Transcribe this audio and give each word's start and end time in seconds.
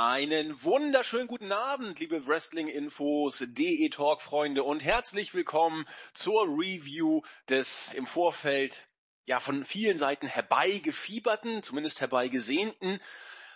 Einen 0.00 0.62
wunderschönen 0.62 1.26
guten 1.26 1.50
Abend, 1.50 1.98
liebe 1.98 2.24
Wrestling-Infos, 2.28 3.44
DE 3.48 3.88
Talk-Freunde 3.88 4.62
und 4.62 4.84
herzlich 4.84 5.34
willkommen 5.34 5.88
zur 6.14 6.44
Review 6.44 7.22
des 7.48 7.94
im 7.94 8.06
Vorfeld 8.06 8.86
ja 9.26 9.40
von 9.40 9.64
vielen 9.64 9.98
Seiten 9.98 10.28
herbeigefieberten, 10.28 11.64
zumindest 11.64 12.00
herbeigesehnten, 12.00 13.00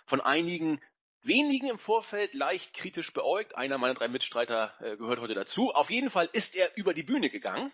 von 0.05 0.19
einigen 0.19 0.81
wenigen 1.23 1.69
im 1.69 1.77
Vorfeld 1.77 2.33
leicht 2.33 2.73
kritisch 2.73 3.13
beäugt. 3.13 3.55
Einer 3.55 3.77
meiner 3.77 3.93
drei 3.93 4.09
Mitstreiter 4.09 4.73
äh, 4.81 4.97
gehört 4.97 5.21
heute 5.21 5.35
dazu. 5.35 5.73
Auf 5.73 5.89
jeden 5.89 6.09
Fall 6.09 6.29
ist 6.33 6.57
er 6.57 6.75
über 6.75 6.93
die 6.93 7.03
Bühne 7.03 7.29
gegangen. 7.29 7.71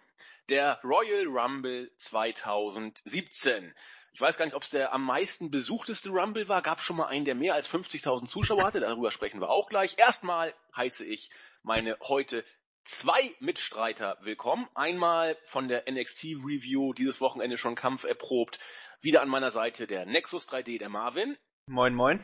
Der 0.49 0.79
Royal 0.83 1.25
Rumble 1.25 1.91
2017. 1.97 3.73
Ich 4.13 4.21
weiß 4.21 4.37
gar 4.37 4.45
nicht, 4.45 4.55
ob 4.55 4.63
es 4.63 4.69
der 4.69 4.93
am 4.93 5.03
meisten 5.03 5.51
besuchteste 5.51 6.09
Rumble 6.09 6.47
war. 6.47 6.61
Gab 6.61 6.81
schon 6.81 6.97
mal 6.97 7.07
einen, 7.07 7.25
der 7.25 7.35
mehr 7.35 7.53
als 7.53 7.69
50.000 7.69 8.25
Zuschauer 8.25 8.63
hatte. 8.63 8.79
Darüber 8.79 9.11
sprechen 9.11 9.39
wir 9.39 9.49
auch 9.49 9.69
gleich. 9.69 9.97
Erstmal 9.97 10.53
heiße 10.75 11.05
ich 11.05 11.29
meine 11.63 11.97
heute 12.07 12.43
zwei 12.83 13.21
Mitstreiter 13.39 14.17
willkommen. 14.21 14.67
Einmal 14.73 15.37
von 15.45 15.67
der 15.67 15.89
NXT 15.89 16.23
Review, 16.43 16.93
dieses 16.93 17.21
Wochenende 17.21 17.57
schon 17.57 17.75
Kampf 17.75 18.03
erprobt. 18.03 18.59
Wieder 19.01 19.21
an 19.21 19.29
meiner 19.29 19.51
Seite 19.51 19.87
der 19.87 20.05
Nexus 20.05 20.47
3D, 20.47 20.79
der 20.79 20.89
Marvin. 20.89 21.37
Moin, 21.67 21.93
moin. 21.93 22.23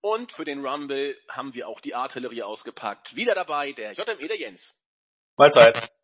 Und 0.00 0.32
für 0.32 0.44
den 0.44 0.64
Rumble 0.64 1.16
haben 1.28 1.54
wir 1.54 1.68
auch 1.68 1.80
die 1.80 1.94
Artillerie 1.94 2.42
ausgepackt. 2.42 3.16
Wieder 3.16 3.34
dabei 3.34 3.72
der 3.72 3.92
JME, 3.92 4.28
der 4.28 4.36
Jens. 4.36 4.74
Mahlzeit. 5.36 5.95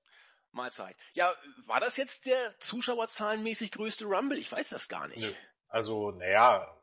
Mahlzeit. 0.53 0.97
Ja, 1.15 1.35
war 1.67 1.81
das 1.81 1.97
jetzt 1.97 2.27
der 2.27 2.59
zuschauerzahlenmäßig 2.59 3.73
größte 3.73 4.05
Rumble? 4.05 4.39
Ich 4.39 4.51
weiß 4.51 4.71
das 4.71 4.89
gar 4.89 5.09
nicht. 5.09 5.23
Nö. 5.23 5.33
Also, 5.69 6.11
naja, 6.11 6.77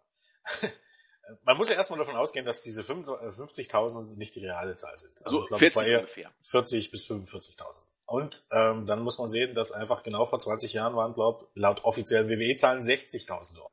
man 1.43 1.57
muss 1.57 1.69
ja 1.69 1.75
erstmal 1.75 1.99
davon 1.99 2.15
ausgehen, 2.15 2.45
dass 2.45 2.61
diese 2.61 2.81
50.000 2.81 4.15
nicht 4.15 4.35
die 4.35 4.45
reale 4.45 4.75
Zahl 4.75 4.97
sind. 4.97 5.21
Also 5.25 5.37
so, 5.37 5.43
ich 5.43 5.47
glaube, 5.49 5.59
40 5.59 5.71
es 5.71 5.75
war 5.75 5.87
eher 5.87 5.99
ungefähr. 5.99 6.31
40 6.43 6.91
bis 6.91 7.05
45.000. 7.05 7.81
Und 8.05 8.43
ähm, 8.51 8.87
dann 8.87 9.01
muss 9.01 9.19
man 9.19 9.29
sehen, 9.29 9.53
dass 9.53 9.71
einfach 9.71 10.01
genau 10.01 10.25
vor 10.25 10.39
20 10.39 10.73
Jahren 10.73 10.95
waren, 10.95 11.13
glaube 11.13 11.47
laut 11.53 11.83
offiziellen 11.83 12.27
WWE-Zahlen 12.27 12.81
60.000 12.81 13.55
dort. 13.55 13.71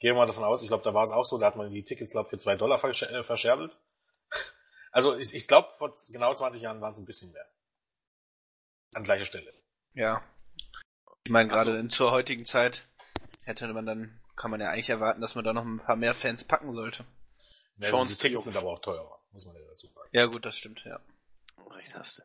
Gehen 0.00 0.14
wir 0.14 0.14
mal 0.14 0.26
davon 0.26 0.44
aus, 0.44 0.62
ich 0.62 0.68
glaube, 0.68 0.82
da 0.82 0.92
war 0.92 1.04
es 1.04 1.12
auch 1.12 1.24
so, 1.24 1.38
da 1.38 1.46
hat 1.46 1.56
man 1.56 1.70
die 1.70 1.84
Tickets, 1.84 2.12
glaube 2.12 2.28
für 2.28 2.38
zwei 2.38 2.56
Dollar 2.56 2.82
äh, 2.84 3.22
verscherbelt. 3.22 3.76
Also 4.92 5.14
ich, 5.14 5.34
ich 5.34 5.46
glaube, 5.46 5.68
vor 5.76 5.92
genau 6.10 6.32
20 6.32 6.62
Jahren 6.62 6.80
waren 6.80 6.92
es 6.92 6.98
ein 6.98 7.04
bisschen 7.04 7.30
mehr 7.30 7.46
an 8.96 9.04
gleicher 9.04 9.26
Stelle. 9.26 9.52
Ja. 9.94 10.22
Ich 11.24 11.30
meine, 11.30 11.48
gerade 11.48 11.80
so. 11.82 11.88
zur 11.88 12.10
heutigen 12.10 12.44
Zeit 12.44 12.88
hätte 13.42 13.72
man 13.72 13.86
dann, 13.86 14.20
kann 14.36 14.50
man 14.50 14.60
ja 14.60 14.70
eigentlich 14.70 14.90
erwarten, 14.90 15.20
dass 15.20 15.34
man 15.34 15.44
da 15.44 15.52
noch 15.52 15.64
ein 15.64 15.78
paar 15.78 15.96
mehr 15.96 16.14
Fans 16.14 16.44
packen 16.44 16.72
sollte. 16.72 17.04
Ja, 17.78 17.92
also 17.92 18.04
die 18.06 18.14
Tickets 18.14 18.44
sind 18.44 18.56
aber 18.56 18.68
auch 18.68 18.80
teurer, 18.80 19.20
muss 19.32 19.44
man 19.44 19.54
ja 19.54 19.62
dazu 19.68 19.88
sagen. 19.88 20.08
Ja 20.12 20.26
gut, 20.26 20.44
das 20.46 20.56
stimmt, 20.56 20.84
ja. 20.84 20.98
Recht 21.70 21.94
hast 21.94 22.18
du. 22.18 22.22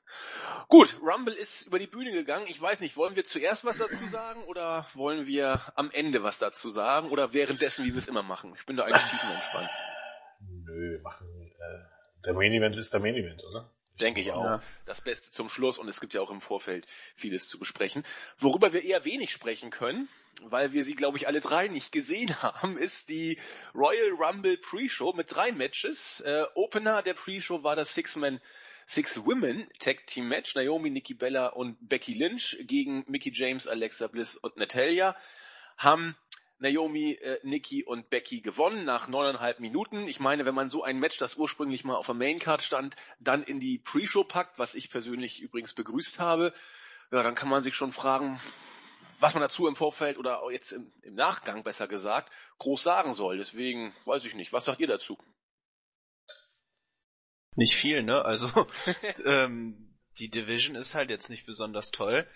Gut, 0.70 0.98
Rumble 1.02 1.34
ist 1.34 1.68
über 1.68 1.78
die 1.78 1.88
Bühne 1.88 2.12
gegangen. 2.12 2.46
Ich 2.48 2.62
weiß 2.62 2.80
nicht, 2.80 2.96
wollen 2.96 3.16
wir 3.16 3.26
zuerst 3.26 3.66
was 3.66 3.78
dazu 3.78 4.08
sagen 4.08 4.44
oder 4.46 4.86
wollen 4.94 5.28
wir 5.28 5.60
am 5.76 5.92
Ende 5.92 6.24
was 6.24 6.40
dazu 6.40 6.70
sagen 6.70 7.10
oder 7.10 7.34
währenddessen, 7.34 7.86
wie 7.86 7.92
wir 7.92 7.98
es 7.98 8.08
immer 8.08 8.24
machen? 8.24 8.56
Ich 8.58 8.66
bin 8.66 8.78
da 8.78 8.84
eigentlich 8.84 9.10
tiefenentspannt. 9.10 9.70
Nö, 10.40 11.00
machen, 11.02 11.28
äh, 11.42 12.24
der 12.24 12.34
Main 12.34 12.54
Event 12.54 12.78
ist 12.78 12.94
der 12.94 13.02
Main 13.02 13.16
Event, 13.16 13.44
oder? 13.44 13.70
Denke 14.02 14.20
ich 14.20 14.32
auch. 14.32 14.44
Ja. 14.44 14.62
Das 14.86 15.02
Beste 15.02 15.32
zum 15.32 15.48
Schluss 15.48 15.78
und 15.78 15.88
es 15.88 16.02
gibt 16.02 16.14
ja 16.14 16.22
auch 16.22 16.32
im 16.32 16.42
Vorfeld 16.42 16.88
vieles 17.16 17.48
zu 17.48 17.60
besprechen. 17.60 18.04
Worüber 18.40 18.74
wir 18.74 18.84
eher 18.84 19.06
wenig 19.06 19.32
sprechen 19.32 19.70
können, 19.70 20.10
weil 20.42 20.74
wir 20.74 20.84
sie, 20.84 20.96
glaube 20.96 21.18
ich, 21.18 21.28
alle 21.28 21.40
drei 21.40 21.68
nicht 21.68 21.92
gesehen 21.92 22.42
haben, 22.42 22.78
ist 22.78 23.10
die 23.10 23.40
Royal 23.76 24.12
Rumble 24.20 24.58
Pre-Show 24.58 25.14
mit 25.14 25.34
drei 25.34 25.52
Matches. 25.52 26.22
Äh, 26.22 26.46
Opener 26.56 27.04
der 27.04 27.14
Pre-Show 27.14 27.64
war 27.64 27.76
das 27.76 27.94
Six-Man 27.94 28.42
Six 28.88 29.24
Women 29.26 29.70
Tag 29.80 30.08
Team 30.08 30.28
Match. 30.28 30.56
Naomi, 30.56 30.90
Nikki 30.90 31.14
Bella 31.14 31.48
und 31.48 31.78
Becky 31.88 32.14
Lynch 32.14 32.58
gegen 32.62 33.06
Mickey 33.08 33.32
James, 33.34 33.68
Alexa 33.68 34.08
Bliss 34.08 34.36
und 34.36 34.58
Natalia 34.58 35.16
haben 35.78 36.16
Naomi, 36.62 37.14
äh, 37.14 37.40
Nikki 37.42 37.84
und 37.84 38.10
Becky 38.12 38.42
gewonnen 38.42 38.86
nach 38.86 39.08
neuneinhalb 39.08 39.60
Minuten. 39.60 40.08
Ich 40.08 40.20
meine, 40.20 40.46
wenn 40.46 40.54
man 40.54 40.70
so 40.70 40.84
ein 40.84 41.00
Match, 41.00 41.18
das 41.18 41.36
ursprünglich 41.36 41.84
mal 41.84 41.96
auf 41.96 42.06
der 42.06 42.16
Maincard 42.16 42.62
stand, 42.62 42.96
dann 43.20 43.42
in 43.42 43.60
die 43.60 43.80
Pre-Show 43.80 44.24
packt, 44.24 44.60
was 44.60 44.76
ich 44.76 44.92
persönlich 44.92 45.42
übrigens 45.42 45.74
begrüßt 45.74 46.20
habe, 46.20 46.54
ja, 47.12 47.24
dann 47.24 47.34
kann 47.34 47.50
man 47.50 47.64
sich 47.64 47.76
schon 47.76 47.92
fragen, 47.92 48.40
was 49.20 49.34
man 49.34 49.42
dazu 49.42 49.68
im 49.68 49.76
Vorfeld 49.76 50.20
oder 50.20 50.42
jetzt 50.52 50.72
im, 50.72 50.94
im 51.02 51.16
Nachgang 51.16 51.64
besser 51.64 51.88
gesagt 51.88 52.32
groß 52.60 52.84
sagen 52.84 53.14
soll. 53.16 53.38
Deswegen 53.40 53.94
weiß 54.06 54.26
ich 54.26 54.36
nicht. 54.36 54.54
Was 54.54 54.66
sagt 54.66 54.80
ihr 54.80 54.88
dazu? 54.88 55.18
Nicht 57.56 57.74
viel, 57.74 58.04
ne? 58.04 58.24
Also 58.24 58.68
ähm, 59.26 59.98
die 60.20 60.30
Division 60.30 60.76
ist 60.76 60.94
halt 60.94 61.10
jetzt 61.10 61.30
nicht 61.30 61.48
besonders 61.48 61.90
toll. 61.90 62.28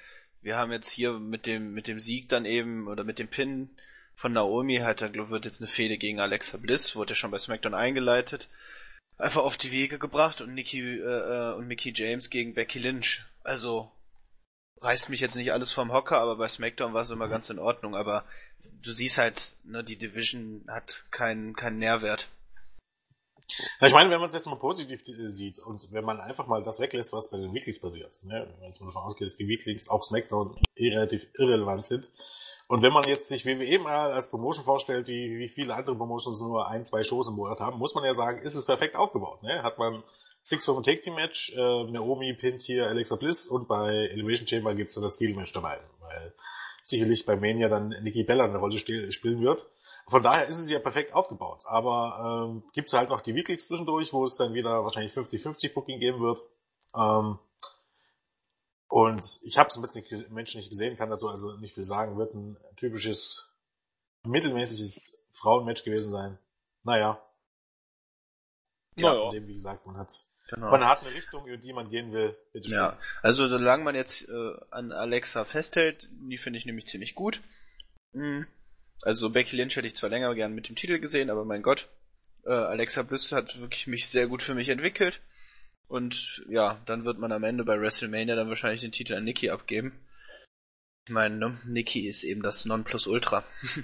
Wir 0.42 0.58
haben 0.58 0.72
jetzt 0.72 0.90
hier 0.90 1.14
mit 1.14 1.46
dem 1.46 1.74
mit 1.74 1.88
dem 1.88 2.00
Sieg 2.00 2.28
dann 2.30 2.46
eben 2.46 2.88
oder 2.88 3.04
mit 3.04 3.20
dem 3.20 3.28
Pin 3.28 3.78
von 4.16 4.34
Naomi 4.34 4.78
hat 4.78 5.02
dann, 5.02 5.30
wird 5.30 5.46
jetzt 5.46 5.62
eine 5.62 5.68
Fehde 5.68 5.98
gegen 5.98 6.20
Alexa 6.20 6.58
Bliss, 6.58 6.96
wurde 6.96 7.12
ja 7.12 7.16
schon 7.16 7.32
bei 7.32 7.38
SmackDown 7.38 7.74
eingeleitet, 7.74 8.48
einfach 9.18 9.44
auf 9.44 9.58
die 9.58 9.72
Wege 9.72 10.00
gebracht 10.00 10.42
und 10.42 10.54
Nikki 10.54 10.80
äh, 10.80 11.02
äh, 11.02 11.54
und 11.56 11.68
Mickey 11.68 11.94
James 11.96 12.30
gegen 12.30 12.54
Becky 12.54 12.80
Lynch. 12.80 13.24
Also 13.44 13.92
reißt 14.82 15.10
mich 15.10 15.20
jetzt 15.20 15.36
nicht 15.36 15.52
alles 15.52 15.72
vom 15.72 15.92
Hocker, 15.92 16.20
aber 16.20 16.38
bei 16.38 16.48
SmackDown 16.48 16.94
war 16.94 17.04
es 17.04 17.10
immer 17.10 17.28
ganz 17.28 17.50
in 17.50 17.60
Ordnung. 17.60 17.96
Aber 17.96 18.26
du 18.82 18.92
siehst 18.92 19.18
halt, 19.18 19.56
ne, 19.64 19.84
die 19.84 19.98
Division 19.98 20.66
hat 20.68 21.06
keinen 21.12 21.56
keinen 21.56 21.80
Nährwert. 21.80 22.30
Ja, 23.80 23.88
ich 23.88 23.94
meine, 23.94 24.10
wenn 24.10 24.20
man 24.20 24.28
es 24.28 24.34
jetzt 24.34 24.48
mal 24.48 24.58
positiv 24.58 25.02
sieht 25.04 25.60
und 25.60 25.92
wenn 25.92 26.04
man 26.04 26.20
einfach 26.20 26.48
mal 26.48 26.64
das 26.64 26.80
weglässt, 26.80 27.14
was 27.14 27.30
bei 27.30 27.38
den 27.38 27.54
Weeklies 27.54 27.80
passiert, 27.80 28.24
ne, 28.24 28.48
wenn 28.50 28.60
man 28.60 28.72
davon 28.72 29.04
ausgeht, 29.04 29.28
dass 29.28 29.38
die 29.38 29.48
Weeklies 29.48 29.88
auch 29.88 30.04
SmackDown 30.04 30.58
eh 30.76 30.90
relativ 30.90 31.28
irrelevant 31.36 31.86
sind, 31.86 32.10
und 32.68 32.82
wenn 32.82 32.94
man 32.94 33.04
jetzt 33.04 33.28
sich 33.28 33.46
WWE 33.46 33.80
mal 33.80 34.12
als 34.12 34.30
Promotion 34.30 34.66
vorstellt, 34.66 35.08
die 35.08 35.38
wie 35.38 35.50
viele 35.50 35.76
andere 35.76 35.96
Promotions 35.96 36.42
nur 36.42 36.68
ein, 36.68 36.84
zwei 36.84 37.04
Shows 37.04 37.28
im 37.28 37.36
Monat 37.36 37.60
haben, 37.60 37.78
muss 37.78 37.94
man 37.94 38.04
ja 38.04 38.14
sagen, 38.14 38.42
ist 38.42 38.56
es 38.56 38.66
perfekt 38.66 38.96
aufgebaut. 38.96 39.44
Ne? 39.44 39.62
Hat 39.62 39.78
man 39.78 40.04
Six 40.42 40.68
Women 40.68 40.84
Take 40.84 41.02
Team 41.02 41.16
Match, 41.16 41.54
äh, 41.56 41.84
Naomi 41.92 42.34
pinnt 42.34 42.62
hier 42.62 42.88
Alexa 42.88 43.16
Bliss 43.16 43.48
und 43.48 43.68
bei 43.68 44.10
Elevation 44.12 44.48
Chamber 44.48 44.74
gibt's 44.76 44.96
dann 44.96 45.04
das 45.04 45.16
Steel 45.16 45.36
Match 45.36 45.52
dabei, 45.54 45.80
weil 46.02 46.34
sicherlich 46.84 47.26
bei 47.26 47.36
Mania 47.36 47.68
dann 47.68 47.90
Nikki 47.90 48.24
Bella 48.24 48.46
eine 48.46 48.58
Rolle 48.58 48.78
spielen 48.78 49.42
wird. 49.42 49.66
Von 50.08 50.22
daher 50.22 50.48
ist 50.48 50.60
es 50.60 50.70
ja 50.70 50.80
perfekt 50.80 51.14
aufgebaut. 51.14 51.64
Aber 51.66 52.48
ähm, 52.48 52.64
gibt's 52.74 52.94
halt 52.94 53.10
noch 53.10 53.22
die 53.22 53.34
Weeklies 53.34 53.68
zwischendurch, 53.68 54.14
wo 54.14 54.24
es 54.26 54.38
dann 54.38 54.54
wieder 54.54 54.84
wahrscheinlich 54.84 55.14
50-50 55.14 55.74
Booking 55.74 56.00
geben 56.00 56.22
wird. 56.22 56.42
Ähm, 56.96 57.40
und 58.88 59.40
ich 59.44 59.58
habe 59.58 59.70
es 59.70 59.76
ein 59.76 59.82
bisschen 59.82 60.34
Menschen 60.34 60.60
nicht 60.60 60.70
gesehen, 60.70 60.98
kann 60.98 61.10
dazu 61.10 61.30
also 61.30 61.58
nicht 61.58 61.74
viel 61.74 61.86
sagen. 61.86 62.18
Wird 62.18 62.34
ein 62.34 62.58
typisches, 62.78 63.50
mittelmäßiges 64.24 65.18
Frauenmatch 65.32 65.84
gewesen 65.84 66.12
sein. 66.12 66.38
Naja. 66.84 67.22
Ja, 68.96 69.14
naja. 69.14 69.32
Dem, 69.32 69.48
wie 69.48 69.54
gesagt, 69.54 69.86
man 69.86 69.98
hat, 69.98 70.24
genau. 70.50 70.72
man 70.72 70.86
hat 70.86 71.02
eine 71.02 71.14
Richtung, 71.14 71.48
in 71.48 71.60
die 71.60 71.74
man 71.74 71.90
gehen 71.90 72.14
will. 72.14 72.38
Bitte 72.54 72.68
schön. 72.70 72.78
Ja, 72.78 73.00
also 73.22 73.48
solange 73.48 73.84
man 73.84 73.96
jetzt 73.96 74.30
äh, 74.30 74.54
an 74.72 74.92
Alexa 74.92 75.44
festhält, 75.44 76.08
die 76.12 76.38
finde 76.38 76.60
ich 76.60 76.66
nämlich 76.66 76.88
ziemlich 76.88 77.16
gut. 77.16 77.42
Mhm. 78.14 78.48
Also 79.02 79.30
Becky 79.30 79.58
Lynch 79.58 79.76
hätte 79.76 79.88
ich 79.88 79.96
zwar 79.96 80.10
länger 80.10 80.34
gern 80.36 80.54
mit 80.54 80.70
dem 80.70 80.76
Titel 80.76 81.00
gesehen, 81.00 81.30
aber 81.30 81.44
mein 81.44 81.64
Gott, 81.64 81.90
äh, 82.46 82.52
Alexa 82.52 83.04
Bliss 83.04 83.32
hat 83.32 83.60
wirklich 83.60 83.88
mich 83.88 84.08
sehr 84.08 84.28
gut 84.28 84.42
für 84.42 84.56
mich 84.56 84.70
entwickelt. 84.70 85.22
Und 85.88 86.46
ja, 86.50 86.82
dann 86.86 87.06
wird 87.06 87.20
man 87.20 87.32
am 87.32 87.44
Ende 87.44 87.64
bei 87.64 87.80
WrestleMania 87.80 88.36
dann 88.36 88.50
wahrscheinlich 88.50 88.82
den 88.82 88.92
Titel 88.92 89.14
an 89.14 89.24
Nikki 89.24 89.50
abgeben. 89.50 90.00
Ich 91.08 91.14
meine, 91.14 91.36
ne? 91.36 91.62
Nikki 91.66 92.08
ist 92.08 92.24
eben 92.24 92.42
das 92.42 92.66
Nonplusultra. 92.66 93.44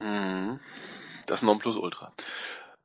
Mhm. 0.00 0.58
das 1.26 1.42
Nonplusultra. 1.42 2.12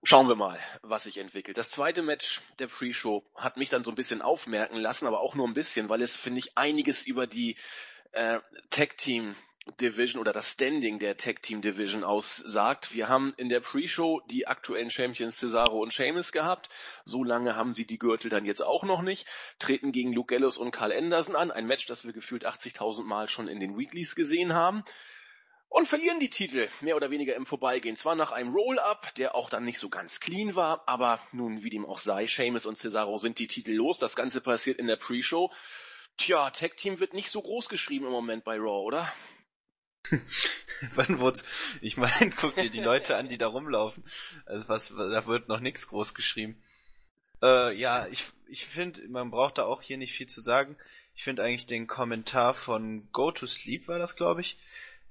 Schauen 0.03 0.27
wir 0.27 0.35
mal, 0.35 0.59
was 0.83 1.03
sich 1.03 1.17
entwickelt. 1.17 1.57
Das 1.57 1.71
zweite 1.71 2.03
Match 2.03 2.41
der 2.59 2.67
Pre-Show 2.67 3.25
hat 3.35 3.57
mich 3.57 3.69
dann 3.69 3.83
so 3.83 3.91
ein 3.91 3.95
bisschen 3.95 4.21
aufmerken 4.21 4.77
lassen, 4.77 5.07
aber 5.07 5.19
auch 5.19 5.33
nur 5.33 5.47
ein 5.47 5.55
bisschen, 5.55 5.89
weil 5.89 6.03
es, 6.03 6.15
finde 6.15 6.37
ich, 6.37 6.55
einiges 6.55 7.05
über 7.05 7.25
die 7.25 7.57
äh, 8.11 8.39
Tag-Team 8.69 9.35
Division 9.77 10.21
oder 10.21 10.33
das 10.33 10.51
Standing 10.51 10.99
der 10.99 11.17
Tag 11.17 11.41
Team 11.41 11.61
Division 11.61 12.03
aussagt. 12.03 12.93
Wir 12.93 13.09
haben 13.09 13.33
in 13.37 13.49
der 13.49 13.59
Pre-Show 13.59 14.21
die 14.29 14.47
aktuellen 14.47 14.89
Champions 14.89 15.37
Cesaro 15.37 15.81
und 15.81 15.93
Sheamus 15.93 16.31
gehabt. 16.31 16.69
So 17.05 17.23
lange 17.23 17.55
haben 17.55 17.73
sie 17.73 17.85
die 17.85 17.99
Gürtel 17.99 18.29
dann 18.29 18.45
jetzt 18.45 18.61
auch 18.61 18.83
noch 18.83 19.01
nicht. 19.01 19.27
Treten 19.59 19.91
gegen 19.91 20.13
Luke 20.13 20.33
Gallows 20.33 20.57
und 20.57 20.71
Carl 20.71 20.91
Anderson 20.91 21.35
an. 21.35 21.51
Ein 21.51 21.65
Match, 21.65 21.85
das 21.85 22.05
wir 22.05 22.13
gefühlt 22.13 22.45
80.000 22.45 23.03
Mal 23.03 23.29
schon 23.29 23.47
in 23.47 23.59
den 23.59 23.77
Weeklies 23.77 24.15
gesehen 24.15 24.53
haben. 24.53 24.83
Und 25.69 25.87
verlieren 25.87 26.19
die 26.19 26.31
Titel 26.31 26.67
mehr 26.81 26.95
oder 26.95 27.11
weniger 27.11 27.35
im 27.35 27.45
Vorbeigehen. 27.45 27.95
Zwar 27.95 28.15
nach 28.15 28.31
einem 28.31 28.53
Roll-Up, 28.53 29.13
der 29.15 29.35
auch 29.35 29.51
dann 29.51 29.65
nicht 29.65 29.77
so 29.77 29.89
ganz 29.89 30.19
clean 30.19 30.55
war, 30.55 30.83
aber 30.87 31.21
nun, 31.31 31.63
wie 31.63 31.69
dem 31.69 31.85
auch 31.85 31.99
sei, 31.99 32.25
Sheamus 32.25 32.65
und 32.65 32.77
Cesaro 32.77 33.19
sind 33.19 33.37
die 33.37 33.47
Titel 33.47 33.73
los. 33.73 33.99
Das 33.99 34.15
Ganze 34.15 34.41
passiert 34.41 34.79
in 34.79 34.87
der 34.87 34.95
Pre-Show. 34.95 35.51
Tja, 36.17 36.49
Tag 36.49 36.75
Team 36.75 36.99
wird 36.99 37.13
nicht 37.13 37.29
so 37.29 37.41
groß 37.41 37.69
geschrieben 37.69 38.05
im 38.05 38.11
Moment 38.11 38.43
bei 38.43 38.57
Raw, 38.57 38.83
oder? 38.83 39.13
Wann 40.95 41.19
wurd's? 41.19 41.43
Ich 41.81 41.97
meine, 41.97 42.31
guck 42.35 42.55
dir 42.55 42.69
die 42.69 42.81
Leute 42.81 43.17
an, 43.17 43.27
die 43.27 43.37
da 43.37 43.47
rumlaufen. 43.47 44.03
Also 44.45 44.67
was, 44.69 44.89
da 44.89 45.25
wird 45.25 45.47
noch 45.47 45.59
nichts 45.59 45.87
groß 45.87 46.13
geschrieben. 46.13 46.61
Äh, 47.41 47.75
ja, 47.77 48.07
ich, 48.07 48.25
ich 48.47 48.65
finde, 48.65 49.07
man 49.09 49.31
braucht 49.31 49.57
da 49.57 49.65
auch 49.65 49.81
hier 49.81 49.97
nicht 49.97 50.13
viel 50.13 50.27
zu 50.27 50.41
sagen. 50.41 50.75
Ich 51.15 51.23
finde 51.23 51.43
eigentlich 51.43 51.65
den 51.65 51.87
Kommentar 51.87 52.53
von 52.53 53.07
Go 53.11 53.31
to 53.31 53.45
Sleep 53.45 53.87
war 53.87 53.99
das, 53.99 54.15
glaube 54.15 54.41
ich, 54.41 54.57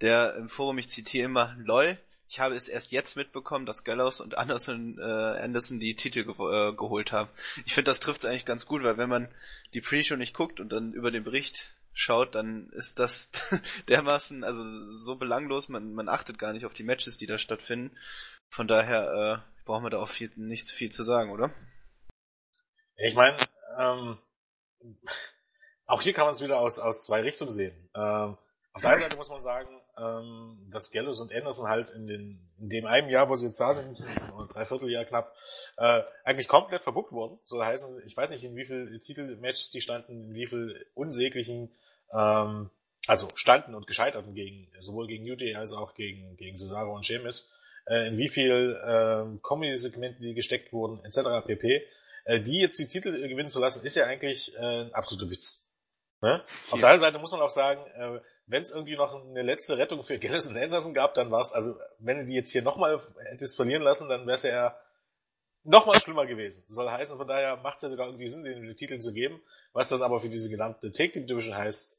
der 0.00 0.37
im 0.37 0.49
Forum, 0.49 0.79
ich 0.79 0.89
zitiere 0.89 1.27
immer, 1.27 1.55
lol, 1.59 1.99
ich 2.31 2.41
habe 2.41 2.55
es 2.55 2.69
erst 2.69 2.93
jetzt 2.93 3.17
mitbekommen, 3.17 3.65
dass 3.65 3.85
Gallows 3.85 4.21
und 4.21 4.37
Anderson, 4.37 4.99
äh, 4.99 5.03
Anderson 5.03 5.81
die 5.81 5.97
Titel 5.97 6.25
ge 6.25 6.35
äh, 6.35 6.73
geholt 6.75 7.12
haben. 7.12 7.31
Ich 7.65 7.73
finde, 7.73 7.91
das 7.91 8.00
trifft 8.00 8.23
es 8.23 8.29
eigentlich 8.29 8.45
ganz 8.45 8.67
gut, 8.67 8.83
weil 8.83 8.99
wenn 8.99 9.09
man 9.09 9.29
die 9.73 9.81
Pre-Show 9.81 10.17
nicht 10.17 10.35
guckt 10.35 10.61
und 10.61 10.73
dann 10.73 10.93
über 10.93 11.11
den 11.11 11.25
Bericht 11.25 11.73
schaut, 11.99 12.35
dann 12.35 12.71
ist 12.71 12.99
das 12.99 13.31
dermaßen, 13.89 14.45
also 14.45 14.93
so 14.93 15.17
belanglos, 15.17 15.69
man, 15.69 15.93
man 15.93 16.09
achtet 16.09 16.39
gar 16.39 16.53
nicht 16.53 16.65
auf 16.65 16.73
die 16.73 16.85
Matches, 16.85 17.17
die 17.17 17.27
da 17.27 17.39
stattfinden. 17.39 17.97
Von 18.49 18.69
daher 18.69 19.43
äh, 19.45 19.65
brauchen 19.65 19.85
wir 19.85 19.91
da 19.91 19.99
auch 19.99 20.09
viel, 20.09 20.31
nicht 20.37 20.71
viel 20.71 20.91
zu 20.91 21.03
sagen, 21.03 21.33
oder? 21.33 21.50
Ich 22.97 23.15
meine, 23.15 23.37
ähm, 23.79 24.19
auch 25.87 26.00
hier 26.00 26.12
kann 26.12 26.25
man 26.25 26.35
es 26.35 26.41
wieder 26.41 26.59
aus, 26.59 26.79
aus 26.79 27.05
zwei 27.05 27.21
Richtungen 27.21 27.50
sehen. 27.50 27.91
Ähm, 27.95 28.39
auf 28.73 28.83
der 28.83 28.91
einen 28.91 29.03
Seite 29.03 29.17
muss 29.17 29.29
man 29.29 29.43
sagen, 29.43 29.69
ähm, 29.99 30.69
dass 30.71 30.93
Gallows 30.93 31.21
und 31.21 31.35
Anderson 31.35 31.69
halt 31.69 31.91
in, 31.91 32.06
den, 32.06 32.49
in 32.59 32.69
dem 32.69 32.87
einen 32.87 33.09
Jahr, 33.09 33.29
wo 33.29 33.35
sie 33.35 33.47
jetzt 33.47 33.61
da 33.61 33.75
sind, 33.75 33.99
drei 34.53 34.65
Vierteljahr 34.65 35.05
knapp, 35.05 35.35
äh, 35.77 36.03
eigentlich 36.23 36.47
komplett 36.47 36.85
verbuckt 36.85 37.11
wurden. 37.11 37.41
So 37.45 37.65
heißen, 37.65 38.03
ich 38.06 38.17
weiß 38.17 38.31
nicht, 38.31 38.45
in 38.45 38.55
wie 38.55 38.67
viel 38.67 38.99
Titelmatches 39.00 39.71
die 39.71 39.81
standen, 39.81 40.29
in 40.29 40.35
wie 40.35 40.47
viel 40.47 40.87
unsäglichen, 40.95 41.75
ähm, 42.13 42.71
also 43.07 43.29
standen 43.35 43.75
und 43.75 43.87
gescheiterten 43.87 44.35
gegen, 44.35 44.71
sowohl 44.81 45.07
gegen 45.07 45.25
New 45.25 45.37
Day 45.37 45.55
als 45.55 45.73
auch 45.73 45.95
gegen, 45.95 46.37
gegen 46.37 46.57
Cesaro 46.57 46.95
und 46.95 47.07
Sheamus, 47.07 47.51
äh, 47.87 48.09
in 48.09 48.19
wie 48.19 48.29
viel 48.29 48.79
ähm, 48.87 49.41
Comedy-Segmenten 49.43 50.23
die 50.23 50.35
gesteckt 50.35 50.73
wurden, 50.73 51.05
etc. 51.05 51.47
pp. 51.47 51.87
Äh, 52.25 52.41
die 52.41 52.61
jetzt 52.61 52.79
die 52.79 52.87
Titel 52.87 53.13
gewinnen 53.29 53.49
zu 53.49 53.61
lassen, 53.61 53.85
ist 53.87 53.97
ja 53.97 54.05
eigentlich 54.05 54.55
äh, 54.57 54.83
ein 54.83 54.95
absoluter 54.95 55.31
Witz. 55.31 55.67
Ne? 56.21 56.43
Auf 56.71 56.81
der 56.81 56.91
anderen 56.91 57.01
Seite 57.01 57.19
muss 57.19 57.33
man 57.33 57.41
auch 57.41 57.51
sagen, 57.51 57.81
äh, 57.97 58.21
wenn 58.47 58.63
es 58.63 58.71
irgendwie 58.71 58.97
noch 58.97 59.15
eine 59.15 59.43
letzte 59.43 59.79
Rettung 59.79 60.03
für 60.03 60.19
Garrison 60.19 60.57
Anderson 60.57 60.95
gab, 60.95 61.15
dann 61.15 61.31
war 61.31 61.41
es, 61.41 61.53
also 61.53 61.75
wenn 61.99 62.19
du 62.19 62.27
die 62.27 62.35
jetzt 62.35 62.51
hier 62.51 62.63
nochmal 62.63 63.01
hättest 63.31 63.57
verlieren 63.57 63.83
lassen, 63.83 64.09
dann 64.09 64.27
wäre 64.27 64.37
es 64.37 64.43
ja 64.43 64.77
nochmal 65.69 66.00
schlimmer 66.00 66.26
gewesen. 66.26 66.65
Soll 66.69 66.91
heißen, 66.91 67.17
von 67.17 67.26
daher 67.29 67.56
macht 67.56 67.76
es 67.76 67.82
ja 67.82 67.88
sogar 67.88 68.06
irgendwie 68.06 68.29
Sinn, 68.29 68.44
den 68.44 68.76
Titel 68.76 68.99
zu 69.00 69.12
geben. 69.12 69.41
Was 69.73 69.88
das 69.88 70.03
aber 70.03 70.19
für 70.19 70.29
diese 70.29 70.50
gesamte 70.50 70.93
Take 70.93 71.12
Team 71.12 71.26
Division 71.26 71.55
heißt, 71.55 71.99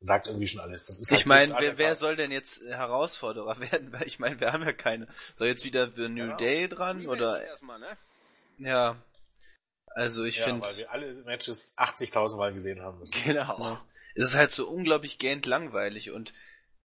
sagt 0.00 0.26
irgendwie 0.26 0.46
schon 0.46 0.60
alles. 0.60 0.86
Das 0.86 1.00
ist 1.00 1.10
halt 1.10 1.20
ich 1.20 1.26
meine, 1.26 1.54
wer, 1.58 1.78
wer 1.78 1.96
soll 1.96 2.16
denn 2.16 2.30
jetzt 2.30 2.62
Herausforderer 2.62 3.58
werden? 3.72 3.92
Weil 3.92 4.06
ich 4.06 4.18
meine, 4.18 4.40
wir 4.40 4.52
haben 4.52 4.62
ja 4.62 4.72
keine. 4.72 5.06
Soll 5.36 5.48
jetzt 5.48 5.64
wieder 5.64 5.90
The 5.94 6.08
New 6.08 6.28
ja. 6.28 6.36
Day 6.36 6.68
dran 6.68 7.06
oder? 7.06 7.42
Erstmal, 7.42 7.78
ne? 7.78 7.88
Ja. 8.58 8.96
Also 9.94 10.24
ich 10.24 10.38
ja, 10.38 10.44
finde. 10.44 10.62
Weil 10.62 10.76
wir 10.76 10.92
alle 10.92 11.14
Matches 11.24 11.76
80.000 11.76 12.36
Mal 12.36 12.52
gesehen 12.52 12.82
haben 12.82 12.98
müssen. 12.98 13.14
Genau. 13.24 13.58
Ja 13.58 13.82
es 14.16 14.30
ist 14.30 14.34
halt 14.34 14.50
so 14.50 14.68
unglaublich 14.68 15.18
gähnt 15.18 15.46
langweilig 15.46 16.10
und 16.10 16.32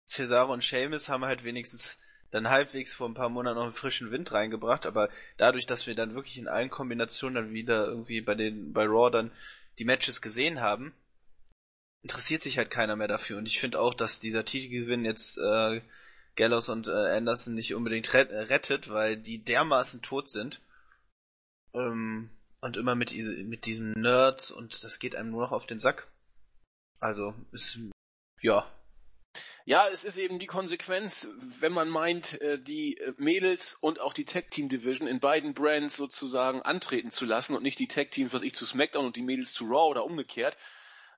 Cesaro 0.06 0.52
und 0.52 0.62
Seamus 0.62 1.08
haben 1.08 1.24
halt 1.24 1.42
wenigstens 1.44 1.98
dann 2.30 2.50
halbwegs 2.50 2.94
vor 2.94 3.08
ein 3.08 3.14
paar 3.14 3.28
Monaten 3.28 3.56
noch 3.56 3.64
einen 3.64 3.72
frischen 3.72 4.10
Wind 4.10 4.32
reingebracht, 4.32 4.86
aber 4.86 5.08
dadurch, 5.36 5.66
dass 5.66 5.86
wir 5.86 5.94
dann 5.94 6.14
wirklich 6.14 6.38
in 6.38 6.48
allen 6.48 6.70
Kombinationen 6.70 7.34
dann 7.34 7.54
wieder 7.54 7.86
irgendwie 7.86 8.20
bei 8.20 8.34
den, 8.34 8.72
bei 8.72 8.84
Raw 8.84 9.10
dann 9.10 9.30
die 9.78 9.84
Matches 9.84 10.20
gesehen 10.20 10.60
haben, 10.60 10.94
interessiert 12.02 12.42
sich 12.42 12.58
halt 12.58 12.70
keiner 12.70 12.96
mehr 12.96 13.08
dafür 13.08 13.38
und 13.38 13.46
ich 13.46 13.60
finde 13.60 13.80
auch, 13.80 13.94
dass 13.94 14.20
dieser 14.20 14.44
Titelgewinn 14.44 15.04
jetzt 15.04 15.38
äh, 15.38 15.80
Gallows 16.36 16.68
und 16.68 16.88
äh, 16.88 17.16
Anderson 17.16 17.54
nicht 17.54 17.74
unbedingt 17.74 18.12
rettet, 18.12 18.90
weil 18.90 19.16
die 19.16 19.42
dermaßen 19.42 20.02
tot 20.02 20.28
sind 20.28 20.60
ähm, 21.74 22.30
und 22.60 22.76
immer 22.76 22.94
mit, 22.94 23.14
mit 23.44 23.66
diesen 23.66 23.92
Nerds 23.92 24.50
und 24.50 24.84
das 24.84 24.98
geht 24.98 25.16
einem 25.16 25.30
nur 25.30 25.42
noch 25.42 25.52
auf 25.52 25.66
den 25.66 25.78
Sack. 25.78 26.08
Also, 27.00 27.34
ist, 27.52 27.78
ja. 28.40 28.70
Ja, 29.68 29.88
es 29.88 30.04
ist 30.04 30.16
eben 30.16 30.38
die 30.38 30.46
Konsequenz, 30.46 31.28
wenn 31.40 31.72
man 31.72 31.88
meint, 31.88 32.40
äh, 32.40 32.56
die 32.56 32.98
äh, 32.98 33.14
Mädels 33.16 33.76
und 33.80 34.00
auch 34.00 34.12
die 34.12 34.24
Tag 34.24 34.48
Team 34.52 34.68
Division 34.68 35.08
in 35.08 35.18
beiden 35.18 35.54
Brands 35.54 35.96
sozusagen 35.96 36.62
antreten 36.62 37.10
zu 37.10 37.24
lassen 37.24 37.56
und 37.56 37.64
nicht 37.64 37.80
die 37.80 37.88
Tag 37.88 38.12
Teams, 38.12 38.32
was 38.32 38.44
ich 38.44 38.54
zu 38.54 38.64
SmackDown 38.64 39.06
und 39.06 39.16
die 39.16 39.22
Mädels 39.22 39.52
zu 39.52 39.64
Raw 39.64 39.90
oder 39.90 40.04
umgekehrt, 40.04 40.56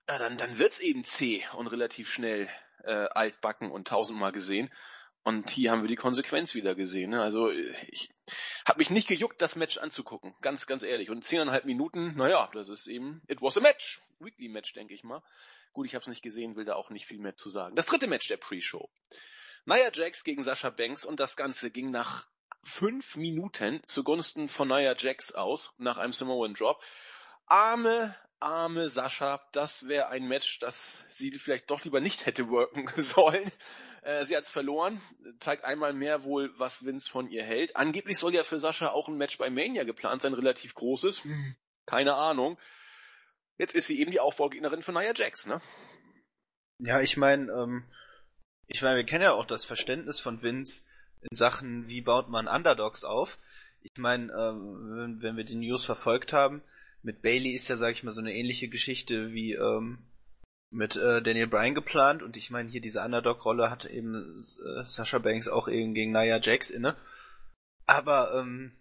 dann, 0.06 0.38
dann 0.38 0.56
wird's 0.56 0.80
eben 0.80 1.04
zäh 1.04 1.44
und 1.58 1.66
relativ 1.66 2.10
schnell 2.10 2.48
äh, 2.84 2.90
altbacken 2.90 3.70
und 3.70 3.86
tausendmal 3.86 4.32
gesehen. 4.32 4.70
Und 5.24 5.50
hier 5.50 5.70
haben 5.70 5.82
wir 5.82 5.88
die 5.88 5.96
Konsequenz 5.96 6.54
wieder 6.54 6.74
gesehen. 6.74 7.10
Ne? 7.10 7.20
Also 7.20 7.50
ich 7.50 8.08
habe 8.66 8.78
mich 8.78 8.88
nicht 8.88 9.08
gejuckt, 9.08 9.42
das 9.42 9.56
Match 9.56 9.76
anzugucken, 9.76 10.34
ganz, 10.40 10.66
ganz 10.66 10.82
ehrlich. 10.82 11.10
Und 11.10 11.22
zehneinhalb 11.22 11.66
Minuten, 11.66 12.16
naja, 12.16 12.48
das 12.54 12.70
ist 12.70 12.86
eben, 12.86 13.20
it 13.28 13.42
was 13.42 13.58
a 13.58 13.60
match, 13.60 14.00
Weekly 14.20 14.48
Match, 14.48 14.72
denke 14.72 14.94
ich 14.94 15.04
mal. 15.04 15.22
Gut, 15.78 15.86
ich 15.86 15.94
habe 15.94 16.02
es 16.02 16.08
nicht 16.08 16.22
gesehen, 16.22 16.56
will 16.56 16.64
da 16.64 16.74
auch 16.74 16.90
nicht 16.90 17.06
viel 17.06 17.20
mehr 17.20 17.36
zu 17.36 17.50
sagen. 17.50 17.76
Das 17.76 17.86
dritte 17.86 18.08
Match 18.08 18.26
der 18.26 18.36
Pre-Show. 18.36 18.90
Nia 19.64 19.92
Jax 19.94 20.24
gegen 20.24 20.42
Sascha 20.42 20.70
Banks 20.70 21.04
und 21.04 21.20
das 21.20 21.36
Ganze 21.36 21.70
ging 21.70 21.92
nach 21.92 22.26
fünf 22.64 23.14
Minuten 23.14 23.80
zugunsten 23.86 24.48
von 24.48 24.66
Nia 24.66 24.96
Jax 24.98 25.30
aus, 25.36 25.72
nach 25.78 25.96
einem 25.96 26.12
Samoan 26.12 26.54
Drop. 26.54 26.82
Arme, 27.46 28.16
arme 28.40 28.88
Sascha, 28.88 29.40
das 29.52 29.86
wäre 29.86 30.08
ein 30.08 30.26
Match, 30.26 30.58
das 30.58 31.04
sie 31.10 31.30
vielleicht 31.38 31.70
doch 31.70 31.84
lieber 31.84 32.00
nicht 32.00 32.26
hätte 32.26 32.48
worken 32.48 32.88
sollen. 32.96 33.48
Äh, 34.02 34.24
sie 34.24 34.36
hat's 34.36 34.50
verloren, 34.50 35.00
zeigt 35.38 35.62
einmal 35.62 35.92
mehr 35.92 36.24
wohl, 36.24 36.52
was 36.58 36.84
Vince 36.84 37.08
von 37.08 37.30
ihr 37.30 37.44
hält. 37.44 37.76
Angeblich 37.76 38.18
soll 38.18 38.34
ja 38.34 38.42
für 38.42 38.58
Sascha 38.58 38.88
auch 38.88 39.06
ein 39.06 39.16
Match 39.16 39.38
bei 39.38 39.48
Mania 39.48 39.84
geplant 39.84 40.22
sein, 40.22 40.34
relativ 40.34 40.74
großes. 40.74 41.22
Hm. 41.22 41.54
Keine 41.86 42.14
Ahnung. 42.14 42.58
Jetzt 43.58 43.74
ist 43.74 43.88
sie 43.88 44.00
eben 44.00 44.12
die 44.12 44.20
Aufbaugegnerin 44.20 44.82
von 44.82 44.94
Nia 44.94 45.12
Jax, 45.14 45.46
ne? 45.46 45.60
Ja, 46.78 47.00
ich 47.00 47.16
meine, 47.16 47.50
ähm, 47.52 47.84
ich 48.68 48.82
meine, 48.82 48.96
wir 48.96 49.04
kennen 49.04 49.24
ja 49.24 49.32
auch 49.32 49.46
das 49.46 49.64
Verständnis 49.64 50.20
von 50.20 50.42
Vince 50.42 50.84
in 51.22 51.36
Sachen, 51.36 51.88
wie 51.88 52.00
baut 52.00 52.28
man 52.28 52.46
Underdogs 52.46 53.02
auf. 53.02 53.38
Ich 53.82 53.96
meine, 53.96 54.32
ähm, 54.32 54.96
wenn, 54.96 55.22
wenn 55.22 55.36
wir 55.36 55.44
die 55.44 55.56
News 55.56 55.84
verfolgt 55.84 56.32
haben, 56.32 56.62
mit 57.02 57.22
Bailey 57.22 57.50
ist 57.50 57.68
ja, 57.68 57.76
sag 57.76 57.92
ich 57.92 58.04
mal, 58.04 58.12
so 58.12 58.20
eine 58.20 58.34
ähnliche 58.34 58.68
Geschichte 58.68 59.32
wie 59.32 59.54
ähm, 59.54 59.98
mit 60.70 60.96
äh, 60.96 61.22
Daniel 61.22 61.46
Bryan 61.46 61.74
geplant 61.74 62.22
und 62.22 62.36
ich 62.36 62.50
meine, 62.50 62.68
hier 62.68 62.80
diese 62.80 63.02
Underdog-Rolle 63.02 63.70
hat 63.70 63.86
eben 63.86 64.36
äh, 64.36 64.84
Sasha 64.84 65.18
Banks 65.18 65.48
auch 65.48 65.68
eben 65.68 65.94
gegen 65.94 66.12
Nia 66.12 66.38
Jax 66.38 66.70
inne. 66.70 66.96
Aber 67.86 68.34
ähm, 68.34 68.72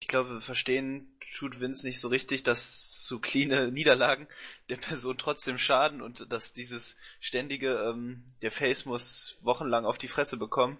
ich 0.00 0.08
glaube, 0.08 0.40
verstehen 0.40 1.16
tut 1.36 1.60
Vince 1.60 1.86
nicht 1.86 2.00
so 2.00 2.08
richtig, 2.08 2.42
dass 2.42 3.04
so 3.06 3.20
cleane 3.20 3.70
Niederlagen 3.70 4.26
der 4.68 4.76
Person 4.76 5.16
trotzdem 5.16 5.58
schaden 5.58 6.02
und 6.02 6.32
dass 6.32 6.52
dieses 6.52 6.96
ständige, 7.20 7.74
ähm, 7.74 8.24
der 8.42 8.50
Face 8.50 8.84
muss 8.84 9.38
wochenlang 9.42 9.84
auf 9.84 9.98
die 9.98 10.08
Fresse 10.08 10.36
bekommen, 10.36 10.78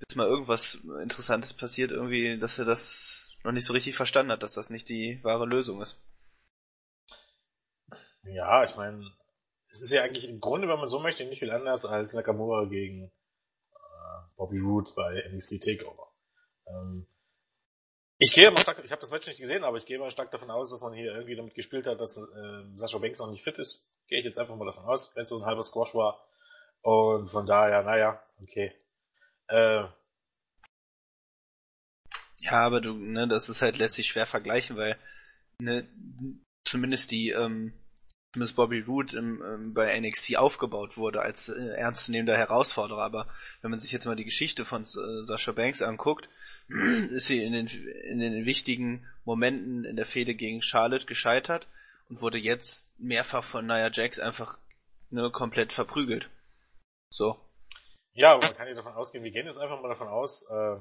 bis 0.00 0.16
mal 0.16 0.26
irgendwas 0.26 0.78
Interessantes 1.02 1.52
passiert, 1.52 1.92
irgendwie, 1.92 2.38
dass 2.38 2.58
er 2.58 2.64
das 2.64 3.36
noch 3.44 3.52
nicht 3.52 3.66
so 3.66 3.72
richtig 3.72 3.94
verstanden 3.94 4.32
hat, 4.32 4.42
dass 4.42 4.54
das 4.54 4.70
nicht 4.70 4.88
die 4.88 5.22
wahre 5.22 5.46
Lösung 5.46 5.80
ist. 5.80 6.02
Ja, 8.24 8.64
ich 8.64 8.74
meine, 8.74 9.12
es 9.68 9.82
ist 9.82 9.92
ja 9.92 10.02
eigentlich 10.02 10.28
im 10.28 10.40
Grunde, 10.40 10.66
wenn 10.68 10.78
man 10.78 10.88
so 10.88 10.98
möchte, 10.98 11.24
nicht 11.26 11.40
viel 11.40 11.50
anders 11.50 11.84
als 11.84 12.14
Nakamura 12.14 12.64
gegen 12.64 13.12
äh, 13.74 14.36
Bobby 14.36 14.58
Roode 14.58 14.90
bei 14.96 15.22
NXT 15.30 15.62
Takeover. 15.62 16.10
Ähm, 16.66 17.06
ich 18.24 18.32
gehe 18.32 18.50
mal 18.50 18.60
stark, 18.60 18.80
ich 18.82 18.90
habe 18.90 19.00
das 19.00 19.10
Match 19.10 19.26
nicht 19.26 19.40
gesehen, 19.40 19.64
aber 19.64 19.76
ich 19.76 19.84
gehe 19.84 19.98
mal 19.98 20.10
stark 20.10 20.30
davon 20.30 20.50
aus, 20.50 20.70
dass 20.70 20.80
man 20.80 20.94
hier 20.94 21.12
irgendwie 21.12 21.36
damit 21.36 21.54
gespielt 21.54 21.86
hat, 21.86 22.00
dass 22.00 22.16
äh, 22.16 22.64
Sascha 22.76 22.98
Banks 22.98 23.18
noch 23.18 23.30
nicht 23.30 23.44
fit 23.44 23.58
ist. 23.58 23.84
Gehe 24.08 24.18
ich 24.18 24.24
jetzt 24.24 24.38
einfach 24.38 24.56
mal 24.56 24.64
davon 24.64 24.84
aus, 24.84 25.14
wenn 25.14 25.24
es 25.24 25.28
so 25.28 25.38
ein 25.38 25.44
halber 25.44 25.62
Squash 25.62 25.94
war. 25.94 26.26
Und 26.80 27.28
von 27.28 27.44
daher, 27.44 27.82
naja, 27.82 28.22
okay. 28.42 28.72
Äh, 29.48 29.84
ja, 32.40 32.52
aber 32.52 32.80
du, 32.80 32.94
ne, 32.94 33.28
das 33.28 33.48
ist 33.50 33.60
halt 33.60 33.78
lässt 33.78 33.94
sich 33.94 34.06
schwer 34.06 34.26
vergleichen, 34.26 34.76
weil 34.76 34.96
ne, 35.58 35.86
zumindest 36.64 37.10
die, 37.10 37.30
ähm, 37.30 37.74
zumindest 38.34 38.56
Bobby 38.56 38.80
Roode 38.80 39.16
im, 39.16 39.42
ähm, 39.42 39.74
bei 39.74 39.98
NXT 39.98 40.36
aufgebaut 40.38 40.96
wurde 40.96 41.22
als 41.22 41.48
äh, 41.48 41.76
ernstzunehmender 41.76 42.36
Herausforderer. 42.36 43.02
Aber 43.02 43.28
wenn 43.62 43.70
man 43.70 43.78
sich 43.78 43.92
jetzt 43.92 44.06
mal 44.06 44.16
die 44.16 44.24
Geschichte 44.24 44.64
von 44.64 44.82
äh, 44.82 45.22
Sascha 45.22 45.52
Banks 45.52 45.82
anguckt, 45.82 46.28
ist 46.68 47.26
sie 47.26 47.42
in 47.42 47.52
den, 47.52 47.68
in 47.68 48.18
den 48.18 48.44
wichtigen 48.44 49.06
Momenten 49.24 49.84
in 49.84 49.94
der 49.94 50.04
Fehde 50.04 50.34
gegen 50.34 50.62
Charlotte 50.62 51.06
gescheitert 51.06 51.68
und 52.08 52.20
wurde 52.20 52.38
jetzt 52.38 52.88
mehrfach 52.98 53.44
von 53.44 53.66
Nia 53.66 53.90
Jax 53.92 54.18
einfach 54.18 54.58
ne, 55.10 55.30
komplett 55.30 55.72
verprügelt. 55.72 56.28
So. 57.10 57.38
Ja, 58.14 58.32
aber 58.32 58.46
man 58.48 58.56
kann 58.56 58.66
ja 58.66 58.74
davon 58.74 58.94
ausgehen, 58.94 59.22
wir 59.22 59.30
gehen 59.30 59.46
jetzt 59.46 59.58
einfach 59.58 59.80
mal 59.80 59.88
davon 59.88 60.08
aus, 60.08 60.44
äh, 60.50 60.76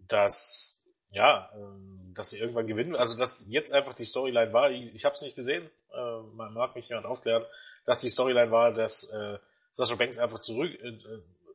dass 0.00 0.77
ja, 1.10 1.50
äh, 1.54 2.14
dass 2.14 2.30
sie 2.30 2.38
irgendwann 2.38 2.66
gewinnen. 2.66 2.96
Also 2.96 3.18
dass 3.18 3.46
jetzt 3.48 3.72
einfach 3.72 3.94
die 3.94 4.04
Storyline 4.04 4.52
war, 4.52 4.70
ich, 4.70 4.94
ich 4.94 5.04
habe 5.04 5.14
es 5.14 5.22
nicht 5.22 5.36
gesehen, 5.36 5.70
äh, 5.92 6.20
man 6.34 6.52
mag 6.54 6.74
mich 6.74 6.88
jemand 6.88 7.06
aufklären, 7.06 7.44
dass 7.86 8.00
die 8.00 8.08
Storyline 8.08 8.50
war, 8.50 8.72
dass 8.72 9.04
äh, 9.10 9.38
Sascha 9.72 9.94
Banks 9.94 10.18
einfach 10.18 10.40
zurück, 10.40 10.72
äh, 10.82 10.98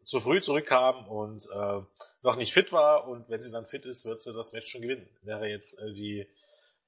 zu 0.04 0.20
früh 0.20 0.42
zurückkam 0.42 1.08
und 1.08 1.48
äh, 1.54 1.82
noch 2.24 2.36
nicht 2.36 2.54
fit 2.54 2.72
war 2.72 3.08
und 3.08 3.30
wenn 3.30 3.42
sie 3.42 3.52
dann 3.52 3.66
fit 3.66 3.86
ist, 3.86 4.06
wird 4.06 4.22
sie 4.22 4.34
das 4.34 4.52
Match 4.52 4.70
schon 4.70 4.82
gewinnen. 4.82 5.08
Wäre 5.22 5.48
jetzt 5.48 5.80
äh, 5.80 5.94
die 5.94 6.28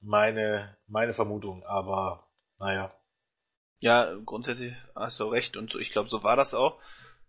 meine, 0.01 0.77
meine 0.87 1.13
Vermutung, 1.13 1.65
aber 1.65 2.27
naja. 2.59 2.93
Ja, 3.79 4.13
grundsätzlich 4.25 4.73
hast 4.95 5.19
du 5.19 5.25
recht 5.25 5.57
und 5.57 5.75
ich 5.75 5.91
glaube, 5.91 6.09
so 6.09 6.23
war 6.23 6.35
das 6.35 6.53
auch. 6.53 6.79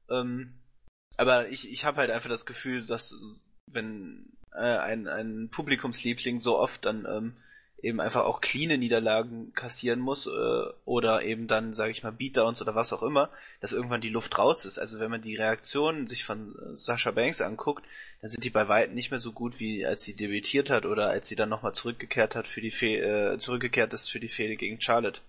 Ähm, 0.09 0.61
aber 1.17 1.49
ich, 1.49 1.71
ich 1.71 1.85
habe 1.85 1.99
halt 1.99 2.11
einfach 2.11 2.29
das 2.29 2.47
Gefühl, 2.47 2.87
dass 2.87 3.15
wenn 3.67 4.36
äh, 4.57 4.79
ein, 4.79 5.09
ein 5.09 5.49
Publikumsliebling 5.51 6.41
so 6.41 6.59
oft 6.59 6.85
dann 6.85 7.07
ähm, 7.09 7.37
eben 7.83 8.01
einfach 8.01 8.25
auch 8.25 8.41
cleane 8.41 8.79
Niederlagen 8.79 9.53
kassieren 9.53 10.01
muss 10.01 10.27
äh, 10.27 10.65
oder 10.85 11.23
eben 11.23 11.47
dann, 11.47 11.75
sage 11.75 11.91
ich 11.91 12.03
mal, 12.03 12.11
Beatdowns 12.11 12.63
oder 12.63 12.75
was 12.75 12.93
auch 12.93 13.03
immer, 13.03 13.31
dass 13.61 13.73
irgendwann 13.73 14.01
die 14.01 14.09
Luft 14.09 14.39
raus 14.39 14.65
ist. 14.65 14.79
Also 14.79 14.99
wenn 14.99 15.11
man 15.11 15.21
die 15.21 15.37
Reaktionen 15.37 16.09
sich 16.09 16.25
von 16.25 16.55
äh, 16.55 16.77
Sascha 16.77 17.11
Banks 17.11 17.41
anguckt, 17.41 17.85
dann 18.21 18.31
sind 18.31 18.45
die 18.45 18.51
bei 18.51 18.69
weitem 18.69 18.95
nicht 18.95 19.11
mehr 19.11 19.21
so 19.21 19.33
gut, 19.33 19.61
wie 19.61 19.85
als 19.85 20.05
sie 20.05 20.17
debütiert 20.17 20.71
hat 20.71 20.87
oder 20.87 21.11
als 21.11 21.29
sie 21.29 21.37
dann 21.37 21.51
nochmal 21.51 21.75
zurückgekehrt 21.75 22.35
hat 22.35 22.47
für 22.47 22.61
die 22.61 22.71
Fe 22.71 22.97
äh, 23.35 23.39
zurückgekehrt 23.39 23.93
ist 23.93 24.11
für 24.11 24.21
die 24.21 24.29
Fehde 24.29 24.57
gegen 24.57 24.81
Charlotte. 24.81 25.21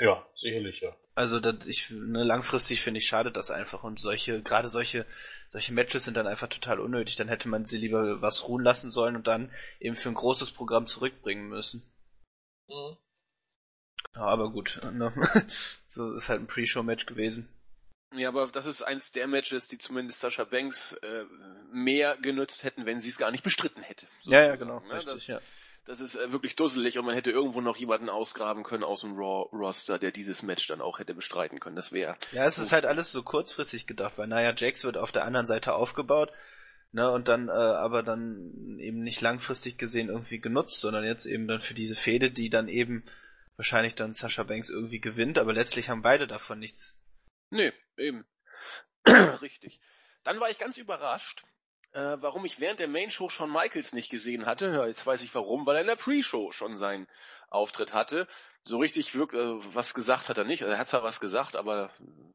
Ja, 0.00 0.26
sicherlich, 0.34 0.80
ja. 0.80 0.96
Also 1.14 1.40
das, 1.40 1.66
ich, 1.66 1.90
ne, 1.90 2.22
langfristig 2.22 2.82
finde 2.82 2.98
ich 2.98 3.06
schade 3.06 3.32
das 3.32 3.50
einfach 3.50 3.82
und 3.82 4.00
solche, 4.00 4.42
gerade 4.42 4.68
solche, 4.68 5.06
solche 5.48 5.72
Matches 5.72 6.04
sind 6.04 6.16
dann 6.16 6.26
einfach 6.26 6.48
total 6.48 6.80
unnötig. 6.80 7.16
Dann 7.16 7.28
hätte 7.28 7.48
man 7.48 7.66
sie 7.66 7.78
lieber 7.78 8.22
was 8.22 8.48
ruhen 8.48 8.62
lassen 8.62 8.90
sollen 8.90 9.16
und 9.16 9.26
dann 9.26 9.50
eben 9.80 9.96
für 9.96 10.08
ein 10.08 10.14
großes 10.14 10.52
Programm 10.52 10.86
zurückbringen 10.86 11.48
müssen. 11.48 11.82
Mhm. 12.68 12.96
Ja, 14.14 14.22
aber 14.22 14.50
gut, 14.50 14.80
ne? 14.92 15.12
so 15.86 16.14
ist 16.14 16.28
halt 16.28 16.40
ein 16.40 16.46
Pre-Show-Match 16.46 17.06
gewesen. 17.06 17.48
Ja, 18.12 18.28
aber 18.28 18.48
das 18.48 18.66
ist 18.66 18.82
eins 18.82 19.12
der 19.12 19.28
Matches, 19.28 19.68
die 19.68 19.78
zumindest 19.78 20.20
Sascha 20.20 20.42
Banks 20.42 20.94
äh, 20.94 21.24
mehr 21.72 22.16
genützt 22.16 22.64
hätten, 22.64 22.86
wenn 22.86 22.98
sie 22.98 23.08
es 23.08 23.18
gar 23.18 23.30
nicht 23.30 23.44
bestritten 23.44 23.82
hätte. 23.82 24.08
Ja, 24.22 24.42
ja, 24.42 24.56
genau. 24.56 24.80
Ne? 24.80 24.94
Richtig, 24.94 25.14
das, 25.14 25.26
ja 25.28 25.40
das 25.86 26.00
ist 26.00 26.14
äh, 26.14 26.32
wirklich 26.32 26.56
dusselig 26.56 26.98
und 26.98 27.06
man 27.06 27.14
hätte 27.14 27.30
irgendwo 27.30 27.60
noch 27.60 27.76
jemanden 27.76 28.08
ausgraben 28.08 28.62
können 28.62 28.84
aus 28.84 29.00
dem 29.00 29.14
Raw-Roster, 29.14 29.98
der 29.98 30.10
dieses 30.10 30.42
Match 30.42 30.66
dann 30.68 30.80
auch 30.80 30.98
hätte 30.98 31.14
bestreiten 31.14 31.60
können. 31.60 31.76
Das 31.76 31.92
wäre. 31.92 32.16
Ja, 32.32 32.44
es 32.44 32.58
ist 32.58 32.72
halt 32.72 32.86
alles 32.86 33.10
so 33.10 33.22
kurzfristig 33.22 33.86
gedacht, 33.86 34.14
weil 34.16 34.28
Nia 34.28 34.54
Jax 34.54 34.84
wird 34.84 34.96
auf 34.96 35.12
der 35.12 35.24
anderen 35.24 35.46
Seite 35.46 35.74
aufgebaut, 35.74 36.32
ne, 36.92 37.10
und 37.10 37.28
dann, 37.28 37.48
äh, 37.48 37.52
aber 37.52 38.02
dann 38.02 38.78
eben 38.78 39.02
nicht 39.02 39.20
langfristig 39.20 39.78
gesehen 39.78 40.08
irgendwie 40.08 40.40
genutzt, 40.40 40.80
sondern 40.80 41.04
jetzt 41.04 41.26
eben 41.26 41.48
dann 41.48 41.60
für 41.60 41.74
diese 41.74 41.96
Fehde, 41.96 42.30
die 42.30 42.50
dann 42.50 42.68
eben 42.68 43.04
wahrscheinlich 43.56 43.94
dann 43.94 44.12
Sasha 44.12 44.42
Banks 44.42 44.70
irgendwie 44.70 45.00
gewinnt, 45.00 45.38
aber 45.38 45.52
letztlich 45.52 45.90
haben 45.90 46.02
beide 46.02 46.26
davon 46.26 46.58
nichts. 46.58 46.94
Nee, 47.50 47.72
eben. 47.96 48.24
Richtig. 49.42 49.80
Dann 50.24 50.40
war 50.40 50.50
ich 50.50 50.58
ganz 50.58 50.76
überrascht, 50.76 51.44
äh, 51.92 52.16
warum 52.20 52.44
ich 52.44 52.60
während 52.60 52.80
der 52.80 52.88
Main-Show 52.88 53.28
Shawn 53.28 53.50
Michaels 53.50 53.92
nicht 53.92 54.10
gesehen 54.10 54.46
hatte. 54.46 54.72
Ja, 54.72 54.86
jetzt 54.86 55.06
weiß 55.06 55.22
ich 55.22 55.34
warum, 55.34 55.66
weil 55.66 55.76
er 55.76 55.80
in 55.82 55.86
der 55.88 55.96
Pre-Show 55.96 56.52
schon 56.52 56.76
seinen 56.76 57.06
Auftritt 57.48 57.94
hatte. 57.94 58.28
So 58.62 58.78
richtig 58.78 59.14
wirk 59.14 59.32
äh, 59.32 59.56
was 59.74 59.94
gesagt 59.94 60.28
hat 60.28 60.38
er 60.38 60.44
nicht. 60.44 60.62
Also 60.62 60.74
er 60.74 60.78
hat 60.78 60.88
zwar 60.88 61.02
was 61.02 61.20
gesagt, 61.20 61.56
aber 61.56 61.90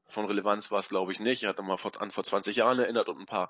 von 0.08 0.26
Relevanz 0.26 0.72
war 0.72 0.80
es 0.80 0.90
glaube 0.90 1.12
ich 1.12 1.20
nicht. 1.20 1.44
Er 1.44 1.50
hat 1.50 1.58
nochmal 1.58 1.78
an 2.00 2.12
vor 2.12 2.24
20 2.24 2.56
Jahren 2.56 2.80
erinnert 2.80 3.08
und 3.08 3.20
ein 3.20 3.26
paar 3.26 3.50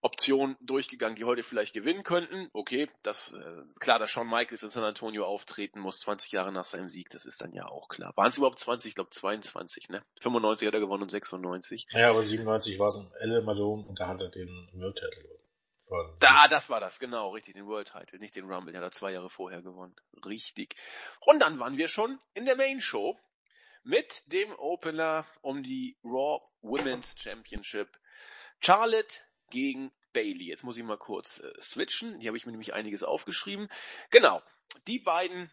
Optionen 0.00 0.56
durchgegangen, 0.60 1.16
die 1.16 1.24
heute 1.24 1.42
vielleicht 1.42 1.74
gewinnen 1.74 2.04
könnten. 2.04 2.48
Okay, 2.52 2.88
das 3.02 3.32
äh, 3.32 3.62
klar, 3.80 3.98
dass 3.98 4.10
Shawn 4.10 4.28
Michaels 4.28 4.62
in 4.62 4.70
San 4.70 4.84
Antonio 4.84 5.24
auftreten 5.24 5.80
muss, 5.80 6.00
20 6.00 6.32
Jahre 6.32 6.52
nach 6.52 6.64
seinem 6.64 6.88
Sieg, 6.88 7.10
das 7.10 7.26
ist 7.26 7.40
dann 7.40 7.52
ja 7.52 7.66
auch 7.66 7.88
klar. 7.88 8.12
Waren 8.16 8.28
es 8.28 8.38
überhaupt 8.38 8.60
20? 8.60 8.90
Ich 8.90 8.94
glaube 8.94 9.10
22, 9.10 9.88
ne? 9.88 10.02
95 10.20 10.66
hat 10.68 10.74
er 10.74 10.80
gewonnen 10.80 11.02
und 11.02 11.10
96. 11.10 11.86
Ja, 11.90 12.10
aber 12.10 12.22
97 12.22 12.78
war 12.78 12.86
es 12.88 12.96
in 12.96 13.10
Elle 13.18 13.42
Malone 13.42 13.86
und 13.86 13.98
da 13.98 14.06
hat 14.06 14.20
er 14.20 14.28
den 14.28 14.68
World 14.74 14.96
Title 14.96 15.22
gewonnen. 15.22 16.16
Da, 16.20 16.48
das 16.48 16.68
war 16.70 16.80
das, 16.80 17.00
genau, 17.00 17.30
richtig, 17.30 17.54
den 17.54 17.66
World 17.66 17.90
Title, 17.90 18.18
nicht 18.18 18.36
den 18.36 18.44
Rumble, 18.44 18.72
der 18.72 18.82
hat 18.82 18.88
er 18.88 18.92
zwei 18.92 19.12
Jahre 19.12 19.30
vorher 19.30 19.62
gewonnen. 19.62 19.96
Richtig. 20.24 20.76
Und 21.26 21.40
dann 21.40 21.58
waren 21.58 21.76
wir 21.76 21.88
schon 21.88 22.18
in 22.34 22.44
der 22.44 22.56
Main 22.56 22.80
Show 22.80 23.18
mit 23.84 24.22
dem 24.26 24.52
Opener 24.58 25.26
um 25.40 25.62
die 25.62 25.96
Raw 26.04 26.42
Women's 26.60 27.16
Championship. 27.18 27.88
Charlotte 28.60 29.20
gegen 29.50 29.92
Bailey. 30.12 30.46
Jetzt 30.46 30.64
muss 30.64 30.76
ich 30.76 30.84
mal 30.84 30.98
kurz 30.98 31.40
äh, 31.40 31.52
switchen. 31.60 32.18
Hier 32.20 32.28
habe 32.28 32.36
ich 32.36 32.46
mir 32.46 32.52
nämlich 32.52 32.74
einiges 32.74 33.02
aufgeschrieben. 33.02 33.68
Genau. 34.10 34.42
Die 34.86 34.98
beiden 34.98 35.50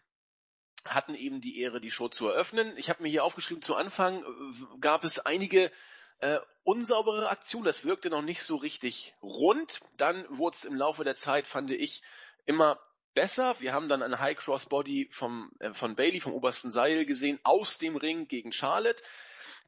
hatten 0.84 1.14
eben 1.14 1.40
die 1.40 1.60
Ehre, 1.60 1.80
die 1.80 1.90
Show 1.90 2.08
zu 2.08 2.28
eröffnen. 2.28 2.76
Ich 2.76 2.88
habe 2.88 3.02
mir 3.02 3.08
hier 3.08 3.24
aufgeschrieben, 3.24 3.62
zu 3.62 3.74
Anfang 3.74 4.22
äh, 4.22 4.78
gab 4.80 5.04
es 5.04 5.18
einige 5.18 5.70
äh, 6.18 6.38
unsaubere 6.64 7.28
Aktionen. 7.28 7.64
Das 7.64 7.84
wirkte 7.84 8.10
noch 8.10 8.22
nicht 8.22 8.42
so 8.42 8.56
richtig 8.56 9.14
rund. 9.22 9.80
Dann 9.96 10.24
wurde 10.30 10.56
es 10.56 10.64
im 10.64 10.74
Laufe 10.74 11.04
der 11.04 11.16
Zeit, 11.16 11.46
fand 11.46 11.70
ich, 11.70 12.02
immer 12.44 12.78
besser. 13.14 13.58
Wir 13.60 13.72
haben 13.72 13.88
dann 13.88 14.02
eine 14.02 14.20
High 14.20 14.36
Cross 14.36 14.66
Body 14.66 15.08
vom, 15.10 15.50
äh, 15.58 15.74
von 15.74 15.96
Bailey 15.96 16.20
vom 16.20 16.34
obersten 16.34 16.70
Seil 16.70 17.04
gesehen 17.04 17.40
aus 17.42 17.78
dem 17.78 17.96
Ring 17.96 18.28
gegen 18.28 18.52
Charlotte. 18.52 19.02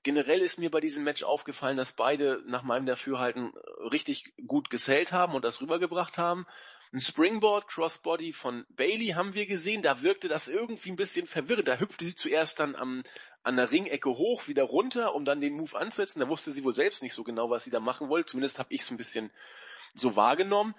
Generell 0.02 0.40
ist 0.40 0.58
mir 0.58 0.70
bei 0.70 0.80
diesem 0.80 1.04
Match 1.04 1.22
aufgefallen, 1.22 1.76
dass 1.76 1.92
beide 1.92 2.42
nach 2.46 2.62
meinem 2.62 2.86
Dafürhalten 2.86 3.52
richtig 3.90 4.32
gut 4.46 4.70
gesellt 4.70 5.12
haben 5.12 5.34
und 5.34 5.44
das 5.44 5.60
rübergebracht 5.60 6.18
haben. 6.18 6.46
Ein 6.92 7.00
Springboard 7.00 7.68
Crossbody 7.68 8.32
von 8.32 8.64
Bailey 8.70 9.08
haben 9.08 9.34
wir 9.34 9.46
gesehen, 9.46 9.82
da 9.82 10.00
wirkte 10.00 10.28
das 10.28 10.48
irgendwie 10.48 10.90
ein 10.90 10.96
bisschen 10.96 11.26
verwirrend. 11.26 11.68
Da 11.68 11.78
hüpfte 11.78 12.04
sie 12.04 12.16
zuerst 12.16 12.60
dann 12.60 12.76
am, 12.76 13.02
an 13.42 13.56
der 13.56 13.70
Ringecke 13.70 14.10
hoch, 14.10 14.48
wieder 14.48 14.62
runter, 14.62 15.14
um 15.14 15.24
dann 15.24 15.40
den 15.40 15.54
Move 15.54 15.76
anzusetzen. 15.76 16.20
Da 16.20 16.28
wusste 16.28 16.52
sie 16.52 16.64
wohl 16.64 16.74
selbst 16.74 17.02
nicht 17.02 17.14
so 17.14 17.24
genau, 17.24 17.50
was 17.50 17.64
sie 17.64 17.70
da 17.70 17.80
machen 17.80 18.08
wollte. 18.08 18.30
Zumindest 18.30 18.58
habe 18.58 18.72
ich 18.72 18.82
es 18.82 18.90
ein 18.90 18.96
bisschen 18.96 19.30
so 19.94 20.16
wahrgenommen. 20.16 20.74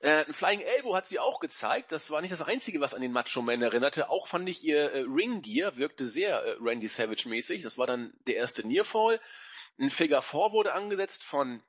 Äh, 0.00 0.24
ein 0.24 0.32
Flying 0.32 0.60
Elbow 0.60 0.94
hat 0.94 1.06
sie 1.06 1.18
auch 1.18 1.40
gezeigt. 1.40 1.90
Das 1.92 2.10
war 2.10 2.20
nicht 2.20 2.32
das 2.32 2.42
Einzige, 2.42 2.80
was 2.80 2.94
an 2.94 3.00
den 3.00 3.12
Macho 3.12 3.42
Man 3.42 3.62
erinnerte. 3.62 4.10
Auch 4.10 4.26
fand 4.26 4.48
ich 4.48 4.62
ihr 4.62 4.92
äh, 4.92 5.00
Ring 5.00 5.42
Gear 5.42 5.76
wirkte 5.76 6.06
sehr 6.06 6.42
äh, 6.42 6.56
Randy 6.60 6.88
Savage 6.88 7.28
mäßig. 7.28 7.62
Das 7.62 7.78
war 7.78 7.86
dann 7.86 8.12
der 8.26 8.36
erste 8.36 8.66
Nearfall. 8.66 9.20
Ein 9.78 9.90
Figure 9.90 10.22
4 10.22 10.52
wurde 10.52 10.74
angesetzt 10.74 11.24
von 11.24 11.62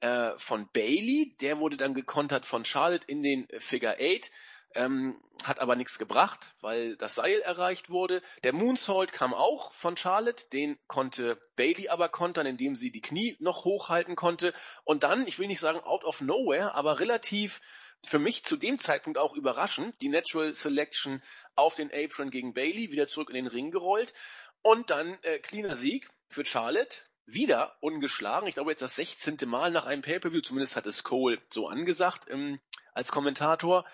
äh, 0.00 0.32
von 0.38 0.68
Bailey. 0.72 1.36
Der 1.40 1.58
wurde 1.58 1.76
dann 1.76 1.94
gekontert 1.94 2.46
von 2.46 2.64
Charlotte 2.64 3.04
in 3.06 3.22
den 3.22 3.48
Figure 3.58 3.96
8. 4.00 4.30
Ähm, 4.74 5.20
hat 5.44 5.60
aber 5.60 5.76
nichts 5.76 5.98
gebracht, 5.98 6.54
weil 6.60 6.96
das 6.96 7.14
Seil 7.14 7.40
erreicht 7.40 7.90
wurde. 7.90 8.22
Der 8.42 8.52
Moonsault 8.52 9.12
kam 9.12 9.32
auch 9.32 9.72
von 9.74 9.96
Charlotte, 9.96 10.46
den 10.52 10.78
konnte 10.86 11.40
Bailey 11.56 11.88
aber 11.88 12.08
kontern, 12.08 12.46
indem 12.46 12.76
sie 12.76 12.90
die 12.90 13.00
Knie 13.00 13.36
noch 13.40 13.64
hochhalten 13.64 14.16
konnte. 14.16 14.52
Und 14.84 15.04
dann, 15.04 15.26
ich 15.26 15.38
will 15.38 15.46
nicht 15.46 15.60
sagen 15.60 15.80
out 15.80 16.04
of 16.04 16.20
nowhere, 16.20 16.74
aber 16.74 17.00
relativ 17.00 17.60
für 18.04 18.18
mich 18.18 18.44
zu 18.44 18.56
dem 18.56 18.78
Zeitpunkt 18.78 19.18
auch 19.18 19.34
überraschend, 19.34 20.00
die 20.02 20.08
Natural 20.08 20.54
Selection 20.54 21.22
auf 21.54 21.74
den 21.74 21.90
Apron 21.92 22.30
gegen 22.30 22.54
Bailey, 22.54 22.90
wieder 22.90 23.08
zurück 23.08 23.30
in 23.30 23.36
den 23.36 23.46
Ring 23.46 23.70
gerollt. 23.70 24.14
Und 24.62 24.90
dann 24.90 25.18
äh, 25.22 25.38
cleaner 25.38 25.74
Sieg 25.74 26.10
für 26.28 26.44
Charlotte, 26.44 27.00
wieder 27.26 27.76
ungeschlagen. 27.80 28.48
Ich 28.48 28.54
glaube 28.54 28.70
jetzt 28.70 28.82
das 28.82 28.96
16. 28.96 29.36
Mal 29.46 29.70
nach 29.70 29.84
einem 29.84 30.02
Pay-Per-View, 30.02 30.40
zumindest 30.40 30.76
hat 30.76 30.86
es 30.86 31.04
Cole 31.04 31.38
so 31.50 31.68
angesagt 31.68 32.26
ähm, 32.30 32.58
als 32.94 33.12
Kommentator. 33.12 33.84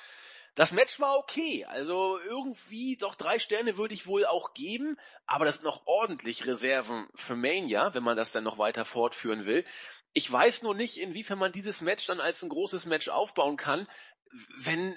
Das 0.55 0.71
Match 0.71 1.01
war 1.01 1.17
okay, 1.17 1.65
also 1.65 2.19
irgendwie 2.21 2.97
doch 2.97 3.17
drei 3.17 3.41
Sterne 3.41 3.77
würde 3.77 3.95
ich 3.95 4.07
wohl 4.07 4.25
auch 4.25 4.55
geben, 4.55 4.97
aber 5.27 5.45
das 5.45 5.57
sind 5.57 5.65
noch 5.65 5.87
ordentlich 5.87 6.47
Reserven 6.47 7.09
für 7.17 7.35
Mania, 7.35 7.93
wenn 7.93 8.05
man 8.05 8.17
das 8.17 8.31
dann 8.31 8.45
noch 8.45 8.57
weiter 8.57 8.85
fortführen 8.85 9.47
will. 9.47 9.65
Ich 10.13 10.31
weiß 10.31 10.63
nur 10.63 10.75
nicht, 10.75 10.99
inwiefern 10.99 11.41
man 11.41 11.51
dieses 11.51 11.81
Match 11.81 12.07
dann 12.07 12.21
als 12.21 12.43
ein 12.43 12.51
großes 12.51 12.87
Match 12.87 13.09
aufbauen 13.09 13.57
kann, 13.57 13.89
wenn 14.59 14.97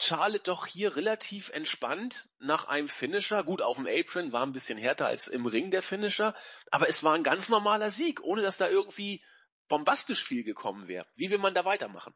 Charlotte 0.00 0.42
doch 0.42 0.66
hier 0.66 0.96
relativ 0.96 1.50
entspannt 1.50 2.28
nach 2.40 2.66
einem 2.66 2.88
Finisher, 2.88 3.44
gut 3.44 3.62
auf 3.62 3.76
dem 3.76 3.86
Apron 3.86 4.32
war 4.32 4.42
ein 4.42 4.52
bisschen 4.52 4.76
härter 4.76 5.06
als 5.06 5.28
im 5.28 5.46
Ring 5.46 5.70
der 5.70 5.82
Finisher, 5.82 6.34
aber 6.72 6.88
es 6.88 7.04
war 7.04 7.14
ein 7.14 7.22
ganz 7.22 7.48
normaler 7.48 7.92
Sieg, 7.92 8.20
ohne 8.22 8.42
dass 8.42 8.58
da 8.58 8.68
irgendwie 8.68 9.24
bombastisch 9.68 10.24
viel 10.24 10.42
gekommen 10.42 10.88
wäre. 10.88 11.06
Wie 11.14 11.30
will 11.30 11.38
man 11.38 11.54
da 11.54 11.64
weitermachen? 11.64 12.12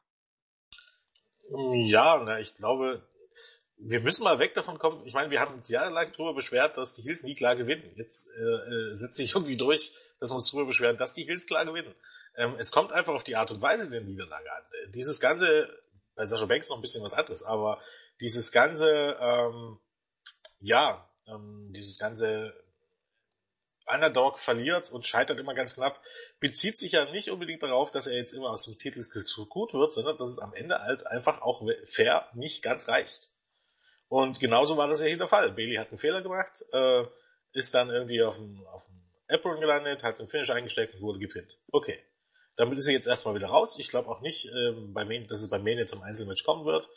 Ja, 1.51 2.23
na, 2.25 2.39
ich 2.41 2.57
glaube, 2.57 3.03
wir 3.77 4.01
müssen 4.01 4.25
mal 4.25 4.39
weg 4.39 4.55
davon 4.55 4.79
kommen. 4.79 5.07
Ich 5.07 5.15
meine, 5.15 5.31
wir 5.31 5.41
haben 5.41 5.55
uns 5.55 5.69
jahrelang 5.69 6.13
darüber 6.13 6.35
beschwert, 6.35 6.77
dass 6.77 6.95
die 6.95 7.03
Hills 7.03 7.23
nie 7.23 7.35
klar 7.35 7.57
gewinnen. 7.57 7.91
Jetzt 7.97 8.29
äh, 8.37 8.43
äh, 8.43 8.95
setzt 8.95 9.17
sich 9.17 9.35
irgendwie 9.35 9.57
durch, 9.57 9.93
dass 10.21 10.31
wir 10.31 10.35
uns 10.35 10.51
darüber 10.51 10.67
beschweren, 10.67 10.99
dass 10.99 11.15
die 11.15 11.25
Hills 11.25 11.47
klar 11.47 11.65
gewinnen. 11.65 11.95
Ähm, 12.37 12.55
es 12.59 12.71
kommt 12.71 12.93
einfach 12.93 13.15
auf 13.15 13.25
die 13.25 13.37
Art 13.37 13.51
und 13.51 13.63
Weise 13.63 13.89
der 13.89 14.03
Niederlage 14.03 14.53
an. 14.53 14.63
Dieses 14.95 15.19
ganze, 15.19 15.69
bei 16.15 16.27
Sascha 16.27 16.47
Banks 16.47 16.69
noch 16.69 16.77
ein 16.77 16.83
bisschen 16.83 17.03
was 17.03 17.15
anderes, 17.15 17.43
aber 17.43 17.81
dieses 18.21 18.53
ganze, 18.53 19.17
ähm, 19.19 19.79
ja, 20.61 21.09
ähm, 21.27 21.73
dieses 21.75 21.99
ganze 21.99 22.53
Underdog 23.93 24.39
verliert 24.39 24.91
und 24.91 25.07
scheitert 25.07 25.39
immer 25.39 25.55
ganz 25.55 25.75
knapp, 25.75 26.01
bezieht 26.39 26.77
sich 26.77 26.93
ja 26.93 27.11
nicht 27.11 27.31
unbedingt 27.31 27.63
darauf, 27.63 27.91
dass 27.91 28.07
er 28.07 28.17
jetzt 28.17 28.33
immer 28.33 28.51
aus 28.51 28.65
dem 28.65 28.79
Titel 28.79 29.01
so 29.03 29.47
gut 29.47 29.75
wird, 29.75 29.93
sondern 29.93 30.17
dass 30.19 30.31
es 30.31 30.39
am 30.39 30.55
Ende 30.55 30.81
halt 30.81 31.07
einfach 31.07 31.43
auch 31.43 31.63
fair 31.87 32.29
nicht 32.35 32.63
ganz 32.63 32.89
reicht. 32.89 33.29
Und 34.09 34.41
genauso 34.41 34.77
war 34.77 34.89
das 34.89 35.01
ja 35.01 35.07
hier 35.07 35.19
der 35.19 35.29
Fall. 35.29 35.53
Bailey 35.53 35.77
hat 35.77 35.91
einen 35.91 35.99
Fehler 35.99 36.21
gemacht, 36.21 36.65
äh, 36.73 37.05
ist 37.53 37.75
dann 37.75 37.91
irgendwie 37.91 38.23
auf 38.23 38.35
dem, 38.37 38.67
auf 38.67 38.85
dem 38.85 39.01
Apron 39.29 39.61
gelandet, 39.61 40.03
hat 40.03 40.19
den 40.19 40.29
Finish 40.29 40.51
eingesteckt 40.51 40.95
und 40.95 41.03
wurde 41.03 41.19
gepinnt. 41.19 41.59
Okay. 41.71 41.99
Damit 42.57 42.79
ist 42.79 42.89
er 42.89 42.93
jetzt 42.93 43.07
erstmal 43.07 43.37
wieder 43.37 43.47
raus. 43.47 43.79
Ich 43.79 43.89
glaube 43.89 44.09
auch 44.11 44.21
nicht, 44.21 44.47
ähm, 44.47 44.93
bei 44.93 45.05
Main, 45.05 45.27
dass 45.29 45.41
es 45.41 45.49
bei 45.49 45.59
Mania 45.59 45.87
zum 45.87 46.03
Einzelmatch 46.03 46.45
kommen 46.45 46.67
wird, 46.67 46.89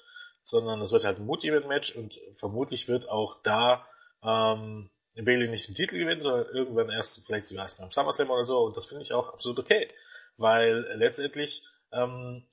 sondern 0.41 0.81
es 0.81 0.91
wird 0.91 1.05
halt 1.05 1.19
ein 1.19 1.25
Mood-Event-Match 1.25 1.95
und 1.95 2.19
vermutlich 2.35 2.87
wird 2.87 3.07
auch 3.07 3.41
da 3.43 3.87
ähm, 4.23 4.89
Bailey 5.15 5.47
nicht 5.47 5.67
den 5.67 5.75
Titel 5.75 5.97
gewinnen, 5.97 6.21
sondern 6.21 6.53
irgendwann 6.53 6.89
erst, 6.89 7.25
vielleicht 7.25 7.45
sogar 7.45 7.65
erst 7.65 7.79
beim 7.79 7.91
SummerSlam 7.91 8.29
oder 8.29 8.43
so. 8.43 8.63
Und 8.65 8.77
das 8.77 8.85
finde 8.85 9.03
ich 9.03 9.13
auch 9.13 9.33
absolut 9.33 9.59
okay. 9.59 9.89
Weil 10.37 10.87
letztendlich 10.95 11.63
ähm, 11.91 12.43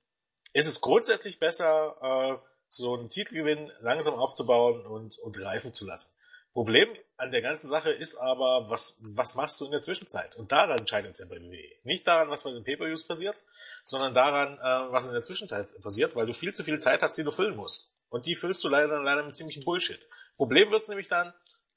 ist 0.53 0.67
es 0.67 0.81
grundsätzlich 0.81 1.39
besser, 1.39 1.97
äh, 2.03 2.47
so 2.69 2.95
einen 2.95 3.09
Titelgewinn 3.09 3.73
langsam 3.81 4.15
aufzubauen 4.15 4.87
und, 4.87 5.19
und 5.19 5.41
reifen 5.43 5.73
zu 5.73 5.87
lassen. 5.87 6.11
Problem 6.53 6.89
an 7.17 7.31
der 7.31 7.43
ganzen 7.43 7.69
Sache 7.69 7.91
ist 7.91 8.17
aber, 8.17 8.69
was, 8.71 8.99
was 9.01 9.35
machst 9.37 9.61
du 9.61 9.67
in 9.67 9.71
der 9.71 9.81
Zwischenzeit? 9.81 10.37
Und 10.37 10.51
daran 10.51 10.87
scheitert 10.87 11.13
es 11.13 11.19
ja 11.19 11.27
bei 11.27 11.41
WWE. 11.41 11.77
Nicht 11.85 12.07
daran, 12.07 12.29
was 12.29 12.43
bei 12.43 12.51
den 12.51 12.65
Pay-Per-Views 12.65 13.07
passiert, 13.07 13.45
sondern 13.85 14.15
daran, 14.15 14.59
äh, 14.59 14.93
was 14.93 15.07
in 15.07 15.13
der 15.13 15.23
Zwischenzeit 15.23 15.73
passiert, 15.81 16.17
weil 16.17 16.27
du 16.27 16.35
viel 16.35 16.53
zu 16.53 16.65
viel 16.65 16.79
Zeit 16.79 17.03
hast, 17.03 17.17
die 17.17 17.25
du 17.25 17.31
füllen 17.31 17.57
musst. 17.57 17.95
Und 18.09 18.27
die 18.27 18.35
füllst 18.35 18.65
du 18.65 18.69
leider, 18.69 19.01
leider 19.01 19.23
mit 19.23 19.37
ziemlichem 19.37 19.65
Bullshit. 19.65 20.09
Problem 20.37 20.71
wird's 20.73 20.89
nämlich 20.89 21.09
dann, 21.09 21.33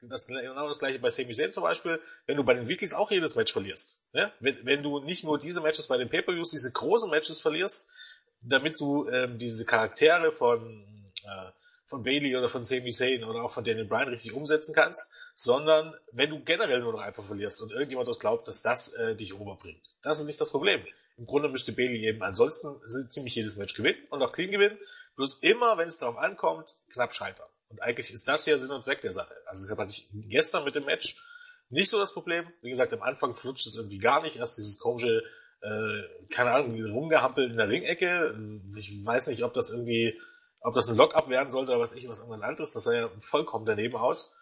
das 0.09 0.27
genau 0.27 0.67
das 0.67 0.79
gleiche 0.79 0.99
bei 0.99 1.09
Sami 1.09 1.33
Zayn 1.33 1.51
zum 1.51 1.63
Beispiel, 1.63 1.99
wenn 2.25 2.37
du 2.37 2.43
bei 2.43 2.53
den 2.53 2.67
Weeklies 2.67 2.93
auch 2.93 3.11
jedes 3.11 3.35
Match 3.35 3.51
verlierst. 3.51 3.99
Ne? 4.13 4.31
Wenn, 4.39 4.65
wenn 4.65 4.83
du 4.83 4.99
nicht 4.99 5.23
nur 5.23 5.37
diese 5.37 5.61
Matches 5.61 5.87
bei 5.87 5.97
den 5.97 6.09
Pay-Per-Views, 6.09 6.51
diese 6.51 6.71
großen 6.71 7.09
Matches 7.09 7.41
verlierst, 7.41 7.89
damit 8.41 8.79
du 8.79 9.07
ähm, 9.09 9.39
diese 9.39 9.65
Charaktere 9.65 10.31
von, 10.31 11.11
äh, 11.23 11.51
von 11.85 12.03
Bailey 12.03 12.35
oder 12.35 12.49
von 12.49 12.63
Sami 12.63 12.91
Zayn 12.91 13.23
oder 13.23 13.43
auch 13.43 13.53
von 13.53 13.63
Daniel 13.63 13.85
Bryan 13.85 14.09
richtig 14.09 14.33
umsetzen 14.33 14.73
kannst, 14.75 15.11
sondern 15.35 15.95
wenn 16.11 16.29
du 16.29 16.43
generell 16.43 16.81
nur 16.81 16.93
noch 16.93 17.01
einfach 17.01 17.23
verlierst 17.23 17.61
und 17.61 17.71
irgendjemand 17.71 18.07
das 18.07 18.19
glaubt, 18.19 18.47
dass 18.47 18.61
das 18.61 18.93
äh, 18.93 19.15
dich 19.15 19.33
oberbringt. 19.33 19.95
Das 20.01 20.19
ist 20.19 20.27
nicht 20.27 20.41
das 20.41 20.51
Problem. 20.51 20.85
Im 21.17 21.25
Grunde 21.25 21.47
müsste 21.49 21.73
Bailey 21.73 22.05
eben 22.07 22.23
ansonsten 22.23 22.75
ziemlich 23.09 23.35
jedes 23.35 23.57
Match 23.57 23.75
gewinnen 23.75 23.99
und 24.09 24.21
auch 24.21 24.33
clean 24.33 24.51
gewinnen, 24.51 24.77
bloß 25.15 25.35
immer, 25.41 25.77
wenn 25.77 25.87
es 25.87 25.99
darauf 25.99 26.17
ankommt, 26.17 26.75
knapp 26.91 27.13
scheitern. 27.13 27.47
Und 27.73 27.81
eigentlich 27.81 28.13
ist 28.13 28.27
das 28.27 28.45
ja 28.45 28.55
Sinn 28.55 28.71
und 28.71 28.83
Zweck 28.83 29.01
der 29.01 29.13
Sache. 29.13 29.33
Also 29.47 29.63
deshalb 29.63 29.79
hatte 29.79 29.93
ich 29.93 30.07
gestern 30.29 30.63
mit 30.63 30.75
dem 30.75 30.85
Match 30.85 31.17
nicht 31.69 31.89
so 31.89 31.97
das 31.97 32.13
Problem. 32.13 32.47
Wie 32.61 32.69
gesagt, 32.69 32.93
am 32.93 33.01
Anfang 33.01 33.33
flutscht 33.33 33.65
es 33.65 33.77
irgendwie 33.77 33.97
gar 33.97 34.21
nicht. 34.21 34.35
Erst 34.35 34.59
dieses 34.59 34.77
komische, 34.77 35.23
äh, 35.61 36.27
keine 36.29 36.51
Ahnung, 36.51 36.79
rumgehampelt 36.91 37.49
in 37.49 37.57
der 37.57 37.69
Ringecke. 37.69 38.37
Ich 38.77 39.03
weiß 39.03 39.25
nicht, 39.27 39.43
ob 39.43 39.55
das 39.55 39.71
irgendwie, 39.71 40.21
ob 40.59 40.75
das 40.75 40.87
ein 40.87 40.97
Lock-up 40.97 41.29
werden 41.29 41.49
sollte 41.49 41.71
oder 41.71 41.81
was 41.81 41.93
ich, 41.93 42.07
was 42.07 42.19
irgendwas 42.19 42.43
anderes. 42.43 42.73
Das 42.73 42.83
sah 42.83 42.93
ja 42.93 43.09
vollkommen 43.21 43.65
daneben 43.65 43.95
aus. 43.95 44.35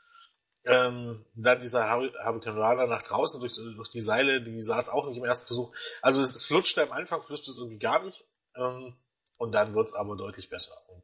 Ähm, 0.65 1.25
dann 1.33 1.59
dieser 1.61 1.89
Hurricane 1.89 2.89
nach 2.89 3.01
draußen 3.01 3.39
durch, 3.39 3.55
durch 3.55 3.89
die 3.91 4.01
Seile, 4.01 4.41
die 4.41 4.59
saß 4.59 4.89
auch 4.89 5.07
nicht 5.07 5.17
im 5.17 5.23
ersten 5.23 5.47
Versuch. 5.47 5.73
Also 6.01 6.19
es, 6.19 6.43
flutschte 6.43 6.83
am 6.83 6.91
Anfang, 6.91 7.23
flutscht 7.23 7.47
es 7.47 7.57
irgendwie 7.57 7.79
gar 7.79 8.03
nicht. 8.03 8.25
Ähm, 8.57 8.93
und 9.37 9.53
dann 9.53 9.73
wird's 9.73 9.93
aber 9.93 10.17
deutlich 10.17 10.49
besser. 10.49 10.75
Und 10.89 11.01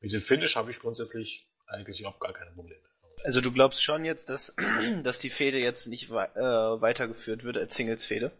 mit 0.00 0.12
dem 0.12 0.20
Finish 0.20 0.54
habe 0.54 0.70
ich 0.70 0.80
grundsätzlich 0.80 1.48
eigentlich 1.72 2.00
überhaupt 2.00 2.20
gar 2.20 2.32
keine 2.32 2.52
Probleme. 2.52 2.82
Also 3.24 3.40
du 3.40 3.52
glaubst 3.52 3.82
schon 3.82 4.04
jetzt, 4.04 4.28
dass, 4.28 4.54
dass 5.02 5.18
die 5.18 5.30
Fehde 5.30 5.58
jetzt 5.58 5.86
nicht 5.86 6.10
äh, 6.10 6.14
weitergeführt 6.14 7.44
wird 7.44 7.56
als 7.56 7.74
Singles 7.74 8.04
Fehde? 8.04 8.32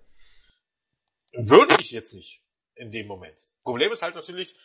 Würde 1.33 1.77
ich 1.81 1.91
jetzt 1.91 2.15
nicht 2.15 2.43
in 2.75 2.91
dem 2.91 3.07
Moment. 3.07 3.47
Problem 3.63 3.93
ist 3.93 4.03
halt 4.03 4.15
natürlich, 4.15 4.57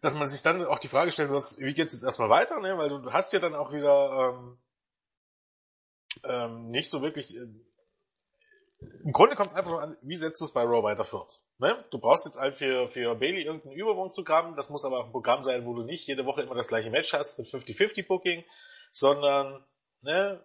dass 0.00 0.14
man 0.14 0.28
sich 0.28 0.42
dann 0.42 0.64
auch 0.64 0.78
die 0.78 0.88
Frage 0.88 1.10
stellen 1.10 1.30
muss, 1.30 1.58
wie 1.58 1.74
geht's 1.74 1.92
jetzt 1.92 2.04
erstmal 2.04 2.28
weiter, 2.28 2.60
ne? 2.60 2.76
Weil 2.78 2.88
du 2.88 3.12
hast 3.12 3.32
ja 3.32 3.40
dann 3.40 3.54
auch 3.54 3.72
wieder 3.72 4.34
ähm, 4.34 4.58
ähm, 6.24 6.70
nicht 6.70 6.88
so 6.88 7.02
wirklich. 7.02 7.34
Im 9.04 9.12
Grunde 9.12 9.36
kommt 9.36 9.50
es 9.50 9.56
einfach 9.56 9.70
nur 9.70 9.82
an, 9.82 9.96
wie 10.02 10.14
setzt 10.14 10.40
du 10.40 10.44
es 10.44 10.52
bei 10.52 10.62
Raw 10.62 10.82
weiter 10.82 11.04
fort. 11.04 11.42
Ne? 11.58 11.84
Du 11.90 11.98
brauchst 11.98 12.26
jetzt 12.26 12.38
halt 12.38 12.56
für, 12.56 12.88
für 12.88 13.14
Bailey 13.14 13.42
irgendein 13.42 13.72
Überwurmprogramm, 13.72 14.56
das 14.56 14.70
muss 14.70 14.84
aber 14.84 15.04
ein 15.04 15.10
Programm 15.10 15.42
sein, 15.44 15.64
wo 15.64 15.74
du 15.74 15.82
nicht 15.82 16.06
jede 16.06 16.26
Woche 16.26 16.42
immer 16.42 16.54
das 16.54 16.68
gleiche 16.68 16.90
Match 16.90 17.12
hast 17.12 17.38
mit 17.38 17.48
50-50 17.48 18.06
Booking, 18.06 18.44
sondern 18.92 19.64
ne, 20.02 20.42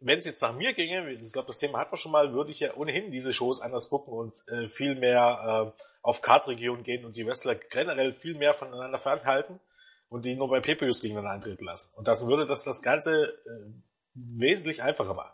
wenn 0.00 0.18
es 0.18 0.26
jetzt 0.26 0.42
nach 0.42 0.54
mir 0.54 0.74
ginge, 0.74 1.10
ich 1.12 1.32
glaube, 1.32 1.46
das 1.46 1.58
Thema 1.58 1.78
hat 1.78 1.90
man 1.90 1.96
schon 1.96 2.12
mal, 2.12 2.32
würde 2.34 2.50
ich 2.50 2.60
ja 2.60 2.74
ohnehin 2.76 3.10
diese 3.10 3.32
Shows 3.32 3.60
anders 3.60 3.88
gucken 3.88 4.12
und 4.12 4.34
äh, 4.48 4.68
viel 4.68 4.94
mehr 4.94 5.72
äh, 5.74 5.82
auf 6.02 6.20
Kartregion 6.20 6.82
gehen 6.82 7.04
und 7.04 7.16
die 7.16 7.26
Wrestler 7.26 7.54
generell 7.54 8.12
viel 8.12 8.34
mehr 8.34 8.52
voneinander 8.52 8.98
fernhalten 8.98 9.60
und 10.08 10.24
die 10.24 10.36
nur 10.36 10.48
bei 10.48 10.60
PPUs 10.60 11.00
gegeneinander 11.00 11.34
eintreten 11.34 11.64
lassen. 11.64 11.94
Und 11.96 12.06
das 12.06 12.26
würde 12.26 12.46
das 12.46 12.64
das 12.64 12.82
Ganze 12.82 13.24
äh, 13.24 13.70
wesentlich 14.14 14.82
einfacher 14.82 15.14
machen. 15.14 15.32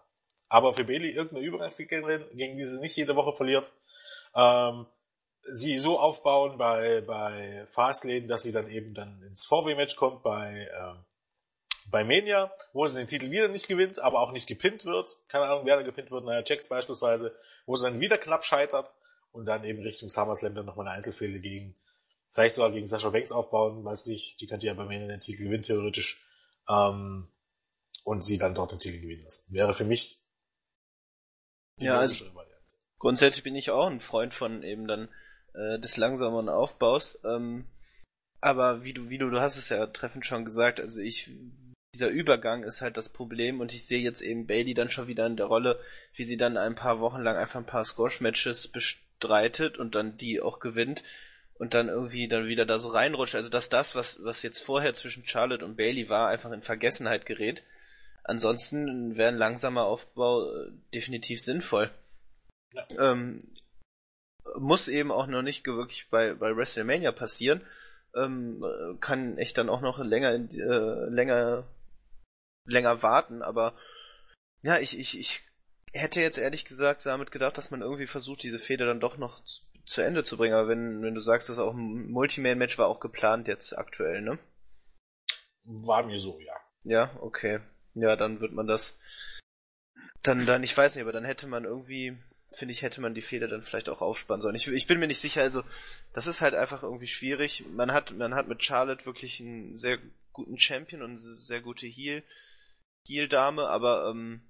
Aber 0.50 0.74
für 0.74 0.84
Bailey 0.84 1.12
irgendeine 1.12 1.46
Übergangsgegnerin, 1.46 2.24
gegen 2.34 2.56
die 2.56 2.64
sie 2.64 2.80
nicht 2.80 2.96
jede 2.96 3.14
Woche 3.14 3.32
verliert, 3.32 3.72
ähm, 4.34 4.86
sie 5.48 5.78
so 5.78 5.98
aufbauen 5.98 6.58
bei, 6.58 7.00
bei 7.02 7.66
Fastlane, 7.70 8.26
dass 8.26 8.42
sie 8.42 8.52
dann 8.52 8.68
eben 8.68 8.92
dann 8.92 9.22
ins 9.22 9.46
4W-Match 9.46 9.94
kommt 9.94 10.24
bei, 10.24 10.68
äh, 10.72 10.94
bei 11.88 12.02
Mania, 12.02 12.52
wo 12.72 12.84
sie 12.86 12.98
den 12.98 13.06
Titel 13.06 13.30
wieder 13.30 13.46
nicht 13.46 13.68
gewinnt, 13.68 14.00
aber 14.00 14.20
auch 14.20 14.32
nicht 14.32 14.48
gepinnt 14.48 14.84
wird. 14.84 15.16
Keine 15.28 15.44
Ahnung, 15.44 15.66
wer 15.66 15.76
da 15.76 15.82
gepinnt 15.82 16.10
wird, 16.10 16.24
naja, 16.24 16.42
Jax 16.44 16.68
beispielsweise, 16.68 17.34
wo 17.64 17.76
sie 17.76 17.88
dann 17.88 18.00
wieder 18.00 18.18
knapp 18.18 18.44
scheitert 18.44 18.92
und 19.30 19.46
dann 19.46 19.62
eben 19.62 19.82
Richtung 19.82 20.08
SummerSlam 20.08 20.56
dann 20.56 20.66
nochmal 20.66 20.88
eine 20.88 20.96
Einzelfehde 20.96 21.38
gegen, 21.38 21.76
vielleicht 22.32 22.56
sogar 22.56 22.72
gegen 22.72 22.86
Sascha 22.86 23.10
Banks 23.10 23.30
aufbauen, 23.30 23.84
weiß 23.84 24.08
ich, 24.08 24.36
die 24.40 24.48
könnte 24.48 24.66
ja 24.66 24.74
bei 24.74 24.84
Mania 24.84 25.06
den 25.06 25.20
Titel 25.20 25.44
gewinnen, 25.44 25.62
theoretisch, 25.62 26.20
ähm, 26.68 27.28
und 28.02 28.22
sie 28.22 28.36
dann 28.36 28.56
dort 28.56 28.72
den 28.72 28.80
Titel 28.80 29.00
gewinnen 29.00 29.22
lassen. 29.22 29.52
Wäre 29.54 29.74
für 29.74 29.84
mich 29.84 30.19
ja, 31.82 31.98
also, 31.98 32.24
Grundsätzlich 32.98 33.42
bin 33.42 33.56
ich 33.56 33.70
auch 33.70 33.86
ein 33.86 34.00
Freund 34.00 34.34
von 34.34 34.62
eben 34.62 34.86
dann 34.86 35.08
äh, 35.54 35.78
des 35.78 35.96
langsamen 35.96 36.48
Aufbaus. 36.48 37.18
Ähm, 37.24 37.64
aber 38.40 38.84
wie 38.84 38.92
du, 38.92 39.08
wie 39.08 39.18
du, 39.18 39.30
du 39.30 39.40
hast 39.40 39.56
es 39.56 39.68
ja 39.68 39.86
treffend 39.86 40.26
schon 40.26 40.44
gesagt, 40.44 40.80
also 40.80 41.00
ich, 41.00 41.30
dieser 41.94 42.08
Übergang 42.08 42.62
ist 42.62 42.80
halt 42.80 42.96
das 42.96 43.08
Problem 43.08 43.60
und 43.60 43.72
ich 43.72 43.86
sehe 43.86 44.00
jetzt 44.00 44.22
eben 44.22 44.46
Bailey 44.46 44.74
dann 44.74 44.90
schon 44.90 45.08
wieder 45.08 45.26
in 45.26 45.36
der 45.36 45.46
Rolle, 45.46 45.80
wie 46.14 46.24
sie 46.24 46.36
dann 46.36 46.56
ein 46.56 46.74
paar 46.74 47.00
Wochen 47.00 47.20
lang 47.20 47.36
einfach 47.36 47.58
ein 47.58 47.66
paar 47.66 47.84
Squash-Matches 47.84 48.68
bestreitet 48.68 49.78
und 49.78 49.94
dann 49.94 50.16
die 50.16 50.40
auch 50.40 50.60
gewinnt 50.60 51.02
und 51.54 51.74
dann 51.74 51.88
irgendwie 51.88 52.28
dann 52.28 52.46
wieder 52.46 52.64
da 52.64 52.78
so 52.78 52.88
reinrutscht. 52.88 53.34
Also 53.34 53.50
dass 53.50 53.68
das, 53.68 53.94
was, 53.94 54.22
was 54.24 54.42
jetzt 54.42 54.60
vorher 54.60 54.94
zwischen 54.94 55.26
Charlotte 55.26 55.64
und 55.64 55.76
Bailey 55.76 56.08
war, 56.08 56.28
einfach 56.28 56.52
in 56.52 56.62
Vergessenheit 56.62 57.26
gerät. 57.26 57.64
Ansonsten 58.24 59.16
wäre 59.16 59.28
ein 59.28 59.38
langsamer 59.38 59.84
Aufbau 59.84 60.50
äh, 60.50 60.70
definitiv 60.94 61.40
sinnvoll. 61.40 61.90
Ja. 62.72 62.86
Ähm, 62.98 63.38
muss 64.58 64.88
eben 64.88 65.10
auch 65.10 65.26
noch 65.26 65.42
nicht 65.42 65.66
wirklich 65.66 66.08
bei, 66.10 66.34
bei 66.34 66.56
WrestleMania 66.56 67.12
passieren. 67.12 67.62
Ähm, 68.14 68.64
kann 69.00 69.38
echt 69.38 69.56
dann 69.58 69.68
auch 69.68 69.80
noch 69.80 69.98
länger, 69.98 70.32
äh, 70.32 71.10
länger, 71.10 71.64
länger 72.66 73.02
warten, 73.02 73.42
aber 73.42 73.74
ja, 74.62 74.78
ich, 74.78 74.98
ich, 74.98 75.18
ich 75.18 75.42
hätte 75.92 76.20
jetzt 76.20 76.38
ehrlich 76.38 76.64
gesagt 76.64 77.06
damit 77.06 77.30
gedacht, 77.30 77.56
dass 77.56 77.70
man 77.70 77.82
irgendwie 77.82 78.06
versucht, 78.06 78.42
diese 78.42 78.58
Fehde 78.58 78.86
dann 78.86 79.00
doch 79.00 79.16
noch 79.16 79.42
zu, 79.44 79.62
zu 79.86 80.02
Ende 80.02 80.24
zu 80.24 80.36
bringen. 80.36 80.54
Aber 80.54 80.68
wenn, 80.68 81.02
wenn 81.02 81.14
du 81.14 81.20
sagst, 81.20 81.48
dass 81.48 81.58
auch 81.58 81.74
ein 81.74 82.10
Multiman-Match 82.10 82.78
war 82.78 82.88
auch 82.88 83.00
geplant 83.00 83.48
jetzt 83.48 83.76
aktuell, 83.76 84.22
ne? 84.22 84.38
War 85.64 86.04
mir 86.04 86.18
so, 86.20 86.38
ja. 86.40 86.54
Ja, 86.84 87.16
okay. 87.20 87.60
Ja, 87.94 88.16
dann 88.16 88.40
wird 88.40 88.52
man 88.52 88.66
das. 88.66 88.98
Dann, 90.22 90.46
dann, 90.46 90.62
ich 90.62 90.76
weiß 90.76 90.94
nicht, 90.94 91.02
aber 91.02 91.12
dann 91.12 91.24
hätte 91.24 91.46
man 91.46 91.64
irgendwie 91.64 92.18
finde 92.52 92.72
ich, 92.72 92.82
hätte 92.82 93.00
man 93.00 93.14
die 93.14 93.22
Fehler 93.22 93.48
dann 93.48 93.62
vielleicht 93.62 93.88
auch 93.88 94.00
aufspannen 94.00 94.42
sollen. 94.42 94.54
Ich, 94.54 94.66
ich 94.68 94.86
bin 94.86 94.98
mir 94.98 95.06
nicht 95.06 95.20
sicher, 95.20 95.42
also 95.42 95.62
das 96.12 96.26
ist 96.26 96.40
halt 96.40 96.54
einfach 96.54 96.82
irgendwie 96.82 97.06
schwierig. 97.06 97.64
Man 97.72 97.92
hat, 97.92 98.12
man 98.16 98.34
hat 98.34 98.48
mit 98.48 98.62
Charlotte 98.62 99.06
wirklich 99.06 99.40
einen 99.40 99.76
sehr 99.76 99.98
guten 100.32 100.58
Champion 100.58 101.02
und 101.02 101.10
eine 101.10 101.18
sehr 101.18 101.60
gute 101.60 101.86
Heel, 101.86 102.24
Heel-Dame, 103.06 103.68
aber 103.68 104.10
ähm, 104.10 104.42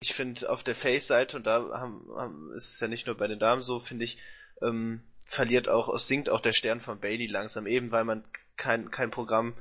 ich 0.00 0.14
finde 0.14 0.48
auf 0.50 0.62
der 0.62 0.74
Face-Seite, 0.74 1.36
und 1.36 1.46
da 1.46 1.70
haben, 1.78 2.06
haben, 2.16 2.52
ist 2.54 2.74
es 2.74 2.80
ja 2.80 2.88
nicht 2.88 3.06
nur 3.06 3.16
bei 3.16 3.26
den 3.26 3.38
Damen 3.38 3.62
so, 3.62 3.80
finde 3.80 4.04
ich, 4.04 4.18
ähm, 4.62 5.02
verliert 5.24 5.68
auch, 5.68 5.98
sinkt 5.98 6.28
auch 6.28 6.40
der 6.40 6.52
Stern 6.52 6.80
von 6.80 7.00
Bailey 7.00 7.26
langsam, 7.26 7.66
eben 7.66 7.90
weil 7.90 8.04
man 8.04 8.24
kein, 8.56 8.90
kein 8.90 9.10
Programm 9.10 9.54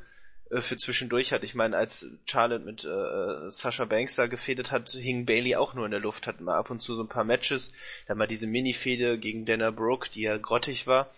äh, 0.53 0.61
für 0.61 0.77
zwischendurch 0.77 1.33
hat. 1.33 1.43
Ich 1.43 1.55
meine, 1.55 1.77
als 1.77 2.05
Charlotte 2.25 2.63
mit 2.63 2.83
äh, 2.83 3.49
Sasha 3.49 3.85
Banks 3.85 4.15
da 4.15 4.27
gefädet 4.27 4.71
hat, 4.71 4.89
hing 4.91 5.25
Bailey 5.25 5.55
auch 5.55 5.73
nur 5.73 5.85
in 5.85 5.91
der 5.91 5.99
Luft, 5.99 6.27
hat 6.27 6.41
mal 6.41 6.57
ab 6.57 6.69
und 6.69 6.81
zu 6.81 6.95
so 6.95 7.03
ein 7.03 7.09
paar 7.09 7.23
Matches, 7.23 7.73
dann 8.07 8.17
mal 8.17 8.27
diese 8.27 8.47
Mini-Fehde 8.47 9.17
gegen 9.17 9.45
Dana 9.45 9.71
Brooke, 9.71 10.09
die 10.09 10.21
ja 10.21 10.37
grottig 10.37 10.87
war. 10.87 11.13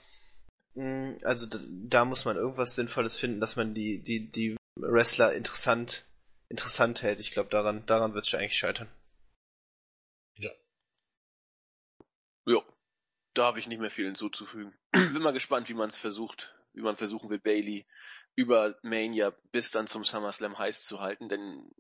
Mm, 0.76 1.14
also 1.24 1.48
da, 1.48 1.60
da 1.68 2.06
muss 2.06 2.26
man 2.26 2.38
irgendwas 2.38 2.76
Sinnvolles 2.76 3.18
finden, 3.18 3.40
dass 3.40 3.56
man 3.56 3.74
die, 3.74 4.00
die, 4.00 4.32
die 4.32 4.58
Wrestler 4.78 5.34
interessant, 5.34 6.06
interessant 6.50 7.02
hält. 7.02 7.20
Ich 7.20 7.32
glaube, 7.32 7.50
daran, 7.50 7.86
daran 7.86 8.14
wird 8.14 8.28
es 8.28 8.34
eigentlich 8.34 8.58
scheitern. 8.58 8.90
Ja. 10.38 10.52
Ja. 12.46 12.62
Da 13.34 13.46
habe 13.46 13.60
ich 13.60 13.68
nicht 13.68 13.80
mehr 13.80 13.92
viel 13.92 14.06
hinzuzufügen. 14.06 14.74
Bin 14.92 15.22
mal 15.22 15.34
gespannt, 15.34 15.68
wie 15.68 15.74
man 15.74 15.90
es 15.90 15.98
versucht, 15.98 16.56
wie 16.74 16.82
man 16.82 16.96
versuchen 16.96 17.30
will, 17.30 17.40
Bailey 17.40 17.86
über 18.36 18.78
Mania 18.82 19.34
bis 19.52 19.72
dann 19.72 19.88
zum 19.88 20.04
SummerSlam 20.04 20.58
heiß 20.58 20.86
zu 20.86 21.00
halten, 21.00 21.30
denn 21.30 21.72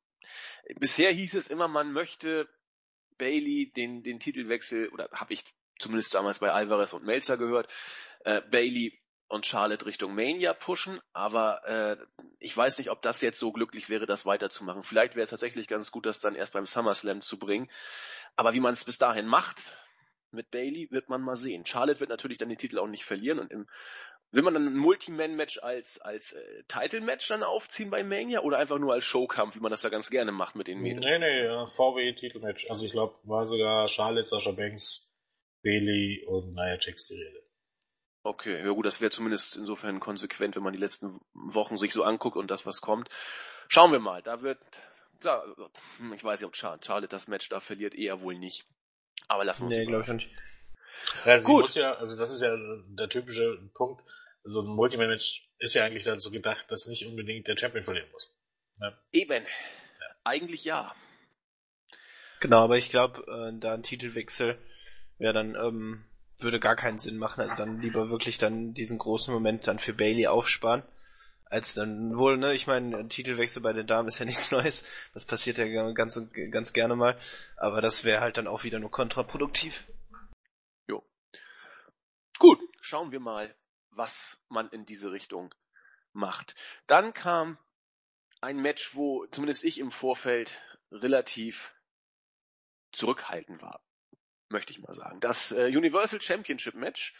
bisher 0.80 1.12
hieß 1.12 1.34
es 1.36 1.48
immer, 1.48 1.68
man 1.68 1.92
möchte 1.92 2.48
Bailey 3.18 3.72
den, 3.72 4.04
den 4.04 4.20
Titelwechsel, 4.20 4.90
oder 4.90 5.10
habe 5.12 5.34
ich 5.34 5.44
zumindest 5.80 6.14
damals 6.14 6.40
bei 6.40 6.52
Alvarez 6.52 6.94
und 6.94 7.06
Melzer 7.06 7.38
gehört, 7.38 7.72
äh, 8.24 8.42
Bailey 8.42 9.00
und 9.28 9.46
Charlotte 9.46 9.86
Richtung 9.86 10.14
Mania 10.14 10.54
pushen, 10.54 11.00
aber 11.14 11.66
äh, 11.66 11.98
ich 12.40 12.56
weiß 12.56 12.78
nicht, 12.78 12.92
ob 12.92 13.02
das 13.02 13.22
jetzt 13.22 13.40
so 13.40 13.52
glücklich 13.52 13.90
wäre, 13.90 14.06
das 14.06 14.26
weiterzumachen. 14.26 14.84
Vielleicht 14.84 15.16
wäre 15.16 15.24
es 15.24 15.32
tatsächlich 15.32 15.68
ganz 15.68 15.92
gut, 15.92 16.06
das 16.06 16.20
dann 16.20 16.36
erst 16.36 16.54
beim 16.54 16.66
SummerSlam 16.66 17.22
zu 17.22 17.40
bringen. 17.40 17.70
Aber 18.36 18.54
wie 18.54 18.60
man 18.60 18.74
es 18.74 18.86
bis 18.86 18.98
dahin 18.98 19.26
macht 19.26 19.76
mit 20.32 20.52
Bailey, 20.52 20.90
wird 20.92 21.10
man 21.10 21.22
mal 21.22 21.36
sehen. 21.36 21.66
Charlotte 21.66 22.02
wird 22.02 22.10
natürlich 22.10 22.38
dann 22.38 22.50
den 22.50 22.58
Titel 22.58 22.78
auch 22.78 22.88
nicht 22.88 23.06
verlieren 23.06 23.40
und 23.40 23.52
im 23.52 23.68
Will 24.32 24.42
man 24.42 24.54
dann 24.54 24.68
ein 24.68 24.76
Multi-Man-Match 24.76 25.60
als, 25.60 26.00
als 26.02 26.34
äh, 26.34 26.64
Title-Match 26.68 27.28
dann 27.30 27.44
aufziehen 27.44 27.90
bei 27.90 28.04
Mania 28.04 28.42
oder 28.42 28.58
einfach 28.58 28.80
nur 28.80 28.94
als 28.94 29.06
Showkampf, 29.06 29.56
wie 29.56 29.62
man 29.62 29.72
das 29.72 29.82
da 29.82 29.90
ganz 29.90 30.10
gerne 30.10 30.32
macht 30.32 30.56
mit 30.56 30.68
den 30.68 30.82
Mädels? 30.82 31.06
Nee, 31.06 31.20
nee, 31.20 31.46
ja, 31.46 31.66
VW-Titelmatch. 31.68 32.70
Also 32.70 32.86
ich 32.86 32.92
glaube, 32.92 33.16
war 33.24 33.46
sogar 33.46 33.88
Charlotte, 33.88 34.28
Sascha 34.28 34.52
Banks, 34.52 35.10
Bailey 35.64 36.26
und 36.28 36.54
Nia 36.54 36.78
Jax 36.80 37.08
die 37.08 37.16
Rede. 37.16 37.46
Okay, 38.24 38.58
ja 38.60 38.72
gut, 38.72 38.86
das 38.86 39.02
wäre 39.02 39.12
zumindest 39.12 39.56
insofern 39.56 40.00
konsequent, 40.00 40.56
wenn 40.56 40.64
man 40.64 40.74
die 40.74 40.80
letzten 40.80 41.22
Wochen 41.34 41.78
sich 41.78 41.94
so 41.94 42.04
anguckt 42.04 42.38
und 42.38 42.50
das, 42.50 42.66
was 42.66 42.82
kommt. 42.82 43.08
Schauen 43.68 43.92
wir 43.92 44.00
mal, 44.00 44.24
da 44.24 44.42
wird, 44.42 44.60
klar, 45.20 45.46
ich 46.14 46.24
weiß 46.24 46.42
nicht, 46.42 46.48
ob 46.48 46.56
Charlotte 46.56 47.08
das 47.08 47.28
Match 47.28 47.48
da 47.50 47.60
verliert, 47.60 47.94
eher 47.94 48.22
wohl 48.22 48.38
nicht. 48.38 48.66
Aber 49.28 49.46
lassen 49.46 49.64
wir 49.64 49.68
uns 49.68 49.78
Nee, 49.78 49.86
glaube 49.86 50.04
ich 50.04 50.08
nicht. 50.08 50.30
Also 51.24 51.48
Gut. 51.48 51.62
Muss 51.64 51.76
ja, 51.76 51.94
also 51.96 52.18
das 52.18 52.32
ist 52.32 52.42
ja 52.42 52.56
der 52.88 53.10
typische 53.10 53.58
Punkt. 53.74 54.04
So 54.44 54.62
ein 54.62 54.68
Multimanage 54.68 55.42
ist 55.60 55.74
ja 55.74 55.84
eigentlich 55.84 56.04
dazu 56.04 56.32
gedacht, 56.32 56.66
dass 56.70 56.88
nicht 56.88 57.06
unbedingt 57.06 57.48
der 57.48 57.58
Champion 57.58 57.84
verlieren 57.84 58.10
muss. 58.12 58.36
Ja. 58.80 58.98
Eben. 59.12 59.44
Ja. 59.44 60.08
Eigentlich 60.24 60.66
ja. 60.66 60.94
Genau, 62.40 62.64
aber 62.64 62.78
ich 62.78 62.90
glaube, 62.90 63.22
äh, 63.28 63.60
da 63.60 63.74
ein 63.74 63.84
Titelwechsel 63.84 64.58
wäre 65.18 65.34
dann 65.34 65.56
ähm, 65.56 66.06
würde 66.40 66.60
gar 66.60 66.76
keinen 66.76 67.00
Sinn 67.00 67.18
machen. 67.18 67.42
Also 67.42 67.56
dann 67.56 67.82
lieber 67.82 68.10
wirklich 68.10 68.38
dann 68.38 68.74
diesen 68.74 68.98
großen 68.98 69.34
Moment 69.34 69.68
dann 69.68 69.80
für 69.80 69.94
Bailey 69.94 70.28
aufsparen. 70.28 70.84
Als 71.46 71.76
dann 71.76 72.18
wohl, 72.18 72.38
ne, 72.38 72.54
ich 72.54 72.68
meine, 72.68 73.08
Titelwechsel 73.08 73.62
bei 73.62 73.72
den 73.72 73.88
Damen 73.88 74.08
ist 74.08 74.20
ja 74.20 74.26
nichts 74.28 74.52
Neues. 74.52 74.86
Das 75.14 75.26
passiert 75.26 75.58
ja 75.58 75.92
ganz, 75.94 76.20
ganz 76.52 76.74
gerne 76.74 76.96
mal. 76.96 77.18
Aber 77.58 77.82
das 77.82 78.04
wäre 78.04 78.22
halt 78.22 78.38
dann 78.38 78.48
auch 78.48 78.64
wieder 78.64 78.80
nur 78.80 78.92
kontraproduktiv. 78.92 79.86
Gut, 82.40 82.60
schauen 82.82 83.12
wir 83.12 83.20
mal, 83.20 83.56
was 83.92 84.42
man 84.50 84.70
in 84.70 84.86
diese 84.86 85.12
Richtung 85.12 85.54
macht. 86.14 86.56
Dann 86.88 87.14
kam 87.14 87.58
ein 88.42 88.58
Match, 88.58 88.96
wo 88.96 89.26
zumindest 89.28 89.64
ich 89.64 89.80
im 89.80 89.92
Vorfeld 89.92 90.62
relativ 90.92 91.74
zurückhaltend 92.92 93.62
war 93.62 93.86
möchte 94.50 94.72
ich 94.72 94.80
mal 94.80 94.94
sagen. 94.94 95.20
Das 95.20 95.52
äh, 95.52 95.66
Universal 95.66 96.22
Championship 96.22 96.76
Match, 96.76 97.14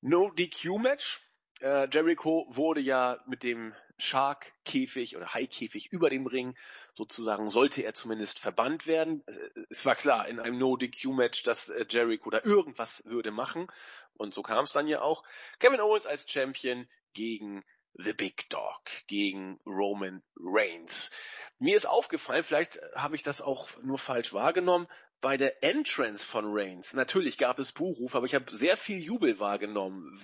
No 0.00 0.30
DQ 0.30 0.78
Match. 0.78 1.20
Äh, 1.60 1.88
Jericho 1.90 2.46
wurde 2.50 2.80
ja 2.80 3.22
mit 3.26 3.42
dem 3.42 3.74
Shark-Käfig 4.02 5.16
oder 5.16 5.32
Hai-Käfig 5.32 5.92
über 5.92 6.10
dem 6.10 6.26
Ring, 6.26 6.56
sozusagen 6.92 7.48
sollte 7.48 7.82
er 7.82 7.94
zumindest 7.94 8.38
verbannt 8.38 8.86
werden. 8.86 9.22
Äh, 9.26 9.64
es 9.70 9.86
war 9.86 9.94
klar 9.94 10.28
in 10.28 10.40
einem 10.40 10.58
No-DQ-Match, 10.58 11.42
dass 11.44 11.68
äh, 11.68 11.86
Jericho 11.88 12.30
da 12.30 12.40
irgendwas 12.42 13.04
würde 13.06 13.30
machen. 13.30 13.68
Und 14.14 14.34
so 14.34 14.42
kam 14.42 14.64
es 14.64 14.72
dann 14.72 14.88
ja 14.88 15.00
auch. 15.00 15.24
Kevin 15.58 15.80
Owens 15.80 16.06
als 16.06 16.30
Champion 16.30 16.88
gegen 17.14 17.64
The 17.94 18.12
Big 18.12 18.48
Dog, 18.50 18.82
gegen 19.06 19.60
Roman 19.66 20.22
Reigns. 20.36 21.10
Mir 21.58 21.76
ist 21.76 21.86
aufgefallen, 21.86 22.42
vielleicht 22.42 22.80
habe 22.94 23.14
ich 23.14 23.22
das 23.22 23.40
auch 23.40 23.68
nur 23.82 23.98
falsch 23.98 24.32
wahrgenommen, 24.32 24.88
bei 25.22 25.36
der 25.36 25.62
Entrance 25.62 26.26
von 26.26 26.46
Reigns, 26.48 26.94
natürlich 26.94 27.38
gab 27.38 27.58
es 27.60 27.72
Buhruf, 27.72 28.16
aber 28.16 28.26
ich 28.26 28.34
habe 28.34 28.54
sehr 28.54 28.76
viel 28.76 29.02
Jubel 29.02 29.38
wahrgenommen. 29.38 30.20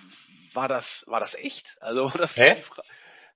War 0.53 0.67
das, 0.67 1.05
war 1.07 1.21
das 1.21 1.35
echt? 1.35 1.77
Also 1.79 2.09
das 2.17 2.35
Hä? 2.35 2.61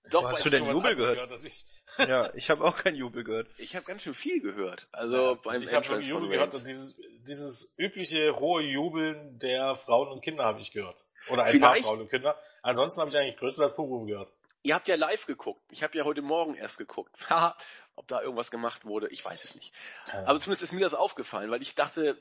Doch, 0.09 0.29
hast 0.29 0.45
du 0.45 0.49
denn 0.49 0.65
Jubel 0.69 0.95
gehört? 0.95 1.19
gehört 1.19 1.43
ich... 1.43 1.65
ja, 1.97 2.33
ich 2.33 2.49
habe 2.49 2.63
auch 2.63 2.75
kein 2.75 2.95
Jubel 2.95 3.23
gehört. 3.23 3.47
Ich 3.57 3.75
habe 3.75 3.85
ganz 3.85 4.03
schön 4.03 4.13
viel 4.13 4.41
gehört. 4.41 4.87
Also 4.91 5.15
ja, 5.15 5.33
beim 5.35 5.61
ich 5.61 5.73
habe 5.73 5.85
schon 5.85 6.01
Jubel 6.01 6.29
gehört 6.29 6.55
und 6.55 6.65
dieses, 6.65 6.95
dieses 7.27 7.73
übliche 7.77 8.37
hohe 8.39 8.63
Jubeln 8.63 9.39
der 9.39 9.75
Frauen 9.75 10.09
und 10.09 10.21
Kinder 10.21 10.43
habe 10.43 10.59
ich 10.59 10.71
gehört. 10.71 11.05
Oder 11.29 11.43
ein 11.43 11.51
Vielleicht... 11.51 11.83
paar 11.83 11.91
Frauen 11.91 12.01
und 12.01 12.09
Kinder. 12.09 12.37
Ansonsten 12.61 13.01
habe 13.01 13.11
ich 13.11 13.17
eigentlich 13.17 13.37
größer 13.37 13.63
als 13.63 13.75
Buhruf 13.75 14.07
gehört. 14.07 14.29
Ihr 14.63 14.75
habt 14.75 14.87
ja 14.87 14.95
live 14.95 15.25
geguckt. 15.25 15.61
Ich 15.71 15.83
habe 15.83 15.97
ja 15.97 16.05
heute 16.05 16.21
Morgen 16.21 16.55
erst 16.55 16.77
geguckt. 16.77 17.13
Ob 17.95 18.07
da 18.07 18.21
irgendwas 18.21 18.49
gemacht 18.49 18.85
wurde, 18.85 19.07
ich 19.09 19.23
weiß 19.23 19.43
es 19.43 19.55
nicht. 19.55 19.73
Ja. 20.11 20.25
Aber 20.25 20.39
zumindest 20.39 20.63
ist 20.63 20.71
mir 20.71 20.79
das 20.79 20.93
aufgefallen, 20.93 21.51
weil 21.51 21.61
ich 21.61 21.75
dachte, 21.75 22.17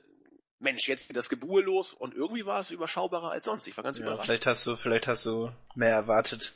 Mensch, 0.59 0.87
jetzt 0.87 1.09
geht 1.09 1.17
das 1.17 1.29
Gebur 1.29 1.63
los 1.63 1.93
und 1.93 2.15
irgendwie 2.15 2.45
war 2.45 2.61
es 2.61 2.71
überschaubarer 2.71 3.31
als 3.31 3.47
sonst. 3.47 3.67
Ich 3.67 3.77
war 3.77 3.85
ganz 3.85 3.99
ja, 3.99 4.05
überrascht. 4.05 4.27
Vielleicht 4.27 4.47
hast 4.47 4.67
du, 4.67 4.77
vielleicht 4.77 5.09
hast 5.09 5.25
du 5.25 5.51
mehr 5.75 5.91
erwartet. 5.91 6.55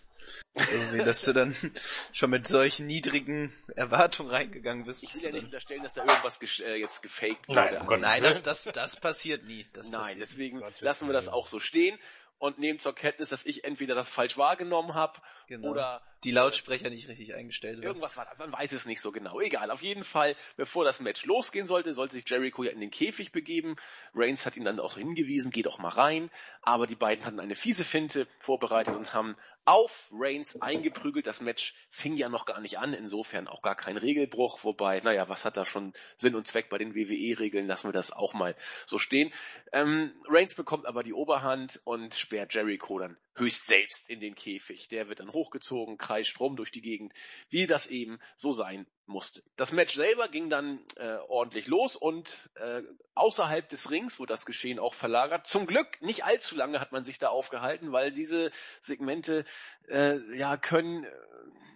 Irgendwie, 0.55 1.05
dass 1.05 1.23
du 1.23 1.33
dann 1.33 1.55
schon 2.13 2.31
mit 2.31 2.49
solchen 2.49 2.87
niedrigen 2.87 3.53
Erwartungen 3.75 4.31
reingegangen 4.31 4.85
bist. 4.87 5.05
Ich 5.05 5.15
will 5.15 5.23
ja 5.23 5.33
nicht 5.33 5.45
unterstellen, 5.45 5.83
dass 5.83 5.95
da 5.95 6.05
irgendwas 6.05 6.41
äh, 6.61 6.77
jetzt 6.77 7.03
gefaked 7.03 7.49
wurde. 7.49 7.61
Nein, 7.61 7.81
um 7.83 7.99
Nein 7.99 8.23
das, 8.23 8.43
das, 8.43 8.65
das 8.65 8.97
passiert 8.97 9.45
nie. 9.45 9.67
Das 9.73 9.89
Nein, 9.89 10.01
passiert 10.01 10.21
deswegen 10.21 10.63
lassen 10.81 11.09
wir 11.09 11.13
das 11.13 11.29
auch 11.29 11.47
so 11.47 11.61
stehen 11.61 11.99
und 12.39 12.59
nehmen 12.59 12.79
zur 12.79 12.95
Kenntnis, 12.95 13.31
dass 13.31 13.47
ich 13.47 13.65
entweder 13.65 13.95
das 13.95 14.11
falsch 14.11 14.37
wahrgenommen 14.37 14.95
habe 14.95 15.21
genau. 15.47 15.69
oder 15.69 16.03
die 16.25 16.31
Lautsprecher 16.31 16.91
nicht 16.91 17.09
richtig 17.09 17.35
eingestellt 17.35 17.77
haben. 17.77 17.85
Irgendwas 17.85 18.17
war 18.17 18.27
man 18.39 18.53
weiß 18.53 18.73
es 18.73 18.87
nicht 18.87 19.01
so 19.01 19.13
genau. 19.13 19.41
Egal, 19.41 19.71
auf 19.71 19.83
jeden 19.83 20.05
Fall, 20.05 20.35
bevor 20.57 20.85
das 20.85 21.01
Match 21.01 21.25
losgehen 21.25 21.67
sollte, 21.67 21.95
sollte 21.95 22.15
sich 22.15 22.29
Jericho 22.29 22.63
ja 22.63 22.73
in 22.73 22.81
den 22.81 22.91
Käfig 22.91 23.33
begeben. 23.33 23.77
Reigns 24.15 24.47
hat 24.47 24.57
ihn 24.57 24.65
dann 24.65 24.81
auch 24.81 24.97
hingewiesen, 24.97 25.51
geh 25.51 25.63
doch 25.63 25.79
mal 25.79 25.91
rein. 25.91 26.31
Aber 26.63 26.87
die 26.87 26.95
beiden 26.95 27.25
hatten 27.25 27.41
eine 27.41 27.55
fiese 27.55 27.85
Finte 27.85 28.27
vorbereitet 28.39 28.95
und 28.95 29.13
haben 29.15 29.37
auf 29.65 30.09
Reigns 30.13 30.61
eingeprügelt. 30.63 31.27
Das 31.27 31.41
Match 31.41 31.75
fing 31.91 32.17
ja 32.17 32.29
noch 32.29 32.47
gar 32.47 32.61
nicht 32.61 32.79
an, 32.79 32.95
insofern 32.95 33.49
auch 33.49 33.63
gar 33.63 33.75
kein 33.75 33.97
Regelbruch. 33.97 34.65
Wobei, 34.65 35.01
naja, 35.01 35.29
was 35.29 35.45
hat 35.45 35.57
da 35.57 35.67
schon 35.67 35.93
Sinn 36.17 36.35
und 36.35 36.47
Zweck 36.47 36.69
bei 36.71 36.79
den 36.79 36.95
WWE-Regeln? 36.95 37.67
Lassen 37.67 37.89
wir 37.89 37.93
das 37.93 38.13
auch 38.13 38.33
mal 38.33 38.57
so 38.87 38.99
stehen. 38.99 39.33
Ähm, 39.73 40.13
Reigns 40.29 40.55
bekommt 40.55 40.87
aber 40.87 41.03
die 41.03 41.13
Oberhand 41.13 41.81
und 41.85 42.15
sperrt 42.15 42.55
Jericho 42.55 42.99
dann 42.99 43.17
höchst 43.37 43.67
selbst 43.67 44.09
in 44.09 44.21
den 44.21 44.35
Käfig. 44.35 44.89
Der 44.89 45.09
wird 45.09 45.21
dann 45.21 45.31
hochgezogen, 45.31 45.99
kreischt 45.99 46.41
rum 46.41 46.57
durch 46.57 46.73
die 46.73 46.81
Gegend, 46.81 47.13
wie 47.49 47.67
das 47.67 47.87
eben 47.87 48.19
so 48.37 48.53
sein 48.53 48.87
musste. 49.07 49.43
Das 49.57 49.73
Match 49.73 49.95
selber 49.95 50.29
ging 50.29 50.51
dann 50.51 50.85
äh, 50.97 51.17
ordentlich 51.29 51.67
los 51.69 51.97
und 51.97 52.51
äh, 52.57 52.83
außerhalb 53.15 53.69
des 53.69 53.91
Rings 53.91 54.19
wurde 54.19 54.33
das 54.33 54.47
Geschehen 54.47 54.79
auch 54.79 54.95
verlagert. 54.95 55.47
Zum 55.47 55.67
Glück 55.67 56.01
nicht 56.03 56.25
allzu 56.25 56.57
lange 56.57 56.81
hat 56.81 56.93
man 56.93 57.05
sich 57.05 57.19
da 57.19 57.29
aufgehalten, 57.29 57.93
weil 57.93 58.13
diese 58.13 58.51
Segmente 58.81 59.45
äh, 59.89 60.19
ja 60.37 60.57
können 60.57 61.05
äh, 61.05 61.11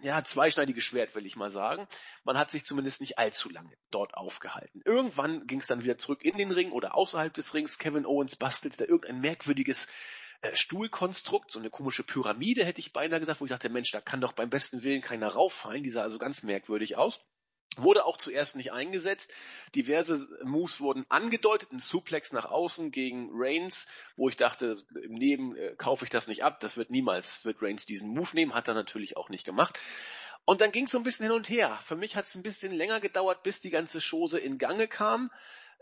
ja 0.01 0.23
zweischneidiges 0.23 0.83
Schwert, 0.83 1.15
will 1.15 1.25
ich 1.25 1.35
mal 1.35 1.49
sagen. 1.49 1.87
Man 2.23 2.37
hat 2.37 2.51
sich 2.51 2.65
zumindest 2.65 3.01
nicht 3.01 3.17
allzu 3.17 3.49
lange 3.49 3.71
dort 3.91 4.15
aufgehalten. 4.15 4.81
Irgendwann 4.83 5.47
ging 5.47 5.59
es 5.59 5.67
dann 5.67 5.83
wieder 5.83 5.97
zurück 5.97 6.23
in 6.25 6.37
den 6.37 6.51
Ring 6.51 6.71
oder 6.71 6.95
außerhalb 6.95 7.33
des 7.33 7.53
Rings. 7.53 7.77
Kevin 7.77 8.05
Owens 8.05 8.35
bastelte 8.35 8.77
da 8.77 8.85
irgendein 8.85 9.21
merkwürdiges 9.21 9.87
Stuhlkonstrukt, 10.53 11.51
so 11.51 11.59
eine 11.59 11.69
komische 11.69 12.03
Pyramide, 12.03 12.65
hätte 12.65 12.79
ich 12.79 12.93
beinahe 12.93 13.19
gesagt, 13.19 13.41
wo 13.41 13.45
ich 13.45 13.51
dachte, 13.51 13.69
Mensch, 13.69 13.91
da 13.91 14.01
kann 14.01 14.21
doch 14.21 14.33
beim 14.33 14.49
besten 14.49 14.83
Willen 14.83 15.01
keiner 15.01 15.29
rauffallen. 15.29 15.83
Die 15.83 15.89
sah 15.89 16.01
also 16.01 16.17
ganz 16.17 16.43
merkwürdig 16.43 16.97
aus. 16.97 17.19
Wurde 17.77 18.05
auch 18.05 18.17
zuerst 18.17 18.57
nicht 18.57 18.73
eingesetzt. 18.73 19.31
Diverse 19.75 20.27
Moves 20.43 20.81
wurden 20.81 21.05
angedeutet. 21.07 21.71
Ein 21.71 21.79
Suplex 21.79 22.33
nach 22.33 22.45
außen 22.45 22.91
gegen 22.91 23.29
Reigns, 23.31 23.87
wo 24.17 24.27
ich 24.27 24.35
dachte, 24.35 24.75
im 25.01 25.13
Neben 25.13 25.55
äh, 25.55 25.75
kaufe 25.77 26.03
ich 26.03 26.09
das 26.09 26.27
nicht 26.27 26.43
ab. 26.43 26.59
Das 26.59 26.75
wird 26.75 26.89
niemals, 26.89 27.45
wird 27.45 27.61
Reigns 27.61 27.85
diesen 27.85 28.09
Move 28.09 28.31
nehmen. 28.33 28.53
Hat 28.53 28.67
er 28.67 28.73
natürlich 28.73 29.15
auch 29.15 29.29
nicht 29.29 29.45
gemacht. 29.45 29.79
Und 30.43 30.59
dann 30.59 30.71
ging 30.71 30.85
es 30.85 30.91
so 30.91 30.97
ein 30.97 31.03
bisschen 31.03 31.27
hin 31.27 31.35
und 31.35 31.49
her. 31.49 31.79
Für 31.85 31.95
mich 31.95 32.17
hat 32.17 32.25
es 32.25 32.35
ein 32.35 32.43
bisschen 32.43 32.73
länger 32.73 32.99
gedauert, 32.99 33.43
bis 33.43 33.61
die 33.61 33.69
ganze 33.69 33.99
Chose 34.01 34.39
in 34.39 34.57
Gange 34.57 34.87
kam. 34.87 35.31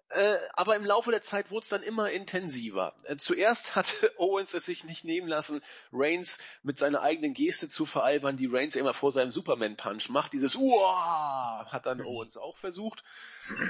Äh, 0.10 0.38
aber 0.54 0.76
im 0.76 0.86
Laufe 0.86 1.12
der 1.12 1.22
Zeit 1.22 1.52
wurde 1.52 1.63
es 1.63 1.69
dann 1.69 1.84
immer 1.84 2.10
intensiver. 2.10 2.95
Äh, 3.04 3.17
zuerst 3.17 3.76
hatte 3.76 4.12
Owens 4.17 4.54
es 4.56 4.65
sich 4.65 4.84
nicht 4.84 5.04
nehmen 5.06 5.28
lassen, 5.28 5.62
Reigns 5.93 6.39
mit 6.63 6.80
seiner 6.80 7.02
eigenen 7.02 7.34
Geste 7.34 7.69
zu 7.69 7.86
veralbern, 7.86 8.36
die 8.36 8.48
Reigns 8.48 8.76
immer 8.76 8.95
vor 8.95 9.12
seinem 9.12 9.32
Superman-Punch 9.32 10.10
macht. 10.10 10.34
Dieses 10.34 10.56
Uah 10.56 11.67
hat 11.72 11.86
dann 11.86 12.02
Owens 12.02 12.38
auch 12.38 12.58
versucht. 12.58 13.04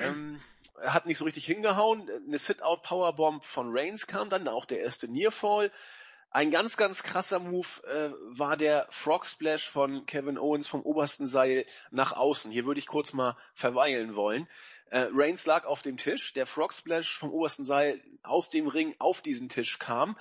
Ähm, 0.02 0.39
er 0.82 0.93
hat 0.93 1.06
nicht 1.06 1.17
so 1.17 1.25
richtig 1.25 1.45
hingehauen. 1.45 2.10
Eine 2.10 2.38
Sit-Out-Powerbomb 2.38 3.43
von 3.43 3.67
Reigns 3.71 4.08
kam 4.08 4.30
dann, 4.30 4.47
auch 4.47 4.65
der 4.65 4.80
erste 4.80 5.10
Nearfall. 5.10 5.71
Ein 6.32 6.52
ganz, 6.52 6.78
ganz 6.78 7.02
krasser 7.02 7.39
Move 7.39 7.67
äh, 7.88 8.12
war 8.38 8.56
der 8.56 8.86
Frog 8.91 9.25
Splash 9.25 9.67
von 9.67 10.06
Kevin 10.06 10.38
Owens 10.38 10.67
vom 10.67 10.84
obersten 10.84 11.25
Seil 11.25 11.65
nach 11.89 12.12
außen. 12.12 12.52
Hier 12.52 12.65
würde 12.65 12.80
ich 12.80 12.86
kurz 12.86 13.13
mal 13.13 13.36
verweilen 13.56 14.15
wollen. 14.15 14.47
Äh, 14.89 15.08
Reigns 15.12 15.45
lag 15.45 15.65
auf 15.65 15.82
dem 15.82 15.97
Tisch, 15.97 16.34
der 16.34 16.47
Frog 16.47 16.73
Splash 16.73 17.17
vom 17.17 17.32
obersten 17.32 17.63
Seil 17.63 18.02
aus 18.23 18.49
dem 18.49 18.67
Ring 18.67 18.95
auf 18.97 19.21
diesen 19.21 19.47
Tisch 19.47 19.78
kam. 19.78 20.17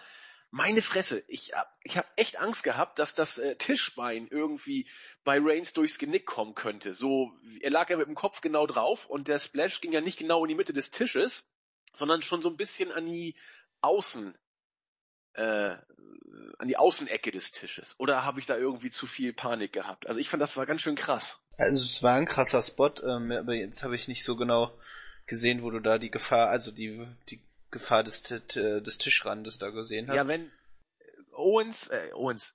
Meine 0.50 0.82
Fresse, 0.82 1.24
ich, 1.26 1.52
ich 1.82 1.96
habe 1.96 2.08
echt 2.16 2.38
Angst 2.38 2.64
gehabt, 2.64 2.98
dass 2.98 3.14
das 3.14 3.38
äh, 3.38 3.56
Tischbein 3.56 4.28
irgendwie 4.28 4.88
bei 5.24 5.38
Reigns 5.40 5.72
durchs 5.74 5.98
Genick 5.98 6.26
kommen 6.26 6.54
könnte. 6.54 6.94
So, 6.94 7.32
er 7.60 7.70
lag 7.70 7.88
ja 7.90 7.96
mit 7.96 8.08
dem 8.08 8.14
Kopf 8.14 8.40
genau 8.40 8.66
drauf 8.66 9.06
und 9.06 9.28
der 9.28 9.38
Splash 9.38 9.80
ging 9.80 9.92
ja 9.92 10.00
nicht 10.00 10.18
genau 10.18 10.44
in 10.44 10.48
die 10.48 10.54
Mitte 10.54 10.72
des 10.72 10.90
Tisches, 10.90 11.44
sondern 11.94 12.22
schon 12.22 12.42
so 12.42 12.48
ein 12.48 12.56
bisschen 12.56 12.92
an 12.92 13.06
die 13.06 13.36
Außen, 13.80 14.36
äh, 15.34 15.76
an 16.58 16.68
die 16.68 16.76
Außenecke 16.76 17.30
des 17.30 17.52
Tisches. 17.52 17.94
Oder 17.98 18.24
habe 18.24 18.40
ich 18.40 18.46
da 18.46 18.56
irgendwie 18.56 18.90
zu 18.90 19.06
viel 19.06 19.32
Panik 19.32 19.72
gehabt? 19.72 20.06
Also 20.06 20.20
ich 20.20 20.28
fand, 20.28 20.42
das 20.42 20.56
war 20.56 20.66
ganz 20.66 20.82
schön 20.82 20.94
krass. 20.94 21.42
Also 21.58 21.84
es 21.84 22.02
war 22.02 22.14
ein 22.14 22.24
krasser 22.24 22.62
Spot, 22.62 22.92
ähm, 23.04 23.32
aber 23.32 23.54
jetzt 23.54 23.82
habe 23.82 23.96
ich 23.96 24.08
nicht 24.08 24.24
so 24.24 24.36
genau 24.36 24.72
gesehen, 25.26 25.62
wo 25.62 25.70
du 25.70 25.80
da 25.80 25.98
die 25.98 26.10
Gefahr, 26.10 26.48
also 26.48 26.70
die, 26.70 27.06
die 27.28 27.40
Gefahr 27.70 28.04
des, 28.04 28.22
des 28.22 28.98
Tischrandes 28.98 29.58
da 29.58 29.68
gesehen 29.70 30.08
hast. 30.08 30.16
Ja, 30.16 30.26
wenn 30.26 30.50
Owens, 31.32 31.88
äh, 31.88 32.12
Owens, 32.14 32.54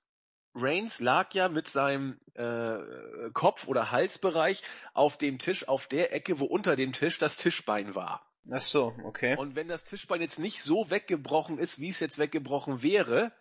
Reigns 0.54 1.00
lag 1.00 1.34
ja 1.34 1.48
mit 1.48 1.68
seinem 1.68 2.18
äh, 2.34 3.30
Kopf- 3.32 3.66
oder 3.66 3.90
Halsbereich 3.90 4.62
auf 4.92 5.18
dem 5.18 5.38
Tisch, 5.38 5.68
auf 5.68 5.86
der 5.86 6.12
Ecke, 6.12 6.38
wo 6.38 6.44
unter 6.44 6.76
dem 6.76 6.92
Tisch 6.92 7.18
das 7.18 7.36
Tischbein 7.36 7.94
war. 7.94 8.24
Ach 8.50 8.60
so, 8.60 8.94
okay. 9.04 9.36
Und 9.36 9.56
wenn 9.56 9.68
das 9.68 9.84
Tischbein 9.84 10.20
jetzt 10.20 10.38
nicht 10.38 10.62
so 10.62 10.90
weggebrochen 10.90 11.58
ist, 11.58 11.80
wie 11.80 11.88
es 11.88 12.00
jetzt 12.00 12.18
weggebrochen 12.18 12.82
wäre, 12.82 13.32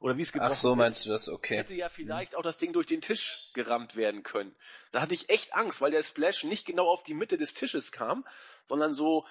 oder 0.00 0.16
wie 0.16 0.22
es 0.22 0.32
gebrochen 0.32 0.52
Ach 0.52 0.56
so, 0.56 0.72
ist, 0.72 0.76
meinst 0.76 1.06
du 1.06 1.10
das, 1.10 1.28
okay. 1.28 1.56
hätte 1.56 1.74
ja 1.74 1.88
vielleicht 1.88 2.34
auch 2.34 2.42
das 2.42 2.58
Ding 2.58 2.72
durch 2.72 2.86
den 2.86 3.00
Tisch 3.00 3.50
gerammt 3.54 3.96
werden 3.96 4.22
können. 4.22 4.54
Da 4.92 5.00
hatte 5.00 5.14
ich 5.14 5.30
echt 5.30 5.54
Angst, 5.54 5.80
weil 5.80 5.90
der 5.90 6.02
Splash 6.02 6.44
nicht 6.44 6.66
genau 6.66 6.88
auf 6.88 7.02
die 7.02 7.14
Mitte 7.14 7.38
des 7.38 7.54
Tisches 7.54 7.92
kam, 7.92 8.24
sondern 8.64 8.92
so 8.92 9.26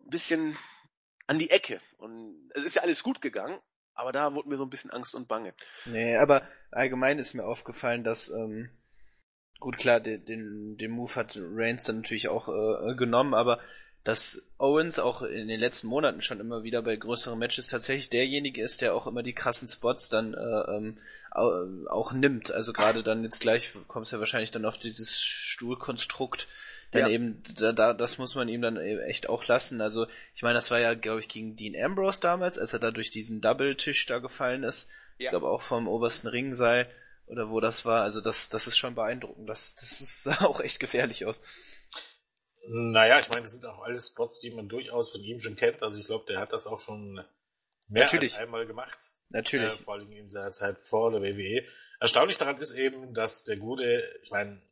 ein 0.00 0.10
bisschen 0.10 0.58
an 1.26 1.38
die 1.38 1.50
Ecke. 1.50 1.80
Und 1.96 2.50
es 2.54 2.64
ist 2.64 2.76
ja 2.76 2.82
alles 2.82 3.02
gut 3.02 3.20
gegangen, 3.20 3.58
aber 3.94 4.12
da 4.12 4.34
wurde 4.34 4.48
mir 4.48 4.56
so 4.56 4.64
ein 4.64 4.70
bisschen 4.70 4.90
Angst 4.90 5.14
und 5.14 5.28
Bange. 5.28 5.54
Nee, 5.86 6.16
aber 6.16 6.46
allgemein 6.70 7.18
ist 7.18 7.34
mir 7.34 7.44
aufgefallen, 7.44 8.04
dass, 8.04 8.28
ähm, 8.30 8.70
gut 9.60 9.78
klar, 9.78 10.00
den, 10.00 10.24
den, 10.24 10.76
den 10.76 10.90
Move 10.90 11.14
hat 11.14 11.38
Reigns 11.40 11.84
dann 11.84 11.96
natürlich 11.96 12.28
auch 12.28 12.48
äh, 12.48 12.94
genommen, 12.94 13.34
aber 13.34 13.60
dass 14.04 14.42
Owens 14.58 14.98
auch 14.98 15.22
in 15.22 15.48
den 15.48 15.58
letzten 15.58 15.86
Monaten 15.86 16.20
schon 16.20 16.38
immer 16.38 16.62
wieder 16.62 16.82
bei 16.82 16.94
größeren 16.94 17.38
Matches 17.38 17.68
tatsächlich 17.68 18.10
derjenige 18.10 18.62
ist, 18.62 18.82
der 18.82 18.94
auch 18.94 19.06
immer 19.06 19.22
die 19.22 19.32
krassen 19.32 19.66
Spots 19.66 20.10
dann 20.10 20.34
äh, 20.34 20.76
ähm, 20.76 20.98
auch 21.88 22.12
nimmt. 22.12 22.52
Also 22.52 22.72
gerade 22.72 23.02
dann 23.02 23.24
jetzt 23.24 23.40
gleich 23.40 23.72
kommst 23.88 24.12
du 24.12 24.16
ja 24.16 24.20
wahrscheinlich 24.20 24.50
dann 24.50 24.66
auf 24.66 24.76
dieses 24.76 25.22
Stuhlkonstrukt, 25.22 26.46
dann 26.92 27.02
ja. 27.02 27.08
eben, 27.08 27.42
da, 27.56 27.72
da, 27.72 27.92
das 27.92 28.18
muss 28.18 28.36
man 28.36 28.48
ihm 28.48 28.62
dann 28.62 28.76
echt 28.76 29.28
auch 29.28 29.44
lassen. 29.48 29.80
Also, 29.80 30.06
ich 30.36 30.42
meine, 30.42 30.54
das 30.54 30.70
war 30.70 30.78
ja, 30.78 30.94
glaube 30.94 31.18
ich, 31.18 31.28
gegen 31.28 31.56
Dean 31.56 31.74
Ambrose 31.74 32.20
damals, 32.20 32.56
als 32.56 32.72
er 32.72 32.78
da 32.78 32.92
durch 32.92 33.10
diesen 33.10 33.40
Double-Tisch 33.40 34.06
da 34.06 34.20
gefallen 34.20 34.62
ist. 34.62 34.88
Ja. 35.18 35.24
Ich 35.24 35.30
glaube 35.30 35.48
auch 35.48 35.62
vom 35.62 35.88
obersten 35.88 36.28
Ringseil 36.28 36.88
oder 37.26 37.50
wo 37.50 37.58
das 37.58 37.84
war. 37.84 38.02
Also 38.02 38.20
das, 38.20 38.48
das 38.48 38.68
ist 38.68 38.76
schon 38.76 38.94
beeindruckend. 38.94 39.48
Das, 39.48 39.74
das 39.74 40.22
sah 40.22 40.40
auch 40.44 40.60
echt 40.60 40.78
gefährlich 40.78 41.26
aus. 41.26 41.42
Naja, 42.66 43.18
ich 43.18 43.28
meine, 43.28 43.42
das 43.42 43.52
sind 43.52 43.66
auch 43.66 43.82
alles 43.82 44.08
Spots, 44.08 44.40
die 44.40 44.50
man 44.50 44.68
durchaus 44.68 45.10
von 45.10 45.22
ihm 45.22 45.40
schon 45.40 45.56
kennt. 45.56 45.82
Also 45.82 46.00
ich 46.00 46.06
glaube, 46.06 46.24
der 46.26 46.40
hat 46.40 46.52
das 46.52 46.66
auch 46.66 46.80
schon 46.80 47.14
mehr 47.88 48.04
Natürlich. 48.04 48.34
als 48.34 48.42
einmal 48.42 48.66
gemacht. 48.66 48.98
Natürlich. 49.28 49.80
Äh, 49.80 49.82
vor 49.82 49.94
allem 49.94 50.10
in 50.12 50.30
seiner 50.30 50.52
Zeit 50.52 50.78
vor 50.78 51.10
der 51.10 51.22
WWE. 51.22 51.66
Erstaunlich 52.00 52.38
daran 52.38 52.58
ist 52.58 52.72
eben, 52.72 53.14
dass 53.14 53.44
der 53.44 53.56
Gute, 53.56 54.02
ich 54.22 54.30
meine, 54.30 54.62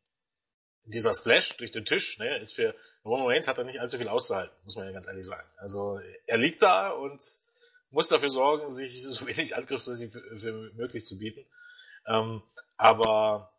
dieser 0.85 1.14
Splash 1.14 1.57
durch 1.57 1.70
den 1.70 1.85
Tisch, 1.85 2.18
ne, 2.18 2.38
ist 2.38 2.55
für 2.55 2.74
Roman 3.05 3.26
Reigns 3.26 3.48
hat 3.48 3.59
er 3.59 3.64
nicht 3.64 3.81
allzu 3.81 3.98
viel 3.98 4.09
auszuhalten, 4.09 4.55
muss 4.64 4.76
man 4.76 4.87
ja 4.87 4.92
ganz 4.92 5.07
ehrlich 5.07 5.26
sagen. 5.26 5.48
Also 5.57 6.00
er 6.26 6.38
liegt 6.38 6.62
da 6.62 6.90
und 6.90 7.22
muss 7.90 8.09
dafür 8.09 8.28
sorgen, 8.28 8.70
sich 8.70 9.02
so 9.02 9.26
wenig 9.26 9.57
Angriff 9.57 9.85
für 9.85 10.70
möglich 10.74 11.05
zu 11.05 11.18
bieten. 11.18 11.44
Ähm, 12.07 12.42
aber 12.76 13.51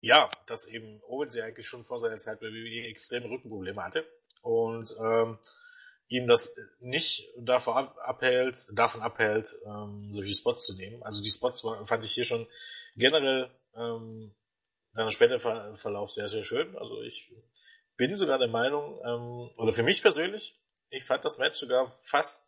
ja, 0.00 0.30
dass 0.46 0.66
eben 0.66 1.02
Owens 1.02 1.34
ja 1.34 1.44
eigentlich 1.44 1.68
schon 1.68 1.84
vor 1.84 1.98
seiner 1.98 2.18
Zeit 2.18 2.40
bei 2.40 2.46
WWE 2.46 2.88
extreme 2.88 3.28
Rückenprobleme 3.28 3.82
hatte 3.82 4.06
und 4.42 4.94
ähm, 5.00 5.38
ihm 6.08 6.26
das 6.26 6.54
nicht 6.80 7.28
davon 7.36 7.88
abhält, 7.98 8.68
davon 8.72 9.02
abhält, 9.02 9.56
ähm, 9.66 10.12
solche 10.12 10.32
Spots 10.34 10.66
zu 10.66 10.76
nehmen. 10.76 11.02
Also 11.02 11.22
die 11.22 11.30
Spots 11.30 11.60
fand 11.86 12.04
ich 12.04 12.12
hier 12.12 12.24
schon 12.24 12.46
generell 12.96 13.50
ähm, 13.74 14.34
dann 14.94 15.10
später 15.10 15.38
Ver 15.38 15.74
Verlauf 15.76 16.10
sehr, 16.10 16.28
sehr 16.28 16.44
schön. 16.44 16.76
Also 16.76 17.02
ich 17.02 17.32
bin 17.96 18.16
sogar 18.16 18.38
der 18.38 18.48
Meinung, 18.48 19.00
ähm, 19.04 19.50
oder 19.56 19.72
für 19.72 19.82
mich 19.82 20.02
persönlich, 20.02 20.58
ich 20.90 21.04
fand 21.04 21.24
das 21.24 21.38
Match 21.38 21.58
sogar 21.58 21.98
fast, 22.02 22.42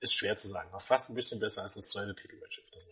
ist 0.00 0.14
schwer 0.14 0.36
zu 0.36 0.48
sagen, 0.48 0.70
fast 0.80 1.10
ein 1.10 1.14
bisschen 1.14 1.40
besser 1.40 1.62
als 1.62 1.74
das 1.74 1.88
zweite 1.88 2.14
Titelmatch. 2.14 2.62
Das 2.72 2.89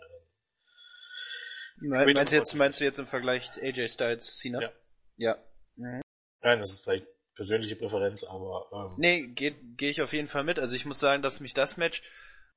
Me 1.81 2.13
meinst, 2.13 2.33
du 2.33 2.37
jetzt, 2.37 2.55
meinst 2.55 2.81
du 2.81 2.85
jetzt 2.85 2.99
im 2.99 3.07
Vergleich 3.07 3.51
AJ 3.63 3.89
Styles 3.89 4.37
Cena? 4.39 4.61
Ja. 4.61 4.73
Ja. 5.17 5.39
Mhm. 5.77 6.01
Nein, 6.43 6.59
das 6.61 6.73
ist 6.73 6.85
vielleicht 6.85 7.07
persönliche 7.35 7.77
Präferenz, 7.77 8.25
aber. 8.25 8.69
Ähm, 8.73 8.95
nee, 8.99 9.27
gehe 9.27 9.53
geh 9.77 9.91
ich 9.91 10.03
auf 10.03 10.13
jeden 10.13 10.29
Fall 10.29 10.45
mit. 10.45 10.59
Also 10.59 10.75
ich 10.75 10.87
muss 10.87 10.99
sagen, 10.99 11.23
dass 11.23 11.41
mich 11.41 11.55
das 11.55 11.77
Match 11.77 12.03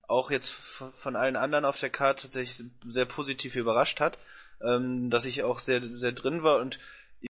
auch 0.08 0.32
jetzt 0.32 0.50
von 0.50 1.16
allen 1.16 1.36
anderen 1.36 1.66
auf 1.66 1.80
der 1.80 1.90
Karte 1.90 2.24
tatsächlich 2.24 2.68
sehr 2.90 3.06
positiv 3.06 3.56
überrascht 3.56 4.00
hat 4.00 4.18
ähm, 4.64 5.10
dass 5.10 5.26
ich 5.26 5.44
auch 5.44 5.60
sehr, 5.60 5.82
sehr 5.84 6.12
drin 6.12 6.44
war 6.44 6.60
und 6.60 6.80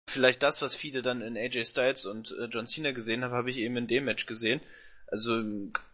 vielleicht 0.09 0.42
das, 0.42 0.62
was 0.62 0.74
viele 0.74 1.03
dann 1.03 1.22
in 1.22 1.37
AJ 1.37 1.64
Styles 1.64 2.07
und 2.07 2.35
äh, 2.38 2.44
John 2.44 2.66
Cena 2.66 2.92
gesehen 2.92 3.24
haben, 3.24 3.33
habe 3.33 3.50
ich 3.50 3.59
eben 3.59 3.76
in 3.76 3.88
dem 3.88 4.05
Match 4.05 4.26
gesehen. 4.26 4.61
Also 5.07 5.42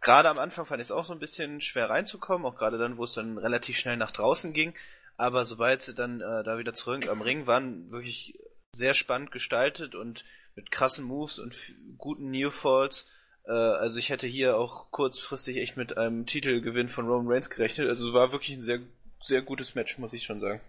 gerade 0.01 0.29
am 0.29 0.39
Anfang 0.39 0.67
fand 0.67 0.81
ich 0.81 0.89
es 0.89 0.93
auch 0.93 1.05
so 1.05 1.15
ein 1.15 1.19
bisschen 1.19 1.61
schwer 1.61 1.89
reinzukommen, 1.89 2.47
auch 2.47 2.57
gerade 2.57 2.79
dann, 2.79 2.99
wo 2.99 3.05
es 3.05 3.15
dann 3.15 3.39
relativ 3.39 3.79
schnell 3.79 3.97
nach 3.97 4.11
draußen 4.11 4.53
ging. 4.53 4.75
Aber 5.17 5.45
sobald 5.45 5.81
sie 5.81 5.95
dann 5.95 6.21
äh, 6.21 6.45
da 6.45 6.59
wieder 6.59 6.75
zurück 6.75 7.09
am 7.09 7.23
Ring 7.23 7.47
waren, 7.47 7.91
wirklich 7.91 8.39
sehr 8.73 8.95
spannend 8.95 9.33
gestaltet 9.33 9.95
und 9.95 10.25
mit 10.55 10.71
krassen 10.71 11.05
Moves 11.05 11.39
und 11.39 11.57
guten 11.97 12.31
Nearfalls. 12.31 13.11
Äh, 13.45 13.53
also 13.53 13.99
ich 13.99 14.11
hätte 14.11 14.27
hier 14.27 14.57
auch 14.57 14.91
kurzfristig 14.91 15.59
echt 15.59 15.77
mit 15.77 15.97
einem 15.97 16.27
Titelgewinn 16.27 16.89
von 16.89 17.07
Roman 17.07 17.33
Reigns 17.33 17.51
gerechnet. 17.51 17.89
Also 17.89 18.09
es 18.09 18.15
war 18.15 18.33
wirklich 18.33 18.57
ein 18.57 18.63
sehr, 18.63 18.81
sehr 19.23 19.43
gutes 19.43 19.75
Match, 19.75 19.99
muss 19.99 20.13
ich 20.13 20.25
schon 20.25 20.41
sagen. 20.41 20.61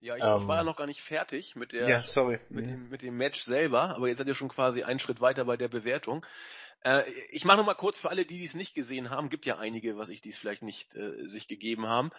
Ja, 0.00 0.16
ich, 0.16 0.24
ähm, 0.24 0.38
ich, 0.38 0.48
war 0.48 0.56
ja 0.56 0.64
noch 0.64 0.76
gar 0.76 0.86
nicht 0.86 1.02
fertig 1.02 1.56
mit 1.56 1.72
der 1.72 1.86
ja, 1.86 2.02
sorry. 2.02 2.38
Mit, 2.48 2.66
dem, 2.66 2.88
mit 2.88 3.02
dem 3.02 3.16
Match 3.16 3.42
selber, 3.42 3.94
aber 3.96 4.08
jetzt 4.08 4.18
seid 4.18 4.28
ihr 4.28 4.34
schon 4.34 4.48
quasi 4.48 4.82
einen 4.82 4.98
Schritt 4.98 5.20
weiter 5.20 5.44
bei 5.44 5.58
der 5.58 5.68
Bewertung. 5.68 6.24
Äh, 6.82 7.10
ich 7.30 7.44
mache 7.44 7.58
noch 7.58 7.66
mal 7.66 7.74
kurz 7.74 7.98
für 7.98 8.10
alle, 8.10 8.24
die 8.24 8.38
dies 8.38 8.54
nicht 8.54 8.74
gesehen 8.74 9.10
haben, 9.10 9.28
gibt 9.28 9.46
ja 9.46 9.58
einige, 9.58 9.96
was 9.98 10.08
ich 10.08 10.22
dies 10.22 10.36
vielleicht 10.36 10.62
nicht 10.62 10.94
äh, 10.94 11.26
sich 11.26 11.48
gegeben 11.48 11.86
haben. 11.86 12.10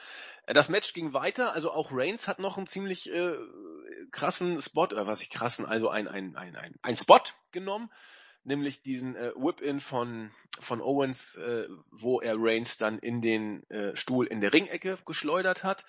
Äh, 0.45 0.53
das 0.53 0.69
Match 0.69 0.93
ging 0.93 1.13
weiter, 1.13 1.53
also 1.53 1.71
auch 1.71 1.89
Reigns 1.91 2.27
hat 2.27 2.39
noch 2.39 2.57
einen 2.57 2.67
ziemlich 2.67 3.11
äh, 3.11 3.35
krassen 4.11 4.61
Spot, 4.61 4.83
oder 4.83 5.07
was 5.07 5.21
ich 5.21 5.29
krassen, 5.29 5.65
also 5.65 5.89
ein, 5.89 6.07
ein, 6.07 6.35
ein, 6.35 6.55
ein, 6.55 6.75
ein 6.81 6.97
Spot 6.97 7.21
genommen, 7.51 7.89
nämlich 8.43 8.81
diesen 8.83 9.15
äh, 9.15 9.31
Whip-In 9.35 9.79
von, 9.79 10.31
von 10.59 10.81
Owens, 10.81 11.35
äh, 11.35 11.67
wo 11.89 12.21
er 12.21 12.35
Reigns 12.37 12.77
dann 12.77 12.99
in 12.99 13.21
den 13.21 13.67
äh, 13.69 13.95
Stuhl 13.95 14.27
in 14.27 14.41
der 14.41 14.53
Ringecke 14.53 14.99
geschleudert 15.05 15.63
hat. 15.63 15.85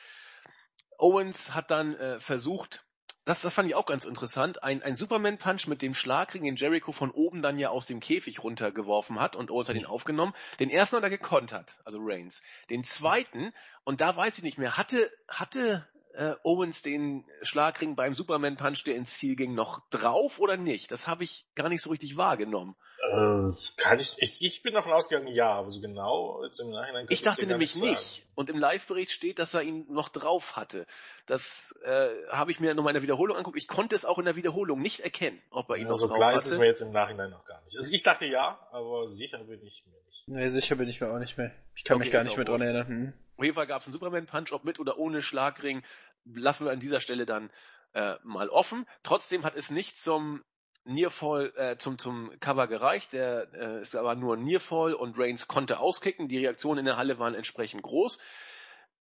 Owens 0.99 1.55
hat 1.55 1.71
dann 1.71 1.95
äh, 1.97 2.21
versucht, 2.21 2.85
das, 3.25 3.43
das 3.43 3.55
fand 3.55 3.69
ich 3.69 3.75
auch 3.75 3.87
ganz 3.87 4.05
interessant, 4.05 4.63
ein, 4.63 4.83
ein 4.83 4.97
Superman-Punch 4.97 5.69
mit 5.69 5.81
dem 5.81 5.95
Schlagring, 5.95 6.45
den 6.45 6.57
Jericho 6.57 6.93
von 6.93 7.11
oben 7.11 7.41
dann 7.41 7.59
ja 7.59 7.71
aus 7.71 7.87
dem 7.87 8.01
Käfig 8.01 8.43
runtergeworfen 8.43 9.21
hat 9.21 9.37
und 9.37 9.51
Owens 9.51 9.69
hat 9.69 9.77
ihn 9.77 9.87
aufgenommen. 9.87 10.35
Den 10.59 10.71
ersten 10.71 10.97
hat 10.97 11.05
er 11.05 11.11
gekontert, 11.11 11.79
also 11.85 11.99
Reigns. 12.01 12.43
Den 12.69 12.83
zweiten, 12.83 13.53
und 13.85 14.01
da 14.01 14.17
weiß 14.17 14.39
ich 14.39 14.45
nicht 14.45 14.59
mehr, 14.59 14.77
hatte, 14.77 15.11
hatte 15.29 15.87
äh, 16.15 16.35
Owens 16.43 16.83
den 16.83 17.25
Schlagring 17.43 17.95
beim 17.95 18.15
Superman-Punch, 18.15 18.85
der 18.85 18.97
ins 18.97 19.15
Ziel 19.15 19.37
ging, 19.37 19.55
noch 19.55 19.81
drauf 19.91 20.41
oder 20.41 20.57
nicht? 20.57 20.91
Das 20.91 21.07
habe 21.07 21.25
ich 21.25 21.47
gar 21.55 21.69
nicht 21.69 21.83
so 21.83 21.91
richtig 21.91 22.17
wahrgenommen. 22.17 22.75
Äh, 23.12 23.53
kann 23.77 23.98
ich, 23.98 24.16
ich, 24.18 24.42
ich 24.42 24.62
bin 24.62 24.72
davon 24.75 24.92
ausgegangen, 24.92 25.29
ja, 25.29 25.53
aber 25.53 25.70
so 25.70 25.81
genau 25.81 26.42
jetzt 26.44 26.59
im 26.61 26.70
Nachhinein 26.70 27.07
Ich 27.11 27.22
dachte 27.22 27.46
nämlich 27.46 27.77
nicht, 27.77 27.90
nicht. 27.90 28.27
Und 28.35 28.48
im 28.48 28.59
Live-Bericht 28.59 29.11
steht, 29.11 29.38
dass 29.38 29.53
er 29.53 29.62
ihn 29.62 29.85
noch 29.90 30.09
drauf 30.09 30.57
hatte. 30.57 30.87
Das 31.27 31.75
äh, 31.85 32.09
habe 32.31 32.51
ich 32.51 32.61
mir 32.61 32.75
nochmal 32.75 32.92
in 32.92 32.94
der 32.94 33.03
Wiederholung 33.03 33.37
anguckt. 33.37 33.59
Ich 33.59 33.68
konnte 33.68 33.94
es 33.94 34.05
auch 34.05 34.18
in 34.18 34.25
der 34.25 34.37
Wiederholung 34.37 34.81
nicht 34.81 35.01
erkennen, 35.01 35.40
ob 35.51 35.68
er 35.70 35.77
ihn 35.77 35.88
also 35.88 36.07
noch 36.07 36.14
drauf 36.14 36.20
hatte. 36.20 36.25
Also 36.25 36.33
klar 36.33 36.35
ist 36.35 36.53
es 36.53 36.59
mir 36.59 36.66
jetzt 36.66 36.81
im 36.81 36.92
Nachhinein 36.92 37.31
noch 37.31 37.44
gar 37.44 37.62
nicht. 37.64 37.77
Also 37.77 37.92
ich 37.92 38.03
dachte 38.03 38.25
ja, 38.25 38.59
aber 38.72 39.07
sicher 39.07 39.38
bin 39.44 39.62
ich 39.62 39.85
mir 39.87 40.01
nicht. 40.07 40.29
Nee, 40.29 40.48
sicher 40.48 40.77
bin 40.77 40.88
ich 40.88 41.01
mir 41.01 41.12
auch 41.12 41.18
nicht 41.18 41.37
mehr. 41.37 41.53
Ich 41.75 41.85
kann 41.85 41.96
okay, 41.96 42.05
mich 42.05 42.12
gar 42.12 42.25
nicht 42.25 42.37
mehr 42.37 42.46
dran 42.46 42.62
erinnern. 42.62 42.87
Hm. 42.87 43.12
Auf 43.37 43.44
jeden 43.44 43.55
Fall 43.55 43.66
gab 43.66 43.83
es 43.83 43.88
einen 43.88 43.92
Superman-Punch, 43.92 44.53
ob 44.53 44.64
mit 44.64 44.81
oder 44.81 44.98
ohne 44.98 45.20
Schlagring. 45.20 45.83
Lassen 46.25 46.64
wir 46.64 46.72
an 46.72 46.81
dieser 46.81 47.01
Stelle 47.01 47.27
dann 47.27 47.51
äh, 47.94 48.14
mal 48.22 48.48
offen. 48.48 48.87
Trotzdem 49.03 49.44
hat 49.44 49.57
es 49.57 49.70
nicht 49.70 50.01
zum 50.01 50.42
Nearfall 50.85 51.53
äh, 51.57 51.77
zum, 51.77 51.99
zum 51.99 52.33
Cover 52.40 52.66
gereicht. 52.66 53.12
Der 53.12 53.49
äh, 53.55 53.81
ist 53.81 53.95
aber 53.95 54.14
nur 54.14 54.37
Nearfall 54.37 54.95
und 54.95 55.18
Reigns 55.18 55.49
konnte 55.49 55.79
auskicken. 55.79 56.29
Die 56.29 56.38
Reaktionen 56.38 56.81
in 56.81 56.85
der 56.87 56.97
Halle 56.97 57.18
waren 57.18 57.35
entsprechend 57.35 57.83
groß. 57.83 58.18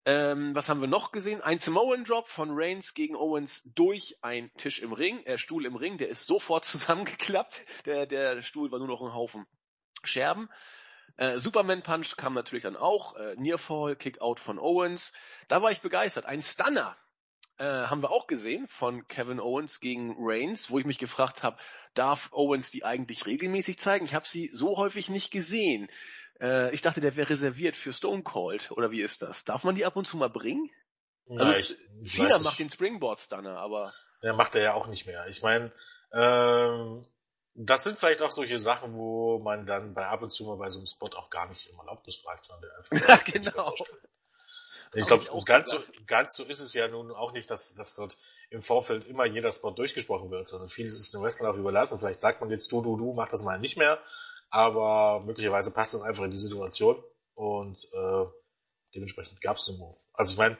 Ähm, 0.06 0.54
was 0.54 0.68
haben 0.68 0.80
wir 0.80 0.88
noch 0.88 1.12
gesehen? 1.12 1.42
Ein 1.42 1.58
Samoan 1.58 2.04
Drop 2.04 2.28
von 2.28 2.50
Reigns 2.52 2.94
gegen 2.94 3.16
Owens 3.16 3.62
durch 3.74 4.16
ein 4.22 4.50
Tisch 4.56 4.80
im 4.80 4.92
Ring, 4.92 5.22
äh, 5.26 5.36
Stuhl 5.36 5.66
im 5.66 5.76
Ring. 5.76 5.98
Der 5.98 6.08
ist 6.08 6.26
sofort 6.26 6.64
zusammengeklappt. 6.66 7.86
Der, 7.86 8.06
der 8.06 8.42
Stuhl 8.42 8.70
war 8.72 8.78
nur 8.78 8.88
noch 8.88 9.02
ein 9.02 9.14
Haufen 9.14 9.46
Scherben. 10.02 10.48
Äh, 11.16 11.38
Superman 11.38 11.82
Punch 11.82 12.16
kam 12.16 12.32
natürlich 12.32 12.62
dann 12.62 12.76
auch. 12.76 13.14
Äh, 13.16 13.36
Nearfall, 13.36 13.96
Kick 13.96 14.22
Out 14.22 14.40
von 14.40 14.58
Owens. 14.58 15.12
Da 15.48 15.60
war 15.60 15.70
ich 15.70 15.82
begeistert. 15.82 16.24
Ein 16.24 16.40
Stunner 16.40 16.96
äh, 17.60 17.86
haben 17.86 18.02
wir 18.02 18.10
auch 18.10 18.26
gesehen 18.26 18.66
von 18.68 19.06
Kevin 19.06 19.38
Owens 19.38 19.80
gegen 19.80 20.16
Reigns, 20.18 20.70
wo 20.70 20.78
ich 20.78 20.86
mich 20.86 20.98
gefragt 20.98 21.42
habe, 21.42 21.58
darf 21.94 22.30
Owens 22.32 22.70
die 22.70 22.84
eigentlich 22.84 23.26
regelmäßig 23.26 23.78
zeigen? 23.78 24.06
Ich 24.06 24.14
habe 24.14 24.26
sie 24.26 24.50
so 24.52 24.78
häufig 24.78 25.10
nicht 25.10 25.30
gesehen. 25.30 25.88
Äh, 26.40 26.74
ich 26.74 26.80
dachte, 26.80 27.02
der 27.02 27.16
wäre 27.16 27.28
reserviert 27.30 27.76
für 27.76 27.92
Stone 27.92 28.22
Cold, 28.22 28.70
oder 28.70 28.90
wie 28.90 29.02
ist 29.02 29.20
das? 29.20 29.44
Darf 29.44 29.62
man 29.62 29.74
die 29.74 29.84
ab 29.84 29.96
und 29.96 30.06
zu 30.06 30.16
mal 30.16 30.30
bringen? 30.30 30.70
Ja, 31.26 31.36
Also 31.36 31.74
ich, 32.02 32.10
Cena 32.10 32.38
macht 32.38 32.58
den 32.58 32.70
Springboard 32.70 33.20
Stunner, 33.20 33.58
aber 33.58 33.92
Ja, 34.22 34.32
macht 34.32 34.54
er 34.54 34.62
ja 34.62 34.74
auch 34.74 34.86
nicht 34.86 35.06
mehr. 35.06 35.26
Ich 35.28 35.42
meine, 35.42 35.70
ähm, 36.12 37.06
das 37.54 37.82
sind 37.82 37.98
vielleicht 37.98 38.22
auch 38.22 38.30
solche 38.30 38.58
Sachen, 38.58 38.94
wo 38.94 39.38
man 39.38 39.66
dann 39.66 39.92
bei 39.92 40.06
ab 40.06 40.22
und 40.22 40.30
zu 40.30 40.44
mal 40.44 40.56
bei 40.56 40.70
so 40.70 40.78
einem 40.78 40.86
Spot 40.86 41.10
auch 41.14 41.28
gar 41.28 41.48
nicht 41.48 41.68
um 41.70 41.78
Erlaubnis 41.78 42.16
fragt, 42.16 42.46
sondern 42.46 42.70
der 42.70 42.78
einfach 42.78 42.90
Ja, 43.08 43.16
sagt, 43.16 43.32
genau. 43.32 43.74
Ich 44.94 45.06
glaube, 45.06 45.24
ganz 45.44 45.70
so, 45.70 45.78
ganz 46.06 46.36
so 46.36 46.44
ist 46.44 46.58
es 46.60 46.74
ja 46.74 46.88
nun 46.88 47.12
auch 47.12 47.32
nicht, 47.32 47.48
dass, 47.48 47.74
dass 47.74 47.94
dort 47.94 48.16
im 48.50 48.62
Vorfeld 48.62 49.06
immer 49.06 49.24
jeder 49.24 49.52
Spot 49.52 49.70
durchgesprochen 49.70 50.30
wird, 50.30 50.48
sondern 50.48 50.68
vieles 50.68 50.98
ist 50.98 51.14
dem 51.14 51.22
Wrestler 51.22 51.50
auch 51.50 51.56
überlassen. 51.56 51.98
Vielleicht 51.98 52.20
sagt 52.20 52.40
man 52.40 52.50
jetzt, 52.50 52.72
du, 52.72 52.82
du, 52.82 52.96
du, 52.96 53.12
mach 53.12 53.28
das 53.28 53.44
mal 53.44 53.58
nicht 53.60 53.76
mehr, 53.76 54.02
aber 54.50 55.20
möglicherweise 55.20 55.70
passt 55.70 55.94
das 55.94 56.02
einfach 56.02 56.24
in 56.24 56.32
die 56.32 56.38
Situation 56.38 57.02
und 57.34 57.84
äh, 57.92 58.24
dementsprechend 58.94 59.40
gab 59.40 59.58
es 59.58 59.66
den 59.66 59.78
Move. 59.78 59.96
Also 60.12 60.32
ich 60.32 60.38
meine, 60.38 60.58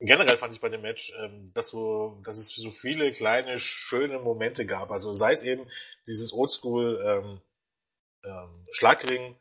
generell 0.00 0.36
fand 0.36 0.52
ich 0.52 0.60
bei 0.60 0.68
dem 0.68 0.82
Match, 0.82 1.14
ähm, 1.18 1.52
dass, 1.54 1.68
so, 1.68 2.20
dass 2.24 2.38
es 2.38 2.48
so 2.48 2.70
viele 2.70 3.12
kleine, 3.12 3.58
schöne 3.58 4.18
Momente 4.18 4.66
gab. 4.66 4.90
Also 4.90 5.12
sei 5.12 5.32
es 5.32 5.42
eben 5.42 5.70
dieses 6.08 6.32
Oldschool 6.32 7.00
ähm, 7.06 7.40
ähm, 8.24 8.66
Schlagring, 8.72 9.36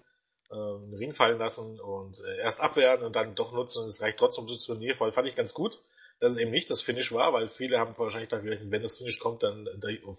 ähm, 0.52 0.94
Ring 0.94 1.14
fallen 1.14 1.40
lassen 1.40 1.80
und 1.80 2.22
äh, 2.22 2.38
erst 2.40 2.62
abwehren 2.62 3.04
und 3.04 3.16
dann 3.16 3.36
doch 3.36 3.52
nutzen 3.52 3.84
und 3.84 3.90
es 3.90 4.02
reicht 4.02 4.18
trotzdem 4.18 4.48
zum 4.48 4.76
Turnierfall. 4.76 5.12
Fand 5.12 5.28
ich 5.28 5.36
ganz 5.36 5.54
gut, 5.54 5.82
dass 6.20 6.34
es 6.34 6.38
eben 6.38 6.52
nicht 6.52 6.70
das 6.70 6.82
Finish 6.82 7.12
war, 7.12 7.34
weil 7.34 7.48
viele 7.48 7.80
haben 7.80 7.98
wahrscheinlich 7.98 8.30
damit 8.30 8.46
gerechnet, 8.46 8.72
wenn 8.72 8.82
das 8.82 8.98
Finish 8.98 9.20
kommt, 9.20 9.44
dann 9.44 9.68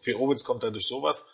für 0.00 0.18
Owens 0.18 0.44
kommt 0.44 0.62
dann 0.62 0.72
durch 0.72 0.86
sowas. 0.86 1.28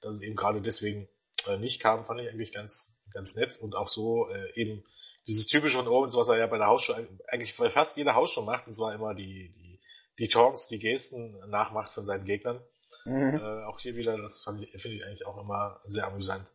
Dass 0.00 0.16
es 0.16 0.22
eben 0.22 0.34
gerade 0.34 0.62
deswegen 0.62 1.08
äh, 1.46 1.58
nicht 1.58 1.80
kam, 1.80 2.04
fand 2.04 2.20
ich 2.20 2.28
eigentlich 2.28 2.52
ganz, 2.52 2.96
ganz 3.12 3.36
nett 3.36 3.58
und 3.60 3.74
auch 3.74 3.88
so 3.88 4.28
äh, 4.30 4.52
eben 4.54 4.82
dieses 5.26 5.46
typische 5.46 5.78
von 5.78 5.88
Owens, 5.88 6.16
was 6.16 6.28
er 6.28 6.38
ja 6.38 6.46
bei 6.46 6.56
der 6.56 6.68
Hausshow 6.68 6.94
eigentlich 7.28 7.56
bei 7.56 7.68
fast 7.68 7.96
jeder 7.98 8.14
Hausshow 8.14 8.42
macht, 8.42 8.66
und 8.66 8.72
zwar 8.72 8.94
immer 8.94 9.14
die, 9.14 9.50
die, 9.50 9.80
die 10.18 10.28
Taunts, 10.28 10.68
die 10.68 10.78
Gesten 10.78 11.38
nachmacht 11.48 11.92
von 11.92 12.04
seinen 12.04 12.24
Gegnern. 12.24 12.62
Mhm. 13.04 13.34
Äh, 13.36 13.64
auch 13.64 13.78
hier 13.78 13.94
wieder, 13.94 14.16
das 14.16 14.42
finde 14.42 14.64
ich 14.64 15.04
eigentlich 15.04 15.26
auch 15.26 15.38
immer 15.38 15.80
sehr 15.84 16.06
amüsant. 16.06 16.52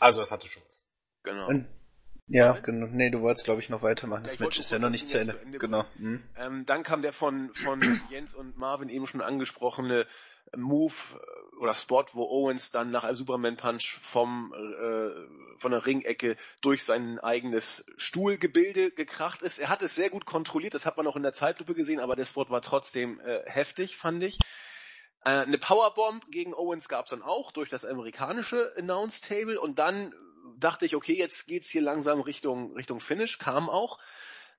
Also, 0.00 0.20
das 0.20 0.30
hatte 0.30 0.48
schon 0.48 0.62
was. 0.66 0.86
genau. 1.22 1.48
Und, 1.48 1.66
ja, 2.26 2.52
genau. 2.52 2.86
Nee, 2.86 3.10
du 3.10 3.20
wolltest, 3.20 3.44
glaube 3.44 3.60
ich, 3.60 3.68
noch 3.68 3.82
weitermachen. 3.82 4.24
Ja, 4.24 4.30
Das 4.30 4.38
Match 4.38 4.58
ist 4.58 4.72
ja 4.72 4.78
noch 4.78 4.88
nicht 4.90 5.06
zu 5.06 5.18
Ende. 5.18 5.34
zu 5.34 5.38
Ende 5.40 5.58
Genau. 5.58 5.84
Mhm. 5.96 6.22
Ähm, 6.36 6.64
dann 6.64 6.82
kam 6.82 7.02
der 7.02 7.12
von, 7.12 7.52
von 7.54 7.80
Jens 8.10 8.34
und 8.34 8.56
Marvin 8.56 8.88
eben 8.88 9.06
schon 9.06 9.20
angesprochene 9.20 10.06
Move 10.56 10.94
äh, 11.14 11.56
oder 11.60 11.74
Spot, 11.74 12.04
wo 12.12 12.24
Owens 12.24 12.70
dann 12.70 12.90
nach 12.90 13.04
einem 13.04 13.14
Superman 13.14 13.56
Punch 13.56 13.98
vom, 14.00 14.54
äh, 14.54 15.60
von 15.60 15.70
der 15.70 15.84
Ringecke 15.84 16.36
durch 16.62 16.84
sein 16.84 17.18
eigenes 17.18 17.84
Stuhlgebilde 17.96 18.90
gekracht 18.90 19.42
ist. 19.42 19.58
Er 19.58 19.68
hat 19.68 19.82
es 19.82 19.94
sehr 19.94 20.10
gut 20.10 20.24
kontrolliert, 20.24 20.74
das 20.74 20.86
hat 20.86 20.96
man 20.96 21.06
auch 21.06 21.16
in 21.16 21.22
der 21.22 21.32
Zeitlupe 21.32 21.74
gesehen, 21.74 22.00
aber 22.00 22.16
der 22.16 22.24
Spot 22.24 22.48
war 22.48 22.62
trotzdem 22.62 23.20
äh, 23.20 23.42
heftig, 23.46 23.96
fand 23.96 24.22
ich. 24.22 24.38
Äh, 25.24 25.30
eine 25.30 25.58
Powerbomb 25.58 26.30
gegen 26.30 26.54
Owens 26.54 26.88
gab 26.88 27.06
es 27.06 27.10
dann 27.10 27.22
auch 27.22 27.50
durch 27.50 27.70
das 27.70 27.84
amerikanische 27.84 28.72
Announce 28.76 29.22
Table 29.22 29.60
und 29.60 29.78
dann 29.78 30.14
dachte 30.58 30.84
ich, 30.84 30.94
okay, 30.94 31.14
jetzt 31.14 31.46
geht's 31.46 31.68
hier 31.68 31.82
langsam 31.82 32.20
Richtung, 32.20 32.74
Richtung 32.74 33.00
Finish, 33.00 33.38
kam 33.38 33.68
auch. 33.68 33.98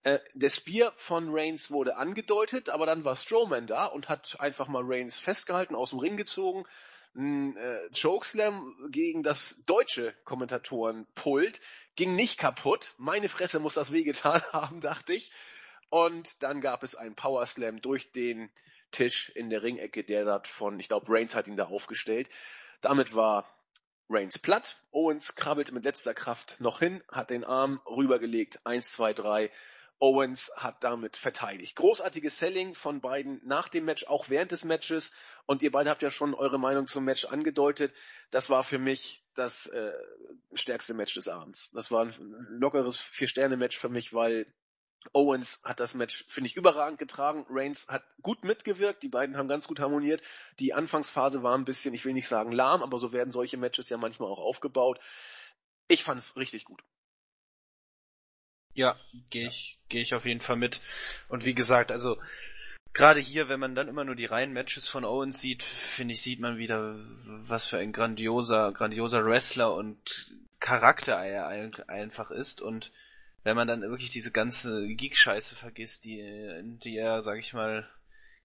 Äh, 0.04 0.20
der 0.34 0.50
Spear 0.50 0.94
von 0.98 1.30
Reigns 1.30 1.72
wurde 1.72 1.98
angedeutet, 1.98 2.70
aber 2.70 2.86
dann 2.86 3.06
war 3.06 3.16
Strowman 3.16 3.68
da 3.68 3.86
und 3.86 4.10
hat 4.10 4.40
einfach 4.40 4.68
mal 4.68 4.84
Reigns 4.84 5.18
festgehalten, 5.18 5.76
aus 5.76 5.92
dem 5.92 6.00
Ring 6.00 6.18
gezogen. 6.18 6.66
Ein 7.16 7.56
äh, 7.56 7.90
Chokeslam 8.00 8.76
gegen 8.90 9.24
das 9.24 9.64
deutsche 9.66 10.14
Kommentatorenpult 10.26 11.62
ging 11.96 12.16
nicht 12.16 12.38
kaputt. 12.38 12.94
Meine 12.98 13.30
Fresse 13.30 13.60
muss 13.60 13.76
das 13.76 13.92
wehgetan 13.92 14.42
haben, 14.52 14.82
dachte 14.82 15.14
ich. 15.14 15.32
Und 15.90 16.44
dann 16.44 16.60
gab 16.60 16.84
es 16.84 16.96
einen 16.96 17.16
Powerslam 17.16 17.82
durch 17.82 18.12
den 18.12 18.50
Tisch 18.96 19.30
in 19.30 19.50
der 19.50 19.62
Ringecke, 19.62 20.06
der 20.06 20.24
dort 20.24 20.48
von, 20.48 20.80
ich 20.80 20.88
glaube, 20.88 21.08
Reigns 21.10 21.36
hat 21.36 21.48
ihn 21.48 21.58
da 21.58 21.66
aufgestellt. 21.66 22.30
Damit 22.80 23.14
war 23.14 23.46
Reigns 24.10 24.40
platt. 24.40 24.78
Owens 24.92 25.36
krabbelte 25.36 25.74
mit 25.74 25.84
letzter 25.84 26.14
Kraft 26.14 26.62
noch 26.62 26.80
hin, 26.80 27.04
hat 27.12 27.30
den 27.30 27.44
Arm 27.44 27.82
rübergelegt. 27.86 28.66
Eins, 28.66 28.94
zwei, 28.94 29.14
drei. 29.14 29.52
Owens 30.00 30.52
hat 30.56 30.84
damit 30.84 31.18
verteidigt. 31.18 31.76
Großartiges 31.76 32.40
Selling 32.40 32.74
von 32.74 33.02
beiden 33.02 33.42
nach 33.44 33.68
dem 33.68 33.84
Match, 33.84 34.06
auch 34.06 34.30
während 34.30 34.54
des 34.54 34.64
Matches. 34.64 35.12
Und 35.46 35.62
ihr 35.62 35.72
beide 35.72 35.90
habt 35.90 36.02
ja 36.02 36.12
schon 36.12 36.34
eure 36.34 36.60
Meinung 36.60 36.88
zum 36.88 37.04
Match 37.04 37.26
angedeutet. 37.26 37.94
Das 38.32 38.50
war 38.50 38.64
für 38.64 38.80
mich 38.80 39.26
das 39.36 39.68
äh, 39.68 39.94
stärkste 40.54 40.94
Match 40.94 41.16
des 41.16 41.28
Abends. 41.28 41.72
Das 41.72 41.92
war 41.92 42.06
ein 42.06 42.48
lockeres 42.50 42.98
Vier-Sterne-Match 43.00 43.78
für 43.78 43.90
mich, 43.90 44.14
weil 44.14 44.46
Owens 45.14 45.62
hat 45.64 45.80
das 45.80 45.94
Match, 45.94 46.26
finde 46.28 46.50
ich, 46.50 46.56
überragend 46.56 47.00
getragen. 47.00 47.46
Reigns 47.50 47.88
hat 47.88 48.04
gut 48.22 48.44
mitgewirkt. 48.44 49.04
Die 49.04 49.10
beiden 49.10 49.38
haben 49.38 49.48
ganz 49.48 49.68
gut 49.68 49.80
harmoniert. 49.80 50.22
Die 50.60 50.74
Anfangsphase 50.74 51.44
war 51.44 51.58
ein 51.58 51.66
bisschen, 51.66 51.94
ich 51.94 52.06
will 52.06 52.14
nicht 52.14 52.28
sagen 52.28 52.52
lahm, 52.52 52.84
aber 52.84 53.00
so 53.00 53.14
werden 53.14 53.32
solche 53.32 53.58
Matches 53.58 53.90
ja 53.90 53.98
manchmal 53.98 54.30
auch 54.30 54.40
aufgebaut. 54.40 55.00
Ich 55.88 56.04
fand's 56.04 56.36
richtig 56.36 56.66
gut. 56.66 56.84
Ja, 58.74 58.96
gehe 59.30 59.48
ich, 59.48 59.80
gehe 59.88 60.02
ich 60.02 60.14
auf 60.14 60.26
jeden 60.26 60.42
Fall 60.42 60.58
mit. 60.58 60.82
Und 61.30 61.46
wie 61.46 61.56
gesagt, 61.56 61.92
also 61.92 62.22
gerade 62.94 63.20
hier, 63.22 63.48
wenn 63.48 63.60
man 63.60 63.74
dann 63.76 63.88
immer 63.88 64.04
nur 64.04 64.16
die 64.16 64.26
reinen 64.26 64.52
Matches 64.54 64.88
von 64.88 65.06
Owens 65.06 65.40
sieht, 65.40 65.64
finde 65.64 66.14
ich, 66.14 66.22
sieht 66.22 66.40
man 66.42 66.58
wieder, 66.58 66.96
was 67.48 67.66
für 67.66 67.78
ein 67.78 67.94
grandioser, 67.94 68.74
grandioser 68.74 69.24
Wrestler 69.26 69.74
und 69.74 70.36
Charakter 70.60 71.16
er 71.24 71.48
ein- 71.48 71.74
einfach 71.88 72.32
ist. 72.32 72.62
Und 72.62 72.92
wenn 73.46 73.56
man 73.56 73.68
dann 73.68 73.82
wirklich 73.82 74.10
diese 74.10 74.32
ganze 74.32 74.88
Geek-Scheiße 74.88 75.56
vergisst, 75.56 76.04
die, 76.04 76.20
in 76.20 76.80
die 76.80 76.98
er, 76.98 77.22
sag 77.22 77.38
ich 77.38 77.54
mal, 77.54 77.88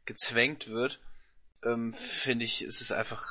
gezwängt 0.05 0.69
wird, 0.69 1.01
ähm, 1.65 1.95
finde 1.95 2.45
ich, 2.45 2.63
ist 2.63 2.83
es 2.83 2.93
einfach, 2.93 3.25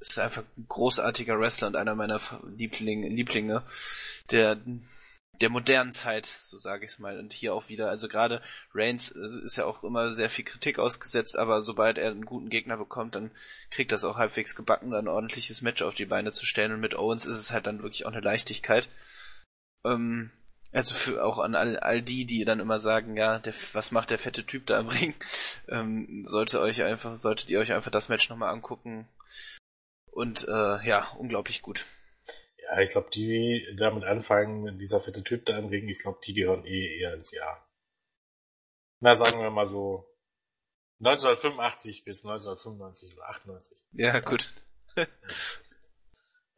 ist 0.00 0.18
einfach 0.18 0.42
ein 0.58 0.66
großartiger 0.68 1.38
Wrestler 1.38 1.68
und 1.68 1.76
einer 1.76 1.94
meiner 1.94 2.20
Liebling, 2.56 3.04
Lieblinge, 3.04 3.62
der 4.32 4.58
der 5.40 5.50
modernen 5.50 5.92
Zeit, 5.92 6.24
so 6.24 6.56
sage 6.56 6.86
ich 6.86 6.92
es 6.92 6.98
mal. 6.98 7.18
Und 7.18 7.32
hier 7.32 7.54
auch 7.54 7.68
wieder, 7.68 7.90
also 7.90 8.08
gerade 8.08 8.42
Reigns 8.74 9.10
äh, 9.10 9.44
ist 9.44 9.56
ja 9.56 9.66
auch 9.66 9.84
immer 9.84 10.14
sehr 10.14 10.30
viel 10.30 10.46
Kritik 10.46 10.78
ausgesetzt, 10.78 11.36
aber 11.36 11.62
sobald 11.62 11.98
er 11.98 12.10
einen 12.10 12.24
guten 12.24 12.48
Gegner 12.48 12.78
bekommt, 12.78 13.14
dann 13.14 13.30
kriegt 13.70 13.92
das 13.92 14.04
auch 14.04 14.16
halbwegs 14.16 14.56
gebacken, 14.56 14.90
dann 14.90 15.04
ein 15.04 15.14
ordentliches 15.14 15.62
Match 15.62 15.82
auf 15.82 15.94
die 15.94 16.06
Beine 16.06 16.32
zu 16.32 16.46
stellen. 16.46 16.72
Und 16.72 16.80
mit 16.80 16.96
Owens 16.96 17.26
ist 17.26 17.38
es 17.38 17.52
halt 17.52 17.66
dann 17.66 17.82
wirklich 17.82 18.06
auch 18.06 18.12
eine 18.12 18.22
Leichtigkeit. 18.22 18.88
Ähm, 19.84 20.32
also 20.72 20.94
für 20.94 21.24
auch 21.24 21.38
an 21.38 21.54
all, 21.54 21.78
all 21.78 22.02
die, 22.02 22.26
die 22.26 22.44
dann 22.44 22.60
immer 22.60 22.78
sagen, 22.78 23.16
ja, 23.16 23.38
der, 23.38 23.54
was 23.72 23.92
macht 23.92 24.10
der 24.10 24.18
fette 24.18 24.44
Typ 24.44 24.66
da 24.66 24.80
im 24.80 24.88
Ring, 24.88 25.14
ähm, 25.68 26.24
sollte 26.26 26.60
euch 26.60 26.82
einfach, 26.82 27.16
solltet 27.16 27.50
ihr 27.50 27.60
euch 27.60 27.72
einfach 27.72 27.90
das 27.90 28.08
Match 28.08 28.28
nochmal 28.28 28.52
angucken. 28.52 29.08
Und 30.10 30.48
äh, 30.48 30.86
ja, 30.86 31.08
unglaublich 31.18 31.62
gut. 31.62 31.86
Ja, 32.62 32.80
ich 32.80 32.90
glaube, 32.90 33.10
die, 33.10 33.66
die 33.70 33.76
damit 33.76 34.04
anfangen, 34.04 34.78
dieser 34.78 35.00
fette 35.00 35.22
Typ 35.22 35.46
da 35.46 35.58
im 35.58 35.66
Ring, 35.66 35.88
ich 35.88 36.00
glaube, 36.00 36.18
die 36.24 36.34
gehören 36.34 36.64
eh 36.64 36.98
eher 36.98 37.14
ins 37.14 37.32
Jahr. 37.32 37.66
Na, 39.00 39.14
sagen 39.14 39.40
wir 39.40 39.50
mal 39.50 39.66
so 39.66 40.08
1985 41.00 42.04
bis 42.04 42.24
1995 42.24 43.14
oder 43.14 43.28
98. 43.28 43.78
Ja, 43.92 44.20
gut. 44.20 44.52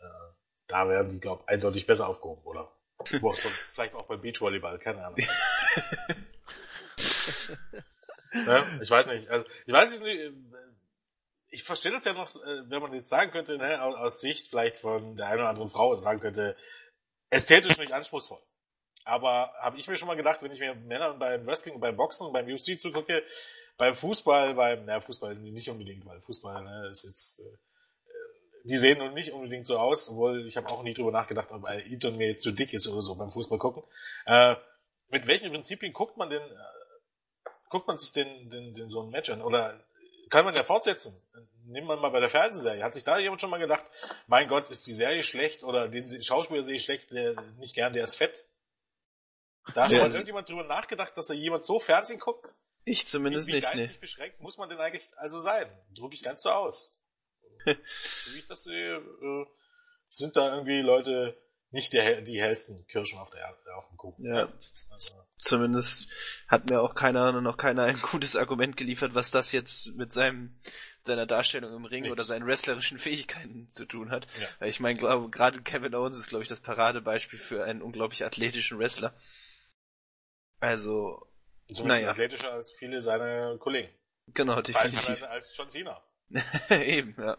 Äh, 0.01 0.33
da 0.69 0.89
werden 0.89 1.09
die, 1.09 1.19
glaube 1.19 1.43
ich, 1.43 1.49
eindeutig 1.49 1.89
besser 1.89 2.09
aufgehoben, 2.09 2.45
oder? 2.45 2.73
Wo 3.21 3.31
auch 3.31 3.37
sonst, 3.37 3.57
vielleicht 3.73 3.95
auch 3.95 4.07
beim 4.07 4.21
Beachvolleyball, 4.21 4.79
keine 4.79 5.05
Ahnung. 5.05 5.19
ne? 8.33 8.79
Ich 8.83 8.91
weiß 8.91 9.07
nicht. 9.07 9.29
Also, 9.29 9.47
ich 9.67 9.73
weiß 9.73 10.01
nicht. 10.01 10.19
äh, 10.21 10.33
Ich 11.51 11.63
verstehe 11.63 11.93
das 11.93 12.05
ja 12.05 12.13
noch, 12.13 12.29
äh, 12.29 12.71
wenn 12.71 12.83
man 12.83 12.93
jetzt 12.93 13.09
sagen 13.09 13.31
könnte, 13.31 13.57
ne, 13.57 13.83
aus, 13.83 13.95
aus 13.95 14.21
Sicht 14.21 14.49
vielleicht 14.49 14.81
von 14.81 15.17
der 15.17 15.27
einen 15.29 15.41
oder 15.41 15.49
anderen 15.49 15.71
Frau 15.71 15.95
sagen 15.95 16.21
könnte, 16.21 16.57
ästhetisch 17.31 17.79
nicht 17.79 17.93
anspruchsvoll. 17.93 18.41
Aber 19.05 19.55
habe 19.61 19.79
ich 19.79 19.89
mir 19.89 19.97
schon 19.97 20.09
mal 20.09 20.17
gedacht, 20.17 20.43
wenn 20.43 20.53
ich 20.53 20.61
mir 20.61 20.75
Männern 20.75 21.19
beim 21.19 21.47
Wrestling, 21.47 21.81
beim 21.81 21.97
Boxen, 21.97 22.31
beim 22.33 22.47
UFC 22.47 22.79
zugucke, 22.79 23.23
beim 23.79 23.95
Fußball, 23.95 24.55
beim, 24.55 24.85
na 24.85 25.01
Fußball 25.01 25.35
nicht 25.37 25.71
unbedingt, 25.71 26.05
weil 26.05 26.21
Fußball 26.21 26.63
ne, 26.63 26.89
ist 26.91 27.05
jetzt, 27.05 27.39
äh, 27.41 27.57
die 28.69 28.77
sehen 28.77 28.99
nun 28.99 29.15
nicht 29.15 29.33
unbedingt 29.33 29.67
so 29.67 29.79
aus, 29.79 30.11
obwohl 30.11 30.47
ich 30.47 30.57
habe 30.57 30.69
auch 30.69 30.83
nie 30.83 30.93
drüber 30.93 31.11
nachgedacht, 31.11 31.51
ob 31.51 31.67
Eton 31.69 32.17
mir 32.17 32.29
jetzt 32.29 32.43
zu 32.43 32.53
dick 32.53 32.73
ist 32.73 32.87
oder 32.87 33.01
so 33.01 33.15
beim 33.15 33.31
Fußball 33.31 33.59
gucken. 33.59 33.83
Äh, 34.27 34.57
mit 35.09 35.27
welchen 35.27 35.51
Prinzipien 35.51 35.93
guckt 35.93 36.17
man 36.19 36.29
denn, 36.29 36.43
äh, 36.43 37.51
guckt 37.71 37.87
man 37.89 37.97
sich 37.97 38.13
denn, 38.13 38.51
denn, 38.51 38.75
denn 38.75 38.89
so 38.89 39.03
ein 39.03 39.11
Match 39.11 39.31
an? 39.31 39.41
Oder 39.41 39.83
kann 40.29 40.45
man 40.45 40.55
ja 40.55 40.65
fortsetzen? 40.65 41.21
Nehmen 41.65 41.87
wir 41.87 41.97
mal 41.97 42.11
bei 42.11 42.21
der 42.21 42.29
Fernsehserie. 42.29 42.83
Hat 42.83 42.95
sich 42.95 43.05
da 43.05 43.19
jemand 43.19 43.41
schon 43.41 43.51
mal 43.51 43.59
gedacht, 43.59 43.87
mein 44.27 44.49
Gott, 44.49 44.69
ist 44.71 44.87
die 44.87 44.93
Serie 44.93 45.23
schlecht 45.23 45.65
oder 45.65 45.89
den 45.89 46.23
Schauspieler 46.23 46.63
sehe 46.63 46.77
ich 46.77 46.85
schlecht, 46.85 47.11
der 47.11 47.41
nicht 47.59 47.75
gern, 47.75 47.93
der 47.93 48.05
ist 48.05 48.17
fett? 48.17 48.45
Da 49.75 49.85
hat 49.85 49.93
Ja, 49.93 50.01
schon 50.03 50.13
irgendjemand 50.13 50.49
drüber 50.49 50.65
nachgedacht, 50.65 51.17
dass 51.17 51.31
er 51.31 51.37
jemand 51.37 51.65
so 51.65 51.79
Fernsehen 51.79 52.21
guckt? 52.21 52.55
Ich 52.85 53.07
zumindest 53.07 53.49
wie, 53.49 53.53
wie 53.53 53.57
nicht, 53.57 53.71
geistig 53.71 53.93
nee. 53.93 53.99
beschränkt 54.01 54.41
muss 54.41 54.57
man 54.57 54.69
denn 54.69 54.79
eigentlich 54.79 55.07
also 55.17 55.39
sein? 55.39 55.71
Drücke 55.95 56.15
ich 56.15 56.23
ganz 56.23 56.43
so 56.43 56.51
aus. 56.51 56.98
So 57.75 58.35
wie 58.35 58.39
ich 58.39 58.47
das 58.47 58.65
sehe, 58.65 58.97
äh, 58.97 59.47
sind 60.11 60.37
da 60.37 60.55
irgendwie 60.55 60.81
Leute 60.81 61.37
nicht 61.71 61.93
die, 61.93 62.01
hell- 62.01 62.23
die 62.25 62.41
hellsten 62.41 62.87
Kirschen 62.87 63.19
auf, 63.19 63.29
der, 63.31 63.55
auf 63.77 63.87
dem 63.89 63.99
Kuchen. 63.99 64.25
Ja, 64.25 64.49
Also, 64.91 65.15
zumindest 65.37 66.11
hat 66.47 66.71
mir 66.71 66.81
auch 66.81 66.95
keiner, 66.95 67.31
noch 67.43 67.59
keiner 67.59 67.83
ein 67.85 68.01
gutes 68.01 68.37
Argument 68.37 68.77
geliefert, 68.79 69.15
was 69.15 69.31
das 69.31 69.53
jetzt 69.53 69.95
mit 69.95 70.13
seinem, 70.15 70.59
seiner 71.05 71.27
Darstellung 71.27 71.75
im 71.77 71.85
Ring 71.85 72.03
Nichts. 72.05 72.13
oder 72.13 72.25
seinen 72.25 72.47
wrestlerischen 72.47 72.99
Fähigkeiten 72.99 73.69
zu 73.69 73.85
tun 73.85 74.11
hat. 74.11 74.27
Ja. 74.41 74.47
Weil 74.61 74.71
ich 74.71 74.81
meine, 74.81 74.99
glaube, 74.99 75.29
gerade 75.29 75.61
Kevin 75.61 75.95
Owens 75.95 76.17
ist, 76.17 76.29
glaube 76.31 76.43
ich, 76.43 76.49
das 76.49 76.61
Paradebeispiel 76.61 77.39
für 77.39 77.65
einen 77.65 77.83
unglaublich 77.83 78.25
athletischen 78.25 78.79
Wrestler. 78.79 79.15
Also, 80.61 81.27
zumindest 81.67 82.01
Naja. 82.03 82.11
athletischer 82.11 82.53
als 82.53 82.71
viele 82.73 83.01
seiner 83.03 83.59
Kollegen. 83.59 83.93
genau, 84.29 84.61
definitiv. 84.63 85.23
Als 85.25 85.55
John 85.57 85.69
Cena. 85.71 86.03
Eben, 86.71 87.15
ja. 87.19 87.39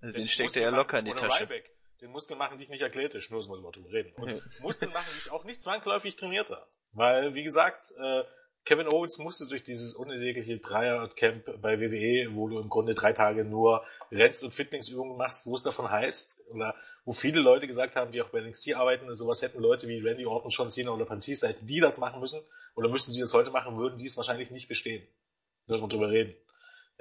Also 0.00 0.16
den 0.16 0.28
steckt 0.28 0.56
er 0.56 0.62
ja 0.62 0.70
locker 0.70 0.98
in 0.98 1.06
die 1.06 1.12
Tasche. 1.12 1.44
Ryback. 1.44 1.70
Den 2.00 2.10
Muskeln 2.10 2.36
machen 2.36 2.58
dich 2.58 2.68
nicht 2.68 2.82
athletisch, 2.82 3.30
nur 3.30 3.42
so 3.42 3.48
muss 3.48 3.62
man 3.62 3.70
drüber 3.70 3.92
reden. 3.92 4.12
Und. 4.16 4.42
Muskeln 4.60 4.92
machen 4.92 5.12
dich 5.14 5.30
auch 5.30 5.44
nicht 5.44 5.62
zwangsläufig 5.62 6.16
trainierter. 6.16 6.66
Weil, 6.92 7.34
wie 7.34 7.44
gesagt, 7.44 7.94
äh, 7.96 8.24
Kevin 8.64 8.86
Owens 8.92 9.18
musste 9.18 9.48
durch 9.48 9.64
dieses 9.64 9.94
unersägliche 9.94 10.58
Dreier-Camp 10.58 11.60
bei 11.60 11.80
WWE, 11.80 12.34
wo 12.34 12.48
du 12.48 12.60
im 12.60 12.68
Grunde 12.68 12.94
drei 12.94 13.12
Tage 13.12 13.44
nur 13.44 13.84
rennst 14.10 14.44
und 14.44 14.52
Fitnessübungen 14.52 15.16
machst, 15.16 15.46
wo 15.46 15.54
es 15.54 15.64
davon 15.64 15.90
heißt, 15.90 16.46
oder 16.50 16.74
wo 17.04 17.12
viele 17.12 17.40
Leute 17.40 17.66
gesagt 17.66 17.96
haben, 17.96 18.12
die 18.12 18.22
auch 18.22 18.28
bei 18.28 18.40
NXT 18.40 18.74
arbeiten, 18.74 19.12
sowas 19.14 19.42
hätten 19.42 19.60
Leute 19.60 19.88
wie 19.88 19.98
Randy 19.98 20.26
Orton, 20.26 20.50
John 20.50 20.70
Cena 20.70 20.92
oder 20.92 21.06
Batista, 21.06 21.48
hätten 21.48 21.66
die 21.66 21.80
das 21.80 21.98
machen 21.98 22.20
müssen, 22.20 22.40
oder 22.76 22.88
müssten 22.88 23.12
die 23.12 23.20
das 23.20 23.34
heute 23.34 23.50
machen, 23.50 23.76
würden 23.78 23.98
die 23.98 24.06
es 24.06 24.16
wahrscheinlich 24.16 24.52
nicht 24.52 24.68
bestehen. 24.68 25.06
Müssen 25.66 25.82
wir 25.82 25.88
drüber 25.88 26.10
reden. 26.10 26.34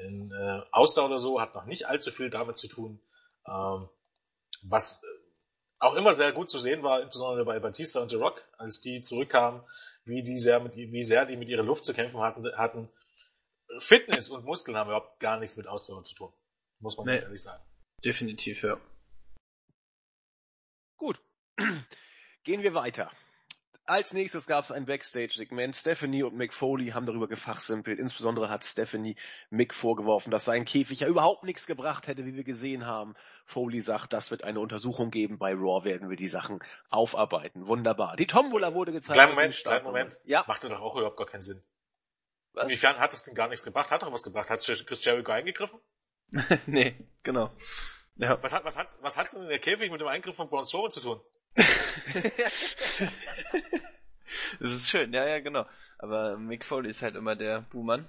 Denn 0.02 0.32
äh, 0.32 0.62
Ausdauer 0.72 1.06
oder 1.06 1.20
so 1.20 1.40
hat 1.40 1.54
noch 1.56 1.66
nicht 1.66 1.88
allzu 1.88 2.12
viel 2.12 2.30
damit 2.30 2.58
zu 2.58 2.68
tun. 2.68 3.02
Ähm, 3.48 3.90
was 4.64 5.02
äh, 5.04 5.08
auch 5.80 5.96
immer 5.96 6.14
sehr 6.14 6.32
gut 6.32 6.50
zu 6.50 6.60
sehen 6.60 6.84
war, 6.84 7.02
insbesondere 7.02 7.46
bei 7.46 7.60
Batista 7.60 8.00
und 8.02 8.10
The 8.10 8.16
Rock, 8.18 8.48
als 8.58 8.80
die 8.80 9.02
zurückkamen, 9.02 9.62
wie, 10.06 10.24
die 10.24 10.38
sehr 10.38 10.60
mit, 10.60 10.76
wie 10.76 11.04
sehr 11.04 11.26
die 11.26 11.38
mit 11.38 11.50
ihrer 11.50 11.64
Luft 11.64 11.86
zu 11.86 11.94
kämpfen 11.94 12.20
hatten, 12.22 12.46
hatten. 12.56 12.90
Fitness 13.80 14.30
und 14.30 14.46
Muskeln 14.46 14.76
haben 14.78 14.90
überhaupt 14.90 15.20
gar 15.20 15.40
nichts 15.40 15.56
mit 15.56 15.68
Ausdauer 15.68 16.04
zu 16.04 16.16
tun. 16.16 16.34
Muss 16.80 16.98
man 16.98 17.06
Nee. 17.06 17.14
ganz 17.14 17.24
ehrlich 17.24 17.44
sagen. 17.44 17.64
Definitiv, 18.04 18.64
ja. 18.64 18.80
Gut. 20.98 21.22
Gehen 22.44 22.64
wir 22.64 22.74
weiter. 22.74 23.12
Als 23.92 24.14
nächstes 24.14 24.48
gab 24.48 24.64
es 24.64 24.72
ein 24.72 24.86
Backstage-Segment. 24.86 25.76
Stephanie 25.76 26.24
und 26.24 26.34
Mick 26.34 26.54
Foley 26.54 26.92
haben 26.92 27.06
darüber 27.06 27.28
gefachsimpelt. 27.28 28.00
Insbesondere 28.00 28.50
hat 28.50 28.64
Stephanie 28.64 29.18
Mick 29.50 29.74
vorgeworfen, 29.74 30.32
dass 30.32 30.46
sein 30.46 30.64
Käfig 30.64 31.02
ja 31.02 31.10
überhaupt 31.10 31.44
nichts 31.44 31.68
gebracht 31.68 32.08
hätte, 32.08 32.26
wie 32.26 32.34
wir 32.34 32.46
gesehen 32.46 32.86
haben. 32.86 33.16
Foley 33.44 33.82
sagt, 33.82 34.14
das 34.14 34.32
wird 34.32 34.46
eine 34.46 34.62
Untersuchung 34.62 35.12
geben. 35.12 35.38
Bei 35.38 35.52
Raw 35.52 35.84
werden 35.84 36.10
wir 36.10 36.16
die 36.16 36.30
Sachen 36.30 36.60
aufarbeiten. 36.90 37.68
Wunderbar. 37.68 38.16
Die 38.16 38.28
Tombola 38.28 38.74
wurde 38.74 38.94
gezeigt. 38.94 39.16
Kleinen 39.16 39.36
Moment, 39.36 39.56
kleinen. 39.56 39.84
Moment. 39.84 40.18
Ja. 40.24 40.46
Machte 40.48 40.70
doch 40.70 40.80
auch 40.80 40.96
überhaupt 40.96 41.18
gar 41.18 41.28
keinen 41.28 41.42
Sinn. 41.42 41.62
Was? 42.54 42.64
Inwiefern 42.64 42.98
hat 42.98 43.12
das 43.12 43.26
denn 43.26 43.36
gar 43.36 43.50
nichts 43.50 43.66
gebracht? 43.66 43.92
Hat 43.92 44.04
doch 44.04 44.14
was 44.14 44.24
gebracht. 44.24 44.50
Hat 44.50 44.62
Chris 44.62 45.04
Jericho 45.04 45.34
eingegriffen? 45.34 45.82
nee, 46.66 46.96
genau. 47.24 47.52
Ja. 48.16 48.42
Was 48.42 48.54
hat, 48.54 48.64
was 48.64 48.78
hat, 48.78 48.88
was 49.02 49.18
hat 49.18 49.34
denn 49.34 49.50
der 49.50 49.60
Käfig 49.60 49.92
mit 49.92 50.00
dem 50.00 50.08
Eingriff 50.08 50.38
von 50.38 50.48
Braun 50.48 50.64
Strowman 50.64 50.92
zu 50.92 51.02
tun? 51.02 51.22
Das 54.60 54.72
ist 54.72 54.90
schön, 54.90 55.14
ja, 55.14 55.28
ja, 55.28 55.40
genau. 55.40 55.66
Aber 55.98 56.38
Mick 56.38 56.66
Foley 56.66 56.90
ist 56.90 57.02
halt 57.02 57.16
immer 57.16 57.36
der 57.36 57.62
Buhmann. 57.62 58.08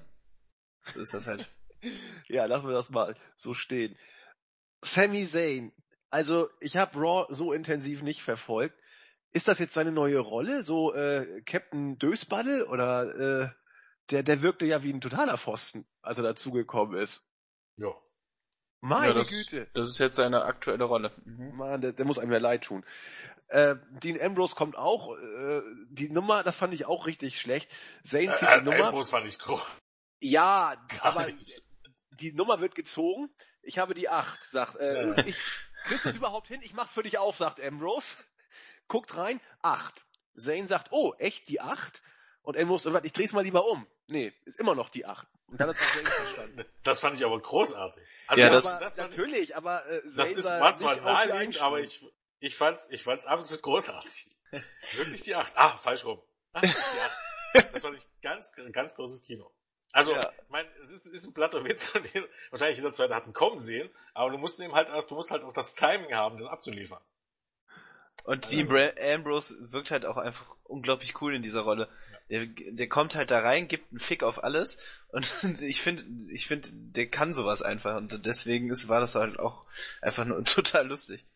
So 0.85 1.01
ist 1.01 1.15
das 1.15 1.27
halt. 1.27 1.49
Ja, 2.29 2.45
lassen 2.45 2.69
wir 2.69 2.75
das 2.75 2.91
mal 2.91 3.17
so 3.35 3.55
stehen. 3.55 3.99
Sami 4.85 5.27
Zayn. 5.27 5.73
Also, 6.11 6.49
ich 6.61 6.77
habe 6.77 6.97
Raw 6.97 7.27
so 7.29 7.53
intensiv 7.53 8.03
nicht 8.03 8.23
verfolgt. 8.23 8.79
Ist 9.33 9.49
das 9.49 9.59
jetzt 9.59 9.75
seine 9.75 9.91
neue 9.91 10.21
Rolle? 10.21 10.63
So 10.63 10.95
äh, 10.95 11.43
Captain 11.45 11.99
Dösbaddel? 11.99 12.63
Oder 12.63 13.17
äh, 13.17 13.49
der, 14.11 14.23
der 14.23 14.43
wirkte 14.43 14.65
ja 14.65 14.85
wie 14.85 14.93
ein 14.93 15.01
totaler 15.01 15.39
Pfosten, 15.39 15.85
als 16.03 16.19
er 16.19 16.25
dazugekommen 16.25 16.97
ist. 16.97 17.25
Ja. 17.77 17.93
Meine 18.85 19.07
ja, 19.09 19.15
das, 19.15 19.29
Güte. 19.29 19.69
Das 19.75 19.91
ist 19.91 19.99
jetzt 19.99 20.17
seine 20.17 20.45
aktuelle 20.45 20.83
Rolle. 20.85 21.13
Mhm. 21.25 21.57
Mann, 21.57 21.81
der, 21.81 21.93
der 21.93 22.05
muss 22.05 22.19
einem 22.19 22.33
ja 22.33 22.39
leid 22.39 22.65
tun. 22.65 22.85
Äh, 23.47 23.77
Dean 24.03 24.21
Ambrose 24.21 24.57
kommt 24.57 24.77
auch. 24.77 25.17
Äh, 25.17 25.63
die 25.89 26.11
Nummer, 26.11 26.43
das 26.43 26.57
fand 26.57 26.75
ich 26.75 26.85
auch 26.87 27.07
richtig 27.07 27.41
schlecht. 27.41 27.71
Zayn 28.03 28.33
zieht 28.33 28.49
Äh, 28.49 28.59
die 28.59 28.65
Nummer. 28.65 28.87
Ambrose 28.89 29.13
fand 29.13 29.27
ich 29.27 29.39
groß. 29.39 29.65
Ja, 30.21 30.75
aber 31.01 31.27
nicht. 31.27 31.63
die 32.19 32.33
Nummer 32.33 32.61
wird 32.61 32.75
gezogen. 32.75 33.31
Ich 33.63 33.79
habe 33.79 33.95
die 33.95 34.09
8, 34.09 34.43
sagt, 34.43 34.77
äh, 34.81 35.15
ich, 35.29 35.37
kriegst 35.85 36.05
du 36.05 36.09
es 36.09 36.17
überhaupt 36.17 36.49
hin? 36.49 36.61
Ich 36.65 36.75
mach's 36.75 36.93
für 36.93 37.05
dich 37.05 37.19
auf, 37.19 37.37
sagt 37.37 37.61
Ambrose. 37.63 38.17
Guckt 38.89 39.17
rein, 39.17 39.41
8. 39.63 40.05
Zane 40.35 40.67
sagt, 40.67 40.89
oh, 40.91 41.15
echt 41.19 41.49
die 41.49 41.61
8? 41.61 42.03
Und 42.43 42.59
Ambrose 42.59 42.91
sagt, 42.91 43.07
ich 43.07 43.13
dreh's 43.13 43.33
mal 43.33 43.43
lieber 43.45 43.67
um. 43.67 43.87
Nee, 44.09 44.33
ist 44.45 44.59
immer 44.59 44.75
noch 44.75 44.89
die 44.89 45.07
8. 45.07 45.27
Und 45.47 45.61
dann 45.61 45.69
hat 45.69 45.77
auch 45.77 45.81
Zane 45.81 46.07
verstanden. 46.07 46.65
Das 46.83 46.99
fand 47.01 47.17
ich 47.17 47.25
aber 47.25 47.41
großartig. 47.41 48.03
Ja, 48.35 48.47
aber 48.47 48.55
das- 48.57 48.69
fand 48.71 48.91
ich- 48.91 48.97
natürlich, 49.17 49.57
aber 49.57 49.87
äh, 49.87 50.01
Das 50.05 50.15
Zane 50.15 50.31
ist 50.31 50.43
sah 50.45 50.61
war 50.61 50.79
wie 50.81 51.01
naheliegend, 51.01 51.61
aber 51.63 51.81
ich, 51.81 52.05
ich 52.41 52.57
fand's, 52.57 52.91
ich 52.91 53.05
fand's 53.05 53.27
absolut 53.27 53.63
großartig. 53.63 54.27
Wirklich 54.97 55.21
die 55.23 55.35
acht. 55.37 55.53
Ah, 55.57 55.79
falsch 55.79 56.05
rum. 56.05 56.21
Die. 56.63 56.73
Das 57.73 57.83
fand 57.83 57.97
ich 57.97 58.09
ganz, 58.23 58.51
ganz 58.73 58.95
großes 58.95 59.23
Kino. 59.23 59.51
Also, 59.93 60.13
Ja. 60.13 60.21
ich 60.21 60.49
mein, 60.49 60.67
es 60.83 60.91
ist, 60.91 61.07
ist 61.07 61.27
ein 61.27 61.35
platter 61.35 61.63
Witz, 61.65 61.91
und 61.95 62.13
den 62.15 62.25
wahrscheinlich 62.51 62.79
jeder 62.79 62.93
zweite 62.95 63.15
hat 63.15 63.27
ihn 63.27 63.35
kommen 63.35 63.59
sehen, 63.59 63.91
aber 64.15 64.31
du 64.31 64.39
musst 64.39 64.59
eben 64.61 64.75
halt, 64.75 64.91
auch- 64.91 65.05
du 65.05 65.15
musst 65.15 65.31
halt 65.31 65.43
auch 65.45 65.53
das 65.53 65.75
Timing 65.75 66.13
haben, 66.15 66.39
das 66.39 66.49
abzuliefern. 66.49 67.01
Und 68.25 68.51
Dean 68.51 68.69
Bra 68.69 68.91
Ambrose 69.15 69.55
wirkt 69.73 69.91
halt 69.91 70.07
auch 70.07 70.17
einfach 70.17 70.47
unglaublich 70.65 71.21
cool 71.21 71.35
in 71.35 71.43
dieser 71.43 71.63
Rolle. 71.63 71.89
Der, 72.33 72.47
der 72.47 72.89
kommt 72.89 73.15
halt 73.15 73.31
da 73.31 73.41
rein, 73.41 73.69
gibt 73.69 73.93
einen 73.93 74.01
Fick 74.01 74.23
auf 74.23 74.43
alles 74.43 75.05
und 75.09 75.31
ich 75.61 75.83
finde, 75.83 76.03
ich 76.33 76.47
finde, 76.47 76.71
der 76.73 77.07
kann 77.07 77.35
sowas 77.35 77.61
einfach 77.61 77.97
und 77.97 78.25
deswegen 78.25 78.71
ist, 78.71 78.89
war 78.89 79.01
das 79.01 79.15
halt 79.17 79.39
auch 79.39 79.67
einfach 80.01 80.25
nur 80.25 80.43
total 80.45 80.87
lustig. 80.87 81.27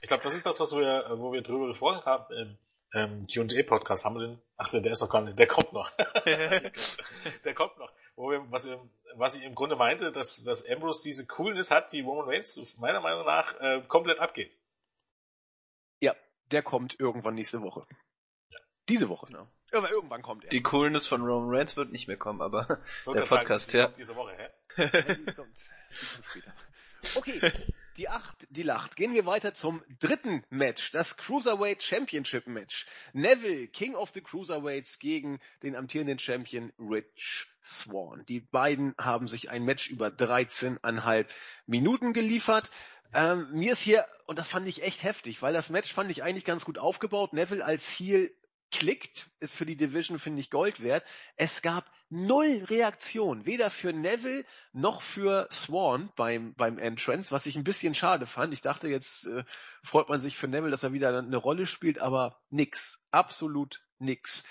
Ich 0.00 0.08
glaube, 0.08 0.22
das 0.24 0.34
ist 0.34 0.46
das, 0.46 0.58
was 0.58 0.72
wir, 0.72 1.06
äh, 1.06 1.18
wo 1.18 1.30
wir 1.34 1.42
drüber 1.42 1.68
gesprochen 1.68 2.02
haben 2.06 2.34
im 2.34 2.58
ähm, 2.94 3.26
Q&A-Podcast. 3.26 4.06
Haben 4.06 4.14
wir 4.14 4.28
den? 4.28 4.42
Ach, 4.56 4.70
der 4.70 4.80
der 4.80 4.92
ist 4.92 5.02
noch 5.02 5.10
gar 5.10 5.20
nicht, 5.20 5.38
der 5.38 5.46
kommt 5.46 5.74
noch. 5.74 5.90
der 6.24 7.54
kommt 7.54 7.76
noch. 7.76 7.92
Wo 8.14 8.30
wir, 8.30 8.50
was, 8.50 8.66
wir, 8.66 8.80
was 9.14 9.36
ich 9.36 9.44
im 9.44 9.54
Grunde 9.54 9.76
meinte, 9.76 10.10
dass, 10.10 10.42
dass 10.42 10.66
Ambrose 10.66 11.02
diese 11.02 11.26
Coolness 11.26 11.70
hat, 11.70 11.92
die 11.92 12.00
Roman 12.00 12.30
Reigns 12.30 12.78
meiner 12.78 13.02
Meinung 13.02 13.26
nach 13.26 13.60
äh, 13.60 13.82
komplett 13.88 14.20
abgeht. 14.20 14.56
Ja, 16.00 16.14
der 16.50 16.62
kommt 16.62 16.98
irgendwann 16.98 17.34
nächste 17.34 17.60
Woche. 17.60 17.86
Diese 18.88 19.10
Woche. 19.10 19.26
Genau. 19.26 19.48
Aber 19.72 19.90
irgendwann 19.90 20.22
kommt 20.22 20.44
er. 20.44 20.50
Die 20.50 20.62
Coolness 20.62 21.06
von 21.06 21.22
Roman 21.22 21.54
Reigns 21.54 21.76
wird 21.76 21.92
nicht 21.92 22.08
mehr 22.08 22.16
kommen, 22.16 22.40
aber 22.40 22.80
Der 23.06 23.14
sagen, 23.14 23.28
Podcast, 23.28 23.72
die 23.72 23.78
ja. 23.78 23.88
Diese 23.88 24.14
Woche, 24.16 24.32
hä? 24.36 24.48
Ja, 24.76 24.86
die 25.14 25.24
kommt, 25.24 25.26
die 25.26 25.34
kommt 25.34 26.26
später. 26.30 26.52
Okay, 27.14 27.40
die 27.96 28.08
acht, 28.08 28.46
die 28.50 28.62
lacht. 28.62 28.96
Gehen 28.96 29.14
wir 29.14 29.26
weiter 29.26 29.54
zum 29.54 29.82
dritten 30.00 30.44
Match, 30.50 30.92
das 30.92 31.16
Cruiserweight 31.16 31.82
Championship 31.82 32.46
Match. 32.46 32.86
Neville, 33.12 33.68
King 33.68 33.94
of 33.94 34.10
the 34.12 34.20
Cruiserweights 34.20 34.98
gegen 34.98 35.40
den 35.62 35.76
amtierenden 35.76 36.18
Champion 36.18 36.72
Rich 36.78 37.46
Swan. 37.62 38.24
Die 38.26 38.40
beiden 38.40 38.94
haben 38.98 39.28
sich 39.28 39.50
ein 39.50 39.64
Match 39.64 39.88
über 39.88 40.08
13,5 40.08 41.26
Minuten 41.66 42.12
geliefert. 42.12 42.70
Ähm, 43.14 43.48
mir 43.52 43.72
ist 43.72 43.80
hier, 43.80 44.04
und 44.26 44.38
das 44.38 44.48
fand 44.48 44.68
ich 44.68 44.82
echt 44.82 45.02
heftig, 45.02 45.40
weil 45.40 45.54
das 45.54 45.70
Match 45.70 45.92
fand 45.92 46.10
ich 46.10 46.22
eigentlich 46.22 46.44
ganz 46.44 46.64
gut 46.64 46.78
aufgebaut. 46.78 47.32
Neville 47.32 47.64
als 47.64 47.88
Heel 47.88 48.30
klickt, 48.70 49.30
ist 49.40 49.54
für 49.54 49.66
die 49.66 49.76
Division, 49.76 50.18
finde 50.18 50.40
ich, 50.40 50.50
Gold 50.50 50.82
wert. 50.82 51.04
Es 51.36 51.62
gab 51.62 51.90
null 52.08 52.64
Reaktion, 52.68 53.46
weder 53.46 53.70
für 53.70 53.92
Neville 53.92 54.44
noch 54.72 55.02
für 55.02 55.48
Swan 55.50 56.12
beim, 56.16 56.54
beim 56.54 56.78
Entrance, 56.78 57.32
was 57.32 57.46
ich 57.46 57.56
ein 57.56 57.64
bisschen 57.64 57.94
schade 57.94 58.26
fand. 58.26 58.52
Ich 58.52 58.60
dachte, 58.60 58.88
jetzt 58.88 59.26
äh, 59.26 59.44
freut 59.82 60.08
man 60.08 60.20
sich 60.20 60.36
für 60.36 60.48
Neville, 60.48 60.70
dass 60.70 60.82
er 60.82 60.92
wieder 60.92 61.16
eine 61.16 61.36
Rolle 61.36 61.66
spielt, 61.66 61.98
aber 61.98 62.40
nix, 62.50 63.00
absolut 63.10 63.82
nix. 63.98 64.44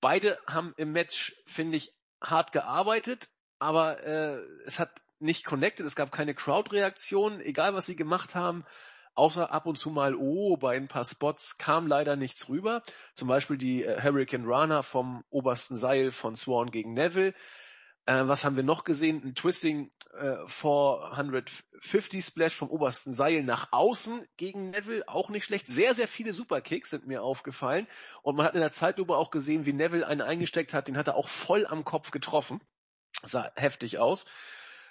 Beide 0.00 0.38
haben 0.46 0.74
im 0.76 0.92
Match, 0.92 1.34
finde 1.46 1.76
ich, 1.76 1.94
hart 2.20 2.52
gearbeitet, 2.52 3.30
aber 3.58 4.02
äh, 4.04 4.38
es 4.64 4.78
hat 4.78 5.02
nicht 5.18 5.44
connected, 5.44 5.86
es 5.86 5.96
gab 5.96 6.12
keine 6.12 6.34
Crowd-Reaktion, 6.34 7.40
egal 7.40 7.74
was 7.74 7.86
sie 7.86 7.96
gemacht 7.96 8.34
haben, 8.34 8.64
außer 9.16 9.50
ab 9.50 9.66
und 9.66 9.76
zu 9.76 9.90
mal, 9.90 10.14
oh, 10.14 10.56
bei 10.56 10.76
ein 10.76 10.88
paar 10.88 11.04
Spots 11.04 11.58
kam 11.58 11.86
leider 11.86 12.16
nichts 12.16 12.48
rüber. 12.48 12.82
Zum 13.14 13.28
Beispiel 13.28 13.58
die 13.58 13.84
äh, 13.84 14.02
Hurricane 14.02 14.46
Rana 14.46 14.82
vom 14.82 15.24
obersten 15.30 15.76
Seil 15.76 16.12
von 16.12 16.36
Swan 16.36 16.70
gegen 16.70 16.94
Neville. 16.94 17.34
Äh, 18.06 18.28
was 18.28 18.44
haben 18.44 18.56
wir 18.56 18.62
noch 18.62 18.84
gesehen? 18.84 19.22
Ein 19.24 19.34
Twisting 19.34 19.90
äh, 20.16 20.46
450 20.46 22.24
Splash 22.24 22.54
vom 22.54 22.70
obersten 22.70 23.12
Seil 23.12 23.42
nach 23.42 23.72
außen 23.72 24.26
gegen 24.36 24.70
Neville, 24.70 25.08
auch 25.08 25.28
nicht 25.28 25.44
schlecht. 25.44 25.66
Sehr, 25.66 25.94
sehr 25.94 26.08
viele 26.08 26.32
Superkicks 26.32 26.90
sind 26.90 27.06
mir 27.06 27.22
aufgefallen. 27.22 27.88
Und 28.22 28.36
man 28.36 28.46
hat 28.46 28.54
in 28.54 28.60
der 28.60 28.70
Zeitlupe 28.70 29.16
auch 29.16 29.30
gesehen, 29.30 29.66
wie 29.66 29.72
Neville 29.72 30.06
einen 30.06 30.22
eingesteckt 30.22 30.72
hat, 30.72 30.88
den 30.88 30.96
hat 30.96 31.08
er 31.08 31.16
auch 31.16 31.28
voll 31.28 31.66
am 31.66 31.84
Kopf 31.84 32.12
getroffen. 32.12 32.60
Sah 33.22 33.50
heftig 33.56 33.98
aus. 33.98 34.26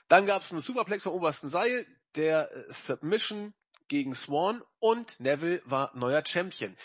Dann 0.08 0.26
gab 0.26 0.42
es 0.42 0.52
einen 0.52 0.62
Superplex 0.62 1.04
vom 1.04 1.14
obersten 1.14 1.48
Seil, 1.48 1.88
der 2.16 2.52
äh, 2.52 2.74
Submission 2.74 3.54
gegen 3.88 4.16
Swan 4.16 4.62
und 4.80 5.20
Neville 5.20 5.62
war 5.66 5.92
neuer 5.96 6.24
Champion. 6.26 6.76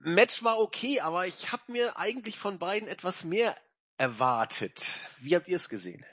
Match 0.00 0.42
war 0.44 0.58
okay, 0.58 1.00
aber 1.00 1.26
ich 1.26 1.52
habe 1.52 1.62
mir 1.68 1.96
eigentlich 1.96 2.38
von 2.38 2.58
beiden 2.58 2.88
etwas 2.88 3.24
mehr 3.24 3.56
erwartet. 3.96 4.98
Wie 5.20 5.34
habt 5.34 5.48
ihr 5.48 5.56
es 5.56 5.68
gesehen? 5.68 6.04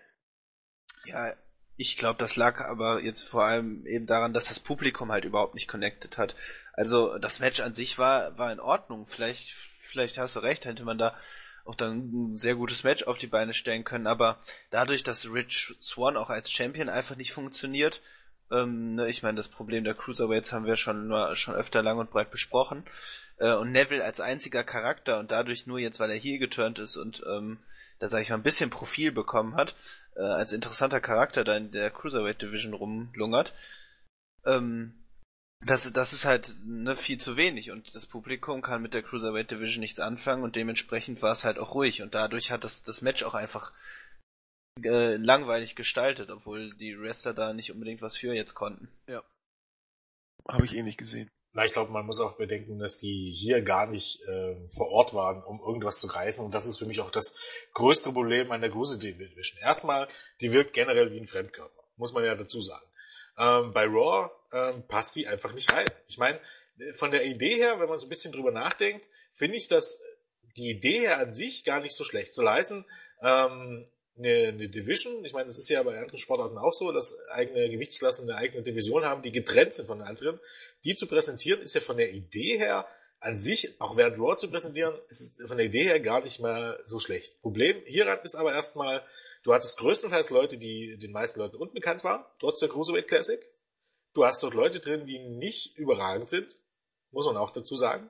Ja, 1.06 1.36
ich 1.78 1.98
glaube, 1.98 2.18
das 2.20 2.36
lag 2.36 2.62
aber 2.62 3.02
jetzt 3.02 3.24
vor 3.24 3.44
allem 3.44 3.86
eben 3.86 4.06
daran, 4.06 4.34
dass 4.34 4.46
das 4.46 4.60
Publikum 4.60 5.12
halt 5.12 5.26
überhaupt 5.26 5.56
nicht 5.56 5.68
connected 5.68 6.18
hat. 6.18 6.36
Also 6.74 7.18
das 7.18 7.40
Match 7.40 7.60
an 7.60 7.74
sich 7.74 7.98
war 7.98 8.38
war 8.38 8.52
in 8.52 8.60
Ordnung. 8.60 9.06
Vielleicht 9.06 9.54
vielleicht 9.82 10.18
hast 10.18 10.36
du 10.36 10.40
recht, 10.40 10.66
hätte 10.66 10.86
man 10.86 10.98
da 10.98 11.18
auch 11.66 11.76
dann 11.76 12.32
ein 12.32 12.38
sehr 12.38 12.56
gutes 12.56 12.84
Match 12.84 13.04
auf 13.04 13.18
die 13.18 13.28
Beine 13.28 13.54
stellen 13.54 13.84
können. 13.84 14.08
Aber 14.08 14.40
dadurch, 14.70 15.04
dass 15.04 15.26
Rich 15.26 15.76
Swan 15.82 16.16
auch 16.16 16.30
als 16.30 16.52
Champion 16.52 16.90
einfach 16.90 17.16
nicht 17.16 17.34
funktioniert, 17.34 18.02
ähm, 18.52 18.96
ne, 18.96 19.08
ich 19.10 19.24
meine, 19.24 19.38
das 19.38 19.48
Problem 19.48 19.84
der 19.84 19.96
Cruiserweights 19.96 20.54
haben 20.54 20.66
wir 20.66 20.76
schon 20.76 21.12
schon 21.36 21.56
öfter 21.56 21.82
lang 21.82 21.98
und 21.98 22.12
breit 22.12 22.32
besprochen. 22.32 22.84
Äh, 23.38 23.54
und 23.54 23.72
Neville 23.72 24.04
als 24.04 24.20
einziger 24.20 24.64
Charakter 24.64 25.20
und 25.20 25.32
dadurch 25.32 25.68
nur 25.68 25.80
jetzt, 25.80 26.00
weil 26.00 26.12
er 26.12 26.18
hier 26.18 26.40
geturnt 26.40 26.80
ist 26.80 26.98
und 26.98 27.24
ähm, 27.28 27.60
da 28.00 28.10
sage 28.10 28.24
ich 28.24 28.30
mal 28.30 28.36
ein 28.38 28.44
bisschen 28.44 28.70
Profil 28.70 29.12
bekommen 29.12 29.56
hat, 29.56 29.76
äh, 30.16 30.22
als 30.22 30.52
interessanter 30.52 31.02
Charakter 31.02 31.44
da 31.44 31.56
in 31.56 31.72
der 31.72 31.92
Cruiserweight 31.92 32.42
Division 32.42 32.74
rumlungert. 32.74 33.54
Ähm, 34.46 34.94
das, 35.66 35.92
das 35.94 36.14
ist 36.14 36.26
halt 36.26 36.58
ne, 36.64 36.96
viel 36.96 37.18
zu 37.18 37.38
wenig 37.38 37.72
und 37.72 37.96
das 37.96 38.06
Publikum 38.06 38.62
kann 38.62 38.82
mit 38.82 38.94
der 38.94 39.02
Cruiserweight 39.02 39.52
Division 39.52 39.80
nichts 39.80 40.00
anfangen 40.00 40.44
und 40.44 40.56
dementsprechend 40.56 41.22
war 41.22 41.32
es 41.32 41.44
halt 41.44 41.58
auch 41.58 41.74
ruhig 41.74 42.02
und 42.02 42.14
dadurch 42.14 42.52
hat 42.52 42.64
das, 42.64 42.84
das 42.84 43.02
Match 43.02 43.24
auch 43.24 43.34
einfach 43.34 43.74
äh, 44.84 45.16
langweilig 45.16 45.76
gestaltet, 45.76 46.30
obwohl 46.30 46.74
die 46.76 47.00
Wrestler 47.00 47.34
da 47.34 47.54
nicht 47.54 47.72
unbedingt 47.72 48.02
was 48.02 48.18
für 48.18 48.34
jetzt 48.34 48.56
konnten. 48.56 48.90
Ja. 49.08 49.24
Habe 50.48 50.66
ich 50.66 50.76
eh 50.76 50.84
nicht 50.84 50.98
gesehen. 50.98 51.30
Na, 51.54 51.64
ich 51.64 51.72
glaube, 51.72 51.92
man 51.92 52.06
muss 52.06 52.20
auch 52.20 52.36
bedenken, 52.36 52.80
dass 52.80 52.98
die 52.98 53.34
hier 53.34 53.62
gar 53.62 53.88
nicht 53.88 54.22
äh, 54.28 54.68
vor 54.68 54.90
Ort 54.90 55.14
waren, 55.14 55.42
um 55.42 55.62
irgendwas 55.62 56.00
zu 56.00 56.08
reißen. 56.08 56.46
Und 56.46 56.54
das 56.54 56.68
ist 56.68 56.78
für 56.78 56.86
mich 56.86 57.00
auch 57.00 57.12
das 57.12 57.40
größte 57.74 58.12
Problem 58.12 58.52
an 58.52 58.60
der 58.60 58.70
Gruse 58.70 59.00
Division. 59.00 59.62
Erstmal, 59.62 60.10
die 60.42 60.52
wirkt 60.52 60.74
generell 60.74 61.14
wie 61.14 61.20
ein 61.20 61.28
Fremdkörper, 61.28 61.84
muss 61.96 62.12
man 62.12 62.26
ja 62.26 62.36
dazu 62.36 62.60
sagen. 62.60 62.86
Ähm, 63.38 63.72
bei 63.72 63.86
Raw 63.86 64.30
ähm, 64.52 64.86
passt 64.88 65.16
die 65.16 65.28
einfach 65.28 65.54
nicht 65.54 65.72
rein. 65.72 65.86
Ich 66.08 66.18
meine, 66.18 66.42
von 66.96 67.12
der 67.12 67.24
Idee 67.26 67.56
her, 67.56 67.80
wenn 67.80 67.88
man 67.88 67.98
so 67.98 68.06
ein 68.06 68.10
bisschen 68.10 68.34
drüber 68.34 68.52
nachdenkt, 68.52 69.08
finde 69.34 69.56
ich, 69.56 69.70
dass 69.70 70.02
die 70.58 70.70
Idee 70.70 71.00
her 71.00 71.20
an 71.20 71.34
sich 71.34 71.64
gar 71.64 71.80
nicht 71.80 71.96
so 71.96 72.04
schlecht. 72.04 72.34
Zu 72.34 72.44
leisten, 72.44 72.86
ähm, 73.22 73.88
eine, 74.18 74.48
eine 74.48 74.70
Division, 74.70 75.26
ich 75.26 75.34
meine, 75.34 75.48
das 75.48 75.58
ist 75.58 75.70
ja 75.70 75.84
bei 75.84 75.98
anderen 75.98 76.20
Sportarten 76.20 76.58
auch 76.58 76.74
so, 76.74 76.92
dass 76.92 77.20
eigene 77.30 77.70
Gewichtsklassen 77.70 78.30
eine 78.30 78.40
eigene 78.40 78.64
Division 78.64 79.04
haben, 79.04 79.22
die 79.22 79.32
getrennt 79.32 79.74
sind 79.74 79.88
von 79.88 80.02
anderen. 80.02 80.40
Die 80.84 80.96
zu 80.96 81.08
präsentieren, 81.08 81.62
ist 81.62 81.76
ja 81.76 81.82
von 81.82 81.98
der 81.98 82.14
Idee 82.14 82.58
her 82.58 82.88
an 83.20 83.36
sich, 83.36 83.80
auch 83.82 83.98
während 83.98 84.20
Raw 84.20 84.36
zu 84.36 84.50
präsentieren, 84.50 84.96
ist 85.10 85.42
von 85.48 85.58
der 85.58 85.66
Idee 85.66 85.84
her 85.84 86.00
gar 86.00 86.22
nicht 86.22 86.40
mehr 86.40 86.80
so 86.84 87.00
schlecht. 87.00 87.42
Problem 87.42 87.82
hieran 87.86 88.20
ist 88.24 88.36
aber 88.36 88.54
erstmal, 88.54 89.04
du 89.44 89.54
hattest 89.54 89.78
größtenteils 89.80 90.30
Leute, 90.30 90.58
die 90.58 90.98
den 90.98 91.12
meisten 91.12 91.40
Leuten 91.40 91.58
unbekannt 91.58 92.04
waren, 92.04 92.24
trotz 92.40 92.60
der 92.60 92.70
Cruiserweight 92.70 93.08
Classic. 93.08 93.40
Du 94.14 94.26
hast 94.26 94.42
dort 94.44 94.54
Leute 94.54 94.80
drin, 94.80 95.06
die 95.06 95.20
nicht 95.20 95.76
überragend 95.78 96.30
sind, 96.30 96.56
muss 97.12 97.26
man 97.26 97.36
auch 97.36 97.52
dazu 97.52 97.76
sagen. 97.76 98.10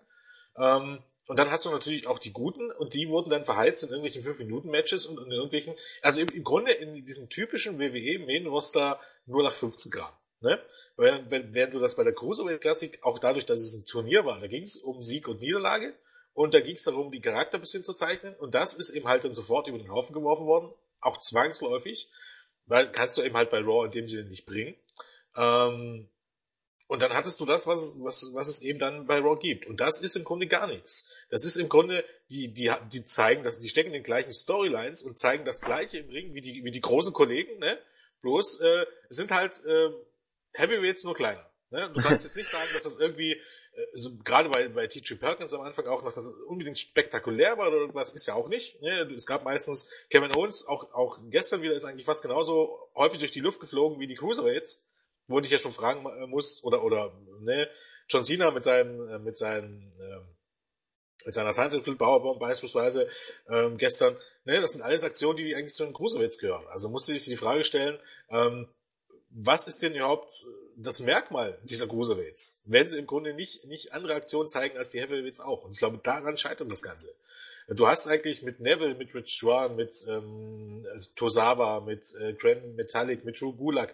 Ähm, 0.58 1.02
und 1.28 1.38
dann 1.38 1.50
hast 1.50 1.66
du 1.66 1.72
natürlich 1.72 2.08
auch 2.08 2.20
die 2.20 2.32
Guten 2.32 2.72
und 2.72 2.94
die 2.94 3.10
wurden 3.10 3.30
dann 3.30 3.46
verheizt 3.46 3.84
in 3.84 3.90
irgendwelchen 3.90 4.24
5-Minuten-Matches 4.24 5.08
und 5.08 5.18
in 5.26 5.32
irgendwelchen, 5.32 5.76
also 6.02 6.22
im, 6.22 6.30
im 6.30 6.44
Grunde 6.44 6.72
in 6.74 7.06
diesen 7.06 7.30
typischen 7.30 7.80
WWE 7.80 8.20
Main 8.20 8.46
Roster 8.46 9.00
nur 9.26 9.44
nach 9.44 9.54
15 9.54 9.92
Gramm. 9.92 10.14
Ne? 10.42 10.62
Während, 10.98 11.32
während 11.32 11.74
du 11.74 11.80
das 11.80 11.96
bei 11.96 12.04
der 12.04 12.14
Cruiserweight 12.14 12.62
Classic, 12.62 13.00
auch 13.02 13.18
dadurch, 13.18 13.46
dass 13.46 13.60
es 13.60 13.76
ein 13.76 13.86
Turnier 13.86 14.26
war, 14.26 14.40
da 14.40 14.48
ging 14.48 14.62
es 14.62 14.78
um 14.78 15.02
Sieg 15.02 15.28
und 15.28 15.42
Niederlage 15.42 15.96
und 16.34 16.54
da 16.54 16.60
ging 16.60 16.76
es 16.76 16.84
darum, 16.84 17.12
die 17.12 17.22
Charakter 17.22 17.58
ein 17.58 17.62
bisschen 17.62 17.84
zu 17.84 17.94
zeichnen 17.94 18.36
und 18.36 18.54
das 18.54 18.76
ist 18.76 18.92
eben 18.92 19.08
halt 19.08 19.24
dann 19.24 19.34
sofort 19.34 19.68
über 19.68 19.80
den 19.80 19.92
Haufen 19.92 20.14
geworfen 20.14 20.46
worden, 20.46 20.72
auch 21.00 21.18
zwangsläufig, 21.18 22.10
weil 22.68 22.92
kannst 22.92 23.18
du 23.18 23.24
eben 23.24 23.36
halt 23.36 23.50
bei 23.50 23.60
Raw 23.60 23.86
in 23.86 23.92
dem 23.92 24.08
Sinne 24.08 24.30
nicht 24.30 24.46
bringen. 24.46 24.76
Ähm, 25.36 26.08
und 26.88 27.02
dann 27.02 27.14
hattest 27.14 27.40
du 27.40 27.46
das, 27.46 27.66
was, 27.66 27.96
was, 28.00 28.32
was 28.34 28.48
es 28.48 28.62
eben 28.62 28.78
dann 28.78 29.08
bei 29.08 29.18
Raw 29.18 29.40
gibt. 29.40 29.66
Und 29.66 29.80
das 29.82 30.00
ist 30.00 30.16
im 30.16 30.24
Grunde 30.24 30.48
gar 30.48 30.68
nichts. 30.68 31.12
Das 31.30 31.44
ist 31.44 31.58
im 31.58 31.68
Grunde, 31.68 32.06
die, 32.30 32.54
die, 32.54 32.72
die 32.92 33.06
zeigen, 33.06 33.44
dass 33.44 33.60
die 33.60 33.70
stecken 33.70 33.88
in 33.88 33.94
den 33.94 34.04
gleichen 34.04 34.32
Storylines 34.32 35.02
und 35.02 35.18
zeigen 35.18 35.46
das 35.46 35.62
gleiche 35.62 35.98
im 35.98 36.10
Ring 36.10 36.34
wie 36.36 36.42
die, 36.42 36.64
wie 36.64 36.72
die 36.72 36.82
großen 36.82 37.14
Kollegen, 37.14 37.58
ne? 37.60 37.80
Bloß 38.22 38.62
äh, 38.62 38.86
sind 39.10 39.32
halt 39.32 39.64
äh, 39.66 39.90
Heavyweights 40.54 41.04
nur 41.04 41.16
kleiner. 41.16 41.48
Ne? 41.70 41.92
Du 41.94 42.02
kannst 42.02 42.24
jetzt 42.24 42.38
nicht 42.38 42.50
sagen, 42.50 42.70
dass 42.74 42.84
das 42.84 42.98
irgendwie, 42.98 43.34
äh, 43.34 43.86
so, 43.94 44.18
gerade 44.24 44.50
bei, 44.50 44.68
bei 44.68 44.88
TJ 44.88 45.16
Perkins 45.16 45.54
am 45.54 45.62
Anfang 45.62 45.88
auch 45.88 46.04
noch, 46.04 46.14
dass 46.14 46.26
es 46.26 46.34
unbedingt 46.48 46.80
spektakulär 46.80 47.58
war 47.58 47.68
oder 47.68 47.78
irgendwas, 47.78 48.14
ist 48.14 48.28
ja 48.28 48.34
auch 48.34 48.48
nicht. 48.48 48.82
Ne? 48.82 49.12
Es 49.14 49.26
gab 49.26 49.44
meistens 49.44 49.92
Kevin 50.10 50.36
Owens, 50.36 50.66
auch, 50.68 50.92
auch 50.94 51.20
gestern 51.30 51.62
wieder 51.62 51.76
ist 51.76 51.86
eigentlich 51.86 52.06
fast 52.06 52.24
genauso 52.24 52.90
häufig 52.96 53.20
durch 53.20 53.32
die 53.32 53.42
Luft 53.42 53.60
geflogen 53.60 54.00
wie 54.00 54.08
die 54.08 54.16
Cruiserweights 54.16 54.84
wo 55.28 55.40
ich 55.40 55.50
ja 55.50 55.58
schon 55.58 55.72
fragen 55.72 56.06
äh, 56.06 56.28
muss, 56.28 56.64
oder, 56.64 56.84
oder, 56.84 57.14
ne, 57.40 57.70
John 58.08 58.24
Cena 58.24 58.52
mit 58.52 58.64
seinem, 58.64 59.10
äh, 59.10 59.20
mit 59.20 59.38
seinem, 59.38 59.92
ähm, 60.00 60.28
mit 61.26 61.34
seiner 61.34 61.52
Science 61.52 61.76
Field 61.84 61.98
Powerbomb 61.98 62.40
beispielsweise 62.40 63.10
ähm, 63.50 63.78
gestern, 63.78 64.16
ne, 64.44 64.62
das 64.62 64.74
sind 64.74 64.84
alles 64.84 65.04
Aktionen, 65.04 65.38
die 65.38 65.56
eigentlich 65.56 65.74
zu 65.74 65.84
den 65.84 65.94
Cruiserweights 65.94 66.38
gehören. 66.38 66.66
Also 66.68 66.90
musste 66.90 67.14
ich 67.14 67.26
die 67.26 67.38
Frage 67.38 67.64
stellen, 67.64 68.00
ähm, 68.30 68.68
was 69.38 69.68
ist 69.68 69.82
denn 69.82 69.94
überhaupt 69.94 70.46
das 70.78 71.02
Merkmal 71.02 71.60
dieser 71.64 71.88
Cruiserweights? 71.88 72.62
Wenn 72.64 72.88
sie 72.88 73.00
im 73.00 73.08
Grunde 73.08 73.34
nicht, 73.34 73.66
nicht 73.66 73.92
andere 73.92 74.14
Aktionen 74.14 74.48
zeigen 74.48 74.78
als 74.78 74.92
die 74.92 75.02
Heavyweights 75.02 75.42
auch. 75.42 75.66
Und 75.66 75.72
ich 75.72 75.80
glaube, 75.80 76.00
daran 76.02 76.38
scheitert 76.38 76.72
das 76.72 76.82
Ganze. 76.82 77.14
Du 77.68 77.88
hast 77.88 78.08
eigentlich 78.08 78.44
mit 78.44 78.60
Neville, 78.60 78.96
mit 78.96 79.14
Rich 79.14 79.38
Swan, 79.40 79.76
mit 79.76 80.06
ähm, 80.08 80.86
Tosawa, 81.16 81.82
mit 81.82 82.14
äh, 82.16 82.34
Grand 82.34 82.76
Metallic, 82.76 83.26
mit 83.26 83.42
Drew 83.42 83.54
Gulak, 83.54 83.94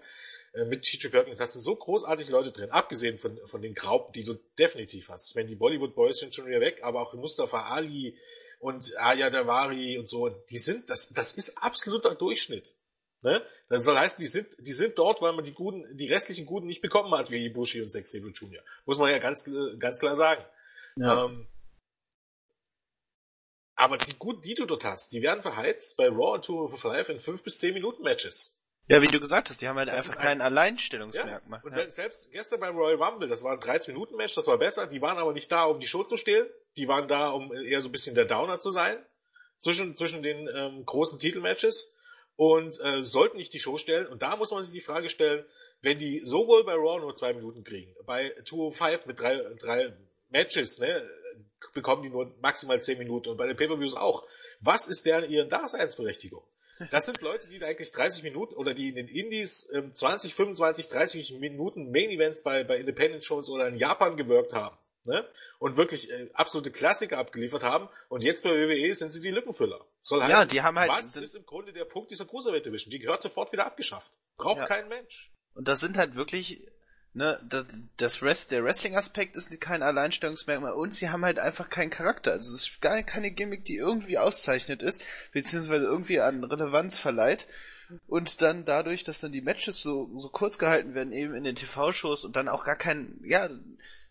äh, 0.54 0.66
mit 0.66 0.84
TJ 0.84 1.08
Perkins 1.08 1.40
hast 1.40 1.56
du 1.56 1.60
so 1.60 1.76
großartige 1.76 2.32
Leute 2.32 2.52
drin, 2.52 2.72
abgesehen 2.72 3.18
von, 3.18 3.40
von 3.46 3.62
den 3.62 3.74
Graupen, 3.74 4.12
die 4.14 4.24
du 4.24 4.36
definitiv 4.58 5.10
hast. 5.10 5.36
Wenn 5.36 5.48
die 5.48 5.56
Bollywood 5.56 5.96
Boys 5.96 6.20
sind 6.20 6.36
schon 6.36 6.48
wieder 6.48 6.60
weg, 6.60 6.80
aber 6.84 7.02
auch 7.02 7.14
Mustafa 7.14 7.70
Ali 7.70 8.18
und 8.60 8.98
Aya 8.98 9.30
Davari 9.30 9.98
und 9.98 10.08
so, 10.08 10.30
die 10.30 10.58
sind, 10.58 10.90
das, 10.90 11.10
das 11.10 11.34
ist 11.34 11.58
absoluter 11.58 12.16
Durchschnitt. 12.16 12.76
Ne? 13.22 13.42
Das 13.70 13.86
soll 13.86 13.98
heißen, 13.98 14.20
die 14.20 14.28
sind, 14.28 14.48
die 14.60 14.72
sind 14.72 14.98
dort, 14.98 15.22
weil 15.22 15.34
man 15.34 15.46
die 15.46 15.54
guten, 15.54 15.86
die 15.96 16.08
restlichen 16.08 16.46
Guten 16.46 16.68
nicht 16.68 16.82
bekommen 16.82 17.14
hat, 17.14 17.32
wie 17.32 17.46
Ibushi 17.46 17.82
und 17.82 17.90
Sex 17.90 18.12
Jr. 18.14 18.64
Muss 18.86 19.00
man 19.00 19.12
ja 19.12 19.20
ganz, 19.20 19.46
ganz 19.80 20.00
klar 20.00 20.16
sagen. 20.16 20.44
Ja. 20.98 21.26
Ähm, 21.26 21.48
aber 23.76 23.98
die 23.98 24.14
guten, 24.14 24.42
die 24.42 24.56
du 24.56 24.66
dort 24.66 24.84
hast, 24.84 25.14
die 25.14 25.22
werden 25.22 25.42
verheizt 25.42 25.98
bei 25.98 26.08
Raw 26.08 26.36
und 26.36 26.46
Tour 26.46 26.66
of 26.66 26.84
Life 26.84 27.12
in 27.12 27.20
fünf 27.20 27.44
bis 27.44 27.60
zehn 27.60 27.74
Minuten 27.74 28.04
Matches. 28.04 28.60
Ja, 28.88 29.02
wie 29.02 29.08
du 29.08 29.20
gesagt 29.20 29.50
hast, 29.50 29.62
die 29.62 29.68
haben 29.68 29.78
halt 29.78 29.88
das 29.88 29.96
einfach 29.96 30.18
kein 30.18 30.40
ein 30.40 30.42
Alleinstellungsmerkmal. 30.42 31.60
Ja. 31.60 31.66
Und 31.66 31.76
ja. 31.76 31.90
selbst 31.90 32.32
gestern 32.32 32.60
beim 32.60 32.76
Royal 32.76 33.02
Rumble, 33.02 33.30
das 33.30 33.44
war 33.44 33.54
ein 33.54 33.60
13-Minuten-Match, 33.60 34.36
das 34.36 34.48
war 34.48 34.58
besser, 34.58 34.88
die 34.88 35.02
waren 35.02 35.18
aber 35.18 35.34
nicht 35.34 35.52
da, 35.52 35.64
um 35.64 35.80
die 35.80 35.88
Show 35.88 36.04
zu 36.04 36.18
stehlen, 36.18 36.48
die 36.78 36.88
waren 36.88 37.08
da, 37.08 37.30
um 37.30 37.54
eher 37.54 37.82
so 37.82 37.90
ein 37.90 37.92
bisschen 37.92 38.16
der 38.16 38.26
Downer 38.26 38.60
zu 38.60 38.70
sein, 38.70 38.98
zwischen, 39.60 39.96
zwischen 39.96 40.24
den 40.24 40.50
ähm, 40.54 40.86
großen 40.86 41.20
Titelmatches 41.20 41.96
und 42.36 42.80
äh, 42.82 43.02
sollten 43.02 43.38
nicht 43.38 43.54
die 43.54 43.60
Show 43.60 43.78
stellen. 43.78 44.08
Und 44.08 44.24
da 44.24 44.36
muss 44.36 44.52
man 44.52 44.64
sich 44.64 44.74
die 44.74 44.82
Frage 44.82 45.10
stellen, 45.10 45.46
wenn 45.82 45.98
die 45.98 46.22
sowohl 46.26 46.64
bei 46.64 46.74
Raw 46.74 47.00
nur 47.00 47.16
zwei 47.16 47.34
Minuten 47.34 47.64
kriegen, 47.64 47.96
bei 48.06 48.34
205 48.46 49.06
mit 49.06 49.20
drei, 49.20 49.38
drei 49.60 49.94
Matches, 50.30 50.80
ne, 50.80 51.10
bekommen 51.74 52.04
die 52.04 52.10
nur 52.10 52.36
maximal 52.42 52.82
zehn 52.82 52.98
Minuten 52.98 53.30
und 53.30 53.38
bei 53.38 53.48
den 53.48 53.56
Pay-Per-Views 53.56 53.96
auch. 53.96 54.26
Was 54.60 54.88
ist 54.88 55.06
deren 55.06 55.30
ihre 55.30 55.48
Daseinsberechtigung? 55.48 56.44
Das 56.90 57.06
sind 57.06 57.22
Leute, 57.22 57.48
die 57.50 57.64
eigentlich 57.64 57.92
30 57.92 58.24
Minuten 58.24 58.56
oder 58.56 58.74
die 58.74 58.90
in 58.90 58.96
den 58.96 59.08
Indies 59.08 59.70
ähm, 59.74 59.94
20, 59.94 60.34
25, 60.34 60.88
30 60.90 61.40
Minuten 61.40 61.92
Main 61.92 62.10
Events 62.10 62.42
bei, 62.42 62.64
bei 62.64 62.78
Independent 62.78 63.24
Shows 63.24 63.50
oder 63.50 63.68
in 63.68 63.76
Japan 63.76 64.18
gewirkt 64.18 64.54
haben. 64.54 64.78
Ne? 65.06 65.26
Und 65.58 65.78
wirklich 65.78 66.12
äh, 66.12 66.30
absolute 66.34 66.72
Klassiker 66.72 67.18
abgeliefert 67.18 67.64
haben. 67.64 67.90
Und 68.08 68.24
jetzt 68.24 68.44
bei 68.44 68.52
WWE 68.52 68.94
sind 68.94 69.10
sie 69.10 69.22
die 69.22 69.32
Lippenfüller. 69.32 69.84
Soll 70.04 70.22
heißen, 70.22 70.32
ja, 70.32 70.46
die 70.46 70.62
haben 70.62 70.78
halt, 70.78 70.92
was 70.92 71.16
ist 71.16 71.36
im 71.36 71.46
Grunde 71.46 71.74
der 71.74 71.86
Punkt 71.86 72.12
dieser 72.12 72.26
Cruiserweight 72.26 72.66
Division? 72.66 72.92
Die 72.92 73.00
gehört 73.00 73.24
sofort 73.24 73.52
wieder 73.52 73.66
abgeschafft. 73.66 74.12
Braucht 74.38 74.60
ja. 74.60 74.66
kein 74.66 74.88
Mensch. 74.90 75.32
Und 75.56 75.68
das 75.68 75.80
sind 75.80 75.98
halt 75.98 76.16
wirklich 76.16 76.68
ne, 77.14 77.40
das, 77.48 77.66
das 77.98 78.22
Rest, 78.22 78.52
der 78.52 78.64
Wrestling-Aspekt 78.64 79.36
ist 79.36 79.60
kein 79.62 79.84
Alleinstellungsmerkmal 79.84 80.74
und 80.74 80.94
sie 80.94 81.10
haben 81.10 81.26
halt 81.26 81.40
einfach 81.40 81.70
keinen 81.70 81.90
Charakter. 81.90 82.32
Also 82.32 82.54
es 82.54 82.68
ist 82.68 82.82
gar 82.82 83.02
keine 83.04 83.32
Gimmick, 83.32 83.66
die 83.66 83.78
irgendwie 83.78 84.18
auszeichnet 84.18 84.82
ist, 84.82 85.04
beziehungsweise 85.32 85.86
irgendwie 85.86 86.20
an 86.20 86.44
Relevanz 86.44 87.00
verleiht. 87.00 87.48
Und 88.08 88.42
dann 88.42 88.64
dadurch, 88.64 89.04
dass 89.04 89.20
dann 89.20 89.34
die 89.34 89.42
Matches 89.42 89.82
so, 89.82 90.10
so 90.18 90.30
kurz 90.30 90.58
gehalten 90.58 90.94
werden, 90.94 91.12
eben 91.12 91.36
in 91.36 91.44
den 91.44 91.58
TV-Shows 91.58 92.24
und 92.24 92.36
dann 92.38 92.48
auch 92.48 92.64
gar 92.64 92.78
kein, 92.78 93.20
ja, 93.24 93.50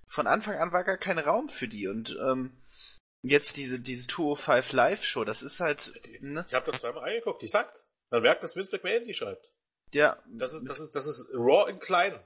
von 0.07 0.27
Anfang 0.27 0.57
an 0.57 0.73
war 0.73 0.85
gar 0.85 0.99
kein 0.99 1.19
Raum 1.19 1.49
für 1.49 1.69
die 1.69 1.89
und 1.89 2.19
ähm, 2.21 2.53
jetzt 3.23 3.57
diese, 3.57 3.81
diese 3.81 4.07
205 4.07 4.73
Live-Show, 4.73 5.25
das 5.25 5.43
ist 5.43 5.61
halt, 5.61 5.93
ne? 6.21 6.45
Ich 6.47 6.55
habe 6.55 6.71
das 6.71 6.81
zweimal 6.81 7.05
angeguckt, 7.05 7.43
die 7.43 7.47
sagt. 7.47 7.87
Man 8.11 8.23
merkt, 8.23 8.43
dass 8.43 8.57
Vince 8.57 8.75
McMahon 8.75 9.05
die 9.05 9.15
schreibt. 9.15 9.53
Ja. 9.93 10.19
Das 10.27 10.53
ist, 10.53 10.69
das 10.69 10.81
ist, 10.81 10.95
das 10.95 11.07
ist 11.07 11.33
Raw 11.33 11.71
in 11.71 11.79
klein. 11.79 12.19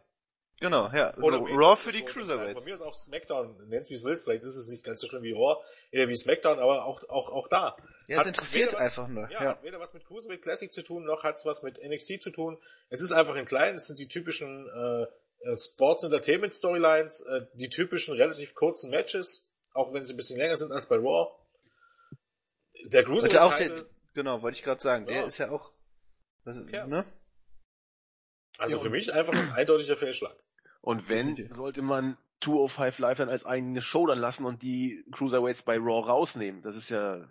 Genau, 0.65 0.91
ja. 0.95 1.15
Oder 1.19 1.41
Raw 1.41 1.77
für 1.77 1.93
die 1.93 2.03
Cruiserweights. 2.03 2.63
Von 2.63 2.65
mir 2.65 2.73
ist 2.73 2.81
auch 2.81 2.95
SmackDown, 2.95 3.69
nenn's 3.69 3.91
wie 3.91 3.95
es 3.95 4.03
willst, 4.03 4.25
vielleicht 4.25 4.45
ist 4.45 4.57
es 4.57 4.67
nicht 4.67 4.83
ganz 4.83 4.99
so 4.99 5.07
schlimm 5.07 5.23
wie 5.23 5.33
Raw, 5.33 5.63
eher 5.91 6.09
wie 6.09 6.17
SmackDown, 6.17 6.59
aber 6.59 6.87
auch, 6.87 7.07
auch, 7.11 7.29
auch 7.29 7.49
da. 7.49 7.77
Ja, 8.09 8.23
es 8.23 8.27
interessiert 8.27 8.73
was, 8.73 8.81
einfach 8.81 9.09
nur. 9.09 9.31
Ja, 9.31 9.43
ja, 9.43 9.51
hat 9.51 9.63
weder 9.63 9.79
was 9.79 9.93
mit 9.93 10.07
Cruiserweight 10.07 10.41
Classic 10.41 10.73
zu 10.73 10.81
tun, 10.81 11.05
noch 11.05 11.23
hat's 11.23 11.45
was 11.45 11.63
mit 11.63 11.79
NXT 11.85 12.19
zu 12.19 12.31
tun. 12.31 12.57
Es 12.89 13.03
ist 13.03 13.13
einfach 13.13 13.35
in 13.35 13.45
klein, 13.45 13.75
es 13.75 13.89
sind 13.89 13.99
die 13.99 14.09
typischen 14.09 14.67
äh, 14.67 15.51
äh 15.51 15.55
Sports 15.55 16.03
Entertainment 16.03 16.55
Storylines, 16.55 17.21
äh, 17.27 17.43
die 17.53 17.69
typischen 17.69 18.15
relativ 18.15 18.55
kurzen 18.55 18.91
Matches, 18.91 19.47
auch 19.75 19.93
wenn 19.93 20.03
sie 20.03 20.15
ein 20.15 20.17
bisschen 20.17 20.39
länger 20.39 20.57
sind 20.57 20.73
als 20.73 20.87
bei 20.87 20.97
Raw. 20.97 21.31
Der 22.87 23.05
Cruiserweight 23.05 23.37
auch 23.37 23.55
der, 23.55 23.85
Genau, 24.15 24.41
wollte 24.41 24.57
ich 24.57 24.63
gerade 24.63 24.81
sagen, 24.81 25.07
ja. 25.09 25.13
der 25.13 25.27
ist 25.27 25.37
ja 25.37 25.51
auch 25.51 25.73
was, 26.45 26.57
ne? 26.57 27.05
Also 28.57 28.79
für 28.79 28.89
mich 28.89 29.13
einfach 29.13 29.35
ein 29.35 29.53
eindeutiger 29.53 29.99
Fehlschlag. 29.99 30.35
Und 30.85 31.09
wenn, 31.09 31.51
sollte 31.51 31.81
man 31.81 32.19
205 32.43 32.99
Live 32.99 33.17
dann 33.17 33.31
als 33.31 33.47
eigene 33.47 33.81
Show 33.81 34.07
dann 34.07 34.19
lassen 34.19 34.45
und 34.45 34.63
die 34.63 35.03
Cruiserweights 35.13 35.63
bei 35.63 35.79
Raw 35.79 36.07
rausnehmen. 36.07 36.61
Das 36.61 36.77
ist 36.77 36.91
ja 36.91 37.27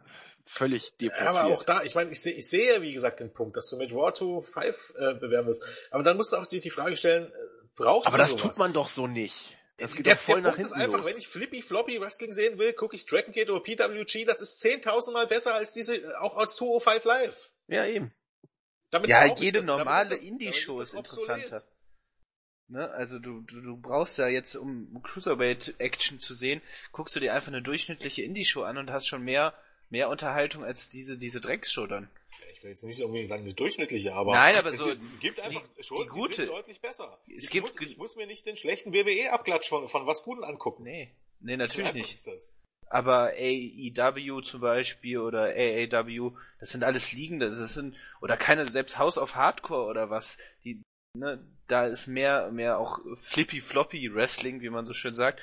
völlig 0.47 0.97
deplatziert. 0.97 1.45
Aber 1.45 1.53
auch 1.53 1.61
da, 1.61 1.83
ich 1.83 1.93
meine, 1.93 2.09
ich 2.09 2.19
sehe, 2.19 2.33
ich 2.33 2.49
sehe, 2.49 2.81
wie 2.81 2.91
gesagt, 2.91 3.19
den 3.19 3.31
Punkt, 3.31 3.55
dass 3.55 3.69
du 3.69 3.77
mit 3.77 3.91
Raw 3.91 4.11
205 4.11 4.75
äh, 4.95 5.13
bewerben 5.13 5.49
wirst. 5.49 5.63
Aber 5.91 6.01
dann 6.01 6.17
musst 6.17 6.33
du 6.33 6.37
auch 6.37 6.45
sich 6.45 6.61
die 6.61 6.71
Frage 6.71 6.97
stellen, 6.97 7.27
äh, 7.27 7.31
brauchst 7.75 8.07
aber 8.07 8.17
du 8.17 8.23
Aber 8.23 8.31
das 8.31 8.31
sowas? 8.31 8.55
tut 8.55 8.57
man 8.57 8.73
doch 8.73 8.87
so 8.87 9.05
nicht. 9.05 9.55
Das 9.77 9.95
geht 9.95 10.07
der, 10.07 10.17
voll 10.17 10.41
der 10.41 10.51
nach 10.51 10.55
Punkt 10.55 10.69
hinten 10.69 10.75
ist 10.75 10.85
einfach, 10.85 10.97
los. 10.99 11.07
wenn 11.07 11.17
ich 11.17 11.27
Flippy 11.27 11.61
Floppy 11.61 12.01
Wrestling 12.01 12.33
sehen 12.33 12.57
will, 12.57 12.73
gucke 12.73 12.95
ich 12.95 13.05
Dragon 13.05 13.31
Gate 13.31 13.51
oder 13.51 13.59
PWG, 13.61 14.25
das 14.25 14.41
ist 14.41 14.63
10.000 14.65 15.11
Mal 15.11 15.27
besser 15.27 15.53
als 15.53 15.73
diese, 15.73 15.95
äh, 15.95 16.15
auch 16.15 16.35
aus 16.37 16.55
205 16.55 17.03
Live. 17.05 17.51
Ja, 17.67 17.85
eben. 17.85 18.11
Damit 18.89 19.09
ja, 19.09 19.25
jede 19.25 19.59
das, 19.59 19.65
normale 19.65 20.15
Indie-Show 20.15 20.81
ist, 20.81 20.89
ist 20.89 20.95
interessanter. 20.95 21.63
Ne? 22.67 22.89
Also 22.91 23.19
du, 23.19 23.41
du, 23.41 23.61
du 23.61 23.77
brauchst 23.77 24.17
ja 24.17 24.27
jetzt, 24.27 24.55
um 24.55 25.01
Cruiserweight-Action 25.03 26.19
zu 26.19 26.33
sehen, 26.33 26.61
guckst 26.91 27.15
du 27.15 27.19
dir 27.19 27.33
einfach 27.33 27.49
eine 27.49 27.61
durchschnittliche 27.61 28.23
Indie-Show 28.23 28.63
an 28.63 28.77
und 28.77 28.91
hast 28.91 29.07
schon 29.07 29.23
mehr, 29.23 29.53
mehr 29.89 30.09
Unterhaltung 30.09 30.63
als 30.63 30.89
diese, 30.89 31.17
diese 31.17 31.41
Drecksshow 31.41 31.87
dann. 31.87 32.09
Ich 32.51 32.63
will 32.63 32.71
jetzt 32.71 32.83
nicht 32.83 32.99
irgendwie 32.99 33.25
sagen 33.25 33.43
eine 33.43 33.53
durchschnittliche, 33.53 34.13
aber 34.13 34.33
Nein, 34.33 34.55
aber 34.55 34.69
es 34.69 34.77
so, 34.77 34.91
gibt 35.19 35.39
einfach 35.41 35.61
die, 35.77 35.83
Shows, 35.83 36.07
die, 36.07 36.09
gute, 36.09 36.29
die 36.29 36.35
sind 36.35 36.49
deutlich 36.49 36.79
besser. 36.79 37.19
Es 37.35 37.45
ich, 37.45 37.49
gibt, 37.49 37.65
muss, 37.65 37.79
ich 37.79 37.97
muss 37.97 38.15
mir 38.15 38.25
nicht 38.25 38.45
den 38.45 38.55
schlechten 38.55 38.93
WWE-Abklatsch 38.93 39.67
von, 39.67 39.89
von 39.89 40.07
was 40.07 40.23
Guten 40.23 40.43
angucken. 40.43 40.83
Nee, 40.83 41.11
nee, 41.41 41.57
natürlich 41.57 41.93
nicht. 41.93 42.15
Aber 42.87 43.33
AEW 43.37 44.41
zum 44.41 44.61
Beispiel 44.61 45.17
oder 45.17 45.53
AAW, 45.55 46.31
das 46.59 46.69
sind 46.69 46.83
alles 46.83 47.11
Liegende, 47.11 47.49
das 47.49 47.73
sind, 47.73 47.95
oder 48.21 48.37
keine, 48.37 48.69
selbst 48.69 48.97
House 48.97 49.17
of 49.17 49.35
Hardcore 49.35 49.89
oder 49.89 50.09
was, 50.09 50.37
die, 50.63 50.81
ne, 51.13 51.39
da 51.67 51.85
ist 51.85 52.07
mehr, 52.07 52.51
mehr 52.51 52.77
auch 52.77 52.99
flippy 53.15 53.61
floppy 53.61 54.13
Wrestling, 54.13 54.61
wie 54.61 54.69
man 54.69 54.85
so 54.85 54.93
schön 54.93 55.15
sagt, 55.15 55.39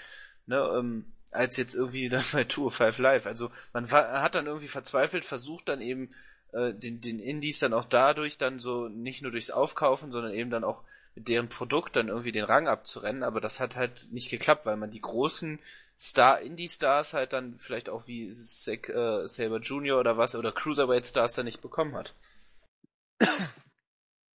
ne, 0.46 0.58
ähm, 0.78 1.12
als 1.32 1.56
jetzt 1.56 1.74
irgendwie 1.74 2.08
dann 2.10 2.24
bei 2.32 2.44
Tour 2.44 2.70
5 2.70 2.98
Live. 2.98 3.26
Also 3.26 3.50
man 3.72 3.90
hat 3.90 4.34
dann 4.34 4.46
irgendwie 4.46 4.68
verzweifelt, 4.68 5.24
versucht 5.24 5.68
dann 5.68 5.80
eben 5.80 6.14
äh, 6.52 6.74
den, 6.74 7.00
den 7.00 7.18
Indies 7.18 7.60
dann 7.60 7.72
auch 7.72 7.84
dadurch 7.84 8.38
dann 8.38 8.60
so 8.60 8.88
nicht 8.88 9.22
nur 9.22 9.32
durchs 9.32 9.50
Aufkaufen, 9.50 10.12
sondern 10.12 10.34
eben 10.34 10.50
dann 10.50 10.64
auch 10.64 10.82
mit 11.14 11.28
deren 11.28 11.48
Produkt 11.48 11.96
dann 11.96 12.08
irgendwie 12.08 12.32
den 12.32 12.44
Rang 12.44 12.68
abzurennen, 12.68 13.24
aber 13.24 13.40
das 13.40 13.58
hat 13.58 13.74
halt 13.74 14.12
nicht 14.12 14.30
geklappt, 14.30 14.66
weil 14.66 14.76
man 14.76 14.92
die 14.92 15.00
großen 15.00 15.58
Star, 15.98 16.40
Indie-Stars 16.40 17.14
halt 17.14 17.32
dann 17.32 17.58
vielleicht 17.58 17.88
auch 17.90 18.06
wie 18.06 18.32
Zack, 18.32 18.88
äh, 18.88 19.26
Saber 19.26 19.58
Jr. 19.58 19.98
oder 19.98 20.16
was, 20.16 20.34
oder 20.34 20.52
Cruiserweight-Stars 20.52 21.34
dann 21.34 21.44
nicht 21.44 21.60
bekommen 21.60 21.94
hat. 21.94 22.14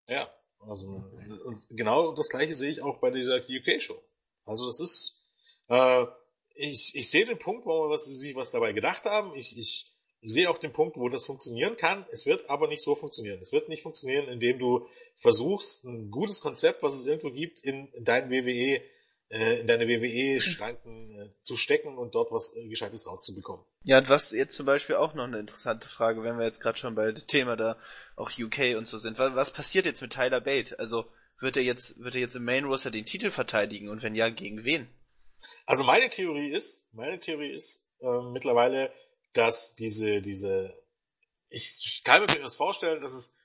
Ja, 0.06 0.28
also 0.68 1.04
und 1.44 1.66
genau 1.70 2.12
das 2.12 2.28
gleiche 2.28 2.56
sehe 2.56 2.70
ich 2.70 2.82
auch 2.82 2.98
bei 2.98 3.10
dieser 3.10 3.36
UK-Show. 3.36 4.00
Also 4.44 4.66
das 4.66 4.80
ist, 4.80 5.20
äh, 5.68 6.06
ich, 6.54 6.94
ich 6.94 7.10
sehe 7.10 7.26
den 7.26 7.38
Punkt, 7.38 7.66
wo 7.66 7.82
man 7.82 7.90
was, 7.90 8.04
sie 8.04 8.14
sich 8.14 8.36
was 8.36 8.50
dabei 8.50 8.72
gedacht 8.72 9.04
haben. 9.04 9.34
Ich, 9.34 9.56
ich 9.58 9.92
sehe 10.22 10.48
auch 10.48 10.58
den 10.58 10.72
Punkt, 10.72 10.96
wo 10.96 11.08
das 11.08 11.24
funktionieren 11.24 11.76
kann. 11.76 12.06
Es 12.10 12.26
wird 12.26 12.48
aber 12.48 12.68
nicht 12.68 12.82
so 12.82 12.94
funktionieren. 12.94 13.40
Es 13.40 13.52
wird 13.52 13.68
nicht 13.68 13.82
funktionieren, 13.82 14.28
indem 14.28 14.58
du 14.58 14.86
versuchst, 15.16 15.84
ein 15.84 16.10
gutes 16.10 16.40
Konzept, 16.40 16.82
was 16.82 16.94
es 16.94 17.04
irgendwo 17.04 17.30
gibt, 17.30 17.60
in, 17.60 17.88
in 17.92 18.04
dein 18.04 18.30
WWE 18.30 18.82
äh, 19.34 19.60
in 19.60 19.66
deine 19.66 19.88
WWE-Schranken 19.88 21.18
äh, 21.18 21.30
zu 21.42 21.56
stecken 21.56 21.98
und 21.98 22.14
dort 22.14 22.30
was 22.30 22.54
äh, 22.54 22.68
Gescheites 22.68 23.08
rauszubekommen. 23.08 23.64
Ja, 23.82 23.98
und 23.98 24.08
was 24.08 24.30
jetzt 24.30 24.56
zum 24.56 24.64
Beispiel 24.64 24.94
auch 24.94 25.14
noch 25.14 25.24
eine 25.24 25.40
interessante 25.40 25.88
Frage, 25.88 26.22
wenn 26.22 26.38
wir 26.38 26.44
jetzt 26.44 26.60
gerade 26.60 26.78
schon 26.78 26.94
bei 26.94 27.10
dem 27.10 27.26
Thema 27.26 27.56
da 27.56 27.76
auch 28.14 28.30
UK 28.38 28.76
und 28.78 28.86
so 28.86 28.98
sind. 28.98 29.18
Was, 29.18 29.34
was 29.34 29.52
passiert 29.52 29.86
jetzt 29.86 30.02
mit 30.02 30.12
Tyler 30.12 30.40
Bate? 30.40 30.78
Also 30.78 31.06
wird 31.40 31.56
er 31.56 31.64
jetzt, 31.64 31.98
wird 31.98 32.14
er 32.14 32.20
jetzt 32.20 32.36
im 32.36 32.44
Main 32.44 32.64
Roster 32.64 32.92
den 32.92 33.06
Titel 33.06 33.32
verteidigen 33.32 33.88
und 33.88 34.04
wenn 34.04 34.14
ja, 34.14 34.28
gegen 34.28 34.64
wen? 34.64 34.88
Also 35.66 35.82
meine 35.82 36.08
Theorie 36.08 36.52
ist, 36.52 36.86
meine 36.92 37.18
Theorie 37.18 37.52
ist 37.52 37.84
äh, 38.00 38.22
mittlerweile, 38.30 38.92
dass 39.32 39.74
diese, 39.74 40.20
diese, 40.20 40.80
ich 41.48 42.02
kann 42.04 42.22
mir 42.22 42.40
das 42.40 42.54
vorstellen, 42.54 43.02
dass 43.02 43.12
es 43.12 43.36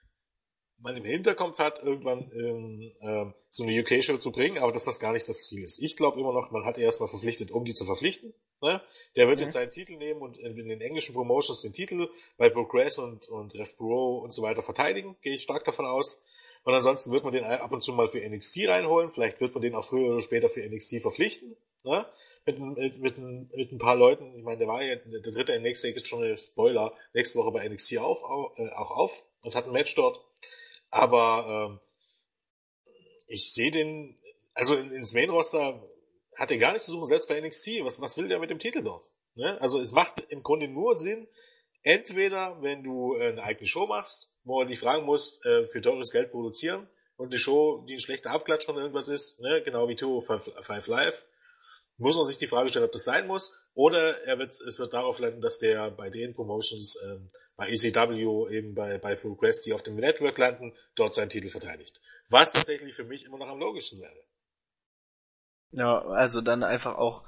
man 0.82 0.96
im 0.96 1.04
Hinterkopf 1.04 1.58
hat, 1.58 1.84
irgendwann 1.84 2.32
ähm, 2.34 2.92
ähm, 3.02 3.34
so 3.50 3.64
eine 3.64 3.80
UK-Show 3.82 4.18
zu 4.18 4.32
bringen, 4.32 4.58
aber 4.58 4.72
dass 4.72 4.86
das 4.86 5.00
gar 5.00 5.14
nicht 5.14 5.28
das 5.28 5.48
Ziel 5.48 5.64
ist. 5.64 5.80
Ich 5.80 5.98
glaube 5.98 6.20
immer 6.20 6.34
noch, 6.34 6.52
man 6.52 6.66
hat 6.66 6.78
erstmal 6.78 7.10
verpflichtet, 7.10 7.52
um 7.52 7.66
die 7.66 7.74
zu 7.74 7.86
verpflichten. 7.86 8.34
Ne? 8.62 8.82
Der 9.16 9.28
wird 9.28 9.40
mhm. 9.40 9.44
jetzt 9.44 9.54
seinen 9.54 9.70
Titel 9.70 9.98
nehmen 9.98 10.22
und 10.22 10.38
in, 10.38 10.58
in, 10.58 10.70
den 10.70 10.82
englischen 10.82 11.14
Promotions 11.14 11.62
den 11.62 11.74
Titel 11.74 12.10
bei 12.38 12.50
Progress 12.50 12.98
und, 12.98 13.28
und 13.28 13.56
Ref 13.56 13.76
Pro 13.76 14.20
und 14.20 14.32
so 14.32 14.42
weiter 14.42 14.64
verteidigen, 14.64 15.18
gehe 15.22 15.34
ich 15.34 15.44
stark 15.44 15.66
davon 15.66 15.86
aus. 15.86 16.24
Und 16.64 16.74
ansonsten 16.74 17.12
wird 17.12 17.24
man 17.24 17.34
den 17.34 17.46
ab 17.46 17.72
und 17.72 17.84
zu 17.84 17.94
mal 17.94 18.10
für 18.10 18.20
NXT 18.20 18.68
reinholen, 18.68 19.12
vielleicht 19.12 19.40
wird 19.40 19.54
man 19.54 19.62
den 19.62 19.76
auch 19.76 19.86
früher 19.86 20.12
oder 20.12 20.22
später 20.22 20.50
für 20.50 20.62
NXT 20.62 21.02
verpflichten. 21.02 21.56
Ne? 21.84 22.06
Mit, 22.46 22.60
mit, 22.60 23.00
mit, 23.00 23.18
mit 23.56 23.72
ein 23.72 23.78
paar 23.78 23.96
Leuten, 23.96 24.36
ich 24.36 24.44
meine, 24.44 24.58
der 24.58 24.68
war 24.68 24.84
ja, 24.84 24.96
der 24.96 25.22
dritte 25.22 25.58
NXT 25.60 25.86
jetzt 25.86 26.08
schon 26.08 26.24
ein 26.24 26.38
Spoiler, 26.38 26.94
nächste 27.14 27.40
Woche 27.40 27.52
bei 27.52 27.68
NXT 27.68 27.98
auf, 28.00 28.22
auch, 28.24 28.58
äh, 28.58 28.70
auch 28.70 28.92
auf 28.92 29.24
und 29.42 29.56
hat 29.56 29.66
ein 29.66 29.72
Match 29.72 29.96
dort. 29.96 30.22
Aber 30.90 31.70
ähm, 31.70 31.80
ich 33.28 33.54
sehe 33.54 33.72
den, 33.72 34.18
also 34.54 34.76
ins 34.76 35.14
Main 35.14 35.30
Roster 35.30 35.84
hat 36.36 36.52
er 36.52 36.58
gar 36.58 36.72
nichts 36.72 36.86
zu 36.86 36.92
suchen, 36.92 37.06
selbst 37.06 37.28
bei 37.28 37.40
NXT. 37.40 37.84
Was, 37.84 38.02
was 38.02 38.18
will 38.18 38.28
der 38.28 38.40
mit 38.40 38.50
dem 38.50 38.60
Titel 38.60 38.82
dort? 38.82 39.14
Ne? 39.36 39.60
Also 39.62 39.80
es 39.80 39.92
macht 39.92 40.20
im 40.30 40.42
Grunde 40.42 40.68
nur 40.68 40.96
Sinn, 40.96 41.28
entweder 41.84 42.62
wenn 42.62 42.84
du 42.84 43.16
äh, 43.16 43.30
eine 43.30 43.44
eigene 43.44 43.68
Show 43.68 43.88
machst, 43.88 44.32
wo 44.44 44.62
du 44.62 44.70
dich 44.70 44.80
fragen 44.80 45.06
musst, 45.06 45.46
äh, 45.46 45.68
für 45.68 45.82
teures 45.82 46.12
Geld 46.12 46.32
produzieren 46.32 46.90
und 47.18 47.28
eine 47.28 47.38
Show, 47.38 47.86
die 47.88 47.96
ein 47.96 48.00
schlechter 48.00 48.32
Abklatsch 48.32 48.66
von 48.66 48.78
irgendwas 48.78 49.10
ist, 49.10 49.40
ne? 49.40 49.62
genau 49.64 49.88
wie 49.88 49.96
Tour 49.96 50.22
Five 50.22 50.88
Live, 50.88 51.26
muss 51.98 52.16
man 52.16 52.26
sich 52.26 52.38
die 52.38 52.48
Frage 52.48 52.70
stellen, 52.70 52.86
ob 52.86 52.94
das 52.94 53.04
sein 53.04 53.28
muss, 53.28 53.68
oder 53.74 54.22
er 54.24 54.40
wird, 54.40 54.52
es 54.52 54.80
wird 54.80 54.94
darauf 54.94 55.20
landen, 55.20 55.42
dass 55.42 55.60
der 55.60 55.92
bei 55.92 56.10
den 56.10 56.34
Promotions 56.34 56.98
ähm, 57.04 57.30
bei 57.60 57.70
ECW, 57.70 58.50
eben 58.56 58.74
bei, 58.74 58.98
bei 58.98 59.16
Progress, 59.16 59.62
die 59.62 59.74
auf 59.74 59.84
dem 59.84 59.98
Network 59.98 60.38
landen, 60.38 60.74
dort 60.96 61.14
seinen 61.14 61.28
Titel 61.28 61.50
verteidigt. 61.50 62.00
Was 62.30 62.54
tatsächlich 62.54 62.96
für 62.96 63.04
mich 63.04 63.26
immer 63.26 63.38
noch 63.38 63.50
am 63.50 63.60
logischsten 63.60 64.00
wäre. 64.00 64.24
Ja, 65.72 66.00
also 66.00 66.40
dann 66.40 66.64
einfach 66.64 66.98
auch 66.98 67.26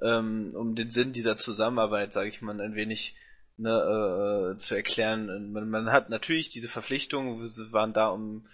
ähm, 0.00 0.52
um 0.54 0.76
den 0.76 0.90
Sinn 0.90 1.12
dieser 1.12 1.36
Zusammenarbeit, 1.36 2.12
sage 2.12 2.28
ich 2.28 2.42
mal, 2.42 2.60
ein 2.60 2.76
wenig 2.76 3.16
ne, 3.56 4.54
äh, 4.54 4.56
zu 4.56 4.76
erklären. 4.76 5.50
Man, 5.52 5.68
man, 5.68 5.90
hat 5.90 6.10
natürlich 6.10 6.48
diese 6.48 6.68
Verpflichtungen, 6.68 7.44
sie 7.48 7.72
waren 7.72 7.92
da, 7.92 8.08
um 8.08 8.46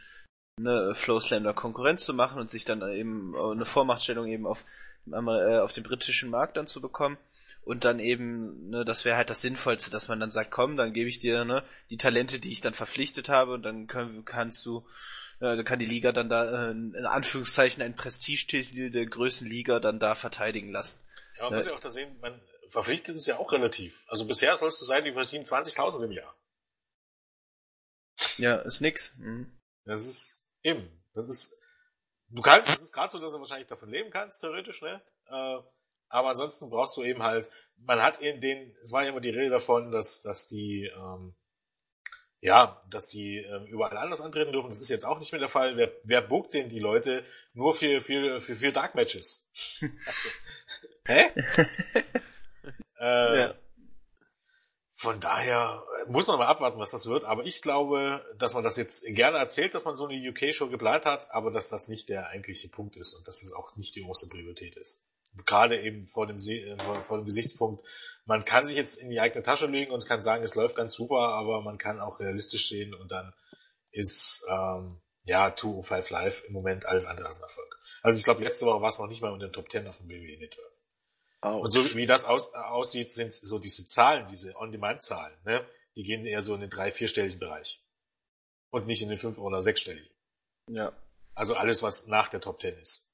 eine 0.58 0.94
Flowslander 0.94 1.52
Konkurrenz 1.52 2.06
zu 2.06 2.14
machen 2.14 2.40
und 2.40 2.50
sich 2.50 2.64
dann 2.64 2.80
eben 2.90 3.36
eine 3.36 3.66
Vormachtstellung 3.66 4.28
eben 4.28 4.46
auf, 4.46 4.64
äh, 5.06 5.58
auf 5.58 5.72
dem 5.72 5.84
britischen 5.84 6.30
Markt 6.30 6.56
dann 6.56 6.66
zu 6.66 6.80
bekommen 6.80 7.18
und 7.68 7.84
dann 7.84 8.00
eben, 8.00 8.70
ne, 8.70 8.82
das 8.86 9.04
wäre 9.04 9.18
halt 9.18 9.28
das 9.28 9.42
Sinnvollste, 9.42 9.90
dass 9.90 10.08
man 10.08 10.18
dann 10.18 10.30
sagt, 10.30 10.50
komm, 10.50 10.78
dann 10.78 10.94
gebe 10.94 11.10
ich 11.10 11.18
dir 11.18 11.44
ne, 11.44 11.62
die 11.90 11.98
Talente, 11.98 12.40
die 12.40 12.50
ich 12.50 12.62
dann 12.62 12.72
verpflichtet 12.72 13.28
habe 13.28 13.52
und 13.52 13.62
dann 13.62 13.86
können, 13.86 14.24
kannst 14.24 14.64
du, 14.64 14.88
also 15.38 15.62
kann 15.64 15.78
die 15.78 15.84
Liga 15.84 16.12
dann 16.12 16.30
da 16.30 16.68
äh, 16.68 16.70
in 16.70 17.04
Anführungszeichen 17.04 17.82
einen 17.82 17.94
Prestigetitel 17.94 18.90
der 18.90 19.04
größten 19.04 19.46
Liga 19.46 19.80
dann 19.80 20.00
da 20.00 20.14
verteidigen 20.14 20.72
lassen. 20.72 21.06
Ja, 21.36 21.42
man 21.42 21.50
ne? 21.50 21.56
muss 21.58 21.66
ja 21.66 21.74
auch 21.74 21.80
da 21.80 21.90
sehen, 21.90 22.18
man 22.22 22.40
verpflichtet 22.70 23.16
es 23.16 23.26
ja 23.26 23.36
auch 23.36 23.52
relativ. 23.52 24.02
Also 24.08 24.26
bisher 24.26 24.56
sollst 24.56 24.80
du 24.80 24.86
sein, 24.86 25.04
die 25.04 25.12
verdienen 25.12 25.44
20.000 25.44 26.06
im 26.06 26.12
Jahr. 26.12 26.34
Ja, 28.38 28.56
ist 28.56 28.80
nix. 28.80 29.14
Mhm. 29.18 29.60
Das 29.84 30.06
ist 30.06 30.48
eben, 30.62 30.88
das 31.12 31.28
ist 31.28 31.54
du 32.30 32.40
kannst, 32.40 32.70
es 32.70 32.80
ist 32.80 32.94
gerade 32.94 33.10
so, 33.10 33.18
dass 33.18 33.32
du 33.32 33.40
wahrscheinlich 33.40 33.68
davon 33.68 33.90
leben 33.90 34.10
kannst, 34.10 34.40
theoretisch, 34.40 34.80
ne? 34.80 35.02
Äh, 35.26 35.58
aber 36.08 36.30
ansonsten 36.30 36.70
brauchst 36.70 36.96
du 36.96 37.02
eben 37.02 37.22
halt, 37.22 37.48
man 37.76 38.02
hat 38.02 38.18
in 38.18 38.40
den, 38.40 38.74
es 38.80 38.92
war 38.92 39.04
ja 39.04 39.10
immer 39.10 39.20
die 39.20 39.30
Rede 39.30 39.50
davon, 39.50 39.90
dass, 39.90 40.20
dass 40.20 40.46
die, 40.46 40.90
ähm, 40.94 41.34
ja, 42.40 42.80
dass 42.88 43.08
die 43.08 43.38
ähm, 43.38 43.66
überall 43.66 43.96
anders 43.96 44.20
antreten 44.20 44.52
dürfen. 44.52 44.68
Das 44.68 44.80
ist 44.80 44.88
jetzt 44.88 45.04
auch 45.04 45.18
nicht 45.18 45.32
mehr 45.32 45.40
der 45.40 45.48
Fall. 45.48 45.76
Wer, 45.76 45.92
wer 46.04 46.22
bookt 46.22 46.54
denn 46.54 46.68
die 46.68 46.78
Leute 46.78 47.24
nur 47.52 47.74
für, 47.74 48.00
für, 48.00 48.40
für, 48.40 48.56
für 48.56 48.72
Dark 48.72 48.94
Matches? 48.94 49.48
also, 49.80 50.28
hä? 51.06 51.30
äh, 53.00 53.40
ja. 53.40 53.54
Von 54.94 55.20
daher 55.20 55.84
muss 56.08 56.26
man 56.26 56.38
mal 56.38 56.46
abwarten, 56.46 56.80
was 56.80 56.90
das 56.90 57.06
wird. 57.06 57.24
Aber 57.24 57.44
ich 57.44 57.62
glaube, 57.62 58.24
dass 58.36 58.54
man 58.54 58.64
das 58.64 58.76
jetzt 58.76 59.04
gerne 59.06 59.38
erzählt, 59.38 59.74
dass 59.74 59.84
man 59.84 59.94
so 59.94 60.06
eine 60.06 60.30
UK-Show 60.30 60.68
geplant 60.68 61.04
hat, 61.04 61.30
aber 61.30 61.52
dass 61.52 61.68
das 61.68 61.88
nicht 61.88 62.08
der 62.08 62.28
eigentliche 62.28 62.68
Punkt 62.68 62.96
ist 62.96 63.14
und 63.14 63.28
dass 63.28 63.40
das 63.40 63.52
auch 63.52 63.76
nicht 63.76 63.94
die 63.94 64.02
große 64.02 64.28
Priorität 64.28 64.76
ist. 64.76 65.04
Gerade 65.46 65.80
eben 65.80 66.06
vor 66.06 66.26
dem, 66.26 66.38
äh, 66.38 66.76
vor, 66.82 67.04
vor 67.04 67.18
dem 67.18 67.26
Gesichtspunkt, 67.26 67.82
man 68.24 68.44
kann 68.44 68.64
sich 68.64 68.76
jetzt 68.76 68.96
in 68.96 69.10
die 69.10 69.20
eigene 69.20 69.42
Tasche 69.42 69.66
legen 69.66 69.92
und 69.92 70.06
kann 70.06 70.20
sagen, 70.20 70.42
es 70.42 70.54
läuft 70.54 70.76
ganz 70.76 70.94
super, 70.94 71.30
aber 71.30 71.62
man 71.62 71.78
kann 71.78 72.00
auch 72.00 72.20
realistisch 72.20 72.68
sehen 72.68 72.94
und 72.94 73.10
dann 73.10 73.32
ist 73.90 74.44
ähm, 74.50 75.00
ja 75.24 75.54
205 75.54 76.10
Live 76.10 76.44
im 76.46 76.52
Moment 76.52 76.86
alles 76.86 77.06
andere 77.06 77.26
als 77.26 77.38
ein 77.38 77.44
Erfolg. 77.44 77.78
Also 78.02 78.18
ich 78.18 78.24
glaube, 78.24 78.44
letzte 78.44 78.66
Woche 78.66 78.82
war 78.82 78.88
es 78.88 78.98
noch 78.98 79.08
nicht 79.08 79.22
mal 79.22 79.32
unter 79.32 79.48
den 79.48 79.52
Top 79.52 79.70
10 79.70 79.86
auf 79.86 79.96
dem 79.98 80.08
WWE 80.08 80.38
Network. 80.38 80.72
Oh, 81.42 81.60
und 81.60 81.70
so 81.70 81.94
wie 81.94 82.06
das 82.06 82.24
aus, 82.24 82.52
aussieht, 82.52 83.10
sind 83.10 83.32
so 83.32 83.58
diese 83.58 83.86
Zahlen, 83.86 84.26
diese 84.26 84.56
On-Demand-Zahlen, 84.56 85.36
ne? 85.44 85.66
die 85.96 86.02
gehen 86.02 86.24
eher 86.26 86.42
so 86.42 86.54
in 86.54 86.60
den 86.60 86.70
drei-, 86.70 86.92
vierstelligen 86.92 87.38
Bereich. 87.38 87.82
Und 88.70 88.86
nicht 88.86 89.02
in 89.02 89.08
den 89.08 89.18
fünf- 89.18 89.38
oder 89.38 89.62
sechsstelligen. 89.62 90.10
Ja. 90.68 90.92
Also 91.34 91.54
alles, 91.54 91.82
was 91.82 92.06
nach 92.08 92.28
der 92.28 92.40
Top 92.40 92.60
10 92.60 92.76
ist. 92.78 93.07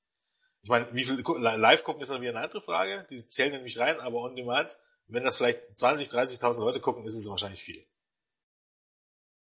Ich 0.64 0.70
meine, 0.70 0.92
wie 0.92 1.04
viel 1.04 1.20
live 1.20 1.84
gucken 1.84 2.02
ist 2.02 2.10
dann 2.10 2.20
wieder 2.20 2.32
eine 2.32 2.40
andere 2.40 2.62
Frage. 2.62 3.06
Die 3.10 3.28
zählen 3.28 3.52
nämlich 3.52 3.78
rein, 3.78 4.00
aber 4.00 4.22
on 4.22 4.34
demand 4.34 4.76
wenn 5.06 5.24
das 5.24 5.36
vielleicht 5.36 5.78
20, 5.78 6.08
30.000 6.08 6.60
Leute 6.60 6.80
gucken, 6.80 7.04
ist 7.04 7.14
es 7.14 7.28
wahrscheinlich 7.28 7.62
viel. 7.62 7.84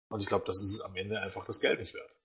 Und 0.09 0.21
ich 0.21 0.27
glaube, 0.27 0.45
das 0.47 0.63
ist 0.63 0.81
am 0.81 0.97
Ende 0.97 1.21
einfach 1.21 1.45
das 1.47 1.61
Geld 1.61 1.81
nicht 1.81 1.95
wert. 1.95 2.19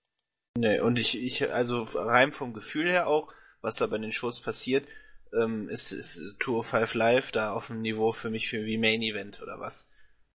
Nee, 0.58 0.80
und 0.80 0.98
ich, 0.98 1.22
ich, 1.22 1.52
also 1.52 1.82
rein 1.82 2.32
vom 2.32 2.52
Gefühl 2.52 2.88
her 2.90 3.06
auch, 3.06 3.32
was 3.60 3.76
da 3.76 3.86
bei 3.86 3.98
den 3.98 4.12
Shows 4.12 4.40
passiert, 4.40 4.86
ähm, 5.32 5.68
ist, 5.68 5.92
ist 5.92 6.36
Tour 6.38 6.64
5 6.64 6.94
Live 6.94 7.32
da 7.32 7.52
auf 7.52 7.66
dem 7.66 7.82
Niveau 7.82 8.12
für 8.12 8.30
mich 8.30 8.48
für 8.48 8.64
wie 8.64 8.78
Main 8.78 9.02
Event 9.02 9.42
oder 9.42 9.60
was. 9.60 9.88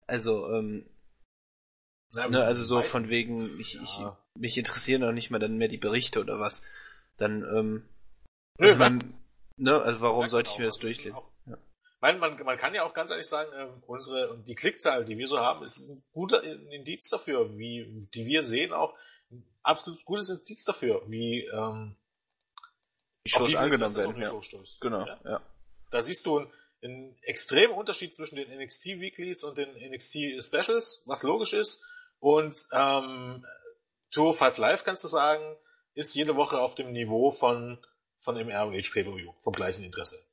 Also, 0.06 0.48
ähm, 0.52 0.86
ja, 2.10 2.28
ne, 2.28 2.44
also 2.44 2.62
so 2.62 2.82
von 2.82 3.08
wegen, 3.08 3.58
ich, 3.58 3.74
ja. 3.74 3.82
ich, 3.82 4.40
mich 4.40 4.58
interessieren 4.58 5.00
noch 5.00 5.12
nicht 5.12 5.30
mal 5.30 5.38
dann 5.38 5.56
mehr 5.56 5.68
die 5.68 5.78
Berichte 5.78 6.20
oder 6.20 6.38
was. 6.38 6.62
Dann, 7.16 7.42
ähm, 7.42 7.88
also 8.58 8.78
man, 8.78 9.14
ne, 9.56 9.80
also 9.80 10.00
warum 10.00 10.28
sollte 10.28 10.50
ich 10.50 10.58
mir 10.58 10.66
das 10.66 10.78
durchlesen? 10.78 11.16
meine, 12.02 12.18
man, 12.18 12.36
man 12.44 12.58
kann 12.58 12.74
ja 12.74 12.82
auch 12.82 12.92
ganz 12.92 13.10
ehrlich 13.10 13.28
sagen, 13.28 13.50
äh, 13.52 13.68
unsere 13.86 14.36
die 14.42 14.56
Klickzahl, 14.56 15.04
die 15.04 15.16
wir 15.16 15.28
so 15.28 15.38
haben, 15.38 15.62
ist 15.62 15.88
ein 15.88 16.04
guter 16.12 16.42
Indiz 16.42 17.08
dafür, 17.08 17.56
wie 17.56 18.08
die 18.12 18.26
wir 18.26 18.42
sehen 18.42 18.72
auch 18.72 18.98
ein 19.30 19.46
absolut 19.62 20.04
gutes 20.04 20.28
Indiz 20.28 20.64
dafür, 20.64 21.02
wie 21.06 21.44
ähm, 21.44 21.96
die 23.24 23.30
Shows 23.30 23.54
angenommen 23.54 23.94
werden. 23.94 24.20
Ja. 24.20 24.32
Genau, 24.80 25.06
ja? 25.06 25.20
ja. 25.24 25.40
Da 25.90 26.02
siehst 26.02 26.26
du 26.26 26.38
einen, 26.38 26.52
einen 26.82 27.16
extremen 27.22 27.74
Unterschied 27.74 28.14
zwischen 28.16 28.34
den 28.34 28.50
NXT 28.50 28.98
Weeklies 28.98 29.44
und 29.44 29.56
den 29.56 29.70
NXT 29.70 30.42
Specials, 30.42 31.02
was 31.06 31.22
logisch 31.22 31.52
ist. 31.52 31.86
Und 32.18 32.56
ähm, 32.72 33.46
Tour 34.10 34.34
5 34.34 34.58
Live 34.58 34.82
kannst 34.82 35.04
du 35.04 35.08
sagen, 35.08 35.56
ist 35.94 36.16
jede 36.16 36.34
Woche 36.34 36.58
auf 36.58 36.74
dem 36.74 36.90
Niveau 36.90 37.30
von 37.30 37.78
von 38.22 38.36
dem 38.36 38.48
ROH 38.48 38.90
Pay-Per-View, 38.92 39.32
vom 39.40 39.52
gleichen 39.52 39.84
Interesse. 39.84 40.24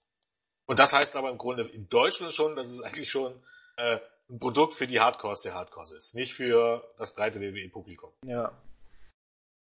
Und 0.65 0.79
das 0.79 0.93
heißt 0.93 1.15
aber 1.15 1.29
im 1.29 1.37
Grunde 1.37 1.67
in 1.67 1.89
Deutschland 1.89 2.33
schon, 2.33 2.55
dass 2.55 2.67
es 2.67 2.81
eigentlich 2.81 3.09
schon 3.09 3.33
äh, 3.77 3.99
ein 4.29 4.39
Produkt 4.39 4.75
für 4.75 4.87
die 4.87 4.99
Hardcores 4.99 5.41
der 5.41 5.55
Hardcores 5.55 5.91
ist, 5.91 6.15
nicht 6.15 6.33
für 6.33 6.93
das 6.97 7.13
breite 7.13 7.41
WWE-Publikum. 7.41 8.13
Ja. 8.23 8.51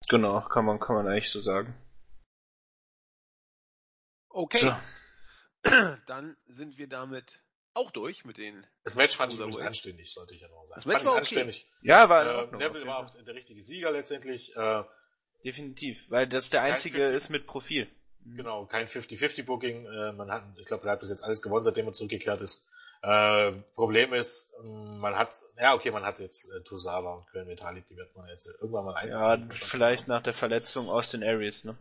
Genau, 0.08 0.40
kann 0.40 0.64
man, 0.64 0.78
kann 0.78 0.96
man 0.96 1.08
eigentlich 1.08 1.30
so 1.30 1.40
sagen. 1.40 1.74
Okay. 4.28 4.58
So. 5.64 5.70
Dann 6.06 6.36
sind 6.46 6.78
wir 6.78 6.88
damit 6.88 7.40
auch 7.74 7.90
durch 7.90 8.24
mit 8.24 8.36
den. 8.36 8.66
Das 8.84 8.96
Match 8.96 9.16
fand 9.16 9.32
ich 9.32 9.38
übrigens 9.38 9.60
anständig, 9.60 10.12
sollte 10.12 10.34
ich 10.34 10.40
ja 10.40 10.48
noch 10.48 10.66
sagen. 10.66 10.76
Das 10.76 10.86
Match 10.86 10.96
fand 10.98 11.06
war 11.06 11.12
okay. 11.12 11.20
anständig. 11.20 11.70
Ja, 11.82 12.08
war 12.08 12.22
in 12.22 12.28
äh, 12.28 12.32
Ordnung, 12.32 12.60
Neville 12.60 12.86
war 12.86 12.98
auch 12.98 13.10
der 13.10 13.34
richtige 13.34 13.62
Sieger 13.62 13.90
letztendlich. 13.90 14.54
Äh, 14.56 14.84
Definitiv, 15.44 16.08
weil 16.08 16.28
das 16.28 16.50
der 16.50 16.62
einzige 16.62 17.04
ist 17.06 17.28
mit 17.28 17.46
Profil. 17.46 17.90
Mhm. 18.24 18.36
Genau, 18.36 18.66
kein 18.66 18.88
50-50-Booking. 18.88 19.86
Äh, 19.86 20.12
man 20.12 20.30
hat, 20.30 20.44
ich 20.58 20.66
glaube, 20.66 20.86
er 20.86 20.92
hat 20.92 21.00
bis 21.00 21.10
jetzt 21.10 21.24
alles 21.24 21.42
gewonnen, 21.42 21.62
seitdem 21.62 21.86
er 21.86 21.92
zurückgekehrt 21.92 22.40
ist. 22.40 22.68
Äh, 23.02 23.52
Problem 23.74 24.12
ist, 24.12 24.54
ähm, 24.60 24.98
man 24.98 25.16
hat, 25.16 25.42
ja 25.58 25.74
okay, 25.74 25.90
man 25.90 26.04
hat 26.04 26.20
jetzt 26.20 26.52
äh, 26.52 26.62
Tosawa 26.62 27.14
und 27.14 27.26
Köln 27.26 27.48
Metallic, 27.48 27.86
die 27.88 27.96
wird 27.96 28.14
man 28.14 28.28
jetzt 28.28 28.46
irgendwann 28.46 28.84
mal 28.84 28.94
einsetzen. 28.94 29.50
Ja, 29.50 29.54
vielleicht 29.56 30.06
nach 30.06 30.22
der 30.22 30.34
Verletzung 30.34 30.88
aus 30.88 31.10
den 31.10 31.24
Areas, 31.24 31.64
ne? 31.64 31.76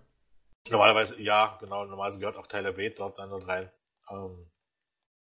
Normalerweise, 0.68 1.22
ja, 1.22 1.58
genau, 1.60 1.86
normalerweise 1.86 2.20
gehört 2.20 2.38
auch 2.38 2.48
Tyler 2.48 2.74
Bate 2.74 2.96
dort 2.98 3.20
dann 3.20 3.30
dort 3.30 3.48
rein. 3.48 3.72
Ähm, 4.10 4.50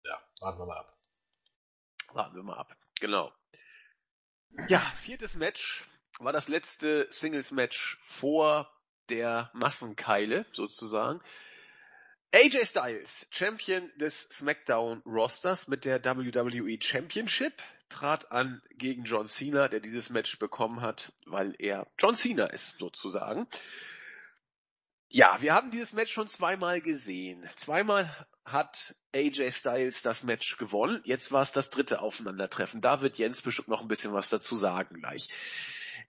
ja, 0.06 0.18
warten 0.40 0.60
wir 0.60 0.66
mal 0.66 0.78
ab. 0.78 0.98
Warten 2.14 2.36
wir 2.36 2.44
mal 2.44 2.58
ab, 2.58 2.74
genau. 3.02 3.34
Ja, 4.70 4.80
viertes 4.98 5.36
Match 5.36 5.84
war 6.20 6.32
das 6.32 6.48
letzte 6.48 7.08
Singles-Match 7.10 7.98
vor 8.02 8.72
der 9.10 9.50
Massenkeile 9.54 10.46
sozusagen. 10.52 11.22
AJ 12.34 12.66
Styles, 12.66 13.28
Champion 13.30 13.92
des 13.98 14.24
SmackDown 14.32 15.04
Rosters 15.06 15.68
mit 15.68 15.86
der 15.86 16.04
WWE 16.04 16.80
Championship, 16.82 17.54
trat 17.90 18.32
an 18.32 18.62
gegen 18.72 19.04
John 19.04 19.28
Cena, 19.28 19.68
der 19.68 19.80
dieses 19.80 20.10
Match 20.10 20.40
bekommen 20.40 20.82
hat, 20.82 21.14
weil 21.26 21.54
er 21.60 21.86
John 22.00 22.16
Cena 22.16 22.48
ist 22.48 22.80
sozusagen. 22.80 23.48
Ja, 25.10 25.40
wir 25.42 25.54
haben 25.54 25.70
dieses 25.70 25.94
Match 25.94 26.12
schon 26.12 26.28
zweimal 26.28 26.82
gesehen. 26.82 27.48
Zweimal 27.56 28.10
hat 28.46 28.96
AJ 29.14 29.52
Styles 29.52 30.02
das 30.02 30.24
Match 30.24 30.58
gewonnen. 30.58 31.02
Jetzt 31.06 31.32
war 31.32 31.44
es 31.44 31.52
das 31.52 31.70
dritte 31.70 32.02
Aufeinandertreffen. 32.02 32.82
Da 32.82 33.02
wird 33.02 33.20
Jens 33.20 33.44
bestimmt 33.44 33.68
noch 33.68 33.84
ein 33.84 33.88
bisschen 33.88 34.14
was 34.14 34.30
dazu 34.30 34.56
sagen 34.56 34.96
gleich. 34.96 35.30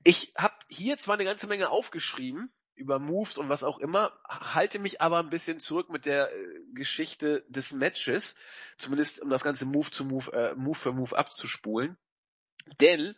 Ich 0.05 0.33
habe 0.39 0.55
hier 0.71 0.97
zwar 0.97 1.17
eine 1.17 1.27
ganze 1.27 1.47
Menge 1.49 1.69
aufgeschrieben, 1.69 2.51
über 2.75 2.99
Moves 2.99 3.39
und 3.39 3.49
was 3.49 3.65
auch 3.65 3.79
immer, 3.79 4.19
halte 4.29 4.79
mich 4.79 5.01
aber 5.01 5.19
ein 5.19 5.31
bisschen 5.31 5.61
zurück 5.61 5.91
mit 5.91 6.07
der 6.07 6.33
äh, 6.33 6.61
Geschichte 6.75 7.45
des 7.49 7.73
Matches, 7.73 8.35
zumindest 8.79 9.21
um 9.21 9.31
das 9.31 9.45
ganze 9.45 9.65
Move 9.65 9.91
zu 9.91 10.05
Move, 10.05 10.33
äh, 10.33 10.55
Move 10.55 10.79
für 10.79 10.93
Move 10.93 11.17
abzuspulen. 11.17 11.97
Denn 12.81 13.15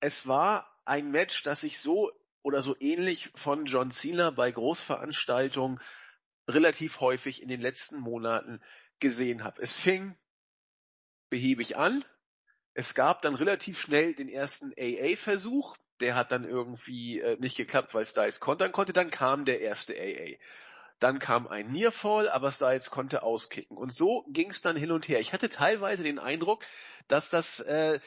es 0.00 0.26
war 0.26 0.70
ein 0.84 1.10
Match, 1.10 1.42
das 1.42 1.62
ich 1.62 1.78
so 1.78 2.12
oder 2.42 2.62
so 2.62 2.76
ähnlich 2.80 3.30
von 3.34 3.66
John 3.66 3.90
Cena 3.90 4.30
bei 4.30 4.50
Großveranstaltungen 4.50 5.80
relativ 6.48 7.00
häufig 7.00 7.42
in 7.42 7.48
den 7.48 7.60
letzten 7.60 7.98
Monaten 7.98 8.60
gesehen 9.00 9.44
habe. 9.44 9.60
Es 9.62 9.76
fing 9.76 10.16
behäbig 11.28 11.76
an. 11.76 12.04
Es 12.74 12.94
gab 12.94 13.22
dann 13.22 13.34
relativ 13.34 13.80
schnell 13.80 14.14
den 14.14 14.28
ersten 14.28 14.72
AA-Versuch, 14.78 15.76
der 16.00 16.14
hat 16.14 16.32
dann 16.32 16.44
irgendwie 16.44 17.20
äh, 17.20 17.36
nicht 17.40 17.56
geklappt, 17.56 17.94
weil 17.94 18.06
Styles 18.06 18.40
kontern 18.40 18.72
konnte. 18.72 18.92
Dann 18.92 19.10
kam 19.10 19.44
der 19.44 19.60
erste 19.60 19.94
AA. 19.94 20.36
Dann 20.98 21.18
kam 21.18 21.46
ein 21.46 21.70
Nearfall, 21.70 22.28
aber 22.28 22.50
Styles 22.50 22.90
konnte 22.90 23.22
auskicken. 23.22 23.76
Und 23.76 23.92
so 23.92 24.24
ging 24.28 24.50
es 24.50 24.62
dann 24.62 24.76
hin 24.76 24.90
und 24.90 25.06
her. 25.08 25.20
Ich 25.20 25.32
hatte 25.32 25.48
teilweise 25.48 26.02
den 26.02 26.18
Eindruck, 26.18 26.64
dass 27.06 27.30
das 27.30 27.60
äh, 27.60 28.00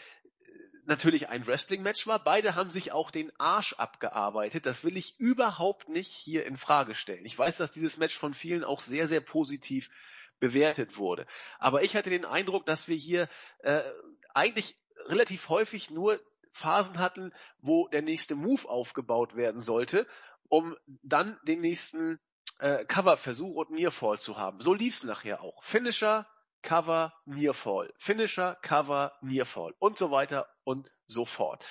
natürlich 0.85 1.29
ein 1.29 1.47
Wrestling-Match 1.47 2.07
war. 2.07 2.23
Beide 2.23 2.55
haben 2.55 2.71
sich 2.71 2.91
auch 2.91 3.11
den 3.11 3.31
Arsch 3.39 3.73
abgearbeitet. 3.73 4.65
Das 4.65 4.83
will 4.83 4.97
ich 4.97 5.19
überhaupt 5.19 5.89
nicht 5.89 6.09
hier 6.09 6.45
in 6.45 6.57
Frage 6.57 6.95
stellen. 6.95 7.25
Ich 7.25 7.37
weiß, 7.37 7.57
dass 7.57 7.71
dieses 7.71 7.97
Match 7.97 8.17
von 8.17 8.33
vielen 8.33 8.63
auch 8.63 8.79
sehr, 8.79 9.07
sehr 9.07 9.21
positiv 9.21 9.89
bewertet 10.39 10.97
wurde. 10.97 11.25
Aber 11.59 11.83
ich 11.83 11.95
hatte 11.95 12.09
den 12.09 12.25
Eindruck, 12.25 12.65
dass 12.65 12.87
wir 12.87 12.95
hier 12.95 13.29
äh, 13.59 13.81
eigentlich 14.33 14.75
relativ 15.07 15.49
häufig 15.49 15.91
nur 15.91 16.19
Phasen 16.51 16.99
hatten, 16.99 17.33
wo 17.59 17.87
der 17.87 18.01
nächste 18.01 18.35
Move 18.35 18.67
aufgebaut 18.67 19.35
werden 19.35 19.61
sollte, 19.61 20.07
um 20.49 20.75
dann 21.03 21.39
den 21.43 21.61
nächsten 21.61 22.19
äh, 22.59 22.85
Coverversuch 22.85 23.55
und 23.55 23.71
Nearfall 23.71 24.19
zu 24.19 24.37
haben. 24.37 24.59
So 24.59 24.73
lief's 24.73 25.03
nachher 25.03 25.41
auch. 25.41 25.63
Finisher, 25.63 26.27
Cover, 26.61 27.13
Nearfall. 27.25 27.93
Finisher, 27.97 28.55
Cover, 28.61 29.13
Nearfall 29.21 29.73
und 29.79 29.97
so 29.97 30.11
weiter 30.11 30.47
und 30.63 30.91
so 31.07 31.25
fort. 31.25 31.65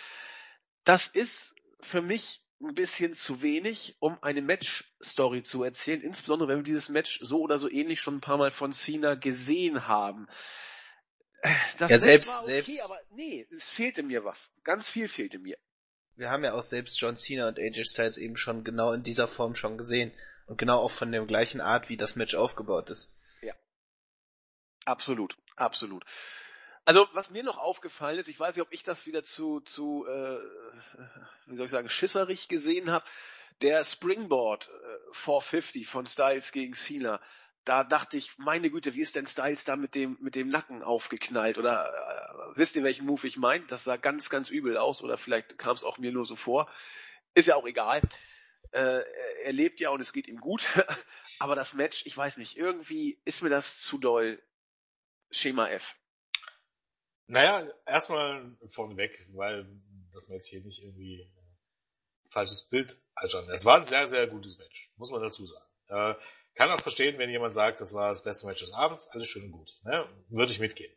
Das 0.85 1.07
ist 1.07 1.55
für 1.81 2.03
mich 2.03 2.43
ein 2.61 2.75
bisschen 2.75 3.15
zu 3.15 3.41
wenig, 3.43 3.97
um 4.01 4.19
eine 4.23 4.43
Match-Story 4.43 5.43
zu 5.43 5.63
erzählen, 5.63 6.03
insbesondere 6.03 6.49
wenn 6.49 6.59
wir 6.59 6.65
dieses 6.65 6.89
Match 6.89 7.21
so 7.23 7.41
oder 7.41 7.59
so 7.59 7.71
ähnlich 7.71 8.01
schon 8.01 8.17
ein 8.17 8.21
paar 8.21 8.37
Mal 8.37 8.51
von 8.51 8.73
Cena 8.73 9.15
gesehen 9.15 9.89
haben. 9.89 10.27
Das 11.79 11.91
ja, 11.91 11.99
selbst, 11.99 12.29
war 12.29 12.43
okay, 12.43 12.63
selbst. 12.63 12.85
aber 12.85 13.01
nee, 13.13 13.47
es 13.57 13.69
fehlte 13.69 14.03
mir 14.03 14.25
was. 14.25 14.53
Ganz 14.63 14.89
viel 14.89 15.09
fehlte 15.09 15.39
mir. 15.39 15.57
wir 16.17 16.31
haben 16.31 16.45
ja 16.45 16.53
auch 16.53 16.63
selbst 16.63 17.01
John 17.01 17.17
Cena 17.17 17.49
und 17.49 17.59
AJ 17.59 17.85
Styles 17.87 18.19
eben 18.19 18.37
schon 18.37 18.65
genau 18.65 18.93
in 18.93 19.03
dieser 19.03 19.27
Form 19.27 19.55
schon 19.55 19.79
gesehen. 19.79 20.13
Und 20.47 20.59
genau 20.59 20.81
auch 20.81 20.91
von 20.91 21.13
der 21.13 21.25
gleichen 21.27 21.61
Art, 21.61 21.89
wie 21.89 21.97
das 21.97 22.17
Match 22.17 22.35
aufgebaut 22.35 22.91
ist. 22.91 23.15
Ja. 23.41 23.55
Absolut, 24.85 25.37
absolut. 25.57 26.05
Also 26.85 27.09
was 27.13 27.31
mir 27.31 27.45
noch 27.45 27.59
aufgefallen 27.59 28.19
ist, 28.19 28.29
ich 28.29 28.41
weiß 28.41 28.57
nicht, 28.57 28.67
ob 28.67 28.73
ich 28.73 28.83
das 28.83 29.07
wieder 29.07 29.23
zu, 29.23 29.61
zu 29.61 30.07
äh, 30.07 30.39
wie 31.47 31.57
soll 31.57 31.67
ich 31.67 31.73
sagen, 31.73 31.89
schisserig 31.89 32.49
gesehen 32.49 32.91
habe, 32.91 33.05
der 33.61 33.85
Springboard 33.85 34.69
äh, 34.69 35.15
450 35.15 35.87
von 35.87 36.07
Styles 36.07 36.53
gegen 36.53 36.75
Cena. 36.75 37.21
Da 37.65 37.85
dachte 37.85 38.17
ich, 38.17 38.39
meine 38.39 38.71
Güte, 38.71 38.95
wie 38.95 39.03
ist 39.03 39.15
denn 39.15 39.27
Styles 39.27 39.65
da 39.65 39.77
mit 39.77 39.95
dem, 39.95 40.17
mit 40.21 40.35
dem 40.35 40.49
Nacken 40.49 40.83
aufgeknallt? 40.83 41.59
Oder 41.59 41.93
äh, 41.93 42.59
wisst 42.59 42.75
ihr, 42.77 42.83
welchen 42.83 43.07
Move 43.07 43.27
ich 43.27 43.37
meine? 43.37 43.67
Das 43.67 43.85
sah 43.85 43.97
ganz, 43.97 44.31
ganz 44.31 44.51
übel 44.51 44.77
aus 44.77 45.03
oder 45.03 45.19
vielleicht 45.19 45.59
kam 45.59 45.77
es 45.77 45.85
auch 45.85 45.99
mir 45.99 46.13
nur 46.13 46.25
so 46.25 46.37
vor. 46.37 46.71
Ist 47.35 47.49
ja 47.49 47.57
auch 47.57 47.67
egal. 47.67 48.01
Äh, 48.73 49.03
er 49.45 49.53
lebt 49.53 49.81
ja 49.81 49.91
und 49.91 50.01
es 50.01 50.13
geht 50.13 50.27
ihm 50.27 50.41
gut. 50.41 50.67
Aber 51.39 51.55
das 51.55 51.75
Match, 51.75 52.07
ich 52.07 52.17
weiß 52.17 52.39
nicht, 52.39 52.57
irgendwie 52.57 53.21
ist 53.25 53.43
mir 53.43 53.51
das 53.51 53.81
zu 53.81 53.99
doll 53.99 54.43
Schema 55.31 55.69
F. 55.69 55.97
Naja, 57.27 57.69
erstmal 57.87 58.57
vorneweg, 58.69 59.27
weil, 59.33 59.67
dass 60.13 60.29
wir 60.29 60.35
jetzt 60.35 60.49
hier 60.49 60.63
nicht 60.63 60.83
irgendwie 60.83 61.31
falsches 62.31 62.65
Bild 62.65 63.01
anschauen. 63.15 63.49
Es 63.51 63.65
war 63.65 63.79
ein 63.79 63.85
sehr, 63.85 64.09
sehr 64.09 64.27
gutes 64.27 64.59
Match, 64.59 64.91
muss 64.97 65.11
man 65.11 65.23
dazu 65.23 65.47
sagen. 65.47 65.67
Äh, 65.89 66.15
kann 66.55 66.71
auch 66.71 66.81
verstehen, 66.81 67.19
wenn 67.19 67.31
jemand 67.31 67.53
sagt, 67.53 67.81
das 67.81 67.95
war 67.95 68.09
das 68.11 68.25
beste 68.25 68.47
Match 68.47 68.61
des 68.61 68.73
Abends, 68.73 69.09
alles 69.09 69.29
schön 69.29 69.45
und 69.45 69.53
gut. 69.53 69.79
Ne? 69.85 70.07
Würde 70.29 70.53
ich 70.53 70.61
mitgehen. 70.61 70.93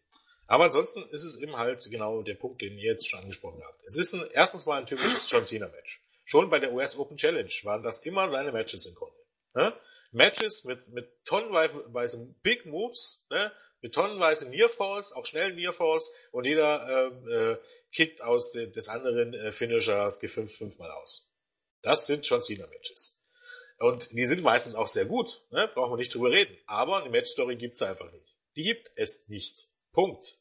Aber 0.48 0.66
ansonsten 0.66 1.04
ist 1.10 1.24
es 1.24 1.40
eben 1.40 1.58
halt 1.58 1.88
genau 1.90 2.22
der 2.22 2.36
Punkt, 2.36 2.62
den 2.62 2.78
ihr 2.78 2.92
jetzt 2.92 3.08
schon 3.08 3.22
angesprochen 3.22 3.62
habt. 3.64 3.82
Es 3.86 3.98
ist 3.98 4.14
ein, 4.14 4.24
erstens 4.34 4.66
mal 4.66 4.80
ein 4.80 4.86
typisches 4.86 5.30
John 5.30 5.46
Cena 5.46 5.68
Match. 5.68 6.04
Schon 6.26 6.50
bei 6.50 6.60
der 6.60 6.74
US 6.74 6.98
Open 6.98 7.18
Challenge 7.18 7.54
waren 7.64 7.84
das 7.84 8.00
immer 8.00 8.30
seine 8.30 8.52
Matches 8.52 8.86
im 8.86 8.96
Grunde. 8.96 9.18
Ne? 9.56 9.74
Matches 10.12 10.64
mit, 10.64 10.88
mit 10.90 11.10
tonnenweise 11.26 12.34
Big 12.44 12.66
Moves, 12.66 13.26
ne? 13.30 13.52
mit 13.82 13.94
tonnenweise 13.94 14.50
Nearfalls, 14.50 15.12
auch 15.14 15.26
schnell 15.26 15.54
Nearfalls 15.54 16.12
und 16.32 16.46
jeder 16.46 17.12
äh, 17.28 17.32
äh, 17.34 17.58
kickt 17.92 18.22
aus 18.22 18.52
de, 18.52 18.70
des 18.70 18.88
anderen 18.88 19.34
äh, 19.34 19.52
Finishers 19.52 20.22
G5 20.22 20.48
fünfmal 20.48 20.92
aus. 20.92 21.30
Das 21.82 22.06
sind 22.06 22.26
John 22.26 22.42
Cena 22.42 22.68
Matches. 22.68 23.23
Und 23.84 24.14
die 24.14 24.24
sind 24.24 24.44
meistens 24.44 24.76
auch 24.76 24.88
sehr 24.88 25.04
gut, 25.04 25.44
ne? 25.50 25.70
brauchen 25.74 25.92
wir 25.92 25.98
nicht 25.98 26.16
drüber 26.16 26.30
reden. 26.30 26.58
Aber 26.68 27.02
eine 27.02 27.10
Matchstory 27.10 27.58
gibt's 27.58 27.82
einfach 27.82 28.10
nicht. 28.14 28.34
Die 28.56 28.64
gibt 28.64 28.90
es 28.96 29.28
nicht. 29.28 29.68
Punkt. 29.92 30.38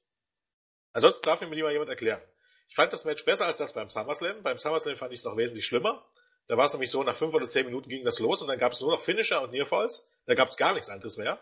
Ansonsten 0.92 1.24
darf 1.24 1.40
mir 1.40 1.48
mal 1.48 1.72
jemand 1.72 1.90
erklären. 1.90 2.22
Ich 2.68 2.76
fand 2.76 2.92
das 2.92 3.04
Match 3.04 3.24
besser 3.24 3.46
als 3.46 3.56
das 3.56 3.72
beim 3.72 3.88
SummerSlam. 3.88 4.44
Beim 4.44 4.58
SummerSlam 4.58 4.96
fand 4.96 5.12
ich 5.12 5.18
es 5.18 5.24
noch 5.24 5.36
wesentlich 5.36 5.66
schlimmer. 5.66 6.08
Da 6.46 6.56
war 6.56 6.66
es 6.66 6.72
nämlich 6.72 6.92
so, 6.92 7.02
nach 7.02 7.16
fünf 7.16 7.34
oder 7.34 7.48
zehn 7.48 7.66
Minuten 7.66 7.88
ging 7.88 8.04
das 8.04 8.20
los 8.20 8.42
und 8.42 8.46
dann 8.46 8.60
gab 8.60 8.70
es 8.70 8.80
nur 8.80 8.92
noch 8.92 9.02
Finisher 9.02 9.42
und 9.42 9.50
Nearfalls. 9.50 10.08
Da 10.26 10.34
gab 10.34 10.48
es 10.48 10.56
gar 10.56 10.74
nichts 10.74 10.88
anderes 10.88 11.16
mehr. 11.16 11.40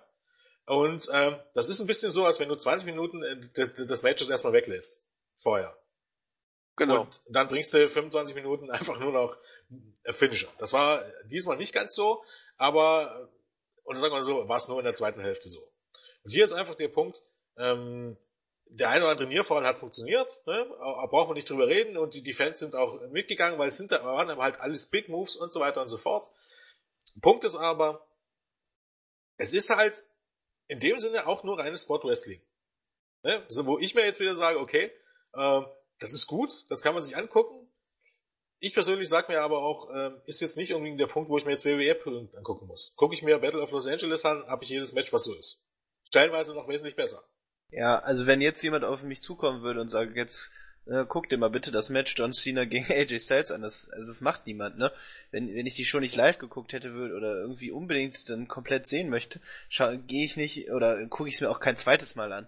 Und 0.65 1.07
ähm, 1.13 1.37
das 1.53 1.69
ist 1.69 1.81
ein 1.81 1.87
bisschen 1.87 2.13
so, 2.13 2.25
als 2.25 2.41
wenn 2.41 2.49
du 2.49 2.57
20 2.57 2.87
Minuten 2.87 3.23
äh, 3.23 3.41
des, 3.41 3.75
des 3.75 4.03
Matches 4.03 4.31
erstmal 4.31 4.55
weglässt. 4.55 5.03
Vorher. 5.37 5.77
Genau. 6.81 7.03
Und 7.03 7.21
dann 7.29 7.49
bringst 7.49 7.75
du 7.75 7.87
25 7.87 8.35
Minuten 8.35 8.71
einfach 8.71 8.99
nur 8.99 9.13
noch 9.13 9.37
äh, 10.05 10.15
Finisher. 10.15 10.49
Das 10.57 10.73
war 10.73 11.05
diesmal 11.27 11.59
nicht 11.59 11.75
ganz 11.75 11.95
so, 11.95 12.25
aber, 12.57 13.29
und 13.85 13.97
sagen 13.97 14.15
wir 14.15 14.23
so, 14.23 14.49
war 14.49 14.57
es 14.57 14.67
nur 14.67 14.79
in 14.79 14.85
der 14.85 14.95
zweiten 14.95 15.21
Hälfte 15.21 15.51
so. 15.51 15.61
Und 16.23 16.31
hier 16.31 16.43
ist 16.43 16.53
einfach 16.53 16.75
der 16.77 16.89
Punkt, 16.89 17.23
ähm, 17.59 18.17
der 18.65 18.89
eine 18.89 19.05
oder 19.05 19.13
andere 19.13 19.29
Nierfall 19.29 19.67
hat 19.67 19.79
funktioniert, 19.79 20.41
ne? 20.47 20.65
brauchen 21.11 21.29
wir 21.29 21.35
nicht 21.35 21.51
drüber 21.51 21.67
reden 21.67 21.99
und 21.99 22.15
die, 22.15 22.23
die 22.23 22.33
Fans 22.33 22.61
sind 22.61 22.75
auch 22.75 22.99
mitgegangen, 23.11 23.59
weil 23.59 23.69
es 23.69 23.77
sind 23.77 23.91
waren 23.91 24.35
halt 24.39 24.61
alles 24.61 24.89
Big 24.89 25.11
Moves 25.11 25.37
und 25.37 25.53
so 25.53 25.61
weiter 25.61 25.83
und 25.83 25.89
so 25.89 25.99
fort. 25.99 26.31
Punkt 27.21 27.45
ist 27.45 27.57
aber, 27.57 28.07
es 29.37 29.53
ist 29.53 29.69
halt 29.69 30.03
in 30.69 30.79
dem 30.81 30.97
Sinne 30.97 31.27
auch 31.27 31.45
nur 31.45 31.59
reines 31.59 31.83
Sport 31.83 32.05
Wrestling. 32.05 32.41
Ne? 33.23 33.45
Also, 33.49 33.67
wo 33.67 33.79
ich 33.79 33.95
mir 33.95 34.07
jetzt 34.07 34.21
wieder 34.21 34.35
sage, 34.35 34.59
okay, 34.59 34.91
äh, 35.35 35.63
das 36.01 36.13
ist 36.13 36.27
gut, 36.27 36.65
das 36.69 36.83
kann 36.83 36.95
man 36.95 37.03
sich 37.03 37.17
angucken. 37.17 37.69
Ich 38.59 38.75
persönlich 38.75 39.09
sage 39.09 39.33
mir 39.33 39.41
aber 39.41 39.63
auch, 39.63 39.91
äh, 39.91 40.11
ist 40.27 40.41
jetzt 40.41 40.57
nicht 40.57 40.75
unbedingt 40.75 41.01
der 41.01 41.07
Punkt, 41.07 41.31
wo 41.31 41.39
ich 41.39 41.45
mir 41.47 41.53
jetzt 41.53 41.65
WWE 41.65 41.97
angucken 42.37 42.67
muss. 42.67 42.95
Gucke 42.97 43.15
ich 43.15 43.23
mir 43.23 43.39
Battle 43.39 43.63
of 43.63 43.71
Los 43.71 43.87
Angeles 43.87 44.25
an, 44.25 44.45
habe 44.47 44.65
ich 44.65 44.71
jedes 44.71 44.93
Match, 44.93 45.13
was 45.13 45.25
so 45.25 45.35
ist. 45.35 45.63
Stellenweise 46.09 46.55
noch 46.55 46.69
wesentlich 46.69 46.97
besser. 46.97 47.23
Ja, 47.71 48.01
also 48.01 48.27
wenn 48.27 48.41
jetzt 48.41 48.63
jemand 48.63 48.85
auf 48.85 49.03
mich 49.03 49.23
zukommen 49.23 49.63
würde 49.63 49.81
und 49.81 49.89
sagt, 49.89 50.17
jetzt 50.17 50.51
äh, 50.87 51.05
guck 51.09 51.29
dir 51.29 51.39
mal 51.39 51.51
bitte 51.51 51.71
das 51.71 51.89
Match 51.89 52.15
John 52.17 52.33
Cena 52.33 52.65
gegen 52.65 52.87
AJ 52.91 53.21
Styles 53.21 53.51
an. 53.51 53.63
Das, 53.63 53.89
also 53.91 54.11
das 54.11 54.21
macht 54.21 54.47
niemand, 54.47 54.79
ne? 54.79 54.93
Wenn, 55.31 55.55
wenn 55.55 55.67
ich 55.67 55.75
die 55.75 55.85
schon 55.85 56.01
nicht 56.01 56.17
live 56.17 56.39
geguckt 56.39 56.73
hätte 56.73 56.93
würde 56.93 57.15
oder 57.15 57.37
irgendwie 57.37 57.71
unbedingt 57.71 58.29
dann 58.29 58.49
komplett 58.49 58.87
sehen 58.87 59.09
möchte, 59.09 59.41
gehe 60.07 60.25
ich 60.25 60.37
nicht 60.37 60.71
oder 60.71 61.07
gucke 61.07 61.29
ich 61.29 61.37
es 61.37 61.41
mir 61.41 61.51
auch 61.51 61.61
kein 61.61 61.77
zweites 61.77 62.15
Mal 62.15 62.33
an. 62.33 62.47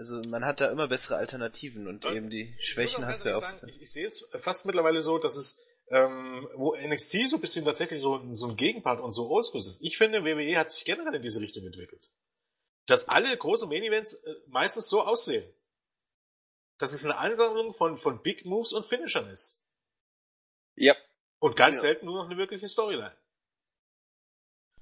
Also 0.00 0.22
man 0.28 0.46
hat 0.46 0.62
da 0.62 0.70
immer 0.70 0.88
bessere 0.88 1.16
Alternativen 1.16 1.86
und 1.86 2.06
ja, 2.06 2.12
eben 2.12 2.30
die 2.30 2.56
Schwächen 2.58 3.04
hast 3.04 3.24
du 3.24 3.28
ja 3.28 3.36
auch. 3.36 3.40
Sagen, 3.40 3.68
ich, 3.68 3.82
ich 3.82 3.92
sehe 3.92 4.06
es 4.06 4.26
fast 4.40 4.64
mittlerweile 4.64 5.02
so, 5.02 5.18
dass 5.18 5.36
es 5.36 5.62
ähm, 5.88 6.48
wo 6.54 6.74
NXT 6.74 7.28
so 7.28 7.36
ein 7.36 7.40
bisschen 7.40 7.64
tatsächlich 7.66 8.00
so, 8.00 8.20
so 8.32 8.48
ein 8.48 8.56
Gegenpart 8.56 9.00
und 9.00 9.12
so 9.12 9.28
oldschool 9.28 9.60
ist. 9.60 9.82
Ich 9.82 9.98
finde, 9.98 10.24
WWE 10.24 10.58
hat 10.58 10.70
sich 10.70 10.84
generell 10.86 11.14
in 11.14 11.22
diese 11.22 11.40
Richtung 11.40 11.66
entwickelt. 11.66 12.10
Dass 12.86 13.08
alle 13.08 13.36
großen 13.36 13.68
Main 13.68 13.82
Events 13.82 14.14
äh, 14.14 14.34
meistens 14.46 14.88
so 14.88 15.02
aussehen 15.02 15.44
dass 16.80 16.94
es 16.94 17.04
eine 17.04 17.18
Ansammlung 17.18 17.74
von, 17.74 17.98
von 17.98 18.22
Big 18.22 18.46
Moves 18.46 18.72
und 18.72 18.86
Finishern 18.86 19.28
ist. 19.28 19.60
Ja. 20.76 20.96
Und 21.38 21.54
ganz 21.54 21.76
ja. 21.76 21.82
selten 21.82 22.06
nur 22.06 22.22
noch 22.22 22.30
eine 22.30 22.38
wirkliche 22.38 22.68
Storyline. 22.68 23.14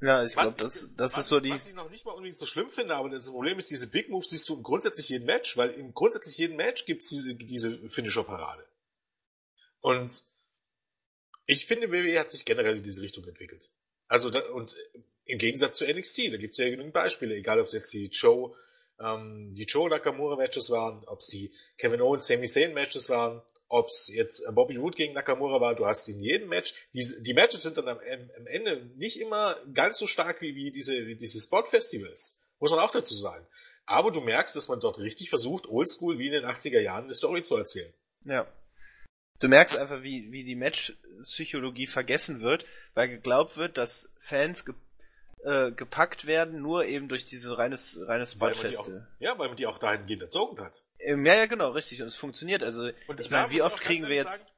Ja, 0.01 0.23
ich 0.23 0.35
glaube, 0.35 0.57
das, 0.59 0.95
das 0.97 1.15
was, 1.15 1.21
ist 1.23 1.29
so 1.29 1.41
die. 1.41 1.51
Was 1.51 1.67
ich 1.67 1.75
noch 1.75 1.91
nicht 1.91 2.05
mal 2.07 2.13
unbedingt 2.13 2.37
so 2.37 2.47
schlimm 2.47 2.71
finde, 2.71 2.95
aber 2.95 3.09
das 3.09 3.31
Problem 3.31 3.59
ist, 3.59 3.71
diese 3.71 3.89
Big 3.89 4.09
Moves 4.09 4.31
siehst 4.31 4.49
du 4.49 4.55
in 4.55 4.63
grundsätzlich 4.63 5.09
jeden 5.09 5.27
Match, 5.27 5.57
weil 5.57 5.71
in 5.71 5.93
grundsätzlich 5.93 6.39
jeden 6.39 6.57
Match 6.57 6.85
gibt's 6.85 7.09
diese, 7.09 7.35
diese 7.35 7.89
Finisher-Parade. 7.89 8.65
Und 9.81 10.23
ich 11.47 11.67
finde, 11.67 11.91
WWE 11.91 12.19
hat 12.19 12.31
sich 12.31 12.45
generell 12.45 12.77
in 12.77 12.83
diese 12.85 13.03
Richtung 13.03 13.25
entwickelt. 13.25 13.71
Also, 14.07 14.31
da, 14.31 14.41
und 14.51 14.77
im 15.25 15.39
Gegensatz 15.39 15.79
zu 15.79 15.85
NXT, 15.85 16.33
da 16.33 16.37
gibt's 16.37 16.59
ja 16.59 16.69
genügend 16.69 16.95
Beispiele, 16.95 17.35
egal 17.35 17.61
ob 17.61 17.67
es 17.67 17.73
jetzt 17.73 17.93
die 17.93 18.07
Joe 18.07 18.55
ähm, 19.01 19.55
die 19.55 19.65
Joe 19.65 19.89
Nakamura 19.89 20.37
Matches 20.37 20.71
waren, 20.71 21.05
ob 21.07 21.21
es 21.21 21.29
die 21.29 21.53
Kevin 21.77 22.01
Owens 22.01 22.27
Sami 22.27 22.47
Zayn 22.47 22.75
Matches 22.75 23.09
waren, 23.09 23.43
ob 23.69 23.87
es 23.87 24.09
jetzt 24.13 24.45
Bobby 24.55 24.77
Roode 24.77 24.97
gegen 24.97 25.15
Nakamura 25.15 25.61
war, 25.61 25.75
du 25.75 25.87
hast 25.87 26.09
in 26.09 26.21
jedem 26.21 26.49
Match, 26.49 26.75
die, 26.95 27.05
die 27.21 27.35
Matches 27.35 27.63
sind 27.63 27.77
dann 27.77 27.89
am, 27.89 27.99
am, 27.99 28.47
Ende 28.47 28.91
nicht 28.97 29.21
immer 29.21 29.57
ganz 29.75 29.99
so 29.99 30.07
stark 30.07 30.41
wie, 30.41 30.55
wie 30.55 30.71
diese, 30.71 31.07
wie 31.07 31.17
diese 31.17 31.41
Spot-Festivals. 31.41 32.39
Muss 32.61 32.71
man 32.71 32.81
auch 32.81 32.91
dazu 32.91 33.15
sagen. 33.15 33.47
Aber 33.87 34.11
du 34.11 34.21
merkst, 34.21 34.57
dass 34.57 34.69
man 34.69 34.81
dort 34.81 34.99
richtig 34.99 35.31
versucht, 35.31 35.67
oldschool 35.67 36.19
wie 36.19 36.27
in 36.27 36.33
den 36.33 36.45
80er 36.45 36.81
Jahren 36.81 37.05
eine 37.05 37.15
Story 37.15 37.43
zu 37.43 37.57
erzählen. 37.57 37.93
Ja. 38.25 38.47
Du 39.41 39.49
merkst 39.49 39.77
einfach, 39.77 40.03
wie, 40.03 40.33
wie 40.33 40.45
die 40.45 40.57
Match-Psychologie 40.57 41.87
vergessen 41.87 42.41
wird, 42.41 42.67
weil 42.95 43.09
geglaubt 43.09 43.57
wird, 43.57 43.79
dass 43.79 44.13
Fans 44.21 44.65
äh, 45.45 45.71
gepackt 45.73 46.27
werden, 46.27 46.61
nur 46.61 46.87
eben 46.87 47.09
durch 47.09 47.25
diese 47.25 47.57
reines, 47.57 47.99
reines 48.07 48.33
Spotfeste. 48.33 49.07
Ja, 49.21 49.39
weil 49.39 49.49
man 49.49 49.57
die 49.57 49.67
auch 49.67 49.79
dahingehend 49.79 50.23
erzogen 50.23 50.61
hat. 50.61 50.83
Ähm, 51.01 51.25
ja, 51.27 51.35
ja, 51.35 51.47
genau, 51.47 51.71
richtig. 51.71 52.03
Und 52.03 52.09
es 52.09 52.17
funktioniert. 52.17 52.63
Also, 52.63 52.91
und 53.07 53.21
ich 53.21 53.31
meine, 53.31 53.51
wie 53.51 53.63
oft 53.63 53.81
kriegen 53.81 54.09
wir 54.09 54.17
jetzt... 54.17 54.41
Sagen, 54.41 54.53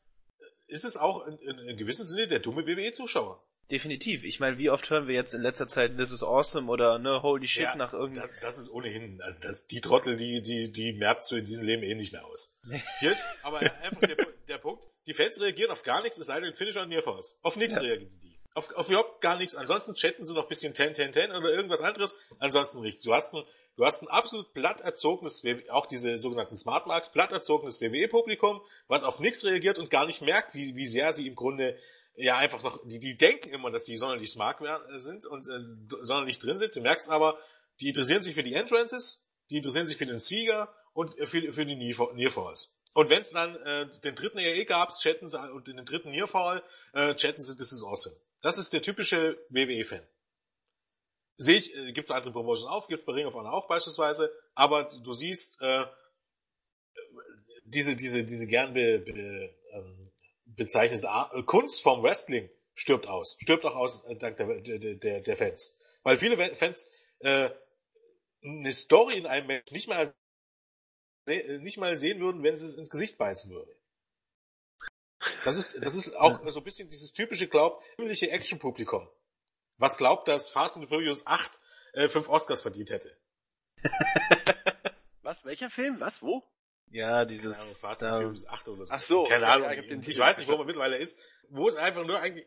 ist 0.67 0.85
es 0.85 0.97
auch 0.97 1.27
in, 1.27 1.39
in, 1.39 1.59
in 1.59 1.77
gewissem 1.77 2.07
Sinne 2.07 2.29
der 2.29 2.39
dumme 2.39 2.67
WWE-Zuschauer? 2.67 3.43
Definitiv. 3.71 4.25
Ich 4.25 4.41
meine, 4.41 4.59
wie 4.59 4.71
oft 4.71 4.91
hören 4.91 5.07
wir 5.07 5.15
jetzt 5.15 5.33
in 5.33 5.43
letzter 5.43 5.69
Zeit 5.69 5.97
This 5.97 6.11
is 6.11 6.25
awesome 6.25 6.69
oder 6.71 6.99
ne, 6.99 7.23
holy 7.23 7.47
shit 7.47 7.63
ja, 7.63 7.77
nach 7.77 7.93
irgendeinem. 7.93 8.23
Das, 8.23 8.41
das 8.41 8.59
ist 8.59 8.71
ohnehin, 8.71 9.21
also 9.23 9.39
das, 9.41 9.67
die 9.67 9.81
Trottel, 9.81 10.17
die, 10.17 10.43
die, 10.43 10.73
die 10.73 10.93
merzt 10.93 11.31
du 11.31 11.37
in 11.37 11.45
diesem 11.45 11.67
Leben 11.67 11.83
eh 11.85 11.95
nicht 11.95 12.13
mehr 12.13 12.25
aus. 12.25 12.59
Hier 12.99 13.17
aber 13.43 13.61
einfach 13.61 14.01
der, 14.01 14.17
der 14.49 14.59
Punkt, 14.59 14.87
die 15.07 15.15
Fans 15.15 15.41
reagieren 15.41 15.71
auf 15.71 15.85
gar 15.85 16.03
nichts, 16.03 16.19
es 16.19 16.27
sei 16.27 16.41
denn 16.41 16.55
Finisher 16.55 16.83
und 16.83 16.89
Nearfalls. 16.89 17.39
Auf 17.43 17.57
nichts 17.57 17.77
ja. 17.77 17.83
reagieren 17.83 18.19
die. 18.21 18.41
Auf, 18.55 18.73
auf 18.75 18.89
überhaupt 18.89 19.21
gar 19.21 19.39
nichts. 19.39 19.55
Ansonsten 19.55 19.95
chatten 19.95 20.25
sie 20.25 20.35
noch 20.35 20.43
ein 20.43 20.49
bisschen 20.49 20.75
10, 20.75 20.95
10, 20.95 21.13
10 21.13 21.31
oder 21.31 21.51
irgendwas 21.51 21.83
anderes. 21.83 22.17
Ansonsten 22.41 22.81
nichts. 22.81 23.05
Du 23.05 23.15
hast 23.15 23.33
ein, 23.33 23.45
du 23.77 23.85
hast 23.85 24.03
ein 24.03 24.09
absolut 24.09 24.53
platt 24.53 24.81
erzogenes, 24.81 25.43
auch 25.71 25.87
diese 25.87 26.19
sogenannten 26.19 26.57
Smart 26.57 26.87
Marks, 26.87 27.11
platt 27.11 27.33
erzogenes 27.33 27.81
WWE-Publikum, 27.81 28.61
was 28.89 29.05
auf 29.05 29.21
nichts 29.21 29.45
reagiert 29.45 29.79
und 29.79 29.91
gar 29.91 30.07
nicht 30.07 30.23
merkt, 30.23 30.55
wie, 30.55 30.75
wie 30.77 30.87
sehr 30.87 31.13
sie 31.13 31.27
im 31.27 31.35
Grunde 31.35 31.79
ja 32.17 32.37
einfach 32.37 32.63
noch, 32.63 32.87
die, 32.87 32.99
die 32.99 33.17
denken 33.17 33.51
immer, 33.51 33.71
dass 33.71 33.85
die 33.85 33.97
sonderlich 33.97 34.31
smart 34.31 34.61
sind 34.97 35.25
und 35.27 35.49
äh, 35.49 35.59
sonderlich 36.03 36.39
drin 36.39 36.57
sind. 36.57 36.75
Du 36.77 36.81
merkst 36.81 37.11
aber, 37.11 37.39
die 37.81 37.89
interessieren 37.89 38.23
sich 38.23 38.35
für 38.35 38.43
die 38.43 38.55
Entrances, 38.55 39.25
die 39.51 39.57
interessieren 39.57 39.87
sich 39.87 39.97
für 39.97 40.07
den 40.07 40.19
Sieger 40.19 40.73
und 40.93 41.15
für, 41.29 41.53
für 41.53 41.65
die 41.65 41.77
Nearfalls. 41.77 42.75
Und 42.93 43.09
wenn 43.09 43.21
es 43.21 43.31
dann 43.31 43.57
äh, 43.57 43.89
den 44.03 44.15
dritten 44.15 44.39
EE 44.39 44.65
gab, 44.65 44.91
chatten 44.99 45.29
sie 45.29 45.39
und 45.53 45.69
den 45.69 45.85
dritten 45.85 46.11
Nearfall, 46.11 46.63
äh, 46.93 47.15
chatten 47.15 47.41
sie, 47.41 47.57
this 47.57 47.73
is 47.73 47.85
awesome. 47.85 48.17
Das 48.43 48.59
ist 48.59 48.73
der 48.73 48.83
typische 48.83 49.39
WWE-Fan. 49.51 50.03
Sehe 51.43 51.57
ich, 51.57 51.75
äh, 51.75 51.93
gibt 51.93 52.11
andere 52.11 52.33
Promotions 52.33 52.69
auf, 52.69 52.87
gibt 52.87 53.01
es 53.01 53.07
bei 53.07 53.15
Ring 53.15 53.25
of 53.25 53.33
Honor 53.33 53.55
auch 53.55 53.67
beispielsweise, 53.67 54.31
aber 54.55 54.85
du 54.85 55.15
siehst, 55.15 55.59
äh, 55.63 55.87
diese, 57.65 57.97
diese, 57.97 58.25
diese 58.25 58.47
gern 58.47 58.75
be, 58.75 58.99
be, 58.99 59.55
ähm, 59.73 60.13
bezeichnete 60.45 61.09
Ar 61.09 61.35
äh, 61.35 61.43
Kunst 61.43 61.83
vom 61.83 62.03
Wrestling 62.03 62.51
stirbt 62.75 63.07
aus. 63.07 63.39
Stirbt 63.41 63.65
auch 63.65 63.75
aus 63.75 64.05
äh, 64.05 64.17
dank 64.17 64.37
der, 64.37 64.61
der, 64.61 64.97
der, 64.97 65.21
der 65.23 65.37
Fans. 65.37 65.75
Weil 66.03 66.19
viele 66.19 66.37
Fans 66.55 66.93
äh, 67.21 67.49
eine 68.43 68.73
Story 68.73 69.17
in 69.17 69.27
einem 69.27 69.47
Match 69.47 69.73
nicht 69.73 69.89
mal 69.89 70.15
nicht 71.27 71.79
mal 71.79 71.97
sehen 71.97 72.21
würden, 72.21 72.43
wenn 72.43 72.57
sie 72.57 72.67
es 72.67 72.75
ins 72.75 72.91
Gesicht 72.91 73.17
beißen 73.17 73.51
würde. 73.51 73.75
Das 75.45 75.57
ist, 75.57 75.83
das 75.83 75.95
ist 75.95 76.17
auch 76.17 76.41
so 76.49 76.61
ein 76.61 76.65
bisschen 76.65 76.89
dieses 76.91 77.13
typische 77.13 77.47
glaub, 77.47 77.83
übliche 77.99 78.31
Action-Publikum. 78.31 79.09
Was 79.81 79.97
glaubt, 79.97 80.29
dass 80.29 80.51
Fast 80.51 80.77
and 80.77 80.89
Furious 80.89 81.27
8 81.27 81.59
äh, 81.95 82.09
fünf 82.09 82.29
Oscars 82.29 82.61
verdient 82.61 82.91
hätte. 82.91 83.17
Was? 85.23 85.45
Welcher 85.47 85.71
Film? 85.71 85.99
Was? 86.01 86.21
Wo? 86.21 86.45
Ja, 86.91 87.25
dieses. 87.25 87.57
Keine 87.57 87.79
Fast 87.81 88.03
and 88.03 88.23
Furious 88.23 88.47
8 88.47 88.69
oder 88.69 88.85
so. 88.85 88.95
Ach 88.95 89.01
so. 89.01 89.25
Keine 89.25 89.47
okay, 89.47 89.53
Ahnung. 89.55 89.73
ja, 89.73 89.83
ich, 89.83 90.09
ich 90.09 90.19
weiß 90.19 90.37
nicht, 90.37 90.49
wo 90.49 90.57
man 90.59 90.67
mittlerweile 90.67 90.99
ist. 90.99 91.19
Wo 91.49 91.67
es 91.67 91.77
einfach 91.77 92.05
nur 92.05 92.21
eigentlich, 92.21 92.47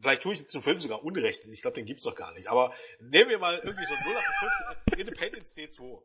vielleicht 0.00 0.22
tue 0.22 0.32
ich 0.32 0.48
zum 0.48 0.62
Film 0.62 0.80
sogar 0.80 1.04
Unrecht. 1.04 1.46
Ich 1.46 1.60
glaube, 1.60 1.74
den 1.74 1.84
gibt's 1.84 2.04
doch 2.04 2.14
gar 2.14 2.32
nicht. 2.32 2.48
Aber 2.48 2.74
nehmen 2.98 3.28
wir 3.28 3.38
mal 3.38 3.58
irgendwie 3.58 3.84
so 3.84 3.94
0815 3.94 5.00
Independence 5.00 5.54
Day 5.54 5.68
2. 5.68 6.02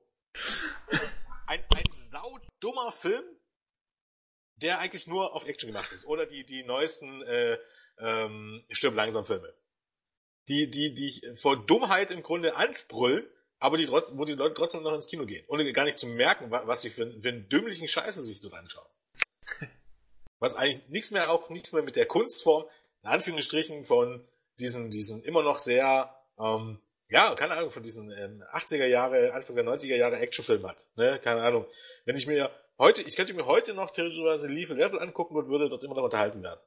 Ein, 1.47 1.63
ein 1.73 1.85
saudummer 1.93 2.91
Film, 2.91 3.23
der 4.57 4.79
eigentlich 4.79 5.07
nur 5.07 5.33
auf 5.33 5.45
Action 5.45 5.71
gemacht 5.71 5.93
ist. 5.93 6.05
Oder 6.05 6.25
die, 6.25 6.45
die 6.45 6.65
neuesten 6.65 7.21
äh, 7.21 7.57
ähm, 7.99 8.65
Stirb 8.71 8.95
langsam 8.95 9.25
Filme. 9.25 9.53
Die, 10.49 10.69
die, 10.69 10.93
die 10.93 11.21
vor 11.35 11.57
Dummheit 11.57 12.11
im 12.11 12.23
Grunde 12.23 12.55
ansprüllen, 12.55 13.27
aber 13.59 13.77
die 13.77 13.85
trotzdem, 13.85 14.17
wo 14.17 14.25
die 14.25 14.33
Leute 14.33 14.53
trotzdem 14.53 14.83
noch 14.83 14.93
ins 14.93 15.07
Kino 15.07 15.25
gehen. 15.25 15.43
Ohne 15.47 15.71
gar 15.73 15.83
nicht 15.83 15.97
zu 15.97 16.07
merken, 16.07 16.51
was 16.51 16.81
sie 16.81 16.89
für, 16.89 17.11
für 17.21 17.29
einen 17.29 17.49
dümmlichen 17.49 17.87
Scheiße 17.87 18.21
sich 18.21 18.41
dort 18.41 18.53
anschauen. 18.53 18.87
Was 20.39 20.55
eigentlich 20.55 20.87
nichts 20.89 21.09
mehr, 21.09 21.31
auch 21.31 21.49
nichts 21.49 21.73
mehr 21.73 21.81
mit 21.81 21.95
der 21.95 22.05
Kunstform, 22.05 22.65
in 23.01 23.09
Anführungsstrichen, 23.09 23.85
von 23.85 24.23
diesen, 24.59 24.91
diesen 24.91 25.23
immer 25.23 25.41
noch 25.41 25.57
sehr, 25.57 26.15
ähm, 26.39 26.79
ja, 27.09 27.33
keine 27.33 27.53
Ahnung, 27.53 27.71
von 27.71 27.81
diesen 27.81 28.11
ähm, 28.11 28.43
80er 28.53 28.85
Jahre, 28.85 29.33
Anfang 29.33 29.55
der 29.55 29.65
90er 29.65 29.95
Jahre 29.95 30.19
Actionfilm 30.19 30.67
hat. 30.67 30.85
Ne? 30.95 31.19
Keine 31.23 31.41
Ahnung. 31.41 31.65
Wenn 32.05 32.17
ich 32.17 32.27
mir 32.27 32.51
heute, 32.77 33.01
ich 33.01 33.15
könnte 33.15 33.33
mir 33.33 33.47
heute 33.47 33.73
noch 33.73 33.89
theoretisch 33.89 34.47
Lethal 34.49 34.77
Level 34.77 34.99
angucken 34.99 35.35
und 35.35 35.47
würde 35.47 35.69
dort 35.69 35.83
immer 35.83 35.95
noch 35.95 36.03
unterhalten 36.03 36.43
werden. 36.43 36.59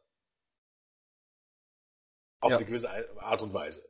Auf 2.40 2.52
ja. 2.52 2.56
eine 2.56 2.66
gewisse 2.66 2.90
Art 3.20 3.42
und 3.42 3.52
Weise. 3.52 3.88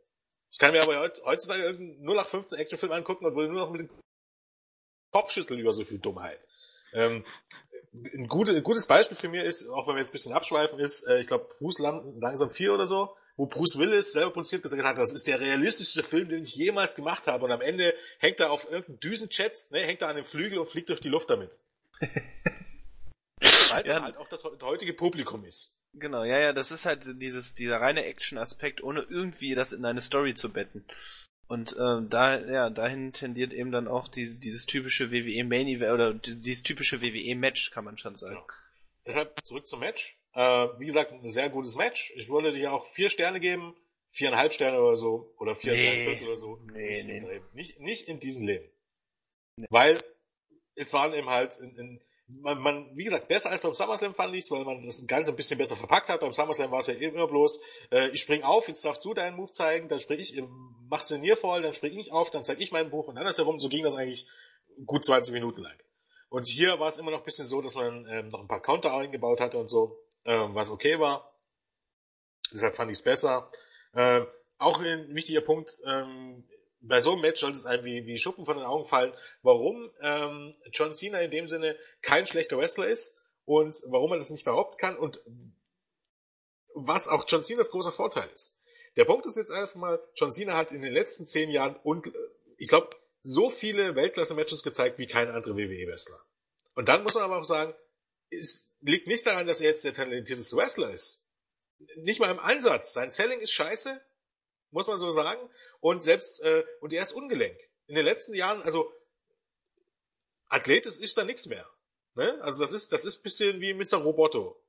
Ich 0.53 0.59
kann 0.59 0.73
mir 0.73 0.83
aber 0.83 0.99
heutzutage 1.25 1.63
irgendeinen 1.63 2.03
0815 2.03 2.59
Actionfilm 2.59 2.93
angucken 2.93 3.25
und 3.25 3.37
würde 3.37 3.53
nur 3.53 3.61
noch 3.61 3.71
mit 3.71 3.83
dem 3.83 3.91
Kopf 5.13 5.31
schütteln 5.31 5.61
über 5.61 5.73
so 5.73 5.85
viel 5.85 5.99
Dummheit. 5.99 6.49
Ähm, 6.93 7.25
ein, 7.93 8.27
gute, 8.27 8.53
ein, 8.53 8.63
gutes 8.63 8.87
Beispiel 8.87 9.17
für 9.17 9.29
mich 9.29 9.45
ist, 9.45 9.69
auch 9.69 9.87
wenn 9.87 9.95
wir 9.95 10.01
jetzt 10.01 10.11
ein 10.11 10.13
bisschen 10.13 10.33
abschweifen, 10.33 10.79
ist, 10.79 11.05
äh, 11.05 11.19
ich 11.19 11.29
glaube, 11.29 11.49
Bruce 11.59 11.79
Lang, 11.79 12.19
langsam 12.21 12.51
4 12.51 12.75
oder 12.75 12.87
so, 12.87 13.17
wo 13.37 13.47
Bruce 13.47 13.79
Willis 13.79 14.13
selber 14.13 14.33
produziert 14.33 14.63
gesagt 14.63 14.83
hat, 14.83 14.99
das 14.99 15.13
ist 15.13 15.27
der 15.27 15.41
realistischste 15.41 16.03
Film, 16.03 16.29
den 16.29 16.43
ich 16.43 16.55
jemals 16.55 16.95
gemacht 16.95 17.27
habe. 17.27 17.45
Und 17.45 17.53
am 17.53 17.61
Ende 17.61 17.95
hängt 18.19 18.41
er 18.41 18.51
auf 18.51 18.71
irgendeinem 18.71 19.01
Düsenjet, 19.01 19.67
ne, 19.71 19.81
hängt 19.81 20.03
er 20.03 20.09
an 20.09 20.17
dem 20.17 20.25
Flügel 20.25 20.59
und 20.59 20.69
fliegt 20.69 20.89
durch 20.89 21.01
die 21.01 21.09
Luft 21.09 21.31
damit. 21.31 21.51
Weil 22.01 23.87
ja. 23.87 24.03
halt 24.03 24.17
auch 24.17 24.29
das 24.29 24.45
heutige 24.45 24.95
Publikum 24.95 25.45
ist. 25.45 25.73
Genau, 25.93 26.25
ja, 26.25 26.39
ja, 26.39 26.53
das 26.53 26.71
ist 26.71 26.87
halt 26.87 27.05
dieses, 27.21 27.55
dieser 27.55 27.81
reine 27.81 28.05
Action-Aspekt, 28.05 28.83
ohne 28.83 29.03
irgendwie 29.03 29.55
das 29.55 29.73
in 29.73 29.85
eine 29.85 30.01
Story 30.01 30.35
zu 30.35 30.53
betten. 30.53 30.85
Und 31.49 31.75
ähm, 31.81 32.09
da, 32.09 32.39
ja, 32.39 32.71
dahin 32.71 33.13
tendiert 33.13 33.53
eben 33.53 33.73
dann 33.73 33.89
auch 33.89 34.07
die, 34.07 34.39
dieses 34.39 34.67
typische 34.67 35.11
WWE 35.11 35.43
Main 35.43 35.67
Event 35.67 35.93
oder 35.93 36.15
dieses 36.15 36.63
typische 36.63 37.03
WWE 37.03 37.35
Match, 37.35 37.73
kann 37.73 37.85
man 37.85 37.99
schon 37.99 38.15
sagen. 38.15 38.37
Ja. 38.37 38.55
Deshalb 39.05 39.35
zurück 39.45 39.67
zum 39.67 39.81
Match. 39.81 40.17
Äh, 40.33 40.69
wie 40.79 40.87
gesagt, 40.87 41.11
ein 41.11 41.29
sehr 41.29 41.51
gutes 41.51 41.75
Match. 41.75 42.13
Ich 42.15 42.29
würde 42.29 42.53
dir 42.53 42.73
auch 42.73 42.87
vier 42.87 43.11
Sterne 43.11 43.41
geben, 43.41 43.75
viereinhalb 44.13 44.53
Sterne 44.53 44.81
oder 44.81 44.95
so, 44.95 45.35
oder 45.39 45.57
viereinhalb 45.57 46.21
nee. 46.21 46.27
oder 46.27 46.37
so. 46.37 46.57
Nee, 46.73 47.03
nicht, 47.03 47.27
nee. 47.27 47.41
Nicht, 47.53 47.81
nicht 47.81 48.09
in 48.09 48.21
diesem 48.21 48.47
Leben. 48.47 48.71
Nee. 49.57 49.67
Weil 49.71 49.99
es 50.77 50.93
waren 50.93 51.13
eben 51.15 51.29
halt 51.29 51.57
in, 51.57 51.77
in 51.77 52.01
man, 52.43 52.59
man, 52.59 52.97
wie 52.97 53.05
gesagt, 53.05 53.29
besser 53.29 53.51
als 53.51 53.61
beim 53.61 53.75
SummerSlam 53.75 54.15
fand 54.15 54.35
ich 54.35 54.51
weil 54.51 54.65
man 54.65 54.85
das 54.85 55.07
Ganze 55.07 55.31
ein 55.31 55.37
bisschen 55.37 55.59
besser 55.59 55.77
verpackt 55.77 56.09
hat. 56.09 56.21
Beim 56.21 56.33
SummerSlam 56.33 56.71
war 56.71 56.79
es 56.79 56.87
ja 56.87 56.95
immer 56.95 57.27
bloß, 57.27 57.61
äh, 57.91 58.09
ich 58.11 58.21
spring 58.21 58.43
auf, 58.43 58.69
jetzt 58.69 58.85
darfst 58.85 59.05
du 59.05 59.15
deinen 59.15 59.37
Move 59.37 59.53
zeigen, 59.53 59.89
dann 59.89 60.01
spring 60.01 60.21
ich, 60.21 60.41
machst 60.89 61.11
den 61.11 61.37
voll, 61.37 61.63
dann 61.63 61.75
spring 61.75 61.99
ich 61.99 62.13
auf, 62.13 62.31
dann 62.31 62.43
zeig 62.43 62.61
ich 62.61 62.73
meinen 62.73 62.91
Move 62.91 63.09
und 63.09 63.19
andersherum. 63.19 63.61
So 63.61 63.69
ging 63.69 63.85
das 63.85 63.95
eigentlich 63.95 64.27
gut 64.87 65.05
20 65.05 65.33
Minuten 65.35 65.63
lang. 65.63 65.77
Und 66.29 66.47
hier 66.47 66.79
war 66.79 66.89
es 66.89 66.99
immer 66.99 67.11
noch 67.11 67.19
ein 67.19 67.25
bisschen 67.25 67.45
so, 67.45 67.61
dass 67.61 67.75
man 67.75 68.07
ähm, 68.07 68.29
noch 68.29 68.41
ein 68.41 68.49
paar 68.49 68.63
Counter 68.63 68.95
eingebaut 68.95 69.41
hatte 69.41 69.59
und 69.59 69.67
so, 69.67 69.99
ähm, 70.25 70.55
was 70.55 70.71
okay 70.71 70.99
war. 70.99 71.37
Deshalb 72.53 72.75
fand 72.75 72.91
ich 72.91 72.99
es 72.99 73.03
besser. 73.03 73.51
Ähm, 73.95 74.27
auch 74.59 74.81
ein 74.81 75.15
wichtiger 75.15 75.41
Punkt, 75.41 75.79
ähm, 75.87 76.45
bei 76.81 77.01
so 77.01 77.13
einem 77.13 77.21
Match 77.21 77.41
sollte 77.41 77.59
es 77.59 77.67
einem 77.67 77.85
wie, 77.85 78.07
wie 78.07 78.19
Schuppen 78.19 78.45
von 78.45 78.57
den 78.57 78.67
Augen 78.67 78.87
fallen, 78.87 79.13
warum 79.43 79.91
ähm, 80.01 80.55
John 80.73 80.95
Cena 80.95 81.21
in 81.21 81.31
dem 81.31 81.47
Sinne 81.47 81.77
kein 82.03 82.27
schlechter 82.27 82.59
Wrestler 82.59 82.89
ist 82.89 83.17
und 83.45 83.83
warum 83.87 84.13
er 84.13 84.19
das 84.19 84.31
nicht 84.31 84.45
behaupten 84.45 84.77
kann 84.79 84.97
und 84.97 85.21
was 86.75 87.09
auch 87.09 87.25
John 87.29 87.43
Cenas 87.43 87.71
großer 87.71 87.93
Vorteil 87.93 88.29
ist. 88.35 88.57
Der 88.97 89.05
Punkt 89.05 89.27
ist 89.27 89.37
jetzt 89.37 89.51
einfach 89.51 89.75
mal, 89.75 90.01
John 90.15 90.31
Cena 90.31 90.57
hat 90.57 90.73
in 90.73 90.83
den 90.83 90.93
letzten 90.93 91.27
zehn 91.27 91.51
Jahren 91.51 91.77
und 91.83 92.11
ich 92.57 92.69
glaube 92.69 92.91
so 93.23 93.51
viele 93.51 93.95
Weltklasse-Matches 93.95 94.63
gezeigt 94.63 94.99
wie 94.99 95.07
kein 95.07 95.29
anderer 95.29 95.57
WWE-Wrestler. 95.57 96.21
Und 96.75 96.89
dann 96.89 97.03
muss 97.03 97.15
man 97.15 97.25
aber 97.25 97.39
auch 97.39 97.45
sagen, 97.45 97.75
es 98.31 98.71
liegt 98.81 99.07
nicht 99.07 99.27
daran, 99.27 99.47
dass 99.47 99.61
er 99.61 99.71
jetzt 99.71 99.85
der 99.85 99.93
talentierteste 99.93 100.57
Wrestler 100.57 100.91
ist. 100.91 101.23
Nicht 101.97 102.21
mal 102.21 102.31
im 102.31 102.39
Ansatz. 102.39 102.93
Sein 102.93 103.11
Selling 103.11 103.41
ist 103.41 103.53
scheiße, 103.53 104.01
muss 104.71 104.87
man 104.87 104.97
so 104.97 105.11
sagen. 105.11 105.41
Und 105.81 106.03
selbst, 106.03 106.43
äh, 106.43 106.65
und 106.81 106.93
er 106.93 107.03
ist 107.03 107.13
ungelenk. 107.13 107.59
In 107.87 107.95
den 107.95 108.05
letzten 108.05 108.35
Jahren, 108.35 108.63
also 108.63 108.93
athletisch 110.49 110.99
ist 110.99 111.17
da 111.17 111.25
nichts 111.25 111.47
mehr. 111.47 111.67
Ne? 112.15 112.39
Also 112.43 112.63
das 112.65 112.73
ist, 112.73 112.93
das 112.93 113.05
ist 113.05 113.23
bisschen 113.23 113.61
wie 113.61 113.75
Mr. 113.75 113.99
Roboto. 113.99 114.61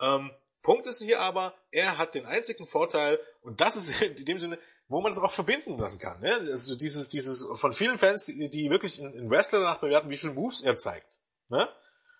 Ähm, 0.00 0.30
Punkt 0.62 0.86
ist 0.86 1.00
hier 1.00 1.20
aber, 1.20 1.54
er 1.70 1.96
hat 1.96 2.14
den 2.14 2.26
einzigen 2.26 2.66
Vorteil, 2.66 3.20
und 3.40 3.60
das 3.60 3.76
ist 3.76 4.02
in 4.02 4.24
dem 4.24 4.38
Sinne, 4.38 4.58
wo 4.88 5.00
man 5.00 5.12
es 5.12 5.18
auch 5.18 5.32
verbinden 5.32 5.78
lassen 5.78 5.98
kann. 5.98 6.20
Ne? 6.20 6.34
Also 6.50 6.76
dieses, 6.76 7.08
dieses 7.08 7.46
von 7.54 7.72
vielen 7.72 7.98
Fans, 7.98 8.26
die, 8.26 8.48
die 8.48 8.70
wirklich 8.70 9.00
in 9.00 9.30
Wrestler 9.30 9.60
danach 9.60 9.80
bewerten, 9.80 10.10
wie 10.10 10.16
viele 10.16 10.34
Moves 10.34 10.62
er 10.62 10.76
zeigt. 10.76 11.20
Ne? 11.48 11.68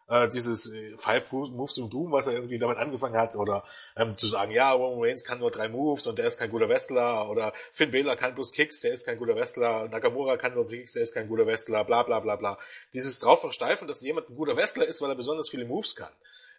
Äh, 0.09 0.29
dieses 0.29 0.73
äh, 0.73 0.97
Five 0.99 1.31
Moves 1.33 1.79
im 1.79 1.91
Doom, 1.91 2.13
was 2.13 2.27
er 2.27 2.35
irgendwie 2.35 2.59
damit 2.59 2.79
angefangen 2.79 3.17
hat, 3.17 3.37
oder 3.37 3.65
ähm, 3.97 4.17
zu 4.17 4.27
sagen, 4.27 4.53
ja, 4.53 4.73
Roman 4.73 5.05
Reigns 5.05 5.25
kann 5.25 5.39
nur 5.39 5.51
drei 5.51 5.69
Moves 5.69 6.07
und 6.07 6.19
der 6.19 6.27
ist 6.27 6.39
kein 6.39 6.51
guter 6.51 6.69
Wrestler, 6.69 7.29
oder 7.29 7.53
Finn 7.73 7.91
Balor 7.91 8.17
kann 8.17 8.35
bloß 8.35 8.53
Kicks, 8.53 8.81
der 8.81 8.93
ist 8.93 9.05
kein 9.07 9.19
guter 9.19 9.35
Wrestler, 9.35 9.89
Nakamura 9.89 10.37
kann 10.37 10.55
nur 10.55 10.69
Kicks, 10.69 10.93
der 10.93 11.03
ist 11.03 11.15
kein 11.15 11.29
guter 11.29 11.47
Wrestler, 11.47 11.85
bla 11.85 12.03
bla 12.03 12.21
bla 12.21 12.37
bla. 12.37 12.59
Dieses 12.95 13.19
drauf 13.19 13.41
versteifen, 13.41 13.89
dass 13.89 14.03
jemand 14.03 14.31
ein 14.31 14.37
guter 14.37 14.57
Wrestler 14.57 14.87
ist, 14.87 15.03
weil 15.03 15.11
er 15.11 15.17
besonders 15.17 15.51
viele 15.51 15.65
Moves 15.65 15.97
kann. 15.97 16.13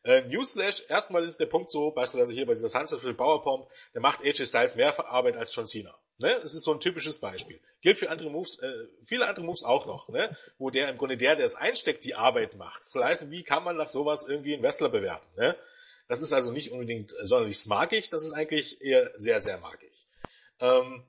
Äh, 0.03 0.21
Newsflash, 0.23 0.85
erstmal 0.87 1.23
ist 1.23 1.39
der 1.39 1.47
Punkt 1.47 1.69
so, 1.69 1.91
beispielsweise 1.91 2.33
hier 2.33 2.45
bei 2.45 2.53
dieser 2.53 2.69
Sunset 2.69 3.17
Powerpump, 3.17 3.67
der 3.93 4.01
macht 4.01 4.21
AJ 4.21 4.45
Styles 4.45 4.75
mehr 4.75 4.97
Arbeit 5.09 5.37
als 5.37 5.53
John 5.53 5.65
Cena. 5.65 5.93
Ne? 6.19 6.39
Das 6.41 6.53
ist 6.53 6.63
so 6.63 6.73
ein 6.73 6.79
typisches 6.79 7.19
Beispiel. 7.19 7.59
Gilt 7.81 7.99
für 7.99 8.09
andere 8.09 8.29
Moves, 8.29 8.59
äh, 8.59 8.87
viele 9.05 9.27
andere 9.27 9.45
Moves 9.45 9.63
auch 9.63 9.85
noch, 9.85 10.09
ne? 10.09 10.35
wo 10.57 10.69
der 10.69 10.89
im 10.89 10.97
Grunde 10.97 11.17
der, 11.17 11.35
der 11.35 11.45
es 11.45 11.55
einsteckt, 11.55 12.03
die 12.05 12.15
Arbeit 12.15 12.55
macht. 12.55 12.83
So 12.83 13.03
heißt, 13.03 13.29
wie 13.29 13.43
kann 13.43 13.63
man 13.63 13.77
nach 13.77 13.87
sowas 13.87 14.27
irgendwie 14.27 14.53
einen 14.53 14.63
Wrestler 14.63 14.89
bewerten? 14.89 15.27
Ne? 15.35 15.55
Das 16.07 16.21
ist 16.21 16.33
also 16.33 16.51
nicht 16.51 16.71
unbedingt 16.71 17.13
sonderlich 17.21 17.59
smarkig, 17.59 18.09
das 18.09 18.23
ist 18.23 18.33
eigentlich 18.33 18.81
eher 18.81 19.11
sehr, 19.17 19.41
sehr 19.41 19.59
magig. 19.59 19.91
Ähm, 20.59 21.03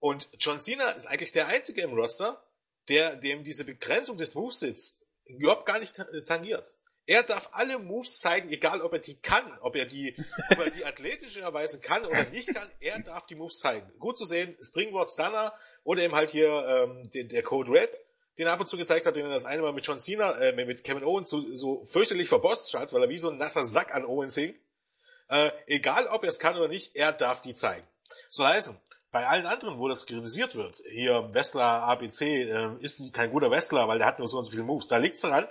und 0.00 0.28
John 0.38 0.60
Cena 0.60 0.90
ist 0.90 1.06
eigentlich 1.06 1.32
der 1.32 1.46
einzige 1.46 1.80
im 1.82 1.94
Roster, 1.94 2.42
der 2.88 3.16
dem 3.16 3.44
diese 3.44 3.64
Begrenzung 3.64 4.16
des 4.16 4.34
Movesits 4.34 5.00
überhaupt 5.24 5.66
gar 5.66 5.78
nicht 5.78 5.94
tangiert. 6.26 6.76
Er 7.08 7.22
darf 7.22 7.48
alle 7.52 7.78
Moves 7.78 8.20
zeigen, 8.20 8.50
egal 8.50 8.82
ob 8.82 8.92
er 8.92 8.98
die 8.98 9.18
kann, 9.18 9.58
ob 9.62 9.74
er 9.76 9.86
die, 9.86 10.14
ob 10.50 10.58
er 10.58 10.70
die 10.70 10.84
athletischerweise 10.84 11.80
kann 11.80 12.04
oder 12.04 12.28
nicht 12.28 12.54
kann. 12.54 12.70
Er 12.80 13.00
darf 13.00 13.24
die 13.24 13.34
Moves 13.34 13.60
zeigen. 13.60 13.90
Gut 13.98 14.18
zu 14.18 14.26
sehen, 14.26 14.58
Springboard 14.62 15.10
Stunner 15.10 15.54
oder 15.84 16.02
eben 16.02 16.14
halt 16.14 16.28
hier 16.28 16.50
ähm, 16.50 17.10
den, 17.10 17.30
der 17.30 17.42
Code 17.42 17.72
Red, 17.72 17.98
den 18.36 18.46
er 18.46 18.52
ab 18.52 18.60
und 18.60 18.66
zu 18.66 18.76
gezeigt 18.76 19.06
hat, 19.06 19.16
den 19.16 19.24
er 19.24 19.32
das 19.32 19.46
eine 19.46 19.62
Mal 19.62 19.72
mit 19.72 19.86
John 19.86 19.96
Cena, 19.96 20.38
äh, 20.38 20.52
mit 20.52 20.84
Kevin 20.84 21.02
Owens 21.02 21.30
so, 21.30 21.40
so 21.54 21.82
fürchterlich 21.86 22.28
verbosst 22.28 22.74
hat, 22.74 22.92
weil 22.92 23.02
er 23.02 23.08
wie 23.08 23.16
so 23.16 23.30
ein 23.30 23.38
nasser 23.38 23.64
Sack 23.64 23.94
an 23.94 24.04
Owens 24.04 24.34
hing. 24.34 24.54
Äh, 25.30 25.50
egal 25.66 26.08
ob 26.08 26.24
er 26.24 26.28
es 26.28 26.38
kann 26.38 26.58
oder 26.58 26.68
nicht, 26.68 26.94
er 26.94 27.14
darf 27.14 27.40
die 27.40 27.54
zeigen. 27.54 27.86
So 28.28 28.44
heißen, 28.44 28.78
bei 29.12 29.26
allen 29.26 29.46
anderen, 29.46 29.78
wo 29.78 29.88
das 29.88 30.04
kritisiert 30.04 30.54
wird, 30.56 30.82
hier 30.90 31.30
Wrestler 31.32 31.84
ABC 31.84 32.42
äh, 32.42 32.68
ist 32.80 33.14
kein 33.14 33.30
guter 33.30 33.50
Wrestler, 33.50 33.88
weil 33.88 33.96
der 33.96 34.08
hat 34.08 34.18
nur 34.18 34.28
so 34.28 34.36
und 34.36 34.44
so 34.44 34.50
viele 34.50 34.62
Moves, 34.62 34.88
da 34.88 34.98
liegt's 34.98 35.22
daran, 35.22 35.48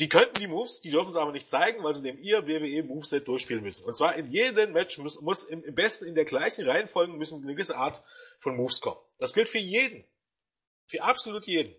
die 0.00 0.08
könnten 0.08 0.38
die 0.38 0.46
Moves, 0.46 0.80
die 0.80 0.90
dürfen 0.90 1.10
es 1.10 1.16
aber 1.16 1.30
nicht 1.30 1.46
zeigen, 1.46 1.84
weil 1.84 1.92
sie 1.92 2.02
dem 2.02 2.18
ihr 2.18 2.46
WWE 2.46 2.82
Moveset 2.84 3.28
durchspielen 3.28 3.62
müssen. 3.62 3.86
Und 3.86 3.94
zwar 3.94 4.16
in 4.16 4.30
jedem 4.30 4.72
Match 4.72 4.96
muss, 4.96 5.20
muss 5.20 5.44
im, 5.44 5.62
im 5.62 5.74
besten 5.74 6.06
in 6.06 6.14
der 6.14 6.24
gleichen 6.24 6.66
Reihenfolge 6.66 7.12
müssen 7.12 7.42
eine 7.42 7.52
gewisse 7.52 7.76
Art 7.76 8.02
von 8.38 8.56
Moves 8.56 8.80
kommen. 8.80 9.00
Das 9.18 9.34
gilt 9.34 9.48
für 9.48 9.58
jeden. 9.58 10.04
Für 10.86 11.02
absolut 11.02 11.44
jeden. 11.44 11.76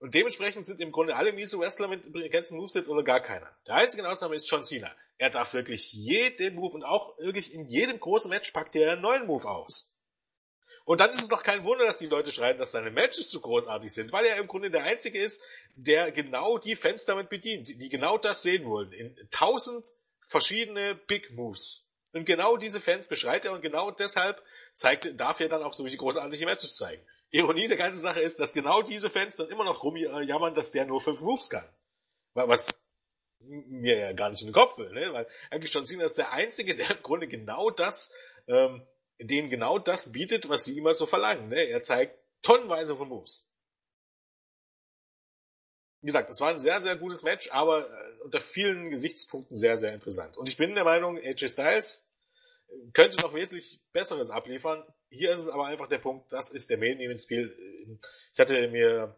Und 0.00 0.14
dementsprechend 0.14 0.66
sind 0.66 0.80
im 0.80 0.90
Grunde 0.90 1.14
alle 1.14 1.32
miese 1.32 1.56
Wrestler 1.58 1.86
mit 1.86 2.12
begrenztem 2.12 2.58
Moveset 2.58 2.88
oder 2.88 3.04
gar 3.04 3.20
keiner. 3.20 3.48
Der 3.68 3.76
einzige 3.76 4.06
Ausnahme 4.08 4.34
ist 4.34 4.50
John 4.50 4.64
Cena. 4.64 4.90
er 5.16 5.30
darf 5.30 5.54
wirklich 5.54 5.92
jeden 5.92 6.56
Move 6.56 6.74
und 6.74 6.82
auch 6.82 7.16
wirklich 7.18 7.54
in 7.54 7.68
jedem 7.68 8.00
großen 8.00 8.28
Match 8.28 8.50
packt 8.50 8.74
er 8.74 8.92
einen 8.92 9.02
neuen 9.02 9.26
Move 9.26 9.48
aus. 9.48 9.93
Und 10.84 11.00
dann 11.00 11.10
ist 11.10 11.22
es 11.22 11.28
doch 11.28 11.42
kein 11.42 11.64
Wunder, 11.64 11.86
dass 11.86 11.98
die 11.98 12.06
Leute 12.06 12.30
schreiben, 12.30 12.58
dass 12.58 12.72
seine 12.72 12.90
Matches 12.90 13.30
zu 13.30 13.40
großartig 13.40 13.92
sind, 13.92 14.12
weil 14.12 14.26
er 14.26 14.36
im 14.36 14.46
Grunde 14.46 14.70
der 14.70 14.84
Einzige 14.84 15.18
ist, 15.18 15.42
der 15.76 16.12
genau 16.12 16.58
die 16.58 16.76
Fans 16.76 17.06
damit 17.06 17.30
bedient, 17.30 17.68
die 17.68 17.88
genau 17.88 18.18
das 18.18 18.42
sehen 18.42 18.66
wollen. 18.66 18.92
In 18.92 19.16
tausend 19.30 19.94
verschiedene 20.26 20.94
Big 20.94 21.30
Moves. 21.30 21.86
Und 22.12 22.26
genau 22.26 22.56
diese 22.56 22.80
Fans 22.80 23.08
beschreit 23.08 23.44
er 23.44 23.52
und 23.52 23.62
genau 23.62 23.90
deshalb 23.90 24.42
zeigt, 24.72 25.18
darf 25.18 25.40
er 25.40 25.48
dann 25.48 25.62
auch 25.62 25.72
solche 25.72 25.96
großartige 25.96 26.44
Matches 26.44 26.76
zeigen. 26.76 27.02
Ironie 27.30 27.66
der 27.66 27.76
ganzen 27.76 28.00
Sache 28.00 28.20
ist, 28.20 28.38
dass 28.38 28.52
genau 28.52 28.82
diese 28.82 29.10
Fans 29.10 29.36
dann 29.36 29.48
immer 29.48 29.64
noch 29.64 29.82
rumjammern, 29.82 30.54
dass 30.54 30.70
der 30.70 30.84
nur 30.84 31.00
fünf 31.00 31.22
Moves 31.22 31.50
kann. 31.50 31.68
Was 32.34 32.68
mir 33.40 33.98
ja 33.98 34.12
gar 34.12 34.30
nicht 34.30 34.42
in 34.42 34.48
den 34.48 34.54
Kopf 34.54 34.78
will, 34.78 34.90
ne? 34.92 35.12
Weil 35.12 35.26
eigentlich 35.50 35.72
schon 35.72 35.84
Cena 35.84 36.04
ist 36.04 36.18
der 36.18 36.32
Einzige, 36.32 36.76
der 36.76 36.90
im 36.90 37.02
Grunde 37.02 37.26
genau 37.26 37.70
das 37.70 38.14
ähm, 38.46 38.86
denen 39.26 39.50
genau 39.50 39.78
das 39.78 40.12
bietet, 40.12 40.48
was 40.48 40.64
sie 40.64 40.78
immer 40.78 40.94
so 40.94 41.06
verlangen. 41.06 41.48
Ne? 41.48 41.68
Er 41.68 41.82
zeigt 41.82 42.18
tonnenweise 42.42 42.96
von 42.96 43.08
Moves. 43.08 43.48
Wie 46.00 46.06
gesagt, 46.06 46.28
es 46.28 46.40
war 46.40 46.50
ein 46.50 46.58
sehr, 46.58 46.80
sehr 46.80 46.96
gutes 46.96 47.22
Match, 47.22 47.50
aber 47.50 47.88
äh, 47.90 48.22
unter 48.24 48.40
vielen 48.40 48.90
Gesichtspunkten 48.90 49.56
sehr, 49.56 49.78
sehr 49.78 49.94
interessant. 49.94 50.36
Und 50.36 50.48
ich 50.48 50.56
bin 50.56 50.74
der 50.74 50.84
Meinung, 50.84 51.16
AJ 51.16 51.48
Styles 51.48 52.06
könnte 52.92 53.20
noch 53.22 53.34
wesentlich 53.34 53.80
Besseres 53.92 54.30
abliefern. 54.30 54.84
Hier 55.08 55.32
ist 55.32 55.40
es 55.40 55.48
aber 55.48 55.66
einfach 55.66 55.86
der 55.86 55.98
Punkt, 55.98 56.30
das 56.32 56.50
ist 56.50 56.70
der 56.70 56.78
Main 56.78 57.00
Event 57.00 57.20
Spiel. 57.20 57.56
Ich 58.32 58.38
hatte 58.38 58.68
mir 58.68 59.16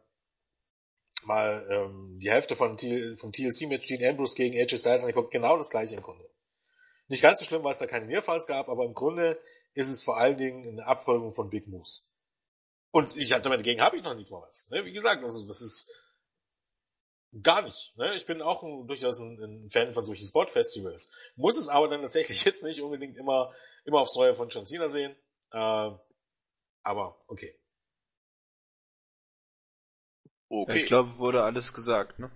mal 1.25 1.67
ähm, 1.71 2.19
die 2.21 2.31
Hälfte 2.31 2.55
von, 2.55 2.79
vom 3.19 3.33
TLC-Match 3.33 3.87
Dean 3.89 4.05
Ambrose 4.05 4.37
gegen 4.37 4.57
AJ 4.57 4.79
Styles 4.79 5.01
angeguckt, 5.01 5.33
genau 5.33 5.57
das 5.57 5.71
gleiche 5.71 5.97
im 5.97 6.03
Grunde. 6.03 6.29
Nicht 7.09 7.23
ganz 7.23 7.39
so 7.39 7.45
schlimm, 7.45 7.63
weil 7.65 7.73
es 7.73 7.79
da 7.79 7.87
keine 7.87 8.07
Nearfalls 8.07 8.47
gab, 8.47 8.69
aber 8.69 8.85
im 8.85 8.95
Grunde 8.95 9.41
ist 9.77 9.91
es 9.91 10.03
vor 10.03 10.17
allen 10.17 10.39
Dingen 10.39 10.67
eine 10.67 10.87
Abfolgung 10.87 11.35
von 11.35 11.51
Big 11.51 11.69
Moves. 11.69 12.09
Und 12.91 13.15
ich 13.15 13.33
hatte 13.33 13.51
dagegen 13.51 13.83
habe 13.83 13.97
ich 13.97 14.03
noch 14.03 14.15
nicht 14.15 14.31
mal 14.31 14.41
was. 14.41 14.69
Ne? 14.71 14.85
Wie 14.87 14.93
gesagt, 14.93 15.23
also 15.23 15.47
das 15.47 15.61
ist 15.61 15.93
gar 17.43 17.61
nicht. 17.61 17.95
Ne? 17.99 18.15
Ich 18.17 18.25
bin 18.25 18.41
auch 18.41 18.63
ein, 18.63 18.87
durchaus 18.87 19.21
ein, 19.21 19.39
ein, 19.39 19.71
Fan 19.71 19.93
von 19.93 20.03
solchen 20.03 20.27
Spot-Festivals. 20.27 21.15
Muss 21.37 21.59
es 21.59 21.69
aber 21.69 21.89
dann 21.89 22.01
tatsächlich 22.01 22.43
jetzt 22.47 22.65
nicht 22.65 22.81
unbedingt 22.81 23.19
immer, 23.19 23.53
immer 23.85 24.01
aufs 24.01 24.17
Neue 24.17 24.35
von 24.35 24.49
John 24.49 24.65
Cena 24.65 24.89
sehen. 24.89 25.15
Äh, 25.53 25.91
aber 26.83 27.23
okay. 27.27 27.55
Okay. 30.49 30.77
Ich 30.77 30.87
glaube, 30.87 31.19
wurde 31.19 31.43
alles 31.43 31.75
gesagt, 31.75 32.19
ne? 32.19 32.31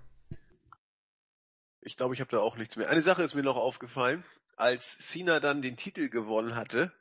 Ich 1.80 1.96
glaube, 1.96 2.12
ich 2.12 2.20
habe 2.20 2.30
da 2.30 2.40
auch 2.40 2.56
nichts 2.56 2.76
mehr. 2.76 2.90
Eine 2.90 3.00
Sache 3.00 3.22
ist 3.22 3.34
mir 3.34 3.42
noch 3.42 3.56
aufgefallen. 3.56 4.26
Als 4.56 4.98
Cena 4.98 5.40
dann 5.40 5.62
den 5.62 5.78
Titel 5.78 6.10
gewonnen 6.10 6.54
hatte, 6.54 6.92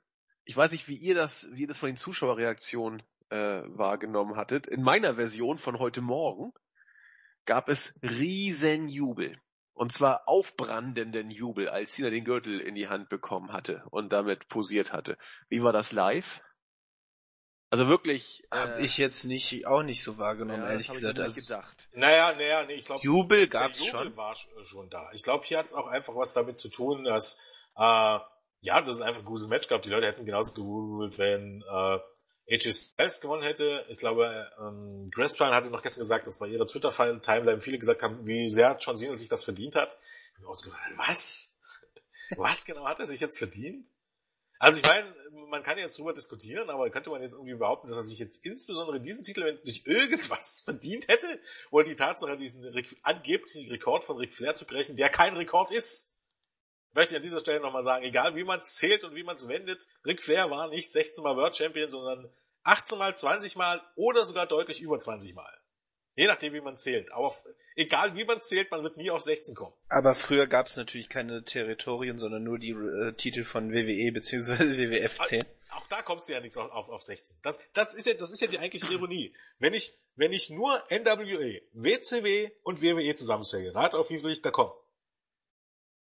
ich 0.49 0.57
weiß 0.57 0.71
nicht, 0.71 0.87
wie 0.87 0.95
ihr 0.95 1.13
das, 1.13 1.47
wie 1.51 1.61
ihr 1.61 1.67
das 1.67 1.77
von 1.77 1.89
den 1.89 1.95
Zuschauerreaktionen 1.95 3.03
äh, 3.29 3.61
wahrgenommen 3.67 4.35
hattet. 4.35 4.65
In 4.65 4.81
meiner 4.81 5.13
Version 5.13 5.59
von 5.59 5.77
heute 5.77 6.01
Morgen 6.01 6.53
gab 7.45 7.69
es 7.69 7.99
riesen 8.01 8.89
Jubel. 8.89 9.39
Und 9.73 9.91
zwar 9.91 10.27
aufbrandenden 10.27 11.29
Jubel, 11.29 11.69
als 11.69 11.93
Sina 11.93 12.09
den 12.09 12.25
Gürtel 12.25 12.61
in 12.61 12.73
die 12.73 12.87
Hand 12.87 13.09
bekommen 13.09 13.53
hatte 13.53 13.83
und 13.91 14.11
damit 14.11 14.47
posiert 14.47 14.91
hatte. 14.91 15.19
Wie 15.49 15.61
war 15.61 15.71
das 15.71 15.91
live? 15.91 16.41
Also 17.69 17.87
wirklich. 17.87 18.43
Hab 18.49 18.79
äh, 18.79 18.83
ich 18.83 18.97
jetzt 18.97 19.25
nicht, 19.25 19.67
auch 19.67 19.83
nicht 19.83 20.01
so 20.01 20.17
wahrgenommen, 20.17 20.63
ja, 20.63 20.71
ehrlich 20.71 20.89
gesagt. 20.89 21.19
Also, 21.19 21.41
gedacht. 21.41 21.89
Naja, 21.93 22.33
naja, 22.33 22.65
nee, 22.65 22.73
ich 22.73 22.85
glaube. 22.85 23.03
Jubel 23.03 23.47
gab's 23.47 23.85
Jubel 23.85 23.91
schon. 23.91 24.17
war 24.17 24.35
schon 24.63 24.89
da. 24.89 25.11
Ich 25.13 25.21
glaube, 25.21 25.45
hier 25.45 25.59
hat's 25.59 25.75
auch 25.75 25.85
einfach 25.85 26.15
was 26.15 26.33
damit 26.33 26.57
zu 26.57 26.69
tun, 26.69 27.03
dass 27.03 27.39
äh, 27.75 28.17
ja, 28.61 28.81
das 28.81 28.97
ist 28.97 29.01
einfach 29.01 29.21
ein 29.21 29.25
gutes 29.25 29.47
Match 29.47 29.67
gehabt. 29.67 29.85
Die 29.85 29.89
Leute 29.89 30.07
hätten 30.07 30.25
genauso 30.25 30.53
gejubelt, 30.53 31.17
wenn 31.17 31.63
äh, 31.63 32.59
Styles 32.59 33.21
gewonnen 33.21 33.43
hätte. 33.43 33.85
Ich 33.89 33.99
glaube, 33.99 34.51
ähm, 34.59 35.09
Grace 35.13 35.39
Ryan 35.39 35.53
hatte 35.53 35.69
noch 35.69 35.81
gestern 35.81 36.01
gesagt, 36.01 36.27
dass 36.27 36.39
bei 36.39 36.47
ihrer 36.47 36.65
Twitter-Timeline 36.65 37.61
viele 37.61 37.77
gesagt 37.77 38.03
haben, 38.03 38.25
wie 38.25 38.49
sehr 38.49 38.77
John 38.79 38.97
Cena 38.97 39.15
sich 39.15 39.29
das 39.29 39.43
verdient 39.43 39.75
hat. 39.75 39.97
Ich 40.31 40.39
habe 40.39 40.47
ausgedacht, 40.47 40.79
was? 40.97 41.53
was 42.37 42.65
genau 42.65 42.85
hat 42.85 42.99
er 42.99 43.05
sich 43.05 43.19
jetzt 43.19 43.37
verdient? 43.37 43.85
Also 44.59 44.81
ich 44.81 44.85
meine, 44.85 45.15
man 45.47 45.63
kann 45.63 45.77
jetzt 45.77 45.97
drüber 45.97 46.13
diskutieren, 46.13 46.69
aber 46.69 46.89
könnte 46.89 47.09
man 47.09 47.21
jetzt 47.21 47.33
irgendwie 47.33 47.55
behaupten, 47.55 47.87
dass 47.87 47.97
er 47.97 48.03
sich 48.03 48.19
jetzt 48.19 48.45
insbesondere 48.45 48.99
diesen 48.99 49.23
Titel 49.23 49.59
durch 49.63 49.83
irgendwas 49.85 50.61
verdient 50.65 51.07
hätte? 51.07 51.39
Oder 51.71 51.85
die 51.85 51.95
Tatsache, 51.95 52.37
diesen 52.37 52.65
angeblichen 53.03 53.69
Rekord 53.69 54.03
von 54.03 54.17
Ric 54.17 54.35
Flair 54.35 54.55
zu 54.55 54.65
brechen, 54.65 54.97
der 54.97 55.09
kein 55.09 55.35
Rekord 55.37 55.71
ist? 55.71 56.08
Möchte 56.93 57.13
ich 57.13 57.17
an 57.17 57.23
dieser 57.23 57.39
Stelle 57.39 57.59
nochmal 57.59 57.83
sagen, 57.83 58.03
egal 58.03 58.35
wie 58.35 58.43
man 58.43 58.59
es 58.59 58.75
zählt 58.75 59.03
und 59.03 59.15
wie 59.15 59.23
man 59.23 59.35
es 59.35 59.47
wendet, 59.47 59.87
Ric 60.05 60.21
Flair 60.21 60.49
war 60.49 60.69
nicht 60.69 60.91
16 60.91 61.23
Mal 61.23 61.35
World 61.35 61.55
Champion, 61.55 61.89
sondern 61.89 62.29
18 62.63 62.97
Mal, 62.97 63.15
20 63.15 63.55
Mal 63.55 63.81
oder 63.95 64.25
sogar 64.25 64.47
deutlich 64.47 64.81
über 64.81 64.99
20 64.99 65.33
Mal. 65.33 65.51
Je 66.15 66.27
nachdem, 66.27 66.53
wie 66.53 66.61
man 66.61 66.75
zählt. 66.75 67.11
Aber 67.13 67.33
egal 67.75 68.15
wie 68.15 68.25
man 68.25 68.41
zählt, 68.41 68.71
man 68.71 68.83
wird 68.83 68.97
nie 68.97 69.09
auf 69.09 69.21
16 69.21 69.55
kommen. 69.55 69.73
Aber 69.87 70.15
früher 70.15 70.47
gab 70.47 70.67
es 70.67 70.75
natürlich 70.75 71.07
keine 71.07 71.45
Territorien, 71.45 72.19
sondern 72.19 72.43
nur 72.43 72.59
die 72.59 72.71
äh, 72.71 73.13
Titel 73.13 73.45
von 73.45 73.71
WWE 73.71 74.11
bzw. 74.11 74.77
WWF 74.77 75.19
10. 75.21 75.45
Auch 75.71 75.87
da 75.87 76.01
kommst 76.01 76.27
du 76.27 76.33
ja 76.33 76.41
nichts 76.41 76.57
auf, 76.57 76.71
auf, 76.71 76.89
auf 76.89 77.01
16. 77.01 77.37
Das, 77.41 77.59
das, 77.73 77.93
ist 77.93 78.05
ja, 78.05 78.15
das 78.15 78.31
ist 78.31 78.41
ja 78.41 78.47
die 78.47 78.59
eigentliche 78.59 78.91
Ironie. 78.91 79.33
Wenn 79.59 79.73
ich, 79.73 79.93
wenn 80.15 80.33
ich 80.33 80.49
nur 80.49 80.83
NWA, 80.89 81.61
WCW 81.73 82.51
und 82.63 82.81
WWE 82.81 83.13
zusammenzähle, 83.13 83.73
rat 83.73 83.95
auf 83.95 84.09
wie 84.09 84.19
viel 84.19 84.31
ich 84.31 84.41
da 84.41 84.51
komme. 84.51 84.73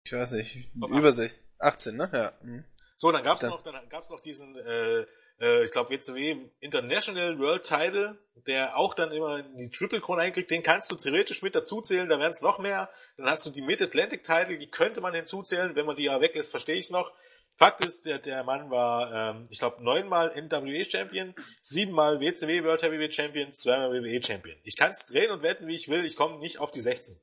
Ich 0.05 0.13
weiß 0.13 0.33
nicht, 0.33 0.69
über 0.75 1.13
6, 1.13 1.39
18, 1.59 1.97
ne? 1.97 2.11
Ja. 2.13 2.33
Mhm. 2.43 2.65
So, 2.97 3.11
dann 3.11 3.25
gab's 3.25 3.41
dann. 3.41 3.51
noch, 3.51 3.63
dann 3.63 3.89
gab's 3.89 4.11
noch 4.11 4.21
diesen, 4.21 4.57
äh, 4.57 5.07
äh, 5.41 5.65
ich 5.65 5.73
glaube 5.73 5.91
WCW 5.91 6.37
International 6.61 7.39
World 7.39 7.65
Title, 7.65 8.19
der 8.47 8.77
auch 8.77 8.95
dann 8.95 9.11
immer 9.11 9.39
in 9.41 9.57
die 9.57 9.71
Triple 9.71 10.01
Crown 10.01 10.21
einkriegt, 10.21 10.51
den 10.51 10.63
kannst 10.63 10.91
du 10.91 10.97
theoretisch 10.97 11.43
mit 11.43 11.55
dazuzählen, 11.55 12.09
da 12.09 12.19
wären 12.19 12.31
es 12.31 12.43
noch 12.43 12.59
mehr. 12.59 12.91
Dann 13.17 13.27
hast 13.29 13.45
du 13.45 13.51
die 13.51 13.63
Mid-Atlantic 13.63 14.23
Title, 14.23 14.59
die 14.59 14.69
könnte 14.71 15.01
man 15.01 15.15
hinzuzählen, 15.15 15.75
wenn 15.75 15.87
man 15.87 15.97
die 15.97 16.05
ja 16.05 16.21
weglässt, 16.21 16.51
verstehe 16.51 16.77
ich 16.77 16.91
noch. 16.91 17.13
Fakt 17.57 17.85
ist, 17.85 18.07
der, 18.07 18.19
der 18.19 18.45
Mann 18.45 18.71
war, 18.71 19.13
ähm, 19.13 19.47
ich 19.51 19.59
glaube, 19.59 19.83
neunmal 19.85 20.33
NWA 20.41 20.85
Champion, 20.85 21.35
siebenmal 21.63 22.21
WCW 22.21 22.65
World 22.65 22.83
Heavyweight 22.83 23.15
Champion, 23.15 23.53
zweimal 23.53 23.93
WWE 23.93 24.23
Champion. 24.23 24.57
Ich 24.65 24.77
kann 24.77 24.91
es 24.91 25.05
drehen 25.05 25.31
und 25.31 25.43
wetten, 25.43 25.67
wie 25.67 25.75
ich 25.75 25.89
will, 25.89 26.05
ich 26.05 26.17
komme 26.17 26.39
nicht 26.39 26.59
auf 26.59 26.71
die 26.71 26.81
16. 26.81 27.21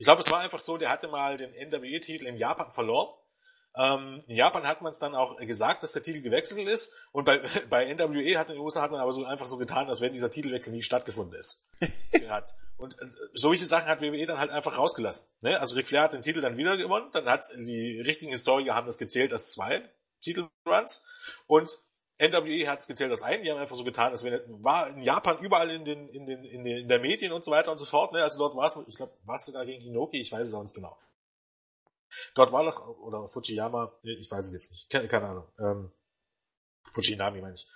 Ich 0.00 0.06
glaube, 0.06 0.22
es 0.22 0.30
war 0.30 0.40
einfach 0.40 0.60
so, 0.60 0.78
der 0.78 0.88
hatte 0.88 1.08
mal 1.08 1.36
den 1.36 1.50
NWE-Titel 1.50 2.26
in 2.26 2.38
Japan 2.38 2.72
verloren. 2.72 3.14
Ähm, 3.76 4.24
in 4.28 4.34
Japan 4.34 4.66
hat 4.66 4.80
man 4.80 4.92
es 4.92 4.98
dann 4.98 5.14
auch 5.14 5.36
gesagt, 5.36 5.82
dass 5.82 5.92
der 5.92 6.02
Titel 6.02 6.22
gewechselt 6.22 6.66
ist. 6.66 6.90
Und 7.12 7.26
bei, 7.26 7.38
bei 7.68 7.84
NWE 7.92 8.38
hat 8.38 8.48
in 8.48 8.54
den 8.54 8.62
USA 8.62 8.80
hat 8.80 8.92
man 8.92 9.00
aber 9.00 9.12
so 9.12 9.26
einfach 9.26 9.46
so 9.46 9.58
getan, 9.58 9.88
als 9.88 10.00
wenn 10.00 10.14
dieser 10.14 10.30
Titelwechsel 10.30 10.72
nie 10.72 10.82
stattgefunden 10.82 11.38
ist. 11.38 11.68
hat. 12.30 12.56
Und 12.78 12.98
äh, 12.98 13.10
solche 13.34 13.66
Sachen 13.66 13.88
hat 13.88 14.00
WWE 14.00 14.24
dann 14.24 14.38
halt 14.38 14.50
einfach 14.50 14.78
rausgelassen. 14.78 15.28
Ne? 15.42 15.60
Also 15.60 15.76
Ric 15.76 15.88
Flair 15.88 16.04
hat 16.04 16.14
den 16.14 16.22
Titel 16.22 16.40
dann 16.40 16.56
wieder 16.56 16.78
gewonnen. 16.78 17.10
Dann 17.12 17.26
hat 17.26 17.50
die 17.54 18.00
richtigen 18.00 18.32
Historiker 18.32 18.74
haben 18.74 18.86
das 18.86 18.96
gezählt 18.96 19.32
als 19.32 19.52
zwei 19.52 19.86
Titelruns. 20.22 21.06
Und 21.46 21.78
NWE 22.20 22.68
hat 22.68 22.80
es 22.80 22.86
gezählt 22.86 23.10
als 23.10 23.22
einen, 23.22 23.42
die 23.42 23.50
haben 23.50 23.58
einfach 23.58 23.76
so 23.76 23.84
getan, 23.84 24.10
als 24.10 24.22
wenn 24.24 24.40
war 24.62 24.88
in 24.88 25.00
Japan 25.00 25.38
überall 25.38 25.70
in 25.70 25.86
den, 25.86 26.08
in 26.10 26.26
den, 26.26 26.44
in 26.44 26.64
den, 26.64 26.78
in 26.82 26.88
der 26.88 26.98
Medien 26.98 27.32
und 27.32 27.44
so 27.44 27.50
weiter 27.50 27.72
und 27.72 27.78
so 27.78 27.86
fort, 27.86 28.12
ne? 28.12 28.22
Also 28.22 28.38
dort 28.38 28.54
war 28.56 28.66
es, 28.66 28.78
ich 28.86 28.96
glaube, 28.96 29.12
war 29.24 29.36
es 29.36 29.46
sogar 29.46 29.64
gegen 29.64 29.82
Inoki, 29.82 30.20
ich 30.20 30.30
weiß 30.30 30.46
es 30.46 30.52
auch 30.54 30.62
nicht 30.62 30.74
genau. 30.74 30.98
Dort 32.34 32.52
war 32.52 32.62
noch, 32.62 32.86
oder 32.98 33.26
Fujiyama, 33.28 33.92
ich 34.02 34.30
weiß 34.30 34.46
es 34.46 34.52
jetzt 34.52 34.70
nicht, 34.70 34.90
keine, 34.90 35.08
keine 35.08 35.28
Ahnung. 35.28 35.46
Ähm, 35.58 35.92
Fujinami 36.92 37.40
meine 37.40 37.54
ich. 37.54 37.66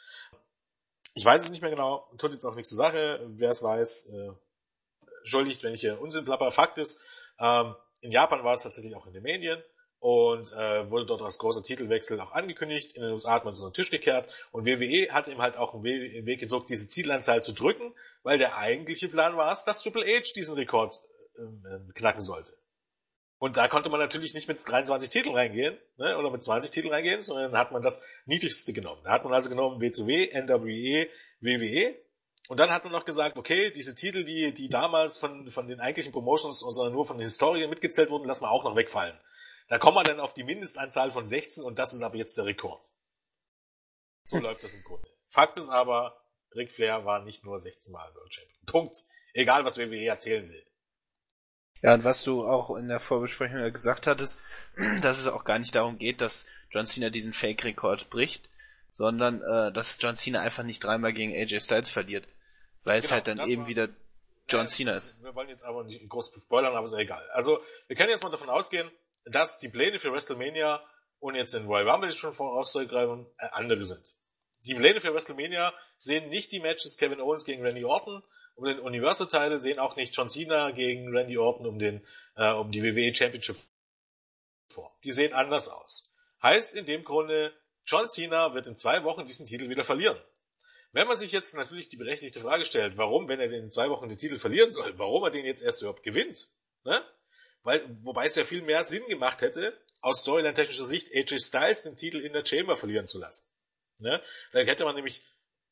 Ich 1.15 1.25
weiß 1.25 1.43
es 1.43 1.49
nicht 1.49 1.63
mehr 1.63 1.71
genau, 1.71 2.07
tut 2.19 2.33
jetzt 2.33 2.45
auch 2.45 2.55
nichts 2.55 2.69
zur 2.69 2.77
Sache, 2.77 3.25
wer 3.27 3.49
es 3.49 3.63
weiß, 3.63 4.11
äh, 4.13 4.33
entschuldigt, 5.21 5.63
wenn 5.63 5.73
ich 5.73 5.81
hier 5.81 6.01
Unsinn 6.01 6.27
plapper. 6.27 6.53
Fakt 6.53 6.77
ist, 6.77 7.01
ähm, 7.39 7.77
in 8.03 8.11
Japan 8.11 8.45
war 8.45 8.53
es 8.53 8.63
tatsächlich 8.63 8.95
auch 8.95 9.07
in 9.07 9.15
den 9.15 9.23
Medien 9.23 9.63
und 10.05 10.53
äh, 10.53 10.91
wurde 10.91 11.07
dort 11.07 11.23
als 11.23 11.39
großer 11.39 11.63
Titelwechsel 11.63 12.21
auch 12.21 12.33
angekündigt. 12.33 12.95
In 12.95 13.01
den 13.01 13.13
USA 13.13 13.33
hat 13.33 13.47
man 13.47 13.55
so 13.55 13.65
einen 13.65 13.73
Tisch 13.73 13.91
gekehrt 13.91 14.29
und 14.53 14.67
WWE 14.67 15.11
hat 15.11 15.29
ihm 15.29 15.41
halt 15.41 15.57
auch 15.57 15.73
einen 15.73 15.83
Weg 15.83 16.41
gesucht, 16.41 16.69
diese 16.69 16.91
Titelanzahl 16.91 17.43
zu 17.43 17.55
drücken, 17.55 17.95
weil 18.23 18.37
der 18.37 18.59
eigentliche 18.59 19.09
Plan 19.09 19.39
war 19.39 19.51
es, 19.51 19.65
dass 19.65 19.83
Triple 19.83 20.05
H 20.05 20.33
diesen 20.37 20.57
Rekord 20.57 21.01
äh, 21.39 21.93
knacken 21.95 22.21
sollte. 22.21 22.53
Und 23.39 23.57
da 23.57 23.67
konnte 23.67 23.89
man 23.89 23.99
natürlich 23.99 24.35
nicht 24.35 24.47
mit 24.47 24.61
23 24.69 25.09
Titeln 25.09 25.35
reingehen, 25.35 25.79
ne, 25.97 26.19
oder 26.19 26.31
mit 26.31 26.43
20 26.43 26.71
Titeln 26.71 26.93
reingehen, 26.93 27.23
sondern 27.23 27.53
dann 27.53 27.59
hat 27.59 27.73
man 27.73 27.81
das 27.81 28.05
niedrigste 28.27 28.75
genommen. 28.75 29.01
Da 29.05 29.13
hat 29.13 29.25
man 29.25 29.33
also 29.33 29.49
genommen 29.49 29.81
WCW, 29.81 30.39
NWE, 30.39 31.09
WWE. 31.41 31.95
Und 32.49 32.61
dann 32.61 32.69
hat 32.69 32.85
man 32.85 32.93
noch 32.93 33.07
gesagt, 33.07 33.39
okay, 33.39 33.71
diese 33.71 33.95
Titel, 33.95 34.23
die, 34.25 34.53
die 34.53 34.69
damals 34.69 35.17
von, 35.17 35.51
von 35.51 35.67
den 35.67 35.81
eigentlichen 35.81 36.13
Promotions, 36.13 36.61
sondern 36.61 36.93
nur 36.93 37.07
von 37.07 37.17
den 37.17 37.25
Historien 37.25 37.71
mitgezählt 37.71 38.11
wurden, 38.11 38.27
lassen 38.27 38.45
wir 38.45 38.51
auch 38.51 38.65
noch 38.65 38.77
wegfallen. 38.77 39.19
Da 39.69 39.79
kommen 39.79 39.97
wir 39.97 40.03
dann 40.03 40.21
auf 40.21 40.35
die 40.35 40.45
Mindestanzahl 40.45 41.11
von 41.11 41.25
16 41.27 41.65
und 41.65 41.79
das 41.79 41.95
ist 41.95 42.03
aber 42.03 42.17
jetzt 42.17 42.37
der 42.37 42.45
Rekord. 42.45 42.87
So 44.27 44.39
läuft 44.39 44.63
das 44.63 44.75
im 44.75 44.83
Grunde. 44.85 45.09
Fakt 45.29 45.59
ist 45.59 45.69
aber, 45.71 46.21
Ric 46.55 46.71
Flair 46.73 47.05
war 47.05 47.23
nicht 47.25 47.45
nur 47.45 47.61
16 47.61 47.93
Mal 47.93 48.15
World 48.15 48.33
Champion. 48.35 48.65
Punkt. 48.67 48.97
Egal, 49.33 49.65
was 49.65 49.79
WWE 49.79 50.05
erzählen 50.07 50.49
will. 50.49 50.65
Ja, 51.83 51.95
und 51.95 52.05
was 52.05 52.23
du 52.23 52.47
auch 52.47 52.77
in 52.77 52.89
der 52.89 53.01
Vorbesprechung 53.01 53.71
gesagt 53.73 54.07
hattest, 54.07 54.41
dass 55.03 55.19
es 55.19 55.27
auch 55.27 55.45
gar 55.45 55.59
nicht 55.59 55.75
darum 55.75 55.99
geht, 55.99 56.21
dass 56.21 56.47
John 56.71 56.87
Cena 56.87 57.11
diesen 57.11 57.33
Fake-Rekord 57.33 58.11
bricht, 58.11 58.49
sondern 58.91 59.43
äh, 59.43 59.73
dass 59.73 60.01
John 60.01 60.17
Cena 60.17 60.41
einfach 60.41 60.63
nicht 60.63 60.83
dreimal 60.85 61.13
gegen 61.13 61.33
AJ 61.33 61.61
Styles 61.61 61.91
verliert. 61.91 62.27
Weil 62.85 62.99
es 62.99 63.07
Genau, 63.07 63.15
halt 63.15 63.27
dann 63.27 63.49
eben 63.49 63.63
war- 63.63 63.69
wieder 63.69 63.89
John 64.49 64.69
Cena 64.69 64.93
ist. 64.93 65.21
Wir 65.23 65.35
wollen 65.35 65.49
jetzt 65.49 65.65
aber 65.65 65.85
nicht 65.85 66.07
groß 66.09 66.33
spoilern, 66.43 66.75
aber 66.77 66.85
ist 66.85 66.93
ja 66.93 66.99
egal. 66.99 67.27
Also, 67.31 67.61
wir 67.89 67.97
können 67.97 68.11
jetzt 68.11 68.23
mal 68.23 68.29
davon 68.31 68.51
ausgehen, 68.51 68.91
dass 69.25 69.59
die 69.59 69.69
Pläne 69.69 69.99
für 69.99 70.13
WrestleMania 70.13 70.83
und 71.19 71.35
jetzt 71.35 71.55
in 71.55 71.67
Royal 71.67 71.89
Rumble 71.89 72.13
schon 72.13 72.33
vorauszugreifen, 72.33 73.27
äh, 73.39 73.47
andere 73.53 73.85
sind. 73.85 74.05
Die 74.67 74.75
Pläne 74.75 75.01
für 75.01 75.13
WrestleMania 75.13 75.75
sehen 75.97 76.29
nicht 76.29 76.51
die 76.53 76.61
Matches 76.61 76.97
Kevin 76.97 77.21
Owens 77.21 77.45
gegen 77.45 77.63
Randy 77.63 77.85
Orton 77.85 78.23
um 78.55 78.65
den 78.65 78.79
Universal 78.79 79.27
Title, 79.27 79.61
sehen 79.61 79.79
auch 79.79 79.97
nicht 79.97 80.17
John 80.17 80.29
Cena 80.29 80.71
gegen 80.71 81.15
Randy 81.15 81.37
Orton 81.37 81.67
um 81.67 81.79
den 81.79 82.07
äh, 82.37 82.51
um 82.53 82.71
die 82.71 82.83
WWE 82.83 83.15
Championship 83.15 83.57
vor. 84.69 84.97
Die 85.05 85.13
sehen 85.13 85.33
anders 85.33 85.69
aus. 85.69 86.11
Heißt 86.43 86.75
in 86.75 86.87
dem 86.87 87.05
Grunde, 87.05 87.53
John 87.85 88.09
Cena 88.09 88.55
wird 88.55 88.67
in 88.67 88.77
zwei 88.77 89.05
Wochen 89.05 89.27
diesen 89.27 89.47
Titel 89.47 89.69
wieder 89.69 89.85
verlieren. 89.85 90.19
Wenn 90.93 91.09
man 91.09 91.17
sich 91.17 91.33
jetzt 91.33 91.55
natürlich 91.57 91.89
die 91.89 91.97
berechtigte 91.97 92.41
Frage 92.41 92.65
stellt, 92.65 92.97
warum, 92.97 93.29
wenn 93.29 93.41
er 93.41 93.49
den 93.49 93.65
in 93.65 93.71
zwei 93.71 93.91
Wochen 93.91 94.09
den 94.09 94.17
Titel 94.17 94.39
verlieren 94.39 94.71
soll, 94.71 94.97
warum 94.99 95.25
er 95.25 95.31
den 95.31 95.45
jetzt 95.45 95.63
erst 95.63 95.83
überhaupt 95.83 96.05
gewinnt, 96.05 96.49
ne? 96.85 97.05
Weil, 97.65 97.83
wobei 98.03 98.27
es 98.27 98.37
ja 98.37 98.45
viel 98.45 98.63
mehr 98.63 98.85
Sinn 98.85 99.07
gemacht 99.09 99.41
hätte, 99.43 99.77
aus 100.01 100.21
Storyline-technischer 100.21 100.85
Sicht 100.85 101.09
AJ 101.15 101.39
Styles 101.39 101.83
den 101.83 101.97
Titel 101.97 102.21
in 102.21 102.35
der 102.35 102.45
Chamber 102.45 102.77
verlieren 102.77 103.07
zu 103.07 103.19
lassen. 103.19 103.49
Ne? 103.99 104.23
Da 104.53 104.61
hätte 104.61 104.85
man 104.85 104.95
nämlich 104.95 105.23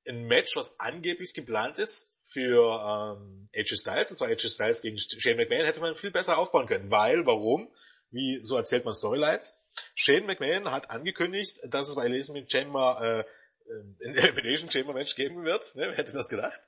ein 0.09 0.25
Match, 0.25 0.57
was 0.57 0.81
angeblich 0.81 1.35
geplant 1.35 1.79
ist 1.79 2.15
für 2.25 3.19
ähm, 3.19 3.49
AJ 3.55 3.77
Styles, 3.77 4.11
und 4.11 4.17
zwar 4.17 4.29
AJ 4.29 4.49
Styles 4.49 4.81
gegen 4.81 4.99
Shane 4.99 5.37
McMahon, 5.37 5.67
hätte 5.67 5.81
man 5.81 5.95
viel 5.95 6.11
besser 6.11 6.39
aufbauen 6.39 6.67
können. 6.67 6.91
Weil, 6.91 7.27
warum? 7.27 7.71
Wie, 8.11 8.41
so 8.43 8.57
erzählt 8.57 8.85
man 8.85 8.95
Storylines. 8.95 9.59
Shane 9.95 10.27
McMahon 10.27 10.71
hat 10.71 10.91
angekündigt, 10.91 11.61
dass 11.65 11.89
es 11.89 11.95
bei 11.95 12.05
Elimination 12.07 12.49
Chamber 12.49 13.27
äh, 13.71 14.05
ein 14.07 14.15
Elimination 14.17 14.71
Chamber 14.71 14.95
Match 14.95 15.15
geben 15.15 15.45
wird. 15.45 15.75
Ne? 15.75 15.89
Wer 15.89 15.97
hätte 15.97 16.13
das 16.13 16.29
gedacht? 16.29 16.61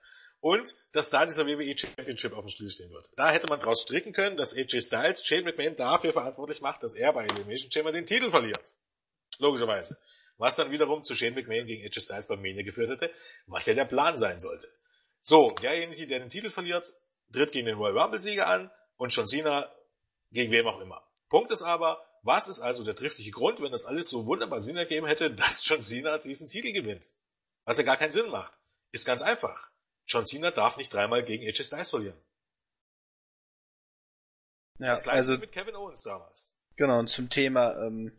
Und 0.45 0.75
dass 0.93 1.09
da 1.09 1.25
dieser 1.25 1.47
WWE 1.47 1.75
Championship 1.75 2.35
auf 2.35 2.45
dem 2.45 2.51
Spiel 2.51 2.69
stehen 2.69 2.91
wird. 2.91 3.09
Da 3.17 3.31
hätte 3.31 3.47
man 3.47 3.61
draus 3.61 3.81
stricken 3.81 4.13
können, 4.13 4.37
dass 4.37 4.55
AJ 4.55 4.83
Styles 4.83 5.25
Shane 5.25 5.43
McMahon 5.43 5.75
dafür 5.75 6.13
verantwortlich 6.13 6.61
macht, 6.61 6.83
dass 6.83 6.93
er 6.93 7.15
bei 7.15 7.25
Elimination 7.25 7.73
Chamber 7.73 7.93
den 7.93 8.05
Titel 8.05 8.31
verliert. 8.31 8.77
Logischerweise. 9.39 9.99
Was 10.37 10.57
dann 10.57 10.71
wiederum 10.71 11.03
zu 11.03 11.15
Shane 11.15 11.33
McMahon 11.35 11.65
gegen 11.65 11.83
AJ 11.83 11.99
Styles 11.99 12.27
bei 12.27 12.37
Mania 12.37 12.63
geführt 12.63 12.91
hätte, 12.91 13.11
was 13.47 13.65
ja 13.65 13.73
der 13.73 13.87
Plan 13.87 14.19
sein 14.19 14.39
sollte. 14.39 14.69
So, 15.23 15.49
derjenige, 15.63 16.07
der 16.07 16.19
den 16.19 16.29
Titel 16.29 16.51
verliert, 16.51 16.93
tritt 17.33 17.53
gegen 17.53 17.65
den 17.65 17.79
Royal 17.79 17.97
Rumble 17.97 18.19
Sieger 18.19 18.47
an 18.47 18.71
und 18.99 19.17
John 19.17 19.27
Cena 19.27 19.73
gegen 20.31 20.53
wem 20.53 20.67
auch 20.67 20.81
immer. 20.83 21.03
Punkt 21.31 21.53
ist 21.53 21.63
aber, 21.63 22.05
was 22.21 22.49
ist 22.49 22.61
also 22.61 22.85
der 22.85 22.95
triftige 22.95 23.31
Grund, 23.31 23.63
wenn 23.63 23.73
das 23.73 23.87
alles 23.87 24.11
so 24.11 24.27
wunderbar 24.27 24.61
Sinn 24.61 24.77
ergeben 24.77 25.07
hätte, 25.07 25.31
dass 25.35 25.67
John 25.67 25.81
Cena 25.81 26.19
diesen 26.19 26.49
Titel 26.49 26.73
gewinnt? 26.73 27.13
Was 27.65 27.79
ja 27.79 27.85
gar 27.85 27.97
keinen 27.97 28.13
Sinn 28.13 28.29
macht. 28.29 28.53
Ist 28.93 29.07
ganz 29.07 29.23
einfach. 29.23 29.71
John 30.07 30.25
Cena 30.25 30.51
darf 30.51 30.77
nicht 30.77 30.93
dreimal 30.93 31.25
gegen 31.25 31.47
AJ 31.47 31.65
Styles 31.65 31.91
verlieren. 31.91 32.17
Ja, 34.79 34.91
das 34.91 35.03
gleiche 35.03 35.19
also 35.19 35.39
mit 35.39 35.53
Kevin 35.53 35.77
Owens 35.77 36.03
damals. 36.03 36.53
Genau, 36.77 36.99
und 36.99 37.09
zum 37.09 37.31
Thema, 37.31 37.77
ähm, 37.87 38.13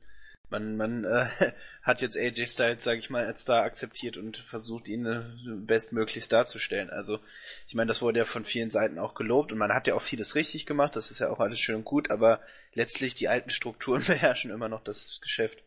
man, 0.50 0.78
man 0.78 1.04
äh, 1.04 1.28
hat 1.82 2.02
jetzt 2.02 2.18
AJ 2.18 2.48
Styles, 2.48 2.84
sage 2.84 3.00
ich 3.00 3.10
mal, 3.10 3.26
als 3.26 3.42
Star 3.42 3.64
akzeptiert 3.64 4.18
und 4.18 4.38
versucht, 4.38 4.88
ihn 4.88 5.06
äh, 5.06 5.26
bestmöglichst 5.46 6.32
darzustellen. 6.32 6.90
Also, 6.90 7.20
ich 7.68 7.76
meine, 7.76 7.90
das 7.90 8.02
wurde 8.02 8.20
ja 8.20 8.26
von 8.26 8.46
vielen 8.46 8.70
Seiten 8.72 9.00
auch 9.00 9.14
gelobt 9.16 9.52
und 9.52 9.58
man 9.58 9.74
hat 9.74 9.88
ja 9.88 9.96
auch 9.96 10.02
vieles 10.02 10.36
richtig 10.36 10.66
gemacht, 10.66 10.96
das 10.96 11.12
ist 11.12 11.20
ja 11.20 11.30
auch 11.30 11.40
alles 11.40 11.60
schön 11.60 11.76
und 11.76 11.86
gut, 11.86 12.10
aber 12.10 12.42
letztlich 12.74 13.16
die 13.16 13.28
alten 13.28 13.50
Strukturen 13.50 14.04
beherrschen 14.08 14.52
immer 14.52 14.70
noch 14.70 14.84
das 14.84 15.20
Geschäft. 15.22 15.65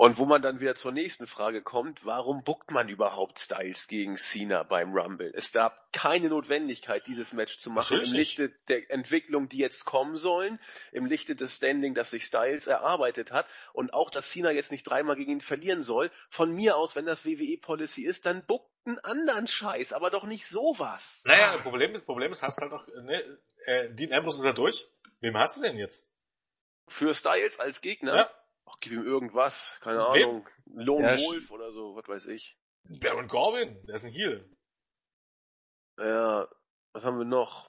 Und 0.00 0.16
wo 0.16 0.24
man 0.24 0.40
dann 0.40 0.60
wieder 0.60 0.74
zur 0.74 0.92
nächsten 0.92 1.26
Frage 1.26 1.60
kommt, 1.60 2.06
warum 2.06 2.42
buckt 2.42 2.70
man 2.70 2.88
überhaupt 2.88 3.38
Styles 3.38 3.86
gegen 3.86 4.16
Cena 4.16 4.62
beim 4.62 4.94
Rumble? 4.94 5.30
Es 5.34 5.52
gab 5.52 5.92
keine 5.92 6.30
Notwendigkeit, 6.30 7.06
dieses 7.06 7.34
Match 7.34 7.58
zu 7.58 7.68
machen 7.68 7.98
Natürlich 7.98 8.10
im 8.10 8.16
Lichte 8.16 8.54
der 8.68 8.90
Entwicklung, 8.90 9.50
die 9.50 9.58
jetzt 9.58 9.84
kommen 9.84 10.16
sollen, 10.16 10.58
im 10.92 11.04
Lichte 11.04 11.36
des 11.36 11.56
Standing, 11.56 11.92
das 11.92 12.12
sich 12.12 12.24
Styles 12.24 12.66
erarbeitet 12.66 13.30
hat 13.30 13.46
und 13.74 13.92
auch, 13.92 14.08
dass 14.08 14.30
Cena 14.30 14.50
jetzt 14.52 14.70
nicht 14.70 14.84
dreimal 14.84 15.16
gegen 15.16 15.32
ihn 15.32 15.40
verlieren 15.42 15.82
soll. 15.82 16.10
Von 16.30 16.50
mir 16.50 16.78
aus, 16.78 16.96
wenn 16.96 17.04
das 17.04 17.26
WWE-Policy 17.26 18.02
ist, 18.02 18.24
dann 18.24 18.42
buckt 18.46 18.70
einen 18.86 19.00
anderen 19.00 19.48
Scheiß, 19.48 19.92
aber 19.92 20.08
doch 20.08 20.24
nicht 20.24 20.46
sowas. 20.46 21.20
Naja, 21.26 21.58
Problem 21.58 21.94
ist, 21.94 22.06
Problem 22.06 22.32
ist, 22.32 22.42
hast 22.42 22.58
halt 22.62 22.72
noch, 22.72 22.86
ne, 22.86 23.38
äh, 23.66 23.90
Dean 23.90 24.14
Ambrose 24.14 24.38
ist 24.38 24.46
ja 24.46 24.54
durch. 24.54 24.88
Wem 25.20 25.36
hast 25.36 25.58
du 25.58 25.60
denn 25.60 25.76
jetzt? 25.76 26.08
Für 26.88 27.14
Styles 27.14 27.60
als 27.60 27.82
Gegner? 27.82 28.16
Ja. 28.16 28.39
Ach, 28.70 28.76
gib 28.80 28.92
ihm 28.92 29.04
irgendwas, 29.04 29.78
keine 29.80 29.98
Wem? 29.98 30.28
Ahnung, 30.28 30.48
Lone 30.66 31.04
Ja, 31.16 31.18
Wolf 31.26 31.50
oder 31.50 31.72
so, 31.72 31.96
was 31.96 32.06
weiß 32.08 32.26
ich. 32.26 32.56
Baron 32.84 33.28
Corbin, 33.28 33.84
der 33.86 33.96
ist 33.96 34.04
ein 34.04 34.12
Heel. 34.12 34.48
Ja, 35.98 36.48
was 36.92 37.04
haben 37.04 37.18
wir 37.18 37.24
noch? 37.24 37.68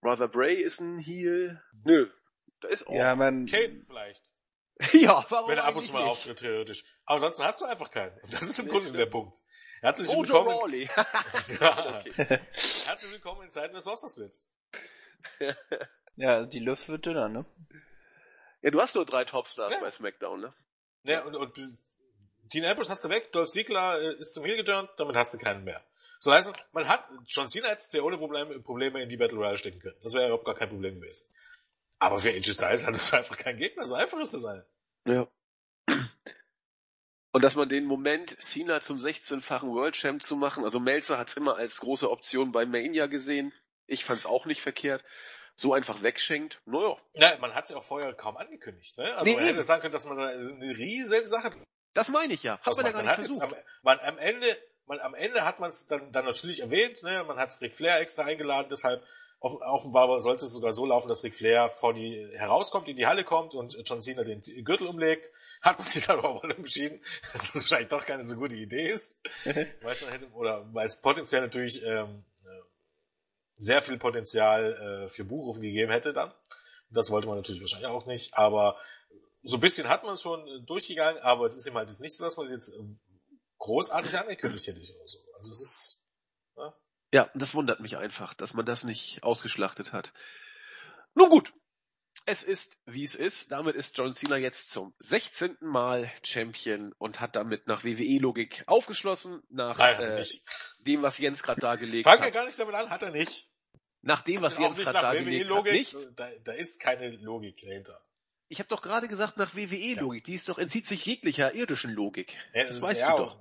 Brother 0.00 0.28
Bray 0.28 0.56
ist 0.56 0.80
ein 0.80 0.98
Heel. 0.98 1.62
Nö, 1.84 2.10
da 2.60 2.68
ist 2.68 2.86
auch. 2.86 2.94
Ja, 2.94 3.16
man, 3.16 3.46
Kane 3.46 3.82
vielleicht. 3.86 4.22
ja 4.92 5.24
warum 5.28 5.50
Wenn 5.50 5.58
er 5.58 5.64
ab 5.64 5.76
und 5.76 5.84
zu 5.84 5.92
mal 5.92 6.02
auftritt, 6.02 6.38
theoretisch. 6.40 6.84
Aber 7.06 7.16
ansonsten 7.16 7.44
hast 7.44 7.60
du 7.60 7.64
einfach 7.66 7.90
keinen. 7.90 8.18
Und 8.20 8.32
das 8.32 8.42
ist 8.42 8.58
im 8.58 8.66
Nee, 8.66 8.72
Grunde 8.72 8.92
der 8.92 9.06
Punkt. 9.06 9.36
Herzlich 9.80 10.08
Mojo 10.08 10.22
willkommen, 10.22 10.48
Rawley. 10.58 10.88
Ja. 11.60 11.98
okay. 11.98 12.40
Herzlich 12.84 13.12
willkommen 13.12 13.42
in 13.42 13.50
Zeiten 13.50 13.74
des 13.74 13.86
Rostersplits. 13.86 14.46
ja, 16.16 16.44
die 16.46 16.60
Luft 16.60 16.88
wird 16.88 17.06
dünner, 17.06 17.28
ne? 17.28 17.44
Ja, 18.64 18.70
du 18.70 18.80
hast 18.80 18.94
nur 18.94 19.04
drei 19.04 19.24
Topstars 19.24 19.74
Ja. 19.74 19.80
bei 19.80 19.90
SmackDown, 19.90 20.40
ne? 20.40 20.54
Ne, 21.02 21.22
und, 21.22 21.36
und 21.36 21.54
Dean 22.44 22.64
Ambrose 22.64 22.90
hast 22.90 23.04
du 23.04 23.10
weg, 23.10 23.30
Dolph 23.30 23.50
Ziggler 23.50 24.00
äh, 24.00 24.18
ist 24.18 24.32
zum 24.32 24.42
Heel 24.44 24.56
geturnt, 24.56 24.88
damit 24.96 25.16
hast 25.16 25.34
du 25.34 25.38
keinen 25.38 25.64
mehr. 25.64 25.84
So 26.18 26.32
heißt, 26.32 26.50
man 26.72 26.88
hat, 26.88 27.06
John 27.26 27.46
Cena 27.46 27.68
hätte 27.68 27.84
ja 27.98 28.02
ohne 28.02 28.16
Probleme, 28.16 28.58
Probleme 28.60 29.02
in 29.02 29.10
die 29.10 29.18
Battle 29.18 29.36
Royale 29.36 29.58
stecken 29.58 29.80
können. 29.80 29.98
Das 30.02 30.14
wäre 30.14 30.24
überhaupt 30.26 30.46
gar 30.46 30.54
kein 30.54 30.70
Problem 30.70 30.98
gewesen. 30.98 31.26
Aber 31.98 32.18
für 32.18 32.30
AJ 32.30 32.54
Styles 32.54 32.86
hattest 32.86 33.12
du 33.12 33.18
einfach 33.18 33.36
keinen 33.36 33.58
Gegner, 33.58 33.84
so 33.84 33.94
einfach 33.96 34.18
ist 34.18 34.32
das 34.32 34.44
halt. 34.44 34.64
Ja. 35.06 35.28
Und 37.32 37.42
dass 37.42 37.56
man 37.56 37.68
den 37.68 37.84
Moment, 37.84 38.40
Cena 38.40 38.80
zum 38.80 38.96
16-fachen 38.98 39.68
World 39.74 39.96
Champ 39.96 40.22
zu 40.22 40.36
machen, 40.36 40.64
also 40.64 40.80
Melzer 40.80 41.18
hat's 41.18 41.36
immer 41.36 41.56
als 41.56 41.80
große 41.80 42.10
Option 42.10 42.52
bei 42.52 42.64
Mania 42.64 43.06
gesehen. 43.06 43.52
Ich 43.86 44.06
fand's 44.06 44.24
auch 44.24 44.46
nicht 44.46 44.62
verkehrt. 44.62 45.04
So 45.56 45.72
einfach 45.72 46.02
wegschenkt. 46.02 46.60
Naja, 46.66 46.96
Ja, 47.14 47.38
man 47.38 47.54
hat 47.54 47.64
es 47.64 47.70
ja 47.70 47.76
auch 47.76 47.84
vorher 47.84 48.12
kaum 48.14 48.36
angekündigt, 48.36 48.96
ne? 48.98 49.14
Also 49.16 49.30
Nee, 49.30 49.36
man 49.36 49.44
hätte 49.44 49.54
eben. 49.58 49.62
sagen 49.64 49.82
können, 49.82 49.92
dass 49.92 50.06
man 50.06 50.18
da 50.18 50.28
eine 50.28 50.76
riesen 50.76 51.26
Sache 51.26 51.52
das 51.94 52.08
meine 52.08 52.34
ich 52.34 52.42
ja. 52.42 52.54
Hat 52.54 52.66
draus 52.66 52.76
man 52.76 52.86
ja 52.86 52.92
gar 52.92 53.02
Man 53.04 53.06
nicht 53.06 53.18
hat 53.18 53.26
jetzt 53.28 53.38
versucht. 53.38 53.56
am, 53.56 53.64
man, 53.82 54.00
am 54.00 54.18
Ende, 54.18 54.58
man, 54.86 54.98
am 54.98 55.14
Ende 55.14 55.44
hat 55.44 55.60
man 55.60 55.70
es 55.70 55.86
dann, 55.86 56.10
dann 56.10 56.24
natürlich 56.24 56.58
erwähnt, 56.60 57.04
ne? 57.04 57.22
Man 57.22 57.36
hat 57.38 57.56
Ric 57.60 57.76
Flair 57.76 58.00
extra 58.00 58.24
eingeladen, 58.24 58.66
deshalb 58.68 59.04
off- 59.38 59.60
offenbar 59.62 60.20
sollte 60.20 60.44
es 60.44 60.52
sogar 60.52 60.72
so 60.72 60.86
laufen, 60.86 61.06
dass 61.06 61.22
Ric 61.22 61.36
Flair 61.36 61.68
vor 61.70 61.94
die 61.94 62.28
herauskommt, 62.34 62.88
in 62.88 62.96
die 62.96 63.06
Halle 63.06 63.22
kommt 63.22 63.54
und 63.54 63.76
John 63.88 64.00
Cena 64.00 64.24
den 64.24 64.40
Gürtel 64.64 64.88
umlegt. 64.88 65.30
Hat 65.62 65.78
man 65.78 65.86
sich 65.86 66.04
dann 66.04 66.18
aber 66.18 66.42
entschieden, 66.50 67.00
dass 67.32 67.52
das 67.52 67.62
wahrscheinlich 67.62 67.88
doch 67.90 68.04
keine 68.04 68.24
so 68.24 68.34
gute 68.34 68.56
Idee 68.56 68.88
ist. 68.88 69.16
weil 69.44 69.72
es 69.84 70.00
dann 70.00 70.10
hätte, 70.10 70.26
oder 70.32 70.66
weil 70.74 70.86
es 70.88 70.96
potenziell 71.00 71.42
natürlich 71.42 71.80
ähm, 71.84 72.24
äh, 72.32 72.33
sehr 73.56 73.82
viel 73.82 73.98
Potenzial 73.98 75.06
äh, 75.06 75.08
für 75.08 75.24
Buchrufe 75.24 75.60
gegeben 75.60 75.92
hätte 75.92 76.12
dann. 76.12 76.32
Das 76.90 77.10
wollte 77.10 77.26
man 77.26 77.36
natürlich 77.36 77.60
wahrscheinlich 77.60 77.88
auch 77.88 78.06
nicht, 78.06 78.36
aber 78.36 78.76
so 79.42 79.56
ein 79.56 79.60
bisschen 79.60 79.88
hat 79.88 80.04
man 80.04 80.14
es 80.14 80.22
schon 80.22 80.46
äh, 80.46 80.60
durchgegangen, 80.64 81.22
aber 81.22 81.44
es 81.44 81.54
ist 81.54 81.66
eben 81.66 81.76
halt 81.76 81.88
jetzt 81.88 82.00
nicht 82.00 82.16
so, 82.16 82.24
dass 82.24 82.36
man 82.36 82.46
es 82.46 82.52
jetzt 82.52 82.74
ähm, 82.74 82.98
großartig 83.58 84.16
angekündigt 84.16 84.66
hätte 84.66 84.80
oder 84.80 85.06
so. 85.06 85.18
Also 85.36 85.50
es 85.52 85.60
ist, 85.60 86.06
Ja, 87.12 87.30
das 87.34 87.54
wundert 87.54 87.80
mich 87.80 87.96
einfach, 87.96 88.34
dass 88.34 88.54
man 88.54 88.66
das 88.66 88.84
nicht 88.84 89.22
ausgeschlachtet 89.22 89.92
hat. 89.92 90.12
Nun 91.14 91.30
gut. 91.30 91.52
Es 92.26 92.42
ist, 92.42 92.78
wie 92.86 93.04
es 93.04 93.14
ist. 93.14 93.52
Damit 93.52 93.76
ist 93.76 93.98
John 93.98 94.14
Cena 94.14 94.36
jetzt 94.36 94.70
zum 94.70 94.94
16. 95.00 95.58
Mal 95.60 96.10
Champion 96.22 96.92
und 96.96 97.20
hat 97.20 97.36
damit 97.36 97.66
nach 97.66 97.84
WWE-Logik 97.84 98.64
aufgeschlossen, 98.66 99.42
nach 99.50 99.78
nein, 99.78 99.96
er 99.96 100.14
äh, 100.14 100.18
nicht. 100.20 100.42
Dem, 100.84 101.02
was 101.02 101.18
Jens 101.18 101.42
gerade 101.42 101.60
dargelegt 101.60 102.06
wir 102.06 102.12
hat. 102.12 102.32
gar 102.32 102.44
nicht 102.44 102.58
damit 102.58 102.74
an, 102.74 102.90
hat 102.90 103.02
er 103.02 103.10
nicht. 103.10 103.50
Nach 104.02 104.20
dem, 104.20 104.42
was 104.42 104.58
Jens 104.58 104.76
gerade 104.76 104.92
nach 104.94 105.02
dargelegt 105.02 105.44
hat. 105.50 105.50
WWE-Logik, 105.50 105.72
Nicht? 105.72 105.96
da, 106.16 106.28
da 106.44 106.52
ist 106.52 106.78
keine 106.80 107.10
Logik 107.10 107.60
dahinter. 107.62 108.00
Ich 108.48 108.58
habe 108.58 108.68
doch 108.68 108.82
gerade 108.82 109.08
gesagt 109.08 109.36
nach 109.38 109.54
WWE-Logik. 109.56 110.24
Die 110.24 110.34
ist 110.34 110.48
doch 110.48 110.58
entzieht 110.58 110.86
sich 110.86 111.04
jeglicher 111.06 111.54
irdischen 111.54 111.92
Logik. 111.92 112.36
Ja, 112.52 112.64
das 112.64 112.76
ist- 112.76 112.82
weißt 112.82 113.00
ja, 113.00 113.12
du 113.16 113.24
doch. 113.24 113.38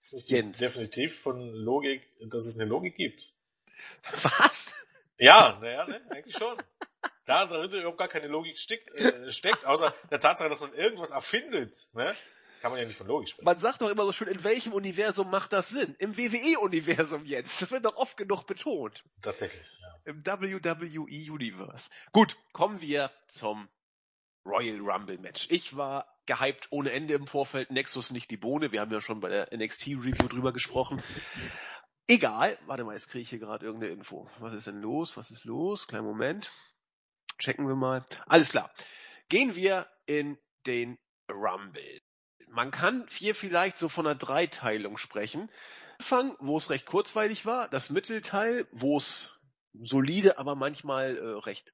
Ist 0.00 0.12
nicht 0.14 0.30
Jens. 0.30 0.58
definitiv 0.60 1.20
von 1.20 1.40
Logik, 1.52 2.02
dass 2.30 2.46
es 2.46 2.58
eine 2.60 2.68
Logik 2.70 2.94
gibt. 2.96 3.32
Was? 4.22 4.72
Ja, 5.18 5.58
naja, 5.60 5.86
ne, 5.86 6.00
eigentlich 6.10 6.36
schon. 6.36 6.56
Da 7.24 7.46
darin 7.46 7.70
überhaupt 7.72 7.98
gar 7.98 8.06
keine 8.08 8.28
Logik 8.28 8.56
steckt, 8.58 8.88
äh, 9.00 9.32
steckt, 9.32 9.64
außer 9.64 9.92
der 10.10 10.20
Tatsache, 10.20 10.48
dass 10.48 10.60
man 10.60 10.72
irgendwas 10.74 11.10
erfindet. 11.10 11.88
Ne? 11.94 12.14
Kann 12.66 12.72
man 12.72 12.80
ja 12.80 12.86
nicht 12.88 12.98
von 12.98 13.06
Logik 13.06 13.28
sprechen. 13.28 13.44
Man 13.44 13.58
sagt 13.60 13.80
doch 13.80 13.88
immer 13.88 14.04
so 14.06 14.10
schön, 14.10 14.26
in 14.26 14.42
welchem 14.42 14.72
Universum 14.72 15.30
macht 15.30 15.52
das 15.52 15.68
Sinn? 15.68 15.94
Im 16.00 16.16
WWE-Universum 16.16 17.24
jetzt. 17.24 17.62
Das 17.62 17.70
wird 17.70 17.84
doch 17.84 17.94
oft 17.94 18.16
genug 18.16 18.44
betont. 18.48 19.04
Tatsächlich, 19.22 19.78
ja. 19.80 20.12
Im 20.12 20.26
WWE 20.26 21.00
Universe. 21.32 21.88
Gut, 22.10 22.36
kommen 22.52 22.80
wir 22.80 23.12
zum 23.28 23.68
Royal 24.44 24.80
Rumble 24.80 25.16
Match. 25.18 25.46
Ich 25.48 25.76
war 25.76 26.12
gehypt 26.26 26.66
ohne 26.70 26.90
Ende 26.90 27.14
im 27.14 27.28
Vorfeld. 27.28 27.70
Nexus 27.70 28.10
nicht 28.10 28.32
die 28.32 28.36
Bohne. 28.36 28.72
Wir 28.72 28.80
haben 28.80 28.90
ja 28.90 29.00
schon 29.00 29.20
bei 29.20 29.28
der 29.28 29.56
NXT 29.56 29.86
Review 29.86 30.26
drüber 30.26 30.52
gesprochen. 30.52 31.00
Egal. 32.08 32.58
Warte 32.66 32.82
mal, 32.82 32.94
jetzt 32.94 33.10
kriege 33.10 33.22
ich 33.22 33.30
hier 33.30 33.38
gerade 33.38 33.64
irgendeine 33.64 33.92
Info. 33.92 34.28
Was 34.40 34.54
ist 34.54 34.66
denn 34.66 34.80
los? 34.80 35.16
Was 35.16 35.30
ist 35.30 35.44
los? 35.44 35.86
Kleinen 35.86 36.06
Moment. 36.06 36.50
Checken 37.38 37.68
wir 37.68 37.76
mal. 37.76 38.04
Alles 38.26 38.50
klar. 38.50 38.74
Gehen 39.28 39.54
wir 39.54 39.86
in 40.06 40.36
den 40.66 40.98
Rumble. 41.30 42.00
Man 42.46 42.70
kann 42.70 43.06
hier 43.10 43.34
vielleicht 43.34 43.78
so 43.78 43.88
von 43.88 44.06
einer 44.06 44.14
Dreiteilung 44.14 44.96
sprechen. 44.98 45.50
Anfang, 45.98 46.36
wo 46.40 46.56
es 46.56 46.70
recht 46.70 46.86
kurzweilig 46.86 47.46
war, 47.46 47.68
das 47.68 47.90
Mittelteil, 47.90 48.66
wo 48.70 48.98
es 48.98 49.32
solide, 49.82 50.38
aber 50.38 50.54
manchmal 50.54 51.16
äh, 51.16 51.38
recht 51.40 51.72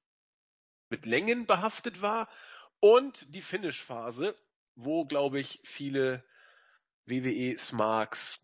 mit 0.89 1.05
Längen 1.05 1.45
behaftet 1.45 2.01
war 2.01 2.29
und 2.79 3.33
die 3.33 3.41
Finish-Phase, 3.41 4.35
wo, 4.75 5.05
glaube 5.05 5.39
ich, 5.39 5.59
viele 5.63 6.23
WWE 7.05 7.57
Smarks 7.57 8.39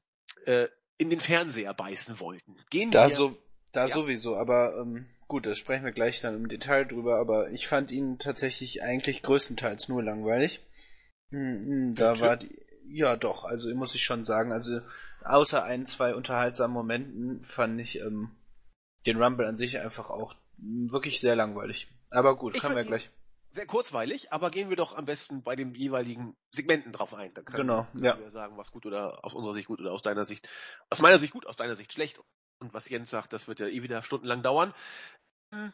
äh, 0.45 0.67
in 0.97 1.09
den 1.09 1.19
Fernseher 1.19 1.73
beißen 1.73 2.19
wollten. 2.19 2.57
Gehen 2.69 2.91
Da 2.91 3.03
wir 3.03 3.09
so, 3.09 3.37
da 3.71 3.87
Ja. 3.87 3.93
sowieso, 3.93 4.35
aber 4.35 4.77
ähm, 4.81 5.07
gut, 5.27 5.45
das 5.45 5.57
sprechen 5.57 5.85
wir 5.85 5.91
gleich 5.91 6.21
dann 6.21 6.35
im 6.35 6.47
Detail 6.49 6.85
drüber, 6.85 7.19
aber 7.19 7.51
ich 7.51 7.67
fand 7.67 7.91
ihn 7.91 8.19
tatsächlich 8.19 8.83
eigentlich 8.83 9.21
größtenteils 9.21 9.87
nur 9.87 10.03
langweilig. 10.03 10.59
Hm, 11.31 11.65
hm, 11.67 11.95
Da 11.95 12.13
Bitte? 12.13 12.25
war 12.25 12.37
die, 12.37 12.59
ja 12.91 13.15
doch, 13.15 13.43
also 13.45 13.73
muss 13.75 13.95
ich 13.95 14.03
schon 14.03 14.25
sagen, 14.25 14.51
also 14.51 14.81
außer 15.23 15.63
ein, 15.63 15.85
zwei 15.85 16.15
unterhaltsamen 16.15 16.73
Momenten 16.73 17.43
fand 17.43 17.79
ich 17.79 17.99
ähm, 17.99 18.31
den 19.05 19.21
Rumble 19.21 19.45
an 19.45 19.57
sich 19.57 19.79
einfach 19.79 20.09
auch 20.09 20.33
wirklich 20.57 21.19
sehr 21.21 21.35
langweilig. 21.35 21.87
Aber 22.11 22.35
gut, 22.35 22.55
Ich 22.55 22.61
können 22.61 22.75
wir 22.75 22.83
gleich. 22.83 23.11
sehr 23.51 23.65
kurzweilig, 23.65 24.33
aber 24.33 24.49
gehen 24.51 24.69
wir 24.69 24.75
doch 24.77 24.95
am 24.95 25.05
besten 25.05 25.43
bei 25.43 25.55
den 25.55 25.73
jeweiligen 25.75 26.35
Segmenten 26.51 26.91
drauf 26.91 27.13
ein. 27.13 27.33
Dann 27.33 27.45
können 27.45 27.67
Genau, 27.67 27.87
wir 27.93 28.03
ja. 28.19 28.29
sagen, 28.29 28.57
was 28.57 28.71
gut 28.71 28.85
oder 28.85 29.23
aus 29.23 29.33
unserer 29.33 29.53
Sicht 29.53 29.67
gut 29.67 29.79
oder 29.79 29.91
aus 29.91 30.01
deiner 30.01 30.25
Sicht, 30.25 30.49
aus 30.89 30.99
meiner 31.01 31.19
Sicht 31.19 31.33
gut, 31.33 31.45
aus 31.45 31.55
deiner 31.55 31.75
Sicht 31.75 31.93
schlecht. 31.93 32.19
Und 32.59 32.73
was 32.73 32.89
Jens 32.89 33.09
sagt, 33.09 33.31
das 33.31 33.47
wird 33.47 33.59
ja 33.59 33.67
eh 33.67 33.83
wieder 33.83 34.01
stundenlang 34.03 34.41
dauern. 34.43 34.73
Hm, 35.53 35.71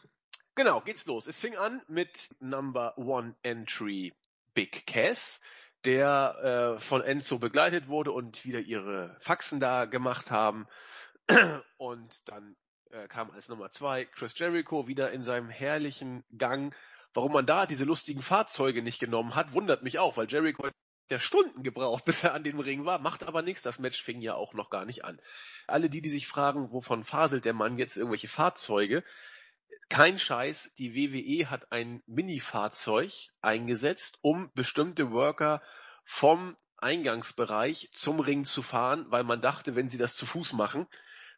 Genau, 0.54 0.80
geht's 0.80 1.04
los. 1.04 1.26
Es 1.26 1.38
fing 1.38 1.54
an 1.56 1.82
mit 1.86 2.30
Number 2.40 2.96
One 2.96 3.34
Entry 3.42 4.14
Big 4.56 4.86
Cass, 4.86 5.42
der 5.84 6.76
äh, 6.78 6.80
von 6.80 7.02
Enzo 7.02 7.38
begleitet 7.38 7.88
wurde 7.88 8.10
und 8.10 8.46
wieder 8.46 8.60
ihre 8.60 9.14
Faxen 9.20 9.60
da 9.60 9.84
gemacht 9.84 10.30
haben. 10.30 10.66
Und 11.76 12.26
dann 12.26 12.56
äh, 12.90 13.06
kam 13.06 13.30
als 13.30 13.50
Nummer 13.50 13.68
zwei 13.68 14.06
Chris 14.06 14.32
Jericho 14.38 14.88
wieder 14.88 15.10
in 15.10 15.22
seinem 15.22 15.50
herrlichen 15.50 16.24
Gang. 16.38 16.74
Warum 17.12 17.32
man 17.32 17.44
da 17.44 17.66
diese 17.66 17.84
lustigen 17.84 18.22
Fahrzeuge 18.22 18.82
nicht 18.82 18.98
genommen 18.98 19.34
hat, 19.34 19.52
wundert 19.52 19.82
mich 19.82 19.98
auch, 19.98 20.16
weil 20.16 20.26
Jericho 20.26 20.64
hat 20.64 20.72
ja 21.10 21.20
Stunden 21.20 21.62
gebraucht, 21.62 22.04
bis 22.06 22.24
er 22.24 22.32
an 22.32 22.42
dem 22.42 22.58
Ring 22.58 22.86
war, 22.86 22.98
macht 22.98 23.24
aber 23.24 23.42
nichts, 23.42 23.60
das 23.60 23.78
Match 23.78 24.02
fing 24.02 24.22
ja 24.22 24.34
auch 24.34 24.54
noch 24.54 24.70
gar 24.70 24.86
nicht 24.86 25.04
an. 25.04 25.20
Alle 25.66 25.90
die, 25.90 26.00
die 26.00 26.08
sich 26.08 26.26
fragen, 26.26 26.72
wovon 26.72 27.04
faselt 27.04 27.44
der 27.44 27.54
Mann 27.54 27.76
jetzt 27.76 27.98
irgendwelche 27.98 28.28
Fahrzeuge, 28.28 29.04
kein 29.88 30.18
Scheiß, 30.18 30.72
die 30.78 30.94
WWE 30.94 31.50
hat 31.50 31.72
ein 31.72 32.02
Mini-Fahrzeug 32.06 33.12
eingesetzt, 33.40 34.18
um 34.22 34.50
bestimmte 34.54 35.10
Worker 35.10 35.62
vom 36.04 36.56
Eingangsbereich 36.78 37.90
zum 37.92 38.20
Ring 38.20 38.44
zu 38.44 38.62
fahren, 38.62 39.06
weil 39.08 39.24
man 39.24 39.40
dachte, 39.40 39.74
wenn 39.74 39.88
sie 39.88 39.98
das 39.98 40.14
zu 40.14 40.26
Fuß 40.26 40.52
machen, 40.52 40.86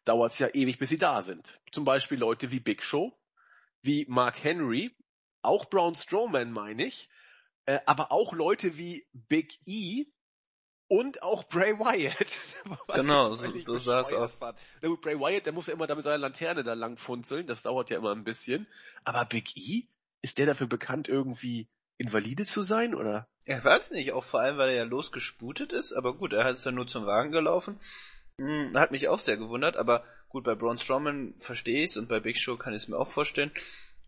dauert 0.05 0.31
es 0.31 0.39
ja 0.39 0.47
ewig, 0.53 0.79
bis 0.79 0.89
sie 0.89 0.97
da 0.97 1.21
sind. 1.21 1.59
Zum 1.71 1.85
Beispiel 1.85 2.17
Leute 2.17 2.51
wie 2.51 2.59
Big 2.59 2.83
Show, 2.83 3.17
wie 3.81 4.05
Mark 4.09 4.43
Henry, 4.43 4.95
auch 5.41 5.65
Braun 5.65 5.95
Strowman 5.95 6.51
meine 6.51 6.85
ich, 6.85 7.09
äh, 7.65 7.79
aber 7.85 8.11
auch 8.11 8.33
Leute 8.33 8.77
wie 8.77 9.07
Big 9.13 9.59
E 9.65 10.05
und 10.89 11.23
auch 11.23 11.45
Bray 11.45 11.79
Wyatt. 11.79 12.37
Genau, 12.93 13.35
so- 13.35 13.55
so 13.57 13.77
sah 13.77 14.01
es 14.01 14.11
aus. 14.13 14.39
Na 14.81 14.87
gut, 14.89 15.01
Bray 15.01 15.17
Wyatt, 15.17 15.45
der 15.45 15.53
muss 15.53 15.67
ja 15.67 15.73
immer 15.73 15.87
da 15.87 15.95
mit 15.95 16.03
seiner 16.03 16.17
Lanterne 16.17 16.63
da 16.65 16.73
lang 16.73 16.97
funzeln, 16.97 17.47
das 17.47 17.63
dauert 17.63 17.89
ja 17.89 17.97
immer 17.97 18.11
ein 18.11 18.25
bisschen. 18.25 18.67
Aber 19.05 19.23
Big 19.25 19.55
E, 19.55 19.85
ist 20.21 20.37
der 20.37 20.45
dafür 20.47 20.67
bekannt, 20.67 21.07
irgendwie 21.07 21.67
invalide 21.97 22.43
zu 22.45 22.61
sein, 22.61 22.93
oder? 22.93 23.27
Er 23.45 23.63
weiß 23.63 23.91
nicht, 23.91 24.11
auch 24.11 24.23
vor 24.25 24.41
allem, 24.41 24.57
weil 24.57 24.69
er 24.69 24.75
ja 24.75 24.83
losgesputet 24.83 25.71
ist, 25.73 25.93
aber 25.93 26.13
gut, 26.13 26.33
er 26.33 26.43
hat 26.43 26.57
es 26.57 26.63
dann 26.63 26.75
nur 26.75 26.87
zum 26.87 27.05
Wagen 27.05 27.31
gelaufen. 27.31 27.79
Hm, 28.37 28.71
hat 28.75 28.91
mich 28.91 29.07
auch 29.07 29.19
sehr 29.19 29.37
gewundert, 29.37 29.75
aber 29.77 30.03
gut, 30.29 30.43
bei 30.43 30.55
Braun 30.55 30.77
Strowman 30.77 31.33
verstehe 31.37 31.83
ich 31.83 31.91
es 31.91 31.97
und 31.97 32.07
bei 32.09 32.19
Big 32.19 32.37
Show 32.37 32.57
kann 32.57 32.73
ich 32.73 32.83
es 32.83 32.87
mir 32.87 32.97
auch 32.97 33.07
vorstellen. 33.09 33.51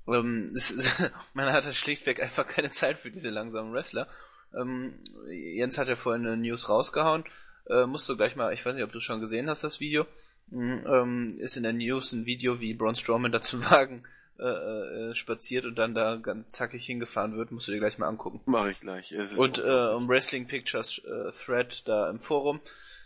Ähm, 0.07 0.51
es 0.55 0.89
man 1.33 1.51
hat 1.53 1.65
da 1.65 1.73
schlichtweg 1.73 2.21
einfach 2.21 2.47
keine 2.47 2.69
Zeit 2.71 2.97
für 2.99 3.11
diese 3.11 3.29
langsamen 3.29 3.73
Wrestler. 3.73 4.07
Ähm, 4.59 4.93
Jens 5.27 5.77
hat 5.77 5.87
ja 5.87 5.95
vorhin 5.95 6.25
eine 6.25 6.37
News 6.37 6.69
rausgehauen. 6.69 7.23
Äh, 7.69 7.85
musst 7.85 8.07
du 8.09 8.17
gleich 8.17 8.35
mal, 8.35 8.53
ich 8.53 8.65
weiß 8.65 8.75
nicht, 8.75 8.83
ob 8.83 8.91
du 8.91 8.99
schon 8.99 9.21
gesehen 9.21 9.49
hast, 9.49 9.63
das 9.63 9.79
Video. 9.79 10.05
Hm, 10.49 10.85
ähm, 10.85 11.29
ist 11.37 11.57
in 11.57 11.63
der 11.63 11.73
News 11.73 12.11
ein 12.11 12.25
Video, 12.25 12.59
wie 12.59 12.73
Braun 12.73 12.95
Strowman 12.95 13.31
da 13.31 13.41
zum 13.41 13.63
Wagen 13.65 14.03
äh, 14.39 14.43
äh, 15.09 15.13
spaziert 15.13 15.65
und 15.65 15.75
dann 15.75 15.93
da 15.93 16.15
ganz 16.15 16.49
zackig 16.49 16.85
hingefahren 16.85 17.37
wird. 17.37 17.51
Musst 17.51 17.67
du 17.67 17.71
dir 17.71 17.79
gleich 17.79 17.97
mal 17.97 18.07
angucken. 18.07 18.41
Mache 18.45 18.71
ich 18.71 18.79
gleich. 18.79 19.13
Und 19.37 19.59
äh, 19.59 19.93
um 19.93 20.09
Wrestling 20.09 20.47
Pictures 20.47 20.99
äh, 20.99 21.31
Thread 21.31 21.87
da 21.87 22.09
im 22.09 22.19
Forum. 22.19 22.59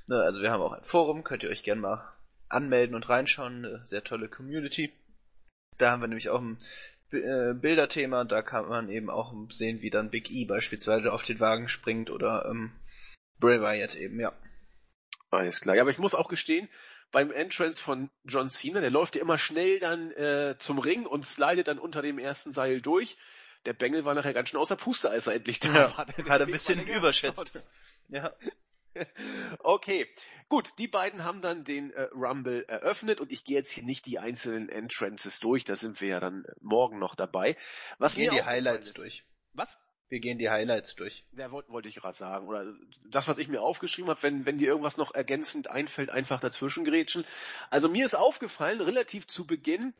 Ne, 0.07 0.21
also 0.21 0.41
wir 0.41 0.51
haben 0.51 0.61
auch 0.61 0.73
ein 0.73 0.83
Forum, 0.83 1.23
könnt 1.23 1.43
ihr 1.43 1.49
euch 1.49 1.63
gerne 1.63 1.81
mal 1.81 2.13
anmelden 2.47 2.95
und 2.95 3.09
reinschauen. 3.09 3.65
Eine 3.65 3.83
sehr 3.83 4.03
tolle 4.03 4.29
Community. 4.29 4.93
Da 5.77 5.91
haben 5.91 6.01
wir 6.01 6.07
nämlich 6.07 6.29
auch 6.29 6.41
ein 6.41 6.57
äh, 7.15 7.53
Bilderthema. 7.53 8.23
Da 8.23 8.41
kann 8.41 8.67
man 8.67 8.89
eben 8.89 9.09
auch 9.09 9.33
sehen, 9.49 9.81
wie 9.81 9.89
dann 9.89 10.09
Big 10.09 10.31
E 10.31 10.45
beispielsweise 10.45 11.11
auf 11.11 11.23
den 11.23 11.39
Wagen 11.39 11.67
springt 11.67 12.09
oder 12.09 12.45
ähm, 12.49 12.71
Bray 13.39 13.61
Wyatt 13.61 13.95
eben, 13.95 14.19
ja. 14.19 14.33
Alles 15.31 15.61
klar. 15.61 15.75
Ja, 15.75 15.81
aber 15.81 15.91
ich 15.91 15.97
muss 15.97 16.15
auch 16.15 16.29
gestehen, 16.29 16.69
beim 17.11 17.31
Entrance 17.31 17.81
von 17.81 18.09
John 18.23 18.49
Cena, 18.49 18.81
der 18.81 18.91
läuft 18.91 19.15
ja 19.15 19.21
immer 19.21 19.37
schnell 19.37 19.79
dann 19.79 20.11
äh, 20.11 20.55
zum 20.59 20.79
Ring 20.79 21.05
und 21.05 21.25
slidet 21.25 21.67
dann 21.67 21.79
unter 21.79 22.01
dem 22.01 22.19
ersten 22.19 22.53
Seil 22.53 22.81
durch. 22.81 23.17
Der 23.65 23.73
Bengel 23.73 24.05
war 24.05 24.13
nachher 24.13 24.33
ganz 24.33 24.49
schön 24.49 24.59
außer 24.59 24.75
Puste, 24.75 25.09
als 25.09 25.27
er 25.27 25.33
endlich 25.33 25.59
da 25.59 25.73
Ja, 25.73 25.97
war. 25.97 26.07
Hat 26.07 26.41
er 26.41 26.41
ein 26.41 26.51
bisschen 26.51 26.85
überschätzt. 26.87 27.67
Ja. 28.09 28.33
Okay, 29.59 30.07
gut, 30.49 30.73
die 30.77 30.87
beiden 30.87 31.23
haben 31.23 31.41
dann 31.41 31.63
den 31.63 31.91
äh, 31.91 32.03
Rumble 32.13 32.63
eröffnet 32.67 33.19
und 33.19 33.31
ich 33.31 33.43
gehe 33.43 33.57
jetzt 33.57 33.71
hier 33.71 33.83
nicht 33.83 34.05
die 34.05 34.19
einzelnen 34.19 34.69
Entrances 34.69 35.39
durch, 35.39 35.63
da 35.63 35.75
sind 35.75 36.01
wir 36.01 36.07
ja 36.09 36.19
dann 36.19 36.45
äh, 36.45 36.51
morgen 36.61 36.99
noch 36.99 37.15
dabei. 37.15 37.55
Was 37.97 38.15
Wir 38.15 38.29
gehen 38.29 38.35
die 38.35 38.43
Highlights 38.43 38.87
ist- 38.87 38.97
durch. 38.97 39.25
Was? 39.53 39.77
Wir 40.07 40.19
gehen 40.19 40.37
die 40.37 40.51
Highlights 40.51 40.95
durch. 40.95 41.25
Ja, 41.31 41.49
wollte 41.49 41.71
wollte 41.71 41.89
ich 41.89 41.95
gerade 41.95 42.15
sagen. 42.15 42.47
Oder 42.47 42.71
das, 43.09 43.27
was 43.27 43.39
ich 43.39 43.47
mir 43.47 43.61
aufgeschrieben 43.61 44.11
habe, 44.11 44.21
wenn, 44.21 44.45
wenn 44.45 44.59
dir 44.59 44.67
irgendwas 44.67 44.97
noch 44.97 45.15
ergänzend 45.15 45.67
einfällt, 45.71 46.11
einfach 46.11 46.39
dazwischen 46.39 46.85
grätschen. 46.85 47.25
Also 47.71 47.89
mir 47.89 48.05
ist 48.05 48.13
aufgefallen, 48.15 48.81
relativ 48.81 49.25
zu 49.25 49.47
Beginn, 49.47 49.95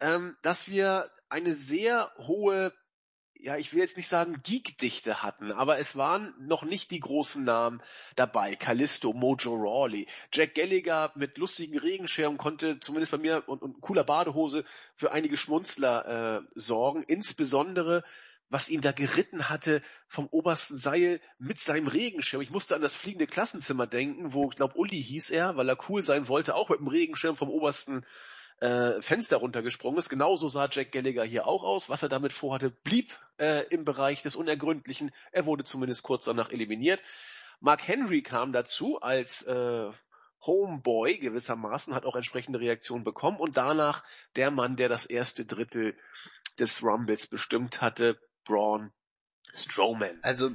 ähm, 0.00 0.36
dass 0.42 0.68
wir 0.68 1.10
eine 1.30 1.54
sehr 1.54 2.12
hohe, 2.18 2.74
ja, 3.40 3.56
ich 3.56 3.72
will 3.72 3.80
jetzt 3.80 3.96
nicht 3.96 4.08
sagen 4.08 4.40
Geek-Dichte 4.42 5.22
hatten, 5.22 5.52
aber 5.52 5.78
es 5.78 5.96
waren 5.96 6.34
noch 6.38 6.62
nicht 6.62 6.90
die 6.90 7.00
großen 7.00 7.44
Namen 7.44 7.80
dabei. 8.14 8.56
Callisto, 8.56 9.12
Mojo 9.12 9.54
Rawley, 9.54 10.06
Jack 10.32 10.54
Gallagher 10.54 11.12
mit 11.14 11.38
lustigen 11.38 11.78
Regenschirmen 11.78 12.38
konnte 12.38 12.80
zumindest 12.80 13.12
bei 13.12 13.18
mir 13.18 13.48
und, 13.48 13.62
und 13.62 13.80
cooler 13.80 14.04
Badehose 14.04 14.64
für 14.94 15.12
einige 15.12 15.36
Schmunzler 15.36 16.38
äh, 16.38 16.46
sorgen. 16.54 17.02
Insbesondere 17.02 18.04
was 18.48 18.68
ihn 18.68 18.80
da 18.80 18.92
geritten 18.92 19.48
hatte 19.48 19.82
vom 20.08 20.28
obersten 20.30 20.76
Seil 20.76 21.20
mit 21.38 21.60
seinem 21.60 21.88
Regenschirm. 21.88 22.42
Ich 22.42 22.50
musste 22.50 22.76
an 22.76 22.82
das 22.82 22.94
fliegende 22.94 23.26
Klassenzimmer 23.26 23.86
denken, 23.86 24.32
wo, 24.32 24.48
ich 24.50 24.56
glaube, 24.56 24.78
Uli 24.78 25.02
hieß 25.02 25.30
er, 25.30 25.56
weil 25.56 25.68
er 25.68 25.78
cool 25.88 26.02
sein 26.02 26.28
wollte, 26.28 26.54
auch 26.54 26.68
mit 26.68 26.78
dem 26.78 26.86
Regenschirm 26.86 27.36
vom 27.36 27.50
obersten 27.50 28.04
äh, 28.60 29.00
Fenster 29.02 29.36
runtergesprungen 29.36 29.98
ist. 29.98 30.08
Genauso 30.08 30.48
sah 30.48 30.68
Jack 30.70 30.92
Gallagher 30.92 31.24
hier 31.24 31.46
auch 31.46 31.62
aus. 31.62 31.88
Was 31.88 32.02
er 32.02 32.08
damit 32.08 32.32
vorhatte, 32.32 32.70
blieb 32.70 33.18
äh, 33.38 33.66
im 33.68 33.84
Bereich 33.84 34.22
des 34.22 34.36
Unergründlichen. 34.36 35.12
Er 35.32 35.46
wurde 35.46 35.64
zumindest 35.64 36.02
kurz 36.02 36.24
danach 36.24 36.50
eliminiert. 36.50 37.00
Mark 37.60 37.86
Henry 37.86 38.22
kam 38.22 38.52
dazu 38.52 39.00
als 39.00 39.42
äh, 39.42 39.90
Homeboy 40.46 41.18
gewissermaßen, 41.18 41.94
hat 41.94 42.04
auch 42.04 42.16
entsprechende 42.16 42.60
Reaktionen 42.60 43.04
bekommen 43.04 43.38
und 43.38 43.56
danach 43.56 44.04
der 44.36 44.50
Mann, 44.50 44.76
der 44.76 44.88
das 44.88 45.06
erste 45.06 45.44
Drittel 45.44 45.96
des 46.58 46.82
Rumbles 46.82 47.26
bestimmt 47.26 47.80
hatte, 47.80 48.18
Braun 48.44 48.92
Strowman. 49.52 50.18
Also 50.22 50.50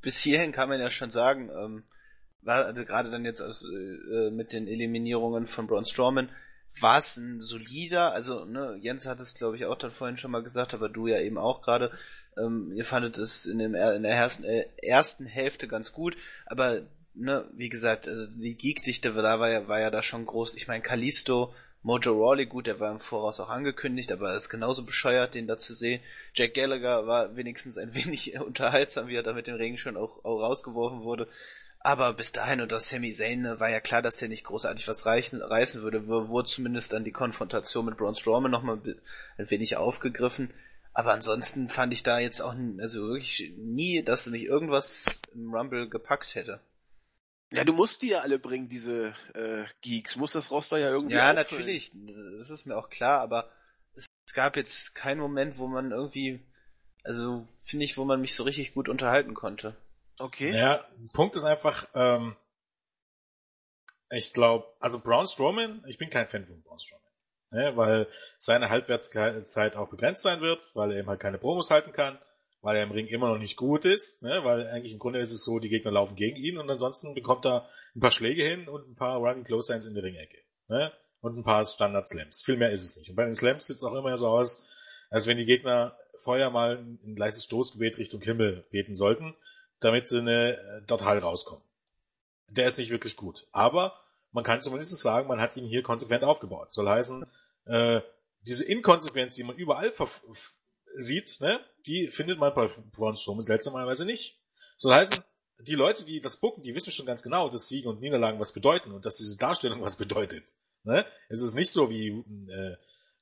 bis 0.00 0.18
hierhin 0.18 0.52
kann 0.52 0.68
man 0.68 0.80
ja 0.80 0.90
schon 0.90 1.10
sagen, 1.10 1.50
ähm, 1.50 1.84
war 2.40 2.64
also 2.64 2.84
gerade 2.84 3.10
dann 3.10 3.24
jetzt 3.24 3.40
aus, 3.40 3.62
äh, 3.62 4.30
mit 4.30 4.52
den 4.52 4.66
Eliminierungen 4.66 5.46
von 5.46 5.66
Braun 5.66 5.84
Strowman, 5.84 6.30
war 6.80 6.98
es 6.98 7.16
ein 7.16 7.40
solider, 7.40 8.12
also 8.12 8.44
ne, 8.44 8.78
Jens 8.80 9.06
hat 9.06 9.20
es 9.20 9.34
glaube 9.34 9.56
ich 9.56 9.64
auch 9.64 9.78
dann 9.78 9.92
vorhin 9.92 10.18
schon 10.18 10.30
mal 10.30 10.42
gesagt, 10.42 10.74
aber 10.74 10.88
du 10.88 11.06
ja 11.06 11.20
eben 11.20 11.38
auch 11.38 11.62
gerade, 11.62 11.90
ähm, 12.36 12.72
ihr 12.74 12.84
fandet 12.84 13.18
es 13.18 13.46
in, 13.46 13.58
dem, 13.58 13.74
in 13.74 14.02
der 14.02 14.12
ersten, 14.12 14.44
äh, 14.44 14.66
ersten 14.82 15.26
Hälfte 15.26 15.68
ganz 15.68 15.92
gut, 15.92 16.16
aber 16.46 16.82
ne, 17.16 17.48
wie 17.54 17.68
gesagt, 17.68 18.08
also 18.08 18.26
die 18.26 18.56
Geek-Dichte 18.56 19.12
da 19.12 19.40
war 19.40 19.50
ja, 19.50 19.68
war 19.68 19.80
ja 19.80 19.90
da 19.90 20.02
schon 20.02 20.26
groß. 20.26 20.54
Ich 20.54 20.68
meine, 20.68 20.82
Kalisto, 20.82 21.54
Mojo 21.82 22.12
Rawley, 22.12 22.46
gut, 22.46 22.66
der 22.66 22.80
war 22.80 22.90
im 22.90 23.00
Voraus 23.00 23.40
auch 23.40 23.48
angekündigt, 23.48 24.12
aber 24.12 24.30
er 24.30 24.36
ist 24.36 24.48
genauso 24.48 24.84
bescheuert, 24.84 25.34
den 25.34 25.46
da 25.46 25.58
zu 25.58 25.72
sehen. 25.72 26.00
Jack 26.34 26.54
Gallagher 26.54 27.06
war 27.06 27.36
wenigstens 27.36 27.78
ein 27.78 27.94
wenig 27.94 28.38
unterhaltsam, 28.40 29.08
wie 29.08 29.14
er 29.14 29.22
da 29.22 29.32
mit 29.32 29.46
dem 29.46 29.54
Regenschirm 29.54 29.96
auch, 29.96 30.24
auch 30.24 30.40
rausgeworfen 30.40 31.02
wurde. 31.02 31.28
Aber 31.86 32.14
bis 32.14 32.32
dahin 32.32 32.60
unter 32.60 32.80
Sami 32.80 33.12
Zayn 33.12 33.42
ne, 33.42 33.60
war 33.60 33.70
ja 33.70 33.78
klar, 33.78 34.02
dass 34.02 34.16
der 34.16 34.28
nicht 34.28 34.42
großartig 34.42 34.88
was 34.88 35.06
reichen, 35.06 35.40
reißen 35.40 35.82
würde. 35.82 36.08
Wurde 36.08 36.48
zumindest 36.48 36.92
dann 36.92 37.04
die 37.04 37.12
Konfrontation 37.12 37.86
mit 37.86 37.96
Braun 37.96 38.16
Strowman 38.16 38.50
nochmal 38.50 38.80
ein 39.38 39.50
wenig 39.50 39.76
aufgegriffen. 39.76 40.52
Aber 40.92 41.12
ansonsten 41.12 41.68
fand 41.68 41.92
ich 41.92 42.02
da 42.02 42.18
jetzt 42.18 42.40
auch 42.40 42.56
also 42.80 43.02
wirklich 43.06 43.52
nie, 43.56 44.02
dass 44.02 44.26
mich 44.26 44.42
irgendwas 44.42 45.04
im 45.32 45.54
Rumble 45.54 45.88
gepackt 45.88 46.34
hätte. 46.34 46.58
Ja, 47.52 47.62
du 47.62 47.72
musst 47.72 48.02
die 48.02 48.08
ja 48.08 48.22
alle 48.22 48.40
bringen, 48.40 48.68
diese 48.68 49.14
äh, 49.34 49.62
Geeks. 49.80 50.16
Muss 50.16 50.32
das 50.32 50.50
Roster 50.50 50.78
ja 50.78 50.90
irgendwie 50.90 51.14
Ja, 51.14 51.32
auffüllen. 51.32 51.66
natürlich. 51.66 51.92
Das 52.40 52.50
ist 52.50 52.66
mir 52.66 52.76
auch 52.76 52.90
klar, 52.90 53.20
aber 53.20 53.48
es, 53.94 54.06
es 54.26 54.34
gab 54.34 54.56
jetzt 54.56 54.96
keinen 54.96 55.20
Moment, 55.20 55.58
wo 55.58 55.68
man 55.68 55.92
irgendwie, 55.92 56.40
also 57.04 57.46
finde 57.62 57.84
ich, 57.84 57.96
wo 57.96 58.04
man 58.04 58.20
mich 58.20 58.34
so 58.34 58.42
richtig 58.42 58.74
gut 58.74 58.88
unterhalten 58.88 59.34
konnte. 59.34 59.76
Okay. 60.18 60.50
Ja, 60.52 60.86
Punkt 61.12 61.36
ist 61.36 61.44
einfach, 61.44 61.88
ähm, 61.94 62.36
ich 64.10 64.32
glaube, 64.32 64.66
also 64.80 65.00
Braun 65.00 65.26
Strowman, 65.26 65.84
ich 65.88 65.98
bin 65.98 66.10
kein 66.10 66.28
Fan 66.28 66.46
von 66.46 66.62
Braun 66.62 66.78
Strowman. 66.78 67.02
Ne, 67.50 67.76
weil 67.76 68.08
seine 68.38 68.70
Halbwertszeit 68.70 69.76
auch 69.76 69.88
begrenzt 69.88 70.22
sein 70.22 70.40
wird, 70.40 70.68
weil 70.74 70.90
er 70.90 70.98
eben 70.98 71.08
halt 71.08 71.20
keine 71.20 71.38
Promos 71.38 71.70
halten 71.70 71.92
kann, 71.92 72.18
weil 72.60 72.76
er 72.76 72.82
im 72.82 72.90
Ring 72.90 73.06
immer 73.06 73.28
noch 73.28 73.38
nicht 73.38 73.56
gut 73.56 73.84
ist, 73.84 74.20
ne, 74.20 74.42
weil 74.42 74.66
eigentlich 74.66 74.92
im 74.92 74.98
Grunde 74.98 75.20
ist 75.20 75.30
es 75.30 75.44
so, 75.44 75.60
die 75.60 75.68
Gegner 75.68 75.92
laufen 75.92 76.16
gegen 76.16 76.36
ihn 76.36 76.58
und 76.58 76.68
ansonsten 76.68 77.14
bekommt 77.14 77.46
er 77.46 77.68
ein 77.94 78.00
paar 78.00 78.10
Schläge 78.10 78.42
hin 78.44 78.68
und 78.68 78.88
ein 78.88 78.96
paar 78.96 79.18
Running 79.18 79.44
Close 79.44 79.68
Signs 79.68 79.86
in 79.86 79.94
der 79.94 80.02
Ringecke. 80.02 80.38
Ne, 80.68 80.92
und 81.20 81.38
ein 81.38 81.44
paar 81.44 81.64
Standard 81.64 82.08
Slams. 82.08 82.42
Viel 82.42 82.56
mehr 82.56 82.72
ist 82.72 82.84
es 82.84 82.96
nicht. 82.96 83.10
Und 83.10 83.16
bei 83.16 83.24
den 83.24 83.34
Slams 83.34 83.68
sieht 83.68 83.76
es 83.76 83.84
auch 83.84 83.94
immer 83.94 84.18
so 84.18 84.26
aus, 84.26 84.68
als 85.10 85.28
wenn 85.28 85.36
die 85.36 85.46
Gegner 85.46 85.96
vorher 86.24 86.50
mal 86.50 86.78
ein 86.78 87.16
leises 87.16 87.44
Stoßgebet 87.44 87.98
Richtung 87.98 88.20
Himmel 88.22 88.66
beten 88.70 88.96
sollten 88.96 89.36
damit 89.80 90.08
sie 90.08 90.18
eine, 90.18 90.56
äh, 90.56 90.82
dort 90.86 91.04
heil 91.04 91.18
rauskommen. 91.18 91.62
Der 92.48 92.68
ist 92.68 92.78
nicht 92.78 92.90
wirklich 92.90 93.16
gut. 93.16 93.46
Aber 93.52 94.00
man 94.32 94.44
kann 94.44 94.60
zumindest 94.60 94.96
sagen, 94.98 95.28
man 95.28 95.40
hat 95.40 95.56
ihn 95.56 95.66
hier 95.66 95.82
konsequent 95.82 96.24
aufgebaut. 96.24 96.72
Soll 96.72 96.88
heißen, 96.88 97.26
äh, 97.66 98.00
diese 98.42 98.64
Inkonsequenz, 98.64 99.34
die 99.34 99.44
man 99.44 99.56
überall 99.56 99.92
sieht, 100.94 101.40
ne, 101.40 101.60
die 101.86 102.08
findet 102.08 102.38
man 102.38 102.54
bei 102.54 102.68
Braun 102.92 103.16
Strowman 103.16 103.44
seltsamerweise 103.44 104.04
nicht. 104.04 104.38
Soll 104.76 104.94
heißen, 104.94 105.22
die 105.60 105.74
Leute, 105.74 106.04
die 106.04 106.20
das 106.20 106.36
bucken, 106.36 106.62
die 106.62 106.74
wissen 106.74 106.92
schon 106.92 107.06
ganz 107.06 107.22
genau, 107.22 107.48
dass 107.48 107.68
Siegen 107.68 107.90
und 107.90 108.00
Niederlagen 108.00 108.38
was 108.38 108.52
bedeuten 108.52 108.92
und 108.92 109.04
dass 109.04 109.16
diese 109.16 109.36
Darstellung 109.36 109.82
was 109.82 109.96
bedeutet. 109.96 110.54
Ne? 110.84 111.04
Es 111.28 111.42
ist 111.42 111.54
nicht 111.54 111.70
so 111.70 111.90
wie 111.90 112.08
äh, 112.08 112.76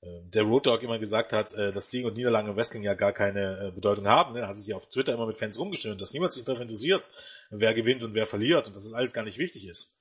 der 0.05 0.43
Road 0.43 0.66
Dog 0.66 0.82
immer 0.82 0.98
gesagt 0.98 1.32
hat, 1.32 1.52
äh, 1.55 1.72
dass 1.72 1.90
Sieg 1.90 2.05
und 2.05 2.14
Niederlage 2.14 2.51
im 2.51 2.56
Wrestling 2.56 2.82
ja 2.82 2.94
gar 2.94 3.12
keine 3.12 3.68
äh, 3.68 3.70
Bedeutung 3.70 4.06
haben. 4.06 4.36
Er 4.36 4.48
hat 4.48 4.56
sich 4.56 4.66
ja 4.66 4.76
auf 4.76 4.89
Twitter 4.89 5.14
immer 5.14 5.26
mit 5.26 5.39
Fans 5.39 5.59
rumgestöhnt, 5.59 6.01
dass 6.01 6.12
niemand 6.12 6.32
sich 6.32 6.44
dafür 6.44 6.62
interessiert, 6.62 7.09
wer 7.51 7.74
gewinnt 7.74 8.02
und 8.02 8.14
wer 8.14 8.26
verliert 8.26 8.66
und 8.66 8.76
dass 8.76 8.85
es 8.85 8.93
alles 8.93 9.12
gar 9.12 9.24
nicht 9.24 9.39
wichtig 9.39 9.66
ist. 9.66 9.97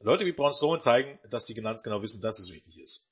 Leute 0.00 0.24
wie 0.24 0.32
Braun 0.32 0.52
Strowman 0.52 0.80
zeigen, 0.80 1.18
dass 1.30 1.46
die 1.46 1.54
ganz 1.54 1.82
genau 1.82 2.02
wissen, 2.02 2.20
dass 2.20 2.38
es 2.38 2.52
wichtig 2.52 2.80
ist. 2.80 3.06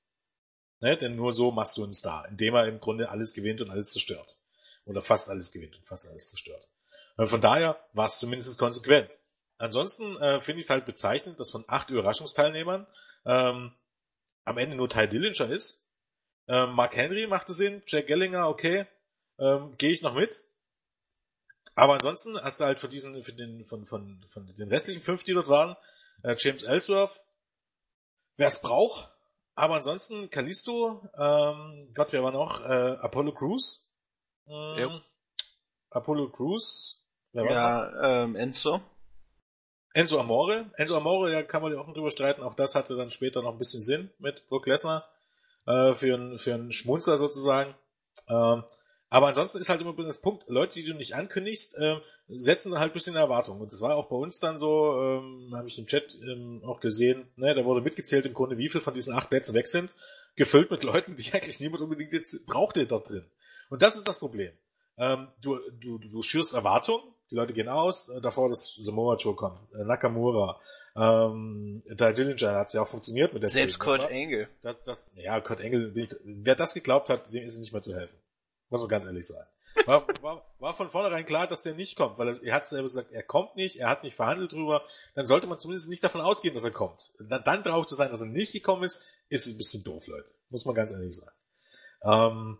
Ne? 0.80 0.96
Denn 0.96 1.16
nur 1.16 1.32
so 1.32 1.50
machst 1.50 1.76
du 1.76 1.84
einen 1.84 1.92
Star, 1.92 2.28
indem 2.28 2.54
er 2.54 2.68
im 2.68 2.80
Grunde 2.80 3.08
alles 3.08 3.34
gewinnt 3.34 3.60
und 3.60 3.70
alles 3.70 3.92
zerstört. 3.92 4.36
Oder 4.84 5.02
fast 5.02 5.28
alles 5.28 5.50
gewinnt 5.50 5.76
und 5.76 5.86
fast 5.86 6.08
alles 6.08 6.28
zerstört. 6.28 6.68
Von 7.16 7.40
daher 7.40 7.80
war 7.92 8.06
es 8.06 8.18
zumindest 8.18 8.58
konsequent. 8.58 9.18
Ansonsten 9.58 10.16
äh, 10.18 10.40
finde 10.40 10.58
ich 10.58 10.66
es 10.66 10.70
halt 10.70 10.84
bezeichnend, 10.84 11.40
dass 11.40 11.50
von 11.50 11.64
acht 11.66 11.90
Überraschungsteilnehmern 11.90 12.86
ähm, 13.24 13.72
am 14.44 14.58
Ende 14.58 14.76
nur 14.76 14.88
Ty 14.88 15.08
Dillinger 15.08 15.50
ist, 15.50 15.85
ähm, 16.48 16.72
Mark 16.72 16.96
Henry 16.96 17.26
machte 17.26 17.52
Sinn, 17.52 17.82
Jack 17.86 18.06
Gellinger, 18.06 18.48
okay, 18.48 18.86
ähm, 19.38 19.76
gehe 19.78 19.90
ich 19.90 20.02
noch 20.02 20.14
mit. 20.14 20.42
Aber 21.74 21.94
ansonsten 21.94 22.40
hast 22.40 22.60
du 22.60 22.64
halt 22.64 22.78
von 22.78 22.90
diesen, 22.90 23.22
von 23.22 23.36
den, 23.36 23.66
von, 23.66 23.86
von, 23.86 24.24
von 24.30 24.46
den 24.46 24.68
restlichen 24.68 25.02
fünf, 25.02 25.22
die 25.24 25.34
dort 25.34 25.48
waren, 25.48 25.76
äh, 26.22 26.34
James 26.38 26.62
Ellsworth, 26.62 27.20
wer 28.36 28.46
es 28.48 28.60
braucht, 28.60 29.10
aber 29.54 29.76
ansonsten 29.76 30.30
Kalisto, 30.30 31.02
ähm, 31.18 31.90
Gott, 31.94 32.12
wer 32.12 32.22
war 32.22 32.30
noch? 32.30 32.60
Äh, 32.60 32.98
Apollo 33.00 33.32
Crews. 33.32 33.88
Ähm, 34.46 34.78
ja. 34.78 35.02
Apollo 35.90 36.30
Crews. 36.30 37.02
Wer 37.32 37.44
war 37.44 37.50
ja, 37.50 38.24
ähm, 38.24 38.36
Enzo. 38.36 38.82
Enzo 39.94 40.20
Amore. 40.20 40.70
Enzo 40.76 40.94
Amore, 40.94 41.32
ja, 41.32 41.42
kann 41.42 41.62
man 41.62 41.72
ja 41.72 41.80
auch 41.80 41.90
drüber 41.92 42.10
streiten. 42.10 42.42
Auch 42.42 42.54
das 42.54 42.74
hatte 42.74 42.96
dann 42.96 43.10
später 43.10 43.40
noch 43.40 43.52
ein 43.52 43.58
bisschen 43.58 43.80
Sinn 43.80 44.10
mit 44.18 44.46
Brock 44.48 44.66
Lesnar 44.66 45.08
äh, 45.66 45.94
für, 45.94 46.14
einen, 46.14 46.38
für 46.38 46.54
einen 46.54 46.72
Schmunzler 46.72 47.16
sozusagen. 47.16 47.74
Ähm, 48.28 48.64
aber 49.08 49.28
ansonsten 49.28 49.58
ist 49.58 49.68
halt 49.68 49.80
immer 49.80 49.94
das 49.94 50.20
Punkt, 50.20 50.44
Leute, 50.48 50.74
die 50.74 50.84
du 50.84 50.94
nicht 50.94 51.14
ankündigst, 51.14 51.76
äh, 51.78 51.96
setzen 52.28 52.76
halt 52.78 52.90
ein 52.90 52.94
bisschen 52.94 53.14
Erwartungen. 53.14 53.60
Und 53.60 53.72
das 53.72 53.80
war 53.80 53.96
auch 53.96 54.08
bei 54.08 54.16
uns 54.16 54.40
dann 54.40 54.58
so, 54.58 55.00
ähm, 55.00 55.52
habe 55.54 55.68
ich 55.68 55.78
im 55.78 55.86
Chat 55.86 56.18
ähm, 56.22 56.62
auch 56.66 56.80
gesehen, 56.80 57.28
ne, 57.36 57.54
da 57.54 57.64
wurde 57.64 57.82
mitgezählt 57.82 58.26
im 58.26 58.34
Grunde, 58.34 58.58
wie 58.58 58.68
viel 58.68 58.80
von 58.80 58.94
diesen 58.94 59.14
acht 59.14 59.28
Plätzen 59.28 59.54
weg 59.54 59.68
sind, 59.68 59.94
gefüllt 60.34 60.70
mit 60.70 60.82
Leuten, 60.82 61.14
die 61.14 61.32
eigentlich 61.32 61.60
niemand 61.60 61.82
unbedingt 61.82 62.12
jetzt 62.12 62.46
brauchte 62.46 62.86
dort 62.86 63.08
drin. 63.08 63.24
Und 63.70 63.82
das 63.82 63.96
ist 63.96 64.08
das 64.08 64.18
Problem. 64.18 64.52
Ähm, 64.98 65.28
du, 65.40 65.58
du, 65.80 65.98
du 65.98 66.22
schürst 66.22 66.54
Erwartungen, 66.54 67.02
die 67.30 67.36
Leute 67.36 67.52
gehen 67.52 67.68
aus, 67.68 68.08
äh, 68.08 68.20
davor 68.20 68.48
dass 68.48 68.74
Samoa 68.74 69.16
Joe 69.16 69.36
kommt, 69.36 69.60
äh, 69.72 69.84
Nakamura, 69.84 70.60
ähm, 70.96 71.82
da 71.96 72.12
Dillinger 72.12 72.54
hat 72.54 72.68
es 72.68 72.72
ja 72.72 72.82
auch 72.82 72.88
funktioniert 72.88 73.34
mit 73.34 73.42
der 73.42 73.50
Selbst 73.50 73.78
Kurt 73.78 74.00
war, 74.02 74.10
Engel. 74.10 74.48
Das, 74.62 74.82
das, 74.82 75.06
ja, 75.14 75.40
Kurt 75.40 75.60
Engel, 75.60 75.92
wer 76.24 76.54
das 76.54 76.72
geglaubt 76.72 77.08
hat, 77.08 77.32
dem 77.32 77.44
ist 77.44 77.58
nicht 77.58 77.72
mehr 77.72 77.82
zu 77.82 77.94
helfen. 77.94 78.16
Muss 78.70 78.80
man 78.80 78.88
ganz 78.88 79.04
ehrlich 79.04 79.26
sagen. 79.26 79.48
War, 79.84 80.06
war, 80.22 80.54
war 80.58 80.74
von 80.74 80.88
vornherein 80.88 81.26
klar, 81.26 81.46
dass 81.46 81.62
der 81.62 81.74
nicht 81.74 81.96
kommt, 81.96 82.16
weil 82.16 82.28
er, 82.28 82.42
er 82.42 82.54
hat 82.54 82.66
selber 82.66 82.84
gesagt, 82.84 83.12
er 83.12 83.22
kommt 83.22 83.56
nicht, 83.56 83.76
er 83.76 83.90
hat 83.90 84.04
nicht 84.04 84.16
verhandelt 84.16 84.52
drüber, 84.52 84.82
dann 85.14 85.26
sollte 85.26 85.46
man 85.46 85.58
zumindest 85.58 85.90
nicht 85.90 86.02
davon 86.02 86.22
ausgehen, 86.22 86.54
dass 86.54 86.64
er 86.64 86.70
kommt. 86.70 87.12
Dann, 87.18 87.44
dann 87.44 87.62
braucht 87.62 87.90
es 87.90 87.96
sein, 87.96 88.10
dass 88.10 88.22
er 88.22 88.28
nicht 88.28 88.52
gekommen 88.52 88.84
ist, 88.84 89.02
ist 89.28 89.46
ein 89.46 89.58
bisschen 89.58 89.84
doof, 89.84 90.06
Leute. 90.06 90.30
Muss 90.48 90.64
man 90.64 90.74
ganz 90.74 90.92
ehrlich 90.92 91.14
sagen. 91.14 91.36
Ähm, 92.02 92.58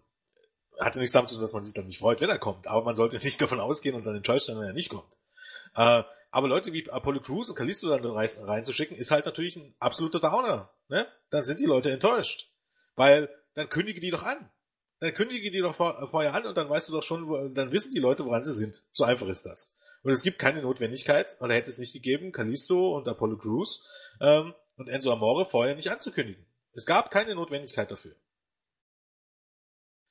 hatte 0.78 0.98
nichts 0.98 1.14
damit 1.14 1.30
zu 1.30 1.36
tun, 1.36 1.42
dass 1.42 1.54
man 1.54 1.62
sich 1.62 1.72
dann 1.72 1.86
nicht 1.86 2.00
freut, 2.00 2.20
wenn 2.20 2.28
er 2.28 2.38
kommt, 2.38 2.66
aber 2.66 2.82
man 2.82 2.96
sollte 2.96 3.18
nicht 3.18 3.40
davon 3.40 3.60
ausgehen 3.60 3.94
und 3.94 4.04
dann 4.04 4.16
enttäuscht 4.16 4.46
sein, 4.46 4.58
wenn 4.58 4.68
er 4.68 4.74
nicht 4.74 4.90
kommt. 4.90 5.10
Äh, 5.74 6.02
aber 6.30 6.48
Leute 6.48 6.72
wie 6.72 6.88
Apollo 6.90 7.20
Crews 7.20 7.48
und 7.48 7.56
Kalisto 7.56 7.88
dann 7.88 8.04
reinzuschicken, 8.04 8.96
ist 8.96 9.10
halt 9.10 9.26
natürlich 9.26 9.56
ein 9.56 9.74
absoluter 9.78 10.20
Downer. 10.20 10.70
Ne? 10.88 11.06
Dann 11.30 11.42
sind 11.42 11.60
die 11.60 11.66
Leute 11.66 11.90
enttäuscht. 11.90 12.50
Weil 12.94 13.28
dann 13.54 13.68
kündige 13.68 14.00
die 14.00 14.10
doch 14.10 14.22
an. 14.22 14.50
Dann 15.00 15.14
kündige 15.14 15.50
die 15.50 15.60
doch 15.60 15.74
vor, 15.74 16.08
vorher 16.08 16.34
an 16.34 16.46
und 16.46 16.56
dann 16.56 16.70
weißt 16.70 16.88
du 16.88 16.92
doch 16.92 17.02
schon, 17.02 17.54
dann 17.54 17.72
wissen 17.72 17.92
die 17.92 18.00
Leute, 18.00 18.24
woran 18.24 18.42
sie 18.42 18.52
sind. 18.52 18.82
So 18.92 19.04
einfach 19.04 19.28
ist 19.28 19.44
das. 19.44 19.76
Und 20.02 20.12
es 20.12 20.22
gibt 20.22 20.38
keine 20.38 20.62
Notwendigkeit, 20.62 21.36
oder 21.40 21.54
hätte 21.54 21.68
es 21.68 21.78
nicht 21.78 21.92
gegeben, 21.92 22.32
Kalisto 22.32 22.96
und 22.96 23.08
Apollo 23.08 23.38
Crews 23.38 23.86
ähm, 24.20 24.54
und 24.76 24.88
Enzo 24.88 25.12
Amore 25.12 25.44
vorher 25.44 25.74
nicht 25.74 25.90
anzukündigen. 25.90 26.46
Es 26.72 26.86
gab 26.86 27.10
keine 27.10 27.34
Notwendigkeit 27.34 27.90
dafür. 27.90 28.14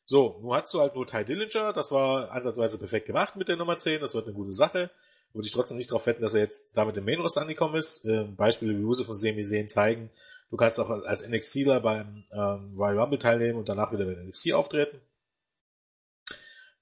So, 0.07 0.39
nun 0.41 0.53
hast 0.53 0.73
du 0.73 0.79
halt 0.79 0.95
nur 0.95 1.07
Ty 1.07 1.25
Dillinger, 1.25 1.73
das 1.73 1.91
war 1.91 2.31
ansatzweise 2.31 2.77
perfekt 2.77 3.07
gemacht 3.07 3.35
mit 3.35 3.47
der 3.47 3.55
Nummer 3.55 3.77
10, 3.77 4.01
das 4.01 4.13
wird 4.13 4.25
eine 4.25 4.35
gute 4.35 4.51
Sache 4.51 4.91
würde 5.35 5.47
ich 5.47 5.53
trotzdem 5.53 5.77
nicht 5.77 5.91
darauf 5.91 6.05
wetten, 6.05 6.21
dass 6.21 6.33
er 6.33 6.41
jetzt 6.41 6.75
damit 6.77 6.95
im 6.95 7.05
Main 7.05 7.19
Roster 7.19 7.41
angekommen 7.41 7.75
ist. 7.75 8.05
Ähm, 8.05 8.35
Beispiele 8.35 8.75
wie 8.75 8.81
Josef 8.81 9.09
und 9.09 9.15
Semi 9.15 9.43
sehen 9.43 9.67
zeigen, 9.67 10.09
du 10.49 10.57
kannst 10.57 10.79
auch 10.79 10.89
als 10.89 11.27
NXTler 11.27 11.81
beim 11.81 12.23
ähm, 12.31 12.73
Royal 12.77 12.99
Rumble 12.99 13.19
teilnehmen 13.19 13.59
und 13.59 13.67
danach 13.67 13.91
wieder 13.91 14.05
bei 14.05 14.13
NXT 14.13 14.53
auftreten. 14.53 15.01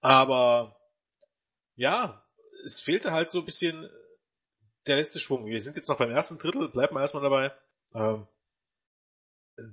Aber 0.02 0.78
ja, 1.76 2.24
es 2.64 2.80
fehlte 2.80 3.12
halt 3.12 3.32
so 3.32 3.40
ein 3.40 3.46
bisschen 3.46 3.90
der 4.86 4.98
letzte 4.98 5.20
Schwung. 5.20 5.46
Wir 5.48 5.60
sind 5.60 5.76
jetzt 5.76 5.90
noch 5.90 5.98
beim 5.98 6.12
ersten 6.12 6.38
Drittel, 6.38 6.70
bleibt 6.70 6.94
mal 6.94 7.02
erstmal 7.02 7.24
dabei. 7.24 7.52
Ähm, 7.96 8.28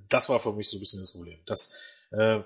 das 0.09 0.28
war 0.28 0.40
für 0.40 0.52
mich 0.52 0.70
so 0.70 0.78
ein 0.78 0.81
bisschen 0.81 1.01
das 1.01 1.12
Problem. 1.12 1.40
Das, 1.44 1.74
äh, 2.12 2.43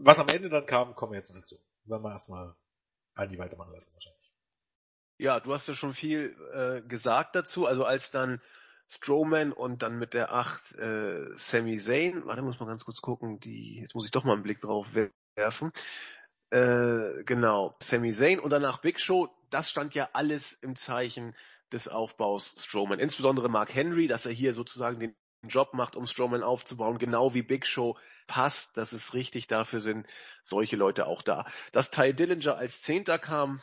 was 0.00 0.18
am 0.18 0.28
Ende 0.28 0.50
dann 0.50 0.66
kam, 0.66 0.94
kommen 0.94 1.12
wir 1.12 1.18
jetzt 1.18 1.30
noch 1.30 1.40
dazu. 1.40 1.58
Werden 1.84 2.02
wir 2.02 2.12
erstmal 2.12 2.54
Andi 3.14 3.38
weitermachen 3.38 3.72
lassen 3.72 3.94
wahrscheinlich. 3.94 4.13
Ja, 5.18 5.38
du 5.40 5.52
hast 5.52 5.68
ja 5.68 5.74
schon 5.74 5.94
viel 5.94 6.36
äh, 6.52 6.86
gesagt 6.86 7.36
dazu. 7.36 7.66
Also 7.66 7.84
als 7.84 8.10
dann 8.10 8.40
Strowman 8.88 9.52
und 9.52 9.82
dann 9.82 9.98
mit 9.98 10.12
der 10.12 10.32
8 10.32 10.74
äh, 10.74 11.26
Sami 11.36 11.78
Zayn, 11.78 12.26
warte, 12.26 12.42
muss 12.42 12.60
mal 12.60 12.66
ganz 12.66 12.84
kurz 12.84 13.00
gucken, 13.00 13.40
die, 13.40 13.80
jetzt 13.80 13.94
muss 13.94 14.04
ich 14.04 14.10
doch 14.10 14.24
mal 14.24 14.34
einen 14.34 14.42
Blick 14.42 14.60
drauf 14.60 14.86
werfen. 15.36 15.72
Äh, 16.50 17.24
genau, 17.24 17.76
Sami 17.80 18.12
Zayn 18.12 18.40
und 18.40 18.50
danach 18.50 18.78
Big 18.78 19.00
Show, 19.00 19.28
das 19.50 19.70
stand 19.70 19.94
ja 19.94 20.10
alles 20.12 20.52
im 20.52 20.76
Zeichen 20.76 21.34
des 21.72 21.88
Aufbaus 21.88 22.54
Strowman. 22.58 22.98
Insbesondere 22.98 23.48
Mark 23.48 23.74
Henry, 23.74 24.08
dass 24.08 24.26
er 24.26 24.32
hier 24.32 24.52
sozusagen 24.52 25.00
den 25.00 25.16
Job 25.48 25.74
macht, 25.74 25.96
um 25.96 26.06
Strowman 26.06 26.42
aufzubauen, 26.42 26.98
genau 26.98 27.34
wie 27.34 27.42
Big 27.42 27.66
Show 27.66 27.98
passt. 28.26 28.76
Das 28.76 28.92
ist 28.92 29.14
richtig, 29.14 29.46
dafür 29.46 29.80
sind 29.80 30.06
solche 30.42 30.76
Leute 30.76 31.06
auch 31.06 31.22
da. 31.22 31.46
Dass 31.72 31.90
Ty 31.90 32.14
Dillinger 32.14 32.56
als 32.56 32.82
Zehnter 32.82 33.18
kam, 33.18 33.62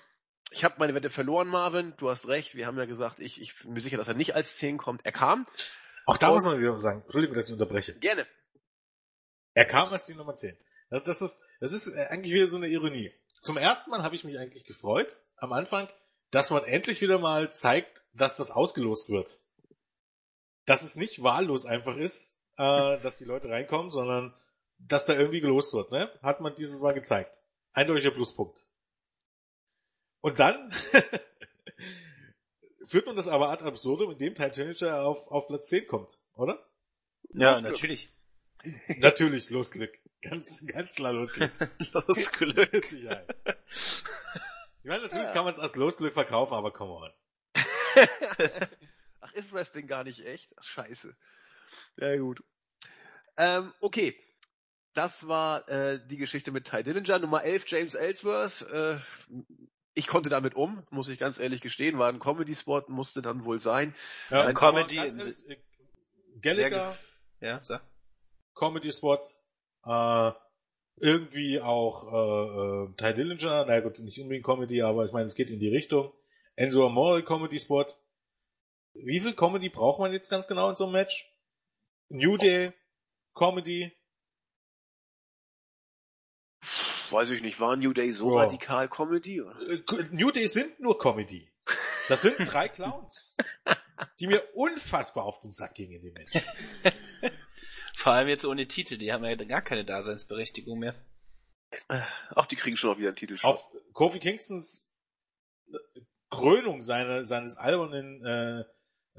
ich 0.51 0.65
habe 0.65 0.75
meine 0.77 0.93
Wette 0.93 1.09
verloren, 1.09 1.47
Marvin. 1.47 1.93
Du 1.97 2.09
hast 2.09 2.27
recht. 2.27 2.55
Wir 2.55 2.67
haben 2.67 2.77
ja 2.77 2.85
gesagt, 2.85 3.19
ich, 3.19 3.41
ich 3.41 3.57
bin 3.59 3.73
mir 3.73 3.79
sicher, 3.79 3.97
dass 3.97 4.09
er 4.09 4.13
nicht 4.13 4.35
als 4.35 4.57
10 4.57 4.77
kommt. 4.77 5.05
Er 5.05 5.13
kam. 5.13 5.47
Auch 6.05 6.17
da 6.17 6.27
Und, 6.27 6.35
muss 6.35 6.45
man 6.45 6.59
wieder 6.59 6.77
sagen, 6.77 7.01
Entschuldigung, 7.03 7.35
dass 7.35 7.47
ich 7.47 7.53
unterbreche. 7.53 7.97
Gerne. 7.99 8.27
Er 9.53 9.65
kam 9.65 9.89
als 9.89 10.05
die 10.05 10.13
Nummer 10.13 10.35
10. 10.35 10.57
Das, 10.89 11.03
das, 11.03 11.21
ist, 11.21 11.39
das 11.61 11.71
ist 11.71 11.95
eigentlich 11.95 12.33
wieder 12.33 12.47
so 12.47 12.57
eine 12.57 12.67
Ironie. 12.67 13.13
Zum 13.39 13.57
ersten 13.57 13.91
Mal 13.91 14.03
habe 14.03 14.13
ich 14.13 14.23
mich 14.23 14.37
eigentlich 14.37 14.65
gefreut, 14.65 15.17
am 15.37 15.53
Anfang, 15.53 15.87
dass 16.31 16.51
man 16.51 16.65
endlich 16.65 17.01
wieder 17.01 17.17
mal 17.17 17.51
zeigt, 17.51 18.03
dass 18.13 18.35
das 18.35 18.51
ausgelost 18.51 19.09
wird. 19.09 19.39
Dass 20.65 20.83
es 20.83 20.95
nicht 20.95 21.23
wahllos 21.23 21.65
einfach 21.65 21.95
ist, 21.95 22.35
äh, 22.57 22.99
dass 23.01 23.17
die 23.17 23.25
Leute 23.25 23.49
reinkommen, 23.49 23.89
sondern 23.89 24.33
dass 24.79 25.05
da 25.05 25.13
irgendwie 25.13 25.39
gelost 25.39 25.73
wird. 25.73 25.91
Ne? 25.91 26.11
Hat 26.21 26.41
man 26.41 26.55
dieses 26.55 26.81
Mal 26.81 26.93
gezeigt. 26.93 27.31
Eindeutiger 27.71 28.11
Pluspunkt. 28.11 28.65
Und 30.21 30.39
dann 30.39 30.71
führt 32.85 33.07
man 33.07 33.15
das 33.15 33.27
aber 33.27 33.49
ad 33.49 33.63
absurdum, 33.63 34.11
indem 34.11 34.35
Titanic 34.35 34.83
auf, 34.83 35.27
auf 35.27 35.47
Platz 35.47 35.69
10 35.69 35.87
kommt, 35.87 36.19
oder? 36.35 36.63
Ja, 37.33 37.53
Los 37.53 37.61
natürlich. 37.63 38.13
natürlich, 38.99 39.49
Losglück. 39.49 39.97
Ganz, 40.21 40.65
ganz 40.67 40.95
klar 40.95 41.13
Losglück. 41.13 41.51
Losglück. 41.93 42.91
ich 42.93 43.03
meine, 44.83 45.03
natürlich 45.03 45.27
ja. 45.27 45.33
kann 45.33 45.45
man 45.45 45.53
es 45.53 45.59
als 45.59 45.75
Losglück 45.75 46.13
verkaufen, 46.13 46.53
aber 46.53 46.71
come 46.71 46.91
on. 46.91 47.11
Ach, 49.21 49.33
ist 49.33 49.51
Wrestling 49.51 49.87
gar 49.87 50.03
nicht 50.03 50.25
echt? 50.25 50.53
Ach, 50.57 50.63
scheiße. 50.63 51.15
Ja, 51.97 52.17
gut. 52.17 52.43
Ähm, 53.37 53.73
okay. 53.79 54.15
Das 54.93 55.27
war 55.27 55.67
äh, 55.69 56.05
die 56.05 56.17
Geschichte 56.17 56.51
mit 56.51 56.67
Ty 56.67 56.83
Dillinger. 56.83 57.19
Nummer 57.19 57.43
11, 57.43 57.63
James 57.67 57.95
Ellsworth. 57.95 58.61
Äh, 58.63 58.99
ich 59.93 60.07
konnte 60.07 60.29
damit 60.29 60.55
um, 60.55 60.83
muss 60.89 61.09
ich 61.09 61.19
ganz 61.19 61.39
ehrlich 61.39 61.61
gestehen, 61.61 61.99
war 61.99 62.09
ein 62.09 62.19
Comedy-Spot, 62.19 62.83
musste 62.87 63.21
dann 63.21 63.45
wohl 63.45 63.59
sein. 63.59 63.93
Ja, 64.29 64.45
ein 64.45 64.55
Comedy, 64.55 64.97
ehrlich, 64.97 65.49
äh, 65.49 65.57
Gallagher, 66.41 66.95
ja, 67.39 67.63
so. 67.63 67.77
Comedy-Spot, 68.55 69.21
äh, 69.85 70.31
irgendwie 70.97 71.59
auch 71.59 72.13
äh, 72.13 72.91
äh, 72.91 72.95
Ty 72.95 73.13
Dillinger, 73.13 73.65
naja 73.65 73.81
gut, 73.81 73.99
nicht 73.99 74.19
unbedingt 74.19 74.45
Comedy, 74.45 74.81
aber 74.81 75.05
ich 75.05 75.11
meine, 75.11 75.25
es 75.25 75.35
geht 75.35 75.49
in 75.49 75.59
die 75.59 75.69
Richtung. 75.69 76.13
Enzo 76.55 76.85
Amore 76.85 77.23
Comedy-Spot. 77.23 77.85
Wie 78.93 79.19
viel 79.19 79.33
Comedy 79.33 79.69
braucht 79.69 79.99
man 79.99 80.13
jetzt 80.13 80.29
ganz 80.29 80.47
genau 80.47 80.69
in 80.69 80.75
so 80.75 80.83
einem 80.83 80.93
Match? 80.93 81.27
New 82.09 82.37
Day, 82.37 82.73
Comedy, 83.33 83.91
weiß 87.11 87.31
ich 87.31 87.41
nicht, 87.41 87.59
war 87.59 87.75
New 87.75 87.93
Day 87.93 88.11
so 88.11 88.35
ja. 88.35 88.43
radikal 88.43 88.87
Comedy? 88.89 89.41
Oder? 89.41 89.59
Äh, 89.69 89.83
New 90.11 90.31
Day 90.31 90.47
sind 90.47 90.79
nur 90.79 90.97
Comedy. 90.97 91.51
Das 92.07 92.21
sind 92.21 92.35
drei 92.39 92.67
Clowns, 92.69 93.35
die 94.19 94.27
mir 94.27 94.43
unfassbar 94.53 95.25
auf 95.25 95.39
den 95.39 95.51
Sack 95.51 95.75
gingen 95.75 95.93
in 95.93 96.01
dem 96.01 96.13
Match. 96.13 96.39
Vor 97.95 98.13
allem 98.13 98.27
jetzt 98.27 98.45
ohne 98.45 98.67
Titel, 98.67 98.97
die 98.97 99.11
haben 99.11 99.23
ja 99.23 99.35
gar 99.35 99.61
keine 99.61 99.85
Daseinsberechtigung 99.85 100.79
mehr. 100.79 100.95
Ach, 101.87 102.47
die 102.47 102.55
kriegen 102.55 102.75
schon 102.75 102.89
auch 102.89 102.97
wieder 102.97 103.09
einen 103.09 103.15
Titel. 103.15 103.37
Auf 103.43 103.65
Kofi 103.93 104.19
Kingstons 104.19 104.87
Krönung 106.31 106.81
seine, 106.81 107.25
seines 107.25 107.57
albernen 107.57 108.25
äh, 108.25 108.61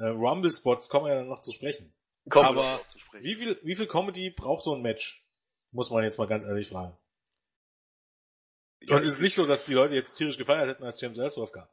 äh, 0.03 0.09
Rumble-Spots 0.09 0.89
kommen 0.89 1.07
wir 1.07 1.13
ja 1.13 1.19
dann 1.21 1.29
noch 1.29 1.43
zu 1.43 1.53
sprechen. 1.53 1.93
Kommen 2.29 2.47
Aber 2.47 2.81
zu 2.91 2.99
sprechen. 2.99 3.25
Wie, 3.25 3.35
viel, 3.35 3.61
wie 3.63 3.77
viel 3.77 3.87
Comedy 3.87 4.31
braucht 4.31 4.63
so 4.63 4.75
ein 4.75 4.83
Match? 4.83 5.25
Muss 5.71 5.91
man 5.91 6.05
jetzt 6.05 6.19
mal 6.19 6.27
ganz 6.27 6.45
ehrlich 6.45 6.69
fragen. 6.69 6.97
Und 8.89 9.05
es 9.05 9.15
ist 9.15 9.21
nicht 9.21 9.35
so, 9.35 9.47
dass 9.47 9.65
die 9.65 9.75
Leute 9.75 9.95
jetzt 9.95 10.15
tierisch 10.15 10.39
gefeiert 10.39 10.69
hätten, 10.69 10.85
als 10.85 11.01
James 11.01 11.19
Ellsworth 11.19 11.53
kam. 11.53 11.69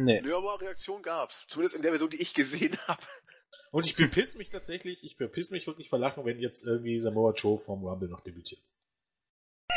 Nee. 0.00 0.20
Nö, 0.20 0.36
aber 0.36 0.60
Reaktion 0.60 1.02
gab's. 1.02 1.46
Zumindest 1.48 1.74
in 1.74 1.82
der 1.82 1.90
Version, 1.90 2.10
die 2.10 2.22
ich 2.22 2.34
gesehen 2.34 2.78
habe. 2.86 3.02
Und 3.70 3.86
ich 3.86 3.96
bepiss 3.96 4.36
mich 4.36 4.50
tatsächlich, 4.50 5.04
ich 5.04 5.16
bepiss 5.16 5.50
mich 5.50 5.66
wirklich 5.66 5.88
verlachen, 5.88 6.24
wenn 6.24 6.38
jetzt 6.38 6.64
irgendwie 6.64 6.98
Samoa 6.98 7.32
Joe 7.32 7.58
vom 7.58 7.84
Rumble 7.84 8.08
noch 8.08 8.20
debütiert. 8.20 8.62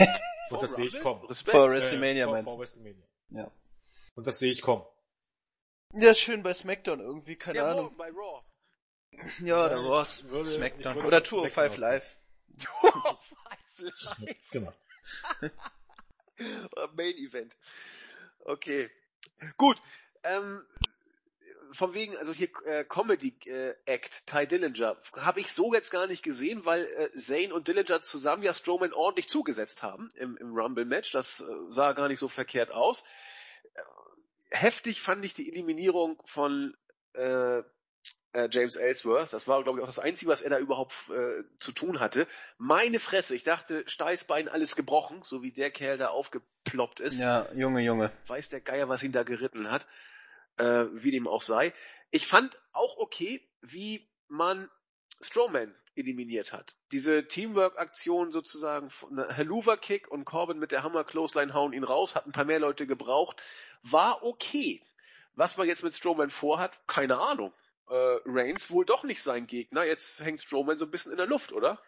Und 0.50 0.62
das 0.62 0.76
sehe 0.76 0.86
ich 0.86 1.00
kommen. 1.00 1.26
Respekt. 1.26 1.52
Vor 1.56 1.70
WrestleMania 1.70 2.28
äh, 2.28 2.32
meinst 2.32 2.54
du? 2.54 2.60
WrestleMania. 2.60 3.08
Ja. 3.30 3.52
Und 4.16 4.28
das 4.28 4.40
sehe 4.40 4.52
ich 4.52 4.62
kommen. 4.62 4.86
Ja, 5.94 6.14
schön 6.14 6.44
bei 6.44 6.54
SmackDown 6.54 7.00
irgendwie, 7.00 7.36
keine 7.36 7.60
ja, 7.60 7.72
Ahnung. 7.72 7.96
bei 7.98 8.10
Raw. 8.10 8.44
Ja, 9.44 9.68
der 9.68 9.80
Raw, 9.80 10.06
SmackDown. 10.06 10.98
Oder 11.06 11.24
Tour 11.24 11.44
of 11.44 11.54
Five 11.54 11.78
Live. 11.78 12.18
Tour 12.58 13.06
of 13.06 13.20
Five 13.80 13.98
Live. 14.20 14.52
genau. 14.52 14.74
Main 16.96 17.18
Event. 17.18 17.56
Okay. 18.40 18.90
Gut. 19.58 19.82
Ähm, 20.24 20.64
von 21.74 21.94
wegen, 21.94 22.18
also 22.18 22.34
hier 22.34 22.50
äh, 22.66 22.84
Comedy 22.84 23.34
äh, 23.46 23.76
Act, 23.86 24.28
Ty 24.28 24.46
Dillinger, 24.48 24.98
habe 25.18 25.40
ich 25.40 25.52
so 25.52 25.74
jetzt 25.74 25.90
gar 25.90 26.08
nicht 26.08 26.24
gesehen, 26.24 26.66
weil 26.66 26.86
äh, 26.86 27.16
Zane 27.16 27.54
und 27.54 27.68
Dillinger 27.68 28.02
zusammen 28.02 28.44
ja 28.44 28.54
Strowman 28.54 28.94
ordentlich 28.94 29.30
zugesetzt 29.30 29.84
haben 29.84 30.12
im, 30.16 30.38
im 30.38 30.54
Rumble-Match. 30.54 31.12
Das 31.12 31.42
äh, 31.42 31.46
sah 31.70 31.94
gar 31.94 32.08
nicht 32.08 32.20
so 32.20 32.28
verkehrt 32.28 32.72
aus. 32.72 33.04
Äh, 33.74 33.82
heftig 34.52 35.02
fand 35.02 35.24
ich 35.24 35.34
die 35.34 35.50
Eliminierung 35.50 36.22
von 36.26 36.76
äh, 37.14 37.64
äh, 38.34 38.48
James 38.52 38.76
Ellsworth. 38.76 39.34
Das 39.34 39.48
war, 39.48 39.64
glaube 39.64 39.80
ich, 39.80 39.84
auch 39.84 39.90
das 39.90 40.00
Einzige, 40.00 40.32
was 40.32 40.42
er 40.42 40.50
da 40.50 40.60
überhaupt 40.60 40.94
äh, 41.10 41.44
zu 41.60 41.72
tun 41.72 42.00
hatte. 42.00 42.28
Meine 42.58 43.00
Fresse, 43.00 43.36
ich 43.36 43.44
dachte, 43.44 43.84
Steißbein 43.88 44.48
alles 44.48 44.76
gebrochen, 44.76 45.22
so 45.24 45.42
wie 45.44 45.52
der 45.52 45.72
Kerl 45.72 45.98
da 45.98 46.08
aufgeploppt 46.08 47.00
ist. 47.00 47.20
Ja, 47.20 47.52
Junge, 47.54 47.82
Junge. 47.82 48.12
Weiß 48.28 48.50
der 48.50 48.62
Geier, 48.62 48.90
was 48.90 49.04
ihn 49.04 49.12
da 49.12 49.24
geritten 49.24 49.70
hat. 49.70 49.86
Äh, 50.58 50.86
wie 50.94 51.12
dem 51.12 51.28
auch 51.28 51.42
sei. 51.42 51.74
Ich 52.12 52.28
fand 52.28 52.62
auch 52.74 52.98
okay, 52.98 53.42
wie 53.62 54.10
man 54.28 54.70
Strowman 55.22 55.74
eliminiert 55.96 56.54
hat. 56.54 56.76
Diese 56.92 57.28
Teamwork-Aktion 57.28 58.32
sozusagen, 58.32 58.90
Helluva-Kick 59.30 60.10
und 60.10 60.26
Corbin 60.26 60.58
mit 60.58 60.72
der 60.72 60.84
Hammer-Clothesline 60.84 61.54
hauen 61.54 61.74
ihn 61.74 61.84
raus, 61.84 62.16
hat 62.16 62.26
ein 62.26 62.32
paar 62.32 62.46
mehr 62.46 62.60
Leute 62.60 62.88
gebraucht, 62.88 63.42
war 63.84 64.24
okay. 64.24 64.82
Was 65.36 65.58
man 65.58 65.68
jetzt 65.68 65.84
mit 65.84 65.94
Strowman 65.94 66.30
vorhat, 66.30 66.80
keine 66.88 67.18
Ahnung 67.20 67.54
äh, 67.90 68.18
Reigns 68.26 68.72
wohl 68.72 68.86
doch 68.86 69.04
nicht 69.04 69.22
sein 69.22 69.48
Gegner. 69.48 69.84
Jetzt 69.84 70.24
hängt 70.24 70.40
Strowman 70.40 70.78
so 70.78 70.86
ein 70.86 70.92
bisschen 70.92 71.12
in 71.12 71.18
der 71.18 71.28
Luft, 71.28 71.52
oder? 71.54 71.80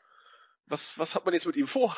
Was, 0.68 0.98
was 0.98 1.16
hat 1.16 1.26
man 1.26 1.34
jetzt 1.34 1.46
mit 1.46 1.56
ihm 1.56 1.68
vor? 1.68 1.96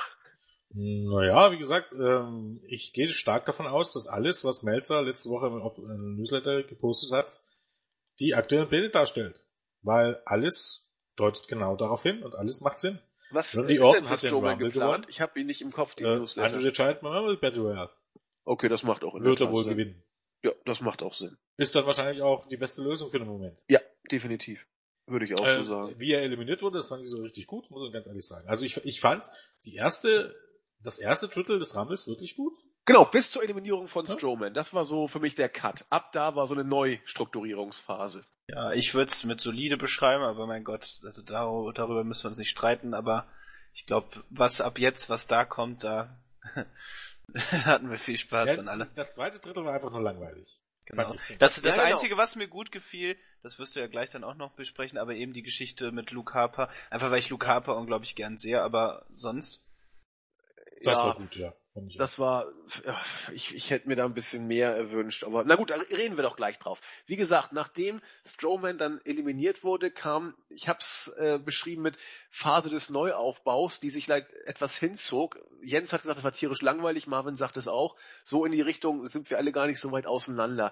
Naja, 0.70 1.52
wie 1.52 1.58
gesagt, 1.58 1.94
ähm, 1.94 2.60
ich 2.68 2.92
gehe 2.94 3.08
stark 3.08 3.46
davon 3.46 3.68
aus, 3.68 3.94
dass 3.94 4.08
alles, 4.08 4.44
was 4.44 4.64
Melzer 4.64 5.02
letzte 5.04 5.30
Woche 5.30 5.48
im 5.48 6.16
Newsletter 6.18 6.64
gepostet 6.64 7.12
hat, 7.12 7.42
die 8.20 8.34
aktuellen 8.34 8.68
Pläne 8.68 8.90
darstellt. 8.90 9.46
Weil 9.82 10.22
alles 10.26 10.88
deutet 11.16 11.48
genau 11.48 11.76
darauf 11.76 12.04
hin 12.04 12.24
und 12.24 12.36
alles 12.36 12.62
macht 12.62 12.80
Sinn. 12.80 13.00
Was 13.30 13.54
ist 13.54 13.68
denn 13.68 14.06
für 14.06 14.18
Strowman 14.18 14.58
geplant? 14.58 14.74
Gewonnen. 14.74 15.06
Ich 15.08 15.22
habe 15.22 15.40
ihn 15.40 15.48
nicht 15.48 15.62
im 15.62 15.72
Kopf, 15.72 15.96
die 15.96 16.04
äh, 16.04 16.18
Newsletter. 16.18 16.56
Andre 16.56 16.72
Child 16.72 17.02
Battle 17.02 17.62
Royale. 17.62 17.92
Okay, 18.44 18.70
das 18.70 18.84
macht 18.84 19.04
auch 19.04 19.16
in 19.16 19.24
Wird 19.24 19.42
er 19.42 19.52
wohl 19.52 19.64
Sinn. 19.64 19.78
gewinnen. 19.78 20.04
Ja, 20.46 20.52
das 20.64 20.80
macht 20.80 21.02
auch 21.02 21.16
Sinn. 21.16 21.38
Ist 21.58 21.74
dann 21.74 21.88
wahrscheinlich 21.88 22.22
auch 22.22 22.48
die 22.48 22.58
beste 22.58 22.84
Lösung 22.84 23.10
für 23.10 23.18
den 23.18 23.28
Moment. 23.28 23.58
Ja, 23.68 23.80
definitiv. 24.12 24.68
Würde 25.08 25.26
ich 25.26 25.34
auch 25.34 25.44
äh, 25.44 25.58
so 25.58 25.64
sagen. 25.64 25.96
Wie 25.98 26.12
er 26.12 26.22
eliminiert 26.22 26.62
wurde, 26.62 26.78
das 26.78 26.90
fand 26.90 27.04
ich 27.04 27.10
so 27.10 27.22
richtig 27.24 27.48
gut, 27.48 27.72
muss 27.72 27.88
ich 27.88 27.92
ganz 27.92 28.06
ehrlich 28.06 28.28
sagen. 28.28 28.48
Also 28.48 28.64
ich, 28.64 28.78
ich 28.86 29.02
fand 29.02 29.26
die 29.66 29.74
erste, 29.74 30.36
das 30.84 31.00
erste 31.00 31.30
Drittel 31.30 31.58
des 31.58 31.76
Rammes 31.76 32.08
wirklich 32.08 32.36
gut. 32.36 32.54
Genau, 32.86 33.06
bis 33.06 33.32
zur 33.32 33.42
Eliminierung 33.42 33.88
von 33.88 34.06
ja. 34.06 34.14
Strowman. 34.14 34.54
Das 34.54 34.72
war 34.76 34.86
so 34.86 35.08
für 35.08 35.20
mich 35.20 35.34
der 35.34 35.50
Cut. 35.50 35.86
Ab 35.90 36.12
da 36.12 36.36
war 36.36 36.46
so 36.46 36.54
eine 36.54 36.64
Neustrukturierungsphase. 36.64 38.24
Ja, 38.48 38.74
ich 38.74 38.94
würde 38.94 39.12
es 39.12 39.24
mit 39.24 39.42
solide 39.42 39.78
beschreiben, 39.78 40.24
aber 40.24 40.46
mein 40.46 40.64
Gott, 40.64 41.00
also 41.04 41.24
da, 41.24 41.46
darüber 41.74 42.04
müssen 42.04 42.26
wir 42.26 42.30
uns 42.30 42.38
nicht 42.38 42.52
streiten, 42.52 42.94
aber 42.94 43.28
ich 43.74 43.88
glaube, 43.88 44.24
was 44.30 44.62
ab 44.62 44.78
jetzt, 44.78 45.10
was 45.10 45.26
da 45.26 45.44
kommt, 45.44 45.84
da 45.84 46.20
Hatten 47.66 47.90
wir 47.90 47.98
viel 47.98 48.18
Spaß 48.18 48.56
ja, 48.56 48.62
an 48.62 48.68
alle. 48.68 48.90
Das 48.96 49.16
zweite 49.16 49.40
Drittel 49.40 49.66
war 49.66 49.74
einfach 49.74 49.92
nur 49.92 50.02
langweilig. 50.02 50.60
Genau. 50.86 51.16
Das, 51.40 51.62
das 51.62 51.64
ja, 51.64 51.84
genau. 51.84 51.96
Einzige, 51.96 52.18
was 52.18 52.36
mir 52.36 52.48
gut 52.48 52.72
gefiel, 52.72 53.18
das 53.42 53.58
wirst 53.58 53.76
du 53.76 53.80
ja 53.80 53.88
gleich 53.88 54.12
dann 54.12 54.24
auch 54.24 54.36
noch 54.36 54.54
besprechen, 54.54 55.00
aber 55.00 55.16
eben 55.16 55.34
die 55.34 55.42
Geschichte 55.42 55.92
mit 55.92 56.12
Luke 56.12 56.34
Harper. 56.34 56.70
Einfach 56.92 57.10
weil 57.10 57.20
ich 57.20 57.30
Luke 57.30 57.48
Harper 57.48 57.76
unglaublich 57.76 58.16
gern 58.16 58.38
sehe, 58.38 58.62
aber 58.62 59.06
sonst. 59.10 59.64
Das 60.84 61.00
ja, 61.00 61.06
war 61.06 61.16
gut, 61.16 61.36
ja. 61.36 61.54
Das 61.98 62.20
war, 62.20 62.48
ich, 63.34 63.54
ich 63.54 63.70
hätte 63.70 63.90
mir 63.90 63.98
da 63.98 64.06
ein 64.06 64.14
bisschen 64.14 64.48
mehr 64.48 64.74
erwünscht, 64.74 65.26
aber 65.26 65.44
na 65.44 65.56
gut, 65.56 65.72
da 65.72 65.76
reden 65.76 66.16
wir 66.16 66.24
doch 66.24 66.38
gleich 66.38 66.58
drauf. 66.58 66.80
Wie 67.06 67.18
gesagt, 67.18 67.52
nachdem 67.52 68.00
Strowman 68.26 68.78
dann 68.78 69.02
eliminiert 69.04 69.66
wurde, 69.66 69.92
kam, 69.92 70.36
ich 70.48 70.70
hab's 70.70 71.10
äh, 71.18 71.38
beschrieben 71.38 71.82
mit 71.82 71.98
Phase 72.30 72.70
des 72.70 72.90
Neuaufbaus, 72.90 73.82
die 73.82 73.90
sich 73.90 74.08
like 74.08 74.32
etwas 74.46 74.78
hinzog. 74.78 75.38
Jens 75.62 75.92
hat 75.92 76.04
gesagt, 76.04 76.18
das 76.18 76.24
war 76.24 76.32
tierisch 76.32 76.62
langweilig, 76.62 77.08
Marvin 77.08 77.36
sagt 77.36 77.58
es 77.58 77.68
auch. 77.68 77.98
So 78.24 78.46
in 78.46 78.54
die 78.54 78.62
Richtung 78.62 79.06
sind 79.06 79.30
wir 79.30 79.38
alle 79.38 79.52
gar 79.52 79.68
nicht 79.68 79.80
so 79.80 79.92
weit 79.92 80.08
auseinander. 80.08 80.72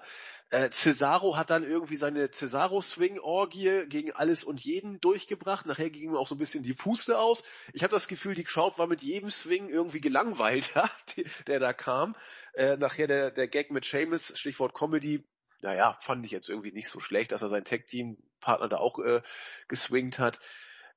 Äh, 0.50 0.70
Cesaro 0.70 1.36
hat 1.36 1.50
dann 1.50 1.64
irgendwie 1.64 1.96
seine 1.96 2.30
Cesaro-Swing-Orgie 2.30 3.86
gegen 3.88 4.12
alles 4.12 4.44
und 4.44 4.60
jeden 4.60 5.00
durchgebracht. 5.00 5.66
Nachher 5.66 5.90
ging 5.90 6.10
ihm 6.10 6.16
auch 6.16 6.28
so 6.28 6.34
ein 6.34 6.38
bisschen 6.38 6.62
die 6.62 6.74
Puste 6.74 7.18
aus. 7.18 7.44
Ich 7.72 7.82
habe 7.82 7.92
das 7.92 8.08
Gefühl, 8.08 8.34
die 8.34 8.44
Crowd 8.44 8.78
war 8.78 8.86
mit 8.86 9.02
jedem 9.02 9.30
Swing 9.30 9.68
irgendwie 9.68 10.00
gelangweilter, 10.00 10.90
der 11.46 11.60
da 11.60 11.72
kam. 11.72 12.14
Äh, 12.52 12.76
nachher 12.76 13.06
der, 13.06 13.30
der 13.30 13.48
Gag 13.48 13.70
mit 13.70 13.84
Seamus, 13.84 14.38
Stichwort 14.38 14.74
Comedy, 14.74 15.24
naja, 15.62 15.98
fand 16.02 16.24
ich 16.24 16.30
jetzt 16.30 16.48
irgendwie 16.48 16.72
nicht 16.72 16.88
so 16.88 17.00
schlecht, 17.00 17.32
dass 17.32 17.42
er 17.42 17.48
seinen 17.48 17.64
Tag-Team-Partner 17.64 18.68
da 18.68 18.76
auch 18.76 18.98
äh, 18.98 19.22
geswingt 19.66 20.18
hat. 20.18 20.38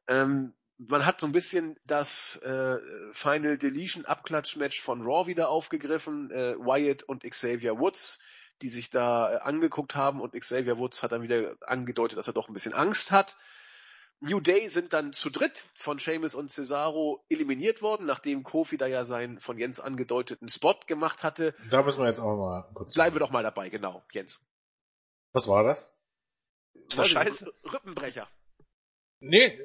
Ähm, 0.08 0.54
man 0.78 1.06
hat 1.06 1.20
so 1.20 1.26
ein 1.26 1.32
bisschen 1.32 1.80
das 1.86 2.36
äh, 2.44 2.78
Final 3.14 3.58
Deletion 3.58 4.06
Abklatsch-Match 4.06 4.82
von 4.82 5.02
Raw 5.02 5.26
wieder 5.26 5.50
aufgegriffen. 5.50 6.30
Äh, 6.32 6.56
Wyatt 6.60 7.04
und 7.04 7.24
Xavier 7.24 7.80
Woods 7.80 8.20
die 8.62 8.70
sich 8.70 8.90
da 8.90 9.34
äh, 9.34 9.38
angeguckt 9.38 9.96
haben 9.96 10.22
und 10.22 10.34
Xavier 10.34 10.78
Woods 10.78 11.04
hat 11.04 11.12
dann 11.12 11.22
wieder 11.22 11.56
angedeutet, 11.62 12.18
dass 12.18 12.28
er 12.28 12.34
doch 12.34 12.48
ein 12.48 12.54
bisschen 12.54 12.74
Angst 12.74 13.12
hat. 13.12 13.38
New 14.20 14.40
Day 14.40 14.68
sind 14.70 14.94
dann 14.94 15.14
zu 15.14 15.30
dritt 15.30 15.64
von 15.76 16.00
Seamus 16.00 16.34
und 16.34 16.52
Cesaro 16.52 17.24
eliminiert 17.30 17.84
worden, 17.84 18.08
nachdem 18.08 18.44
Kofi 18.44 18.78
da 18.78 18.88
ja 18.88 19.06
seinen 19.06 19.40
von 19.40 19.60
Jens 19.60 19.80
angedeuteten 19.80 20.50
Spot 20.50 20.80
gemacht 20.88 21.24
hatte. 21.24 21.54
Da 21.70 21.84
müssen 21.84 22.00
wir 22.00 22.08
jetzt 22.08 22.20
auch 22.20 22.36
mal 22.36 22.68
kurz. 22.74 22.94
Bleiben 22.96 23.16
wir 23.16 23.20
doch 23.20 23.30
mal 23.30 23.44
dabei, 23.44 23.70
genau, 23.70 24.04
Jens. 24.12 24.42
Was 25.34 25.48
war 25.48 25.64
das? 25.64 25.94
War 26.96 27.06
scheiße. 27.06 27.54
Rippenbrecher. 27.72 28.28
Nee, 29.20 29.60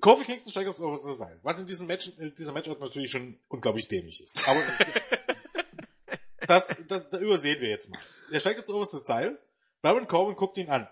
Kofi 0.00 0.24
Kingston 0.24 0.50
steigt 0.50 0.68
aufs 0.68 0.80
oberste 0.80 1.14
Seil. 1.14 1.40
Was 1.42 1.60
in 1.60 1.66
diesem 1.66 1.86
Match, 1.86 2.08
in 2.18 2.34
dieser 2.34 2.52
Match 2.52 2.68
natürlich 2.68 3.10
schon 3.10 3.38
unglaublich 3.48 3.88
dämlich 3.88 4.22
ist. 4.22 4.38
Aber 4.46 4.60
das, 6.48 6.68
das, 6.88 7.08
das 7.08 7.20
übersehen 7.20 7.60
wir 7.60 7.68
jetzt 7.68 7.90
mal. 7.90 8.00
Er 8.30 8.40
steigt 8.40 8.58
aufs 8.58 8.70
oberste 8.70 8.98
Seil, 8.98 9.38
Baron 9.82 10.06
Corbin 10.08 10.36
guckt 10.36 10.56
ihn 10.56 10.70
an. 10.70 10.88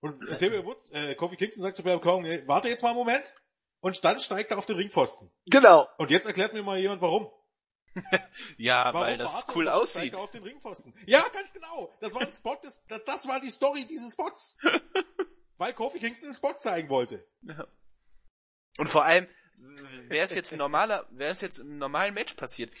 Und 0.00 0.26
Xavier 0.26 0.64
Woods, 0.64 0.90
äh, 0.90 1.14
Kofi 1.14 1.36
Kingston 1.36 1.62
sagt 1.62 1.76
zu 1.76 1.84
Baron 1.84 2.00
Corbin, 2.00 2.48
warte 2.48 2.68
jetzt 2.68 2.82
mal 2.82 2.90
einen 2.90 2.98
Moment. 2.98 3.34
Und 3.80 4.04
dann 4.04 4.18
steigt 4.18 4.50
er 4.50 4.58
auf 4.58 4.66
den 4.66 4.76
Ringpfosten. 4.76 5.30
Genau. 5.46 5.88
Und 5.98 6.10
jetzt 6.10 6.26
erklärt 6.26 6.52
mir 6.52 6.62
mal 6.62 6.78
jemand, 6.78 7.02
warum. 7.02 7.30
ja, 8.56 8.86
warum 8.86 9.00
weil 9.00 9.18
das 9.18 9.46
cool 9.54 9.66
und 9.66 9.66
dann 9.66 9.74
steigt 9.74 9.82
aussieht. 9.82 10.12
Er 10.14 10.20
auf 10.20 10.30
den 10.30 10.42
Ringpfosten. 10.44 10.94
Ja, 11.06 11.28
ganz 11.28 11.52
genau. 11.52 11.92
Das 12.00 12.14
war 12.14 12.22
ein 12.22 12.32
Spot, 12.32 12.56
des, 12.62 12.82
das, 12.88 13.04
das 13.04 13.28
war 13.28 13.40
die 13.40 13.50
Story 13.50 13.84
dieses 13.84 14.12
Spots. 14.12 14.56
weil 15.58 15.74
Kofi 15.74 16.00
Kingston 16.00 16.28
den 16.28 16.34
Spot 16.34 16.54
zeigen 16.54 16.88
wollte. 16.88 17.24
Ja. 17.42 17.66
Und 18.78 18.88
vor 18.88 19.04
allem, 19.04 19.28
wäre 20.08 20.24
es 20.24 20.34
jetzt 20.34 20.52
ein 20.52 20.58
normaler, 20.58 21.06
wäre 21.10 21.30
es 21.30 21.40
jetzt 21.40 21.58
im 21.58 21.78
normalen 21.78 22.14
Match 22.14 22.34
passiert, 22.34 22.72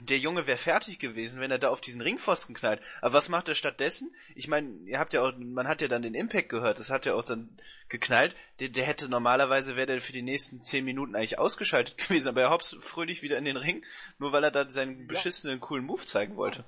der 0.00 0.18
Junge 0.18 0.46
wäre 0.46 0.58
fertig 0.58 0.98
gewesen, 0.98 1.40
wenn 1.40 1.50
er 1.50 1.58
da 1.58 1.68
auf 1.68 1.80
diesen 1.80 2.00
Ringpfosten 2.00 2.54
knallt. 2.54 2.80
Aber 3.00 3.14
was 3.14 3.28
macht 3.28 3.48
er 3.48 3.54
stattdessen? 3.54 4.14
Ich 4.34 4.48
meine, 4.48 4.68
ihr 4.86 4.98
habt 4.98 5.12
ja 5.12 5.22
auch, 5.22 5.32
man 5.36 5.68
hat 5.68 5.80
ja 5.80 5.88
dann 5.88 6.02
den 6.02 6.14
Impact 6.14 6.48
gehört, 6.48 6.78
das 6.78 6.90
hat 6.90 7.06
ja 7.06 7.14
auch 7.14 7.24
dann 7.24 7.56
geknallt. 7.88 8.34
Der, 8.58 8.68
der 8.68 8.84
hätte 8.84 9.08
normalerweise 9.08 9.76
wäre 9.76 9.86
der 9.86 10.00
für 10.00 10.12
die 10.12 10.22
nächsten 10.22 10.64
zehn 10.64 10.84
Minuten 10.84 11.14
eigentlich 11.14 11.38
ausgeschaltet 11.38 11.96
gewesen, 12.08 12.28
aber 12.28 12.42
er 12.42 12.50
hops 12.50 12.76
fröhlich 12.80 13.22
wieder 13.22 13.38
in 13.38 13.44
den 13.44 13.56
Ring, 13.56 13.84
nur 14.18 14.32
weil 14.32 14.44
er 14.44 14.50
da 14.50 14.68
seinen 14.68 15.06
beschissenen 15.06 15.60
coolen 15.60 15.84
Move 15.84 16.04
zeigen 16.04 16.36
wollte. 16.36 16.64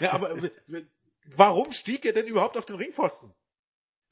Ja, 0.00 0.12
aber 0.12 0.50
warum 1.36 1.72
stieg 1.72 2.04
er 2.04 2.12
denn 2.12 2.26
überhaupt 2.26 2.56
auf 2.56 2.66
den 2.66 2.76
Ringpfosten? 2.76 3.32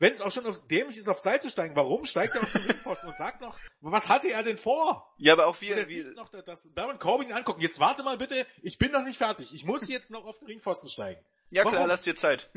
Wenn 0.03 0.13
es 0.15 0.21
auch 0.21 0.33
schon 0.33 0.45
auf- 0.47 0.67
dämlich 0.67 0.97
ist, 0.99 1.09
aufs 1.09 1.23
Seil 1.23 1.41
zu 1.41 1.49
steigen, 1.49 1.77
warum 1.77 2.05
steigt 2.07 2.35
er 2.35 2.43
auf 2.43 2.51
den 2.51 2.63
Ringpfosten 2.63 3.09
und 3.09 3.17
sagt 3.17 3.41
noch, 3.41 3.57
was 3.83 4.09
hatte 4.09 4.29
er 4.33 4.43
denn 4.43 4.59
vor? 4.59 5.15
Ja, 5.17 5.35
aber 5.35 5.47
auch 5.47 5.61
wie, 5.61 5.71
Und 5.71 5.79
er 5.79 5.89
wie 5.89 6.03
sieht 6.03 6.17
noch, 6.17 6.29
dass 6.29 6.69
Baron 6.75 6.99
Corbin 6.99 7.29
ihn 7.29 7.35
angucken. 7.35 7.61
Jetzt 7.61 7.79
warte 7.79 8.03
mal 8.03 8.19
bitte, 8.19 8.45
ich 8.63 8.79
bin 8.79 8.91
noch 8.91 9.05
nicht 9.05 9.17
fertig. 9.19 9.55
Ich 9.55 9.65
muss 9.65 9.87
jetzt 9.89 10.11
noch 10.11 10.25
auf 10.25 10.41
den 10.41 10.47
Ringpfosten 10.49 10.91
steigen. 10.91 11.25
ja 11.51 11.63
klar, 11.63 11.75
warum? 11.75 11.87
lass 11.89 12.03
dir 12.03 12.17
Zeit. 12.17 12.51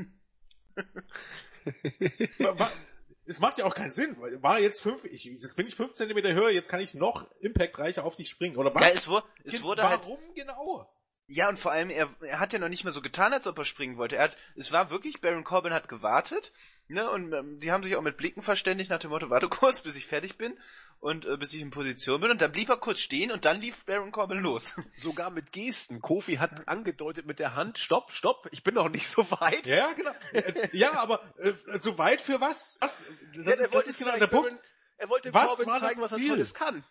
Es 3.28 3.40
macht 3.40 3.60
ja 3.60 3.66
auch 3.66 3.76
keinen 3.76 3.92
Sinn. 3.92 4.18
War 4.42 4.60
jetzt 4.60 4.82
fünf, 4.82 5.06
ich, 5.06 5.26
jetzt 5.26 5.56
bin 5.56 5.68
ich 5.68 5.76
fünf 5.76 5.94
Zentimeter 5.94 6.34
höher, 6.34 6.50
jetzt 6.50 6.70
kann 6.70 6.80
ich 6.80 6.96
noch 6.96 7.30
impactreicher 7.42 8.06
auf 8.06 8.16
dich 8.16 8.30
springen, 8.30 8.56
oder 8.58 8.74
was? 8.74 8.82
Ja, 8.82 8.88
es 8.90 9.08
wurde, 9.08 9.28
es 9.44 9.62
wurde 9.62 9.88
halt 9.88 10.02
Warum 10.02 10.34
genau? 10.34 10.92
Ja, 11.28 11.50
und 11.50 11.58
vor 11.58 11.72
allem, 11.72 11.90
er, 11.90 12.10
er 12.22 12.40
hat 12.40 12.54
ja 12.54 12.60
noch 12.60 12.70
nicht 12.70 12.84
mehr 12.84 12.94
so 12.94 13.02
getan, 13.02 13.34
als 13.34 13.48
ob 13.48 13.58
er 13.58 13.66
springen 13.66 13.98
wollte. 13.98 14.16
Er 14.16 14.24
hat, 14.26 14.38
es 14.56 14.72
war 14.72 14.92
wirklich, 14.92 15.22
Baron 15.22 15.44
Corbin 15.44 15.74
hat 15.74 15.88
gewartet, 15.90 16.52
ne, 16.88 17.10
und 17.10 17.34
ähm, 17.34 17.60
die 17.60 17.72
haben 17.72 17.84
sich 17.84 17.96
auch 17.96 18.02
mit 18.02 18.18
Blicken 18.18 18.42
verständigt 18.42 18.90
nach 18.90 19.00
dem 19.00 19.10
Motto, 19.12 19.30
warte 19.30 19.50
kurz, 19.50 19.82
bis 19.82 19.96
ich 19.96 20.06
fertig 20.06 20.38
bin 20.38 20.58
und 21.00 21.26
äh, 21.26 21.38
bis 21.38 21.54
ich 21.54 21.62
in 21.62 21.70
Position 21.72 22.22
bin. 22.22 22.32
Und 22.32 22.42
dann 22.42 22.52
blieb 22.52 22.70
er 22.70 22.78
kurz 22.78 23.00
stehen 23.00 23.32
und 23.32 23.46
dann 23.46 23.62
lief 23.62 23.86
Baron 23.86 24.12
Corbin 24.12 24.40
los. 24.40 24.76
Sogar 24.98 25.30
mit 25.30 25.52
Gesten. 25.52 26.02
Kofi 26.02 26.36
hat 26.36 26.68
angedeutet 26.68 27.26
mit 27.26 27.40
der 27.40 27.56
Hand, 27.56 27.78
stopp, 27.78 28.12
stopp, 28.14 28.48
ich 28.52 28.64
bin 28.64 28.74
noch 28.76 28.90
nicht 28.90 29.08
so 29.08 29.30
weit. 29.32 29.66
Ja, 29.68 29.92
genau. 29.94 30.12
Äh, 30.32 30.70
ja, 30.72 30.94
aber 31.00 31.22
äh, 31.38 31.54
so 31.80 31.98
weit 31.98 32.22
für 32.22 32.40
was? 32.42 32.78
Was? 32.82 33.06
Das, 33.34 33.46
Ja, 33.46 33.52
er 33.52 33.58
das 33.58 33.72
wollte 33.74 33.90
ist 33.90 33.98
genau 34.00 34.18
der 34.18 34.28
Punkt. 34.28 34.50
Baron- 34.50 34.60
Er 34.98 35.10
wollte 35.10 35.34
Was 35.34 35.48
Corbin 35.48 35.74
zeigen, 35.80 36.02
was 36.02 36.12
er? 36.14 36.28
Tolles 36.28 36.54
kann. 36.54 36.84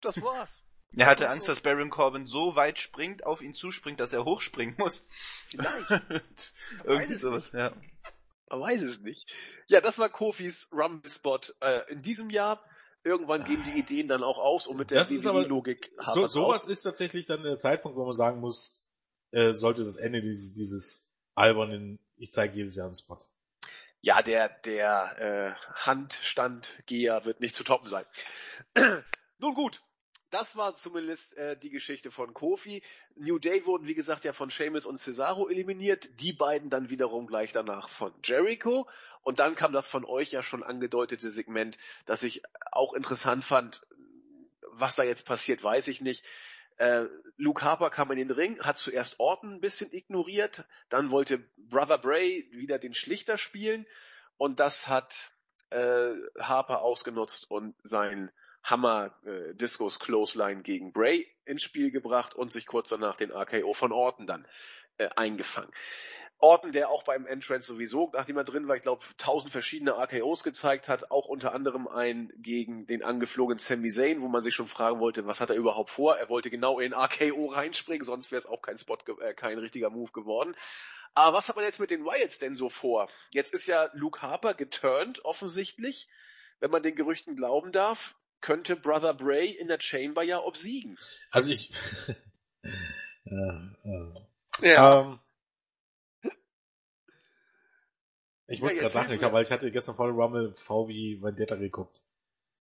Das 0.00 0.20
war's. 0.22 0.62
Er 0.96 1.06
hatte. 1.06 1.28
Angst, 1.28 1.48
dass 1.48 1.60
Baron 1.60 1.90
Corbin 1.90 2.26
so 2.26 2.56
weit 2.56 2.78
springt, 2.78 3.24
auf 3.24 3.42
ihn 3.42 3.54
zuspringt, 3.54 4.00
dass 4.00 4.12
er 4.12 4.24
hochspringen 4.24 4.74
muss. 4.78 5.06
Vielleicht. 5.50 5.90
Irgendwie 6.84 7.14
sowas, 7.14 7.50
ja. 7.52 7.72
Man 8.50 8.60
weiß 8.60 8.82
es 8.82 9.00
nicht. 9.00 9.32
Ja, 9.68 9.80
das 9.80 9.98
war 9.98 10.08
Kofis 10.08 10.68
Rumble-Spot 10.72 11.40
äh, 11.60 11.92
in 11.92 12.02
diesem 12.02 12.30
Jahr. 12.30 12.62
Irgendwann 13.02 13.44
gehen 13.44 13.62
die 13.64 13.78
Ideen 13.78 14.08
dann 14.08 14.22
auch 14.22 14.38
aus 14.38 14.66
und 14.66 14.76
mit 14.76 14.90
der 14.90 15.08
WWE-Logik 15.08 15.90
So, 16.12 16.26
sowas 16.26 16.66
ist 16.66 16.82
tatsächlich 16.82 17.24
dann 17.24 17.42
der 17.42 17.56
Zeitpunkt, 17.56 17.96
wo 17.96 18.04
man 18.04 18.12
sagen 18.12 18.40
muss, 18.40 18.82
äh, 19.30 19.54
sollte 19.54 19.84
das 19.84 19.96
Ende 19.96 20.20
dieses, 20.20 20.52
dieses 20.52 21.10
albernen, 21.34 21.98
ich 22.16 22.30
zeige 22.30 22.56
jedes 22.56 22.76
Jahr 22.76 22.86
einen 22.86 22.96
Spot. 22.96 23.18
Ja, 24.02 24.20
der, 24.20 24.48
der 24.48 25.56
äh, 25.56 25.84
Handstandgeher 25.86 27.24
wird 27.24 27.40
nicht 27.40 27.54
zu 27.54 27.64
toppen 27.64 27.88
sein. 27.88 28.04
Nun 29.38 29.54
gut, 29.54 29.82
das 30.30 30.56
war 30.56 30.74
zumindest 30.76 31.36
äh, 31.36 31.56
die 31.56 31.70
Geschichte 31.70 32.10
von 32.10 32.34
Kofi. 32.34 32.82
New 33.16 33.38
Day 33.38 33.66
wurden, 33.66 33.86
wie 33.86 33.94
gesagt, 33.94 34.24
ja 34.24 34.32
von 34.32 34.50
Sheamus 34.50 34.86
und 34.86 34.98
Cesaro 34.98 35.48
eliminiert. 35.48 36.08
Die 36.20 36.32
beiden 36.32 36.70
dann 36.70 36.90
wiederum 36.90 37.26
gleich 37.26 37.52
danach 37.52 37.88
von 37.88 38.12
Jericho. 38.22 38.88
Und 39.22 39.38
dann 39.38 39.54
kam 39.54 39.72
das 39.72 39.88
von 39.88 40.04
euch 40.04 40.32
ja 40.32 40.42
schon 40.42 40.62
angedeutete 40.62 41.30
Segment, 41.30 41.78
das 42.06 42.22
ich 42.22 42.42
auch 42.72 42.94
interessant 42.94 43.44
fand. 43.44 43.86
Was 44.72 44.96
da 44.96 45.02
jetzt 45.02 45.26
passiert, 45.26 45.62
weiß 45.62 45.88
ich 45.88 46.00
nicht. 46.00 46.24
Äh, 46.76 47.06
Luke 47.36 47.62
Harper 47.62 47.90
kam 47.90 48.10
in 48.10 48.16
den 48.16 48.30
Ring, 48.30 48.58
hat 48.60 48.78
zuerst 48.78 49.20
Orton 49.20 49.54
ein 49.54 49.60
bisschen 49.60 49.92
ignoriert, 49.92 50.64
dann 50.88 51.10
wollte 51.10 51.44
Brother 51.58 51.98
Bray 51.98 52.48
wieder 52.52 52.78
den 52.78 52.94
Schlichter 52.94 53.36
spielen 53.36 53.86
und 54.38 54.60
das 54.60 54.88
hat 54.88 55.30
äh, 55.68 56.14
Harper 56.38 56.80
ausgenutzt 56.80 57.50
und 57.50 57.74
sein 57.82 58.30
Hammer 58.62 59.14
äh, 59.24 59.54
Discos 59.54 59.98
Clothesline 59.98 60.62
gegen 60.62 60.92
Bray 60.92 61.26
ins 61.44 61.62
Spiel 61.62 61.90
gebracht 61.90 62.34
und 62.34 62.52
sich 62.52 62.66
kurz 62.66 62.90
danach 62.90 63.16
den 63.16 63.32
RKO 63.32 63.74
von 63.74 63.92
Orton 63.92 64.26
dann 64.26 64.46
äh, 64.98 65.08
eingefangen. 65.16 65.72
Orton, 66.42 66.72
der 66.72 66.88
auch 66.88 67.02
beim 67.02 67.26
Entrance 67.26 67.70
sowieso, 67.70 68.10
nachdem 68.14 68.38
er 68.38 68.44
drin 68.44 68.66
war, 68.66 68.74
ich 68.74 68.82
glaube, 68.82 69.04
tausend 69.18 69.52
verschiedene 69.52 69.92
RKOs 69.92 70.42
gezeigt 70.42 70.88
hat, 70.88 71.10
auch 71.10 71.26
unter 71.26 71.52
anderem 71.52 71.86
ein 71.86 72.32
gegen 72.36 72.86
den 72.86 73.02
angeflogenen 73.02 73.58
Sami 73.58 73.90
Zayn, 73.90 74.22
wo 74.22 74.28
man 74.28 74.42
sich 74.42 74.54
schon 74.54 74.68
fragen 74.68 75.00
wollte, 75.00 75.26
was 75.26 75.40
hat 75.40 75.50
er 75.50 75.56
überhaupt 75.56 75.90
vor? 75.90 76.16
Er 76.16 76.30
wollte 76.30 76.48
genau 76.48 76.78
in 76.78 76.94
RKO 76.94 77.46
reinspringen, 77.46 78.06
sonst 78.06 78.30
wäre 78.30 78.38
es 78.38 78.46
auch 78.46 78.62
kein 78.62 78.78
Spot, 78.78 78.96
äh, 79.20 79.34
kein 79.34 79.58
richtiger 79.58 79.90
Move 79.90 80.12
geworden. 80.12 80.56
Aber 81.12 81.36
was 81.36 81.48
hat 81.48 81.56
man 81.56 81.64
jetzt 81.64 81.80
mit 81.80 81.90
den 81.90 82.04
Wyatts 82.04 82.38
denn 82.38 82.54
so 82.54 82.70
vor? 82.70 83.08
Jetzt 83.30 83.52
ist 83.52 83.66
ja 83.66 83.90
Luke 83.92 84.22
Harper 84.22 84.54
geturnt, 84.54 85.24
offensichtlich. 85.24 86.08
Wenn 86.60 86.70
man 86.70 86.82
den 86.82 86.94
Gerüchten 86.94 87.36
glauben 87.36 87.72
darf, 87.72 88.14
könnte 88.40 88.76
Brother 88.76 89.14
Bray 89.14 89.50
in 89.50 89.68
der 89.68 89.80
Chamber 89.80 90.22
ja 90.22 90.38
obsiegen. 90.40 90.98
Also 91.30 91.50
ich, 91.50 91.72
äh, 93.24 93.30
äh, 93.30 94.24
ähm, 94.62 95.20
ich 98.46 98.58
Ja, 98.58 98.64
muss 98.64 98.72
jetzt 98.72 98.80
gerade 98.80 98.94
lachen, 98.94 99.14
ich 99.14 99.22
hab, 99.22 99.32
weil 99.32 99.44
ich 99.44 99.52
hatte 99.52 99.70
gestern 99.70 99.94
voll 99.94 100.10
Rumble 100.10 100.54
V 100.56 100.88
wie 100.88 101.22
Vendetta 101.22 101.56
geguckt. 101.56 102.00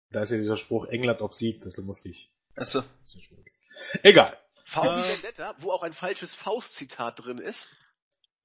Da 0.10 0.22
ist 0.22 0.32
ja 0.32 0.38
dieser 0.38 0.58
Spruch, 0.58 0.86
England 0.88 1.22
obsiegt, 1.22 1.66
das 1.66 1.78
musste 1.78 2.10
ich. 2.10 2.32
Achso. 2.56 2.84
Egal. 4.04 4.38
V 4.64 4.84
wie 4.84 4.88
Äh. 4.88 5.14
Vendetta, 5.14 5.56
wo 5.60 5.72
auch 5.72 5.84
ein 5.84 5.94
falsches 5.94 6.34
Faust-Zitat 6.34 7.24
drin 7.26 7.38
ist. 7.38 7.68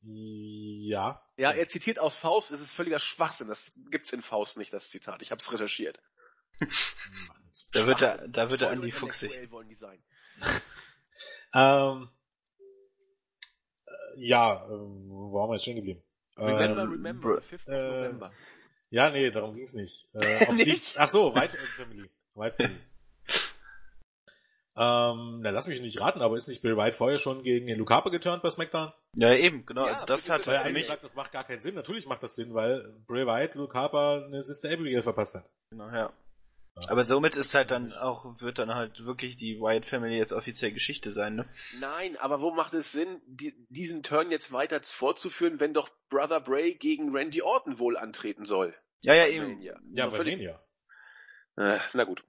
Ja. 0.02 1.24
Ja, 1.36 1.52
er 1.52 1.68
zitiert 1.68 1.98
aus 1.98 2.16
Faust, 2.16 2.50
es 2.50 2.60
ist 2.60 2.72
völliger 2.72 2.98
Schwachsinn. 2.98 3.48
Das 3.48 3.72
gibt's 3.90 4.12
in 4.12 4.20
Faust 4.22 4.58
nicht, 4.58 4.72
das 4.72 4.90
Zitat. 4.90 5.22
Ich 5.22 5.30
habe 5.30 5.40
es 5.40 5.52
Da 7.72 7.86
wird 7.86 8.02
er, 8.02 8.28
da 8.28 8.50
wird 8.50 8.60
er 8.60 8.68
Pseudo- 8.68 8.72
Andi 8.80 8.92
fuchsig. 8.92 9.30
intellektuell 9.30 9.50
wollen 9.50 9.68
die 9.68 9.74
sein. 9.74 10.02
Ähm, 11.54 12.08
äh, 13.86 13.90
ja, 14.16 14.64
äh, 14.64 14.68
wo 14.70 15.42
haben 15.42 15.50
wir 15.50 15.54
jetzt 15.56 15.62
stehen 15.64 15.76
geblieben? 15.76 16.02
Remember, 16.38 16.82
Ähm, 16.84 16.90
remember, 16.90 17.28
br- 17.36 17.42
the 17.42 17.56
5th 17.56 17.60
of 17.60 17.68
äh, 17.68 17.88
November. 18.06 18.32
Ja, 18.88 19.10
nee, 19.10 19.30
darum 19.30 19.54
ging's 19.54 19.74
nicht. 19.74 20.08
Äh, 20.14 20.46
ob 20.48 20.54
Nicht? 20.54 20.80
sie, 20.88 20.98
ach 20.98 21.10
so, 21.10 21.34
White 21.34 21.58
Family. 21.76 22.08
White 22.34 22.56
Family. 22.56 22.80
Ähm, 24.74 25.40
na, 25.42 25.50
lass 25.50 25.66
mich 25.66 25.82
nicht 25.82 26.00
raten, 26.00 26.22
aber 26.22 26.36
ist 26.36 26.48
nicht 26.48 26.62
Bill 26.62 26.78
White 26.78 26.96
vorher 26.96 27.18
schon 27.18 27.42
gegen 27.42 27.66
den 27.66 27.78
Luke 27.78 27.92
Harper 27.92 28.10
geturnt 28.10 28.42
bei 28.42 28.48
SmackDown? 28.48 28.90
Ja, 29.16 29.34
eben, 29.34 29.66
genau. 29.66 29.84
Ja, 29.84 29.92
also 29.92 30.06
das 30.06 30.30
hat 30.30 30.46
Weil 30.46 30.54
er 30.54 30.60
für 30.62 30.72
mich. 30.72 30.86
sagt, 30.86 31.04
das 31.04 31.14
macht 31.14 31.32
gar 31.32 31.44
keinen 31.44 31.60
Sinn. 31.60 31.74
Natürlich 31.74 32.06
macht 32.06 32.22
das 32.22 32.34
Sinn, 32.34 32.54
weil 32.54 32.94
Bray 33.06 33.26
White 33.26 33.58
Luke 33.58 33.74
Harper 33.78 34.24
eine 34.24 34.42
Sister 34.42 34.70
Abigail 34.70 35.02
verpasst 35.02 35.34
hat. 35.34 35.50
Genau, 35.72 35.90
ja. 35.90 36.10
Aber 36.88 37.04
somit 37.04 37.36
ist 37.36 37.54
halt 37.54 37.70
dann 37.70 37.92
auch, 37.92 38.40
wird 38.40 38.58
dann 38.58 38.74
halt 38.74 39.04
wirklich 39.04 39.36
die 39.36 39.60
Wyatt 39.60 39.84
Family 39.84 40.16
jetzt 40.16 40.32
offiziell 40.32 40.72
Geschichte 40.72 41.10
sein, 41.12 41.34
ne? 41.36 41.48
Nein, 41.78 42.16
aber 42.16 42.40
wo 42.40 42.50
macht 42.50 42.72
es 42.74 42.92
Sinn, 42.92 43.20
die, 43.26 43.54
diesen 43.68 44.02
Turn 44.02 44.30
jetzt 44.30 44.52
weiter 44.52 44.80
fortzuführen, 44.82 45.60
wenn 45.60 45.74
doch 45.74 45.90
Brother 46.08 46.40
Bray 46.40 46.74
gegen 46.74 47.14
Randy 47.14 47.42
Orton 47.42 47.78
wohl 47.78 47.96
antreten 47.98 48.44
soll? 48.46 48.74
Ja, 49.02 49.14
ja, 49.14 49.26
eben. 49.26 49.60
Ja, 49.60 49.76
So 50.04 50.10
bei 50.12 50.16
völlig- 50.16 50.34
Mania. 50.36 50.62
Äh, 51.56 51.78
na 51.92 52.04
gut. 52.04 52.24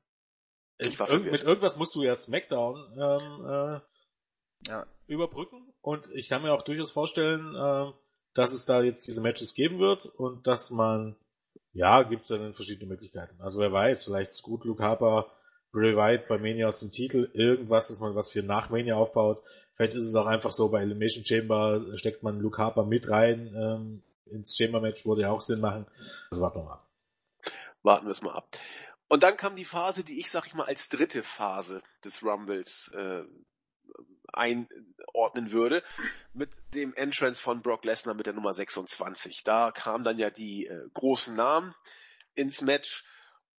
Ich 0.79 0.99
war 0.99 1.07
Irg 1.07 1.17
verwirrt. 1.21 1.31
mit 1.31 1.43
irgendwas 1.43 1.77
musst 1.77 1.95
du 1.95 2.03
ja 2.03 2.13
SmackDown 2.15 2.75
ähm, 2.99 3.45
äh, 3.45 4.69
Ja. 4.69 4.85
überbrücken 5.07 5.73
und 5.81 6.09
ich 6.13 6.27
kann 6.27 6.41
mir 6.41 6.51
auch 6.51 6.63
durchaus 6.63 6.91
vorstellen, 6.91 7.55
ähm, 7.57 7.93
dass 8.33 8.51
es 8.51 8.65
da 8.65 8.81
jetzt 8.81 9.07
diese 9.07 9.21
Matches 9.21 9.53
geben 9.53 9.79
wird 9.79 10.05
und 10.07 10.47
dass 10.47 10.71
man, 10.71 11.15
ja, 11.73 12.03
gibt's 12.03 12.27
dann 12.27 12.53
verschiedene 12.53 12.87
Möglichkeiten. 12.87 13.41
Also 13.41 13.59
wer 13.59 13.71
weiß, 13.71 14.03
vielleicht 14.03 14.31
ist 14.31 14.43
gut 14.43 14.63
Luke 14.63 14.81
Harper, 14.81 15.31
Bray 15.71 15.97
White 15.97 16.25
bei 16.29 16.37
Mania 16.37 16.67
aus 16.67 16.79
dem 16.79 16.91
Titel, 16.91 17.29
irgendwas, 17.33 17.87
dass 17.87 17.99
man 17.99 18.15
was 18.15 18.29
für 18.29 18.43
nach 18.43 18.69
Mania 18.69 18.95
aufbaut. 18.95 19.41
Vielleicht 19.75 19.95
ist 19.95 20.03
es 20.03 20.15
auch 20.15 20.27
einfach 20.27 20.51
so, 20.51 20.69
bei 20.69 20.81
Elimination 20.81 21.25
Chamber 21.25 21.81
steckt 21.95 22.21
man 22.21 22.39
Luke 22.39 22.59
Harper 22.59 22.85
mit 22.85 23.09
rein, 23.09 23.53
ähm, 23.55 24.03
ins 24.27 24.55
Chamber-Match 24.55 25.05
würde 25.05 25.23
ja 25.23 25.31
auch 25.31 25.41
Sinn 25.41 25.59
machen. 25.59 25.87
Also 26.29 26.43
warten 26.43 26.59
wir 26.59 26.63
mal 26.63 26.73
ab. 26.73 26.87
Warten 27.81 28.05
wir 28.05 28.11
es 28.11 28.21
mal 28.21 28.33
ab. 28.33 28.47
Und 29.07 29.23
dann 29.23 29.35
kam 29.35 29.55
die 29.55 29.65
Phase, 29.65 30.03
die 30.03 30.19
ich, 30.19 30.29
sag 30.31 30.45
ich 30.45 30.53
mal, 30.53 30.65
als 30.65 30.89
dritte 30.89 31.23
Phase 31.23 31.81
des 32.03 32.23
Rumbles 32.23 32.91
äh, 32.95 33.23
einordnen 34.34 35.51
würde, 35.51 35.84
mit 36.34 36.49
dem 36.73 36.93
Entrance 36.95 37.41
von 37.41 37.61
Brock 37.61 37.85
Lesnar 37.85 38.15
mit 38.15 38.26
der 38.26 38.34
Nummer 38.34 38.53
26. 38.53 39.43
Da 39.43 39.72
kamen 39.72 40.03
dann 40.03 40.18
ja 40.18 40.30
die 40.30 40.68
äh, 40.68 40.89
großen 40.93 41.35
Namen 41.35 41.73
ins 42.35 42.61
Match 42.61 43.05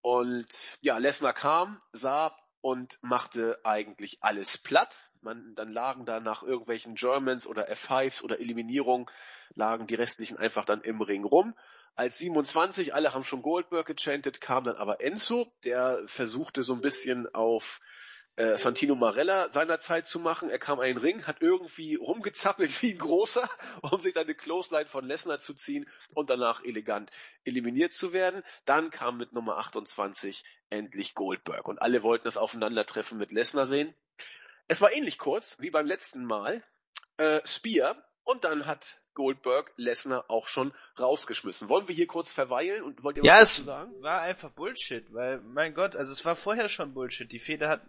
und 0.03 0.79
ja, 0.81 0.99
Lesnar 0.99 1.33
kam, 1.33 1.81
sah 1.93 2.37
und 2.61 2.99
machte 3.03 3.59
eigentlich 3.65 4.19
alles 4.23 4.59
platt. 4.59 5.05
Man, 5.21 5.55
dann 5.55 5.73
lagen 5.73 6.07
da 6.07 6.21
nach 6.21 6.43
irgendwelchen 6.43 6.95
Germans 6.95 7.47
oder 7.47 7.71
F5s 7.71 8.23
oder 8.23 8.41
Eliminierung, 8.41 9.11
lagen 9.55 9.87
die 9.87 9.95
restlichen 9.95 10.37
einfach 10.37 10.65
dann 10.65 10.81
im 10.83 11.01
Ring 11.01 11.25
rum. 11.25 11.55
Als 11.95 12.19
27, 12.19 12.95
alle 12.95 13.15
haben 13.15 13.25
schon 13.25 13.43
Goldberg 13.43 13.87
gechantet, 13.87 14.41
kam 14.41 14.65
dann 14.65 14.77
aber 14.77 15.01
Enzo, 15.01 15.53
der 15.65 16.03
versuchte 16.07 16.63
so 16.63 16.75
ein 16.75 16.81
bisschen 16.81 17.33
auf 17.33 17.81
äh, 18.37 18.57
Santino 18.57 18.95
Marella 18.95 19.53
seinerzeit 19.53 20.07
zu 20.07 20.19
machen. 20.19 20.51
Er 20.51 20.59
kam 20.59 20.81
einen 20.81 20.99
Ring, 20.99 21.27
hat 21.27 21.41
irgendwie 21.41 21.95
rumgezappelt 21.95 22.83
wie 22.83 22.93
ein 22.93 22.99
großer, 22.99 23.49
um 23.83 24.01
sich 24.01 24.15
dann 24.15 24.25
eine 24.25 24.35
Clothesline 24.35 24.87
von 24.87 25.05
Lesnar 25.05 25.39
zu 25.39 25.55
ziehen 25.55 25.89
und 26.15 26.31
danach 26.31 26.65
elegant 26.65 27.11
eliminiert 27.45 27.93
zu 27.93 28.13
werden. 28.13 28.43
Dann 28.65 28.91
kam 28.91 29.19
mit 29.19 29.33
Nummer 29.33 29.59
28 29.59 30.45
endlich 30.71 31.15
Goldberg 31.15 31.69
und 31.69 31.81
alle 31.81 32.03
wollten 32.03 32.25
das 32.25 32.37
Aufeinandertreffen 32.37 33.19
mit 33.19 33.31
Lesnar 33.31 33.67
sehen. 33.67 33.95
Es 34.67 34.81
war 34.81 34.93
ähnlich 34.93 35.19
kurz 35.19 35.57
wie 35.61 35.71
beim 35.71 35.87
letzten 35.87 36.25
Mal. 36.25 36.63
Äh, 37.19 37.41
Spear 37.47 38.03
und 38.25 38.45
dann 38.45 38.67
hat 38.67 39.01
Goldberg 39.13 39.73
Lesnar 39.77 40.25
auch 40.29 40.49
schon 40.49 40.73
rausgeschmissen. 40.99 41.69
Wollen 41.69 41.87
wir 41.87 41.95
hier 41.95 42.09
kurz 42.09 42.33
verweilen 42.33 42.83
und 42.83 43.05
wollt 43.05 43.17
ihr 43.19 43.25
Ja, 43.25 43.41
was 43.41 43.51
es 43.51 43.57
dazu 43.57 43.67
sagen? 43.67 44.03
war 44.03 44.23
einfach 44.23 44.51
Bullshit, 44.51 45.13
weil, 45.13 45.41
mein 45.43 45.75
Gott, 45.75 45.95
also 45.95 46.13
es 46.13 46.25
war 46.25 46.35
vorher 46.35 46.69
schon 46.69 46.95
Bullshit. 46.95 47.31
Die 47.31 47.39
Feder 47.39 47.69
hat, 47.69 47.83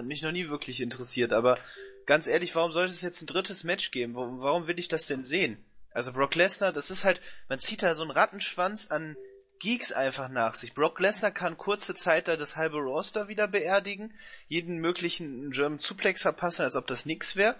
hat 0.00 0.06
mich 0.06 0.22
noch 0.22 0.32
nie 0.32 0.48
wirklich 0.48 0.80
interessiert, 0.80 1.32
aber 1.32 1.58
ganz 2.06 2.26
ehrlich, 2.26 2.54
warum 2.54 2.72
sollte 2.72 2.92
es 2.92 3.02
jetzt 3.02 3.22
ein 3.22 3.26
drittes 3.26 3.64
Match 3.64 3.90
geben? 3.90 4.14
Warum, 4.14 4.66
will 4.66 4.78
ich 4.78 4.88
das 4.88 5.06
denn 5.06 5.24
sehen? 5.24 5.64
Also 5.92 6.12
Brock 6.12 6.34
Lesnar, 6.34 6.72
das 6.72 6.90
ist 6.90 7.04
halt, 7.04 7.20
man 7.48 7.58
zieht 7.58 7.82
da 7.82 7.94
so 7.94 8.02
einen 8.02 8.10
Rattenschwanz 8.10 8.88
an 8.88 9.16
Geeks 9.58 9.92
einfach 9.92 10.28
nach 10.28 10.54
sich. 10.54 10.72
Brock 10.72 10.98
Lesnar 11.00 11.32
kann 11.32 11.58
kurze 11.58 11.94
Zeit 11.94 12.28
da 12.28 12.36
das 12.36 12.56
halbe 12.56 12.78
Roster 12.78 13.28
wieder 13.28 13.46
beerdigen, 13.46 14.14
jeden 14.48 14.78
möglichen 14.78 15.50
German 15.50 15.80
Suplex 15.80 16.22
verpassen, 16.22 16.62
als 16.62 16.76
ob 16.76 16.86
das 16.86 17.04
nix 17.04 17.36
wäre. 17.36 17.56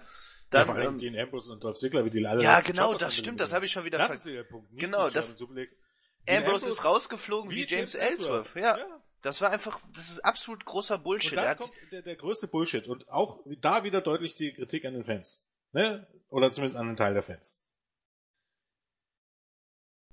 Dann, 0.49 0.67
ja, 0.67 0.83
ähm, 0.83 0.97
Dean 0.97 1.17
Ambrose 1.17 1.51
und 1.51 1.63
Dolph 1.63 1.77
Ziggler, 1.77 2.03
wie 2.03 2.09
die 2.09 2.25
alle 2.25 2.43
ja, 2.43 2.59
genau, 2.61 2.93
das 2.95 3.15
stimmt, 3.15 3.39
das 3.39 3.53
habe 3.53 3.65
ich 3.65 3.71
schon 3.71 3.85
wieder 3.85 3.99
Das 3.99 4.07
ver 4.07 4.15
ist 4.15 4.25
der 4.25 4.43
Punkt. 4.43 4.71
Nicht 4.71 4.83
Genau, 4.83 5.09
das-. 5.09 5.37
Dean 5.37 6.43
Ambrose 6.43 6.67
ist 6.67 6.83
rausgeflogen 6.83 7.51
wie, 7.51 7.55
wie 7.55 7.59
James 7.67 7.93
James 7.93 7.95
Ellsworth. 7.95 8.55
Ellsworth. 8.55 8.79
Ja, 8.79 9.00
das 9.21 9.41
war 9.41 9.51
einfach, 9.51 9.79
das 9.93 10.11
ist 10.11 10.19
absolut 10.19 10.65
großer 10.65 10.97
Bullshit. 10.97 11.37
Und 11.37 11.45
hat, 11.45 11.57
kommt 11.59 11.73
der, 11.91 12.01
der 12.01 12.15
größte 12.15 12.47
Bullshit 12.47 12.87
und 12.87 13.09
auch 13.09 13.39
da 13.59 13.83
wieder 13.83 14.01
deutlich 14.01 14.35
die 14.35 14.53
Kritik 14.53 14.85
an 14.85 14.93
den 14.93 15.03
Fans. 15.03 15.43
Ne? 15.73 16.07
Oder 16.29 16.51
zumindest 16.51 16.77
an 16.77 16.87
einen 16.87 16.97
Teil 16.97 17.13
der 17.13 17.23
Fans. 17.23 17.61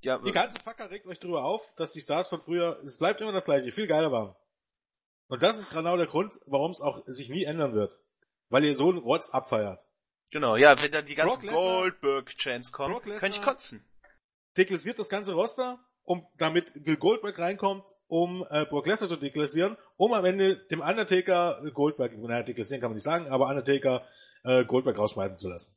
ja, 0.03 0.19
Die 0.19 0.33
ganze 0.33 0.61
Facker 0.61 0.91
regt 0.91 1.07
euch 1.07 1.19
darüber 1.19 1.45
auf, 1.45 1.73
dass 1.77 1.93
die 1.93 2.01
Stars 2.01 2.29
von 2.29 2.43
früher, 2.43 2.81
es 2.85 2.99
bleibt 2.99 3.21
immer 3.21 3.33
das 3.33 3.47
gleiche, 3.47 3.73
viel 3.73 3.87
geiler 3.87 4.13
waren. 4.13 4.37
Und 5.29 5.43
das 5.43 5.59
ist 5.59 5.71
genau 5.71 5.97
der 5.97 6.07
Grund, 6.07 6.41
warum 6.47 6.71
es 6.71 6.81
auch 6.81 7.03
sich 7.07 7.29
nie 7.29 7.45
ändern 7.45 7.75
wird. 7.75 8.01
Weil 8.51 8.65
ihr 8.65 8.75
so 8.75 8.89
einen 8.89 8.99
Rotz 8.99 9.31
abfeiert. 9.31 9.87
genau, 10.31 10.57
ja, 10.57 10.81
wenn 10.83 10.93
dann 10.93 11.05
die 11.05 11.15
ganzen 11.15 11.49
Goldberg-Chants 11.49 12.73
kommen, 12.73 13.01
kann 13.19 13.31
ich 13.31 13.43
kotzen. 13.43 13.85
Deklassiert 14.57 14.99
das 14.99 15.09
ganze 15.09 15.35
Roster, 15.35 15.79
um 16.09 16.27
damit 16.39 16.73
Bill 16.85 16.97
Goldberg 16.97 17.39
reinkommt, 17.39 17.95
um 18.07 18.43
äh, 18.51 18.65
Brock 18.65 18.87
Lesnar 18.87 19.11
zu 19.11 19.17
deklassieren, 19.17 19.77
um 19.99 20.15
am 20.15 20.25
Ende 20.25 20.57
dem 20.71 20.81
Undertaker 20.81 21.63
äh, 21.63 21.71
Goldberg, 21.71 22.17
naja, 22.17 22.43
deklassieren 22.43 22.81
kann 22.81 22.91
man 22.91 22.95
nicht 22.97 23.05
sagen, 23.05 23.29
aber 23.29 23.47
Undertaker 23.49 24.07
äh, 24.43 24.65
Goldberg 24.65 24.97
rausschmeißen 24.97 25.37
zu 25.37 25.51
lassen. 25.51 25.77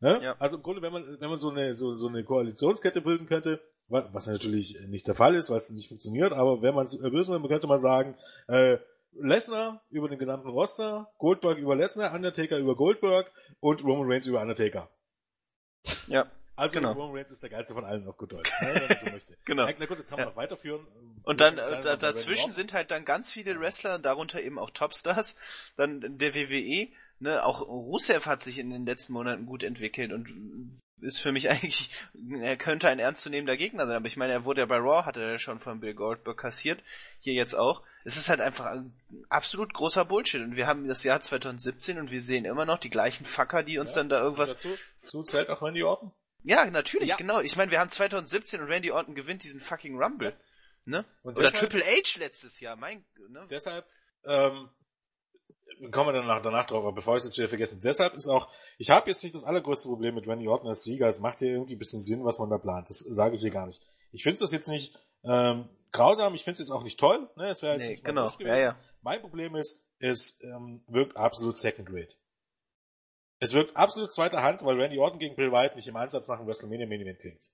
Ne? 0.00 0.20
Ja. 0.22 0.36
Also 0.38 0.58
im 0.58 0.62
Grunde, 0.62 0.82
wenn 0.82 0.92
man, 0.92 1.18
wenn 1.18 1.30
man 1.30 1.38
so 1.38 1.48
eine, 1.48 1.72
so, 1.72 1.92
so 1.92 2.08
eine 2.08 2.22
Koalitionskette 2.24 3.00
bilden 3.00 3.26
könnte, 3.26 3.58
wa- 3.88 4.06
was 4.12 4.26
natürlich 4.26 4.78
nicht 4.88 5.06
der 5.08 5.14
Fall 5.14 5.34
ist, 5.34 5.48
weil 5.48 5.56
es 5.56 5.70
nicht 5.70 5.88
funktioniert, 5.88 6.32
aber 6.32 6.60
wenn 6.60 6.74
man 6.74 6.84
es 6.84 7.00
will, 7.00 7.38
man 7.38 7.48
könnte 7.48 7.66
mal 7.66 7.78
sagen, 7.78 8.16
äh, 8.48 8.76
Lesnar 9.12 9.82
über 9.88 10.08
den 10.10 10.18
gesamten 10.18 10.48
Roster, 10.48 11.10
Goldberg 11.18 11.56
über 11.58 11.74
Lesnar, 11.74 12.14
Undertaker 12.14 12.58
über 12.58 12.76
Goldberg 12.76 13.32
und 13.60 13.82
Roman 13.82 14.10
Reigns 14.10 14.26
über 14.26 14.42
Undertaker. 14.42 14.88
Ja, 16.06 16.26
Also 16.60 16.76
Genau. 16.76 16.92
Roman 16.92 17.16
Reigns 17.16 17.30
ist 17.30 17.42
der 17.42 17.48
geilste 17.48 17.72
von 17.72 17.84
allen 17.86 18.06
auf 18.06 18.18
gut 18.18 18.32
Deutsch, 18.32 18.52
ne, 18.60 18.74
wenn 18.74 18.88
man 18.88 18.98
so 18.98 19.10
möchte. 19.10 19.36
Genau. 19.46 19.64
Na, 19.64 19.86
gut, 19.86 19.98
jetzt 19.98 20.12
haben 20.12 20.18
wir 20.18 20.26
noch 20.26 20.36
weiterführen. 20.36 20.86
Und 21.22 21.40
dann 21.40 21.56
äh, 21.56 21.96
dazwischen 21.96 22.52
sind 22.52 22.74
halt 22.74 22.90
dann 22.90 23.04
ganz 23.06 23.32
viele 23.32 23.58
Wrestler, 23.58 23.98
darunter 23.98 24.42
eben 24.42 24.58
auch 24.58 24.70
Topstars, 24.70 25.36
dann 25.76 26.18
der 26.18 26.34
WWE, 26.34 26.88
ne, 27.18 27.44
auch 27.44 27.62
Rusev 27.62 28.26
hat 28.26 28.42
sich 28.42 28.58
in 28.58 28.70
den 28.70 28.84
letzten 28.84 29.14
Monaten 29.14 29.46
gut 29.46 29.62
entwickelt 29.62 30.12
und 30.12 30.78
ist 31.00 31.18
für 31.18 31.32
mich 31.32 31.48
eigentlich, 31.50 31.90
er 32.42 32.58
könnte 32.58 32.88
ein 32.88 32.98
ernstzunehmender 32.98 33.56
Gegner 33.56 33.86
sein, 33.86 33.96
aber 33.96 34.06
ich 34.06 34.18
meine, 34.18 34.34
er 34.34 34.44
wurde 34.44 34.60
ja 34.60 34.66
bei 34.66 34.76
Raw, 34.76 35.06
hat 35.06 35.16
er 35.16 35.32
ja 35.32 35.38
schon 35.38 35.60
von 35.60 35.80
Bill 35.80 35.94
Goldberg 35.94 36.36
kassiert, 36.36 36.82
hier 37.20 37.32
jetzt 37.32 37.54
auch. 37.54 37.82
Es 38.04 38.16
ist 38.16 38.28
halt 38.28 38.40
einfach 38.40 38.66
ein 38.66 38.92
absolut 39.28 39.72
großer 39.74 40.04
Bullshit 40.04 40.42
und 40.42 40.56
wir 40.56 40.66
haben 40.66 40.88
das 40.88 41.04
Jahr 41.04 41.20
2017 41.20 41.98
und 41.98 42.10
wir 42.10 42.20
sehen 42.20 42.44
immer 42.44 42.66
noch 42.66 42.78
die 42.78 42.90
gleichen 42.90 43.24
Fucker, 43.24 43.62
die 43.62 43.78
uns 43.78 43.94
Ja, 43.94 44.00
dann 44.00 44.08
da 44.10 44.20
irgendwas 44.20 44.54
dazu, 44.54 44.76
dazu 45.02 45.22
zählt 45.22 45.48
auch 45.48 45.62
Randy 45.62 45.82
Orton. 45.82 46.12
Ja, 46.42 46.64
natürlich, 46.70 47.08
Ja. 47.10 47.16
genau. 47.16 47.40
Ich 47.40 47.56
meine, 47.56 47.70
wir 47.70 47.80
haben 47.80 47.90
2017 47.90 48.60
und 48.60 48.68
Randy 48.68 48.90
Orton 48.90 49.14
gewinnt 49.14 49.42
diesen 49.44 49.60
fucking 49.60 50.00
Rumble. 50.00 50.36
Ne? 50.86 51.04
Und 51.22 51.38
Oder 51.38 51.50
deshalb- 51.50 51.70
Triple 51.70 51.84
H 51.86 52.18
letztes 52.18 52.60
Jahr, 52.60 52.76
mein, 52.76 53.04
ne? 53.28 53.46
Deshalb, 53.50 53.84
ähm, 54.24 54.70
kommen 55.92 56.08
wir 56.08 56.12
dann 56.12 56.26
nach, 56.26 56.42
danach 56.42 56.66
drauf, 56.66 56.84
aber 56.84 56.92
bevor 56.94 57.16
ich 57.16 57.20
es 57.22 57.26
jetzt 57.30 57.38
wieder 57.38 57.48
vergessen, 57.48 57.80
deshalb 57.82 58.14
ist 58.14 58.28
auch, 58.28 58.50
ich 58.78 58.90
habe 58.90 59.08
jetzt 59.10 59.22
nicht 59.22 59.34
das 59.34 59.44
allergrößte 59.44 59.88
Problem 59.88 60.14
mit 60.14 60.26
Randy 60.26 60.48
Orton 60.48 60.68
als 60.68 60.82
Sieger, 60.82 61.08
es 61.08 61.20
macht 61.20 61.40
ja 61.42 61.48
irgendwie 61.48 61.74
ein 61.74 61.78
bisschen 61.78 62.00
Sinn, 62.00 62.24
was 62.24 62.38
man 62.38 62.48
da 62.50 62.58
plant, 62.58 62.88
das 62.90 62.98
sage 63.00 63.36
ich 63.36 63.42
hier 63.42 63.50
gar 63.50 63.66
nicht. 63.66 63.82
Ich 64.12 64.22
finde 64.22 64.38
das 64.38 64.52
jetzt 64.52 64.68
nicht 64.68 64.98
ähm, 65.24 65.68
grausam, 65.92 66.34
ich 66.34 66.44
finde 66.44 66.54
es 66.54 66.58
jetzt 66.60 66.70
auch 66.70 66.82
nicht 66.82 66.98
toll, 66.98 67.28
ne? 67.36 67.48
es 67.50 67.62
wäre 67.62 67.74
jetzt 67.74 67.84
Nee, 67.84 67.90
nicht 67.92 68.04
genau. 68.04 68.26
Ja, 68.28 68.36
gewesen. 68.36 68.58
ja. 68.58 68.78
Mein 69.02 69.20
Problem 69.20 69.54
ist, 69.56 69.82
es 69.98 70.38
ähm, 70.42 70.82
wirkt 70.88 71.16
absolut 71.16 71.56
second 71.58 71.88
rate. 71.90 72.14
Es 73.40 73.54
wirkt 73.54 73.76
absolut 73.76 74.12
zweiter 74.12 74.42
Hand, 74.42 74.64
weil 74.64 74.80
Randy 74.80 74.98
Orton 74.98 75.18
gegen 75.18 75.34
Bill 75.34 75.50
White 75.50 75.74
nicht 75.74 75.88
im 75.88 75.96
Ansatz 75.96 76.28
nach 76.28 76.38
einem 76.38 76.46
WrestleMania 76.46 76.86
Main 76.86 77.00
Event 77.00 77.18
klingt. 77.18 77.50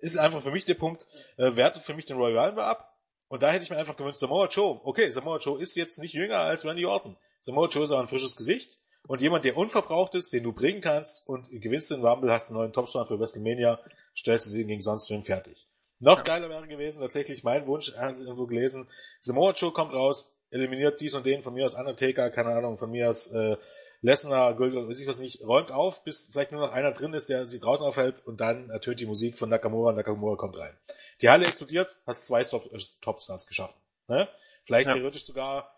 Ist 0.00 0.16
einfach 0.16 0.42
für 0.42 0.50
mich 0.50 0.64
der 0.64 0.74
Punkt, 0.74 1.06
äh, 1.36 1.54
wertet 1.54 1.82
für 1.82 1.94
mich 1.94 2.06
den 2.06 2.16
Royal 2.16 2.46
Rumble 2.46 2.64
ab. 2.64 2.96
Und 3.28 3.42
da 3.42 3.50
hätte 3.52 3.64
ich 3.64 3.70
mir 3.70 3.76
einfach 3.76 3.96
gewünscht, 3.96 4.20
Samoa 4.20 4.46
Joe. 4.48 4.80
Okay, 4.84 5.10
Samoa 5.10 5.38
Joe 5.38 5.60
ist 5.60 5.76
jetzt 5.76 5.98
nicht 5.98 6.14
jünger 6.14 6.38
als 6.38 6.64
Randy 6.64 6.86
Orton. 6.86 7.16
Samoa 7.40 7.68
Joe 7.68 7.84
ist 7.84 7.90
aber 7.90 8.00
ein 8.00 8.08
frisches 8.08 8.36
Gesicht. 8.36 8.78
Und 9.06 9.20
jemand, 9.20 9.44
der 9.44 9.56
unverbraucht 9.56 10.14
ist, 10.14 10.32
den 10.32 10.44
du 10.44 10.52
bringen 10.52 10.80
kannst 10.80 11.26
und 11.28 11.50
gewinnst 11.50 11.90
den 11.90 12.04
Rumble, 12.04 12.32
hast 12.32 12.48
einen 12.48 12.58
neuen 12.58 12.72
Topstar 12.72 13.06
für 13.06 13.18
WrestleMania, 13.18 13.78
stellst 14.16 14.48
du 14.50 14.56
den 14.56 14.68
gegen 14.68 14.80
sonst 14.82 15.10
wen 15.10 15.24
fertig. 15.24 15.66
Noch 15.98 16.18
Ja. 16.18 16.22
geiler 16.22 16.48
wäre 16.48 16.66
gewesen, 16.68 17.00
tatsächlich 17.00 17.42
mein 17.42 17.66
Wunsch, 17.66 17.92
haben 17.96 18.16
Sie 18.16 18.24
irgendwo 18.24 18.46
gelesen, 18.46 18.88
Samoa 19.20 19.52
Joe 19.52 19.72
kommt 19.72 19.92
raus, 19.92 20.32
eliminiert 20.50 21.00
dies 21.00 21.14
und 21.14 21.26
den, 21.26 21.42
von 21.42 21.54
mir 21.54 21.64
aus 21.64 21.74
Undertaker, 21.74 22.30
keine 22.30 22.50
Ahnung, 22.50 22.78
von 22.78 22.90
mir 22.90 23.08
aus 23.08 23.28
äh, 23.28 23.56
Lesnar, 24.00 24.54
Gold, 24.54 24.74
weiß 24.74 25.00
ich 25.00 25.08
was 25.08 25.18
nicht, 25.18 25.42
räumt 25.42 25.72
auf, 25.72 26.04
bis 26.04 26.28
vielleicht 26.30 26.52
nur 26.52 26.60
noch 26.60 26.72
einer 26.72 26.92
drin 26.92 27.14
ist, 27.14 27.28
der 27.28 27.46
sich 27.46 27.60
draußen 27.60 27.86
aufhält 27.86 28.24
und 28.26 28.40
dann 28.40 28.70
ertönt 28.70 29.00
die 29.00 29.06
Musik 29.06 29.38
von 29.38 29.48
Nakamura 29.48 29.90
und 29.90 29.96
Nakamura 29.96 30.36
kommt 30.36 30.56
rein. 30.56 30.76
Die 31.20 31.28
Halle 31.28 31.46
explodiert, 31.46 31.98
hast 32.06 32.26
zwei 32.26 32.44
Top, 32.44 32.72
äh, 32.72 32.78
Topstars 33.00 33.46
geschaffen. 33.46 33.74
Ne? 34.06 34.28
Vielleicht 34.64 34.88
Ja. 34.88 34.94
theoretisch 34.94 35.24
sogar 35.24 35.74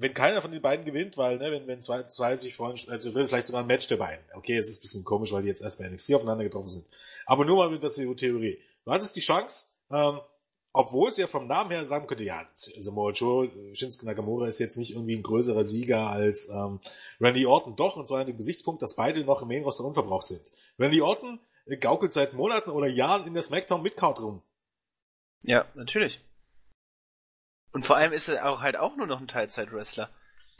wenn 0.00 0.14
keiner 0.14 0.40
von 0.40 0.52
den 0.52 0.62
beiden 0.62 0.84
gewinnt, 0.84 1.16
weil, 1.16 1.38
ne, 1.38 1.50
wenn, 1.50 1.66
wenn 1.66 1.80
zwei, 1.80 2.04
zwei 2.04 2.36
sich 2.36 2.54
freuen, 2.54 2.78
also 2.88 3.14
wird 3.14 3.28
vielleicht 3.28 3.48
sogar 3.48 3.62
ein 3.62 3.66
Match 3.66 3.88
der 3.88 3.96
beiden. 3.96 4.24
Okay, 4.32 4.56
es 4.56 4.68
ist 4.68 4.78
ein 4.78 4.82
bisschen 4.82 5.04
komisch, 5.04 5.32
weil 5.32 5.42
die 5.42 5.48
jetzt 5.48 5.60
erst 5.60 5.80
bei 5.80 5.88
NXT 5.88 6.14
aufeinander 6.14 6.44
getroffen 6.44 6.68
sind. 6.68 6.86
Aber 7.26 7.44
nur 7.44 7.56
mal 7.56 7.70
mit 7.70 7.82
der 7.82 7.90
Theorie. 7.90 8.62
Du 8.84 8.92
hattest 8.92 9.16
die 9.16 9.20
Chance, 9.20 9.68
ähm, 9.90 10.20
obwohl 10.78 11.08
es 11.08 11.16
ja 11.16 11.26
vom 11.26 11.48
Namen 11.48 11.72
her 11.72 11.84
sagen 11.86 12.06
könnte, 12.06 12.22
ja, 12.22 12.46
Samoa 12.54 13.10
Joe, 13.10 13.50
Shinsuke 13.74 14.06
Nakamura 14.06 14.46
ist 14.46 14.60
jetzt 14.60 14.76
nicht 14.76 14.92
irgendwie 14.92 15.16
ein 15.16 15.24
größerer 15.24 15.64
Sieger 15.64 16.08
als 16.08 16.48
ähm, 16.50 16.78
Randy 17.20 17.46
Orton. 17.46 17.74
Doch, 17.74 17.96
und 17.96 18.06
zwar 18.06 18.20
an 18.20 18.28
dem 18.28 18.36
Gesichtspunkt, 18.36 18.80
dass 18.80 18.94
beide 18.94 19.24
noch 19.24 19.42
im 19.42 19.48
Main 19.48 19.64
Roster 19.64 19.84
unverbraucht 19.84 20.28
sind. 20.28 20.52
Randy 20.78 21.00
Orton 21.00 21.40
gaukelt 21.80 22.12
seit 22.12 22.32
Monaten 22.32 22.70
oder 22.70 22.86
Jahren 22.86 23.26
in 23.26 23.34
der 23.34 23.42
SmackDown 23.42 23.82
Midcard 23.82 24.20
rum. 24.20 24.40
Ja, 25.42 25.66
natürlich. 25.74 26.20
Und 27.72 27.84
vor 27.84 27.96
allem 27.96 28.12
ist 28.12 28.28
er 28.28 28.48
auch 28.48 28.60
halt 28.60 28.76
auch 28.76 28.94
nur 28.94 29.08
noch 29.08 29.20
ein 29.20 29.26
Teilzeit-Wrestler. 29.26 30.08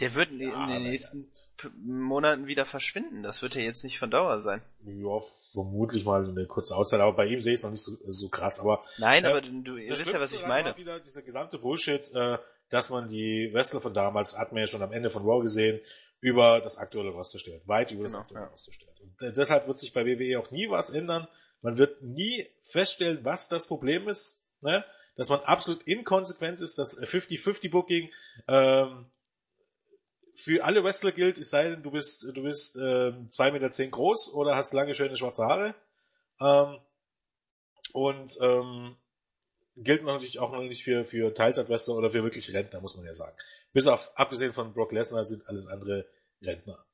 Der 0.01 0.15
wird 0.15 0.31
in, 0.31 0.41
ja, 0.41 0.67
den 0.67 0.85
nächsten 0.85 1.29
ja. 1.61 1.71
Monaten 1.85 2.47
wieder 2.47 2.65
verschwinden. 2.65 3.25
Das 3.25 3.43
wird 3.43 3.57
ja 3.57 3.63
jetzt 3.63 3.83
nicht 3.83 3.99
von 3.99 4.11
Dauer 4.11 4.41
sein. 4.41 4.63
Ja, 4.85 5.19
vermutlich 5.53 6.05
mal 6.05 6.29
eine 6.29 6.47
kurze 6.47 6.77
Auszeit, 6.77 7.01
aber 7.01 7.17
bei 7.17 7.27
ihm 7.27 7.41
sehe 7.41 7.53
ich 7.53 7.59
es 7.59 7.65
noch 7.65 7.73
nicht 7.73 7.83
so, 7.83 7.97
so 8.07 8.29
krass. 8.29 8.61
Aber 8.61 8.85
Nein, 8.99 9.25
äh, 9.25 9.29
aber 9.29 9.41
du 9.41 9.77
ihr 9.77 9.91
wisst 9.99 10.13
ja, 10.13 10.21
was 10.21 10.33
ich 10.33 10.47
meine. 10.47 10.77
Wieder 10.77 11.01
dieser 11.01 11.23
gesamte 11.23 11.59
Bullshit, 11.59 12.09
äh, 12.15 12.39
dass 12.71 12.91
man 12.91 13.09
die 13.09 13.51
Wrestler 13.53 13.81
von 13.81 13.93
damals, 13.93 14.39
hat 14.39 14.53
man 14.53 14.61
ja 14.61 14.67
schon 14.69 14.83
am 14.83 14.93
Ende 14.93 15.11
von 15.11 15.25
Raw 15.25 15.43
gesehen, 15.43 15.81
über 16.21 16.61
das 16.61 16.79
aktuelle 16.79 17.11
Roster 17.11 17.39
stellt. 17.39 17.67
Weit 17.67 17.91
über 17.91 18.05
das 18.05 18.13
genau, 18.13 18.23
aktuelle 18.23 18.45
ja. 18.47 18.51
Roster 18.51 18.73
stellt. 18.73 19.01
Und 19.01 19.23
äh, 19.23 19.33
deshalb 19.33 19.67
wird 19.67 19.79
sich 19.79 19.93
bei 19.93 20.05
WWE 20.05 20.39
auch 20.39 20.51
nie 20.51 20.71
was 20.71 20.91
ändern. 20.91 21.27
Man 21.61 21.77
wird 21.77 22.03
nie 22.03 22.47
feststellen, 22.63 23.25
was 23.25 23.49
das 23.49 23.67
Problem 23.67 24.09
ist. 24.09 24.45
Ne? 24.63 24.85
Dass 25.17 25.29
man 25.29 25.41
absolut 25.41 25.83
inkonsequent 25.83 26.61
ist, 26.61 26.79
dass 26.79 27.01
50-50 27.01 27.71
Booking 27.71 28.11
ähm, 28.47 29.07
für 30.39 30.65
alle 30.65 30.85
Wrestler 30.85 31.11
gilt, 31.11 31.37
es 31.39 31.51
sei 31.51 31.71
denn, 31.71 31.83
du 31.83 31.91
bist, 31.91 32.25
du 32.33 32.43
bist 32.43 32.77
ähm, 32.77 33.29
2,10 33.29 33.53
Meter 33.53 33.71
zehn 33.73 33.91
groß 33.91 34.33
oder 34.33 34.55
hast 34.55 34.73
lange, 34.73 34.95
schöne 34.95 35.17
schwarze 35.17 35.45
Haare. 35.45 35.75
Ähm, 36.41 36.79
und 37.93 38.39
ähm, 38.41 38.97
gilt 39.77 40.05
natürlich 40.05 40.39
auch 40.39 40.53
noch 40.53 40.63
nicht 40.63 40.85
für, 40.85 41.05
für 41.05 41.35
Teilzeitwrestler 41.35 41.97
oder 41.97 42.11
für 42.11 42.23
wirklich 42.23 42.55
Rentner, 42.55 42.81
muss 42.81 42.97
man 42.97 43.05
ja 43.05 43.15
sagen. 43.15 43.37
Bis 43.73 43.89
auf, 43.89 44.13
abgesehen 44.15 44.53
von 44.53 44.73
Brock 44.73 44.93
Lesnar 44.93 45.25
sind 45.25 45.49
alles 45.49 45.67
andere 45.67 46.07
Rentner. 46.41 46.85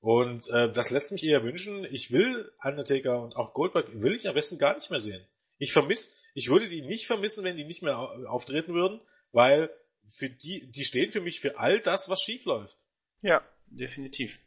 Und 0.00 0.48
äh, 0.50 0.72
das 0.72 0.90
lässt 0.90 1.10
mich 1.10 1.24
eher 1.24 1.42
wünschen. 1.42 1.84
Ich 1.90 2.12
will 2.12 2.52
Undertaker 2.62 3.20
und 3.20 3.34
auch 3.34 3.52
Goldberg 3.52 3.88
will 4.00 4.14
ich 4.14 4.28
am 4.28 4.34
besten 4.34 4.58
gar 4.58 4.76
nicht 4.76 4.90
mehr 4.92 5.00
sehen. 5.00 5.26
Ich 5.58 5.72
vermisse, 5.72 6.10
ich 6.34 6.50
würde 6.50 6.68
die 6.68 6.82
nicht 6.82 7.08
vermissen, 7.08 7.42
wenn 7.42 7.56
die 7.56 7.64
nicht 7.64 7.82
mehr 7.82 7.98
auftreten 8.28 8.74
würden, 8.74 9.00
weil 9.32 9.70
für 10.08 10.28
die, 10.28 10.70
die 10.70 10.84
stehen 10.84 11.12
für 11.12 11.20
mich 11.20 11.40
für 11.40 11.58
all 11.58 11.80
das, 11.80 12.08
was 12.08 12.22
schief 12.22 12.44
läuft. 12.44 12.76
Ja, 13.22 13.42
definitiv. 13.66 14.38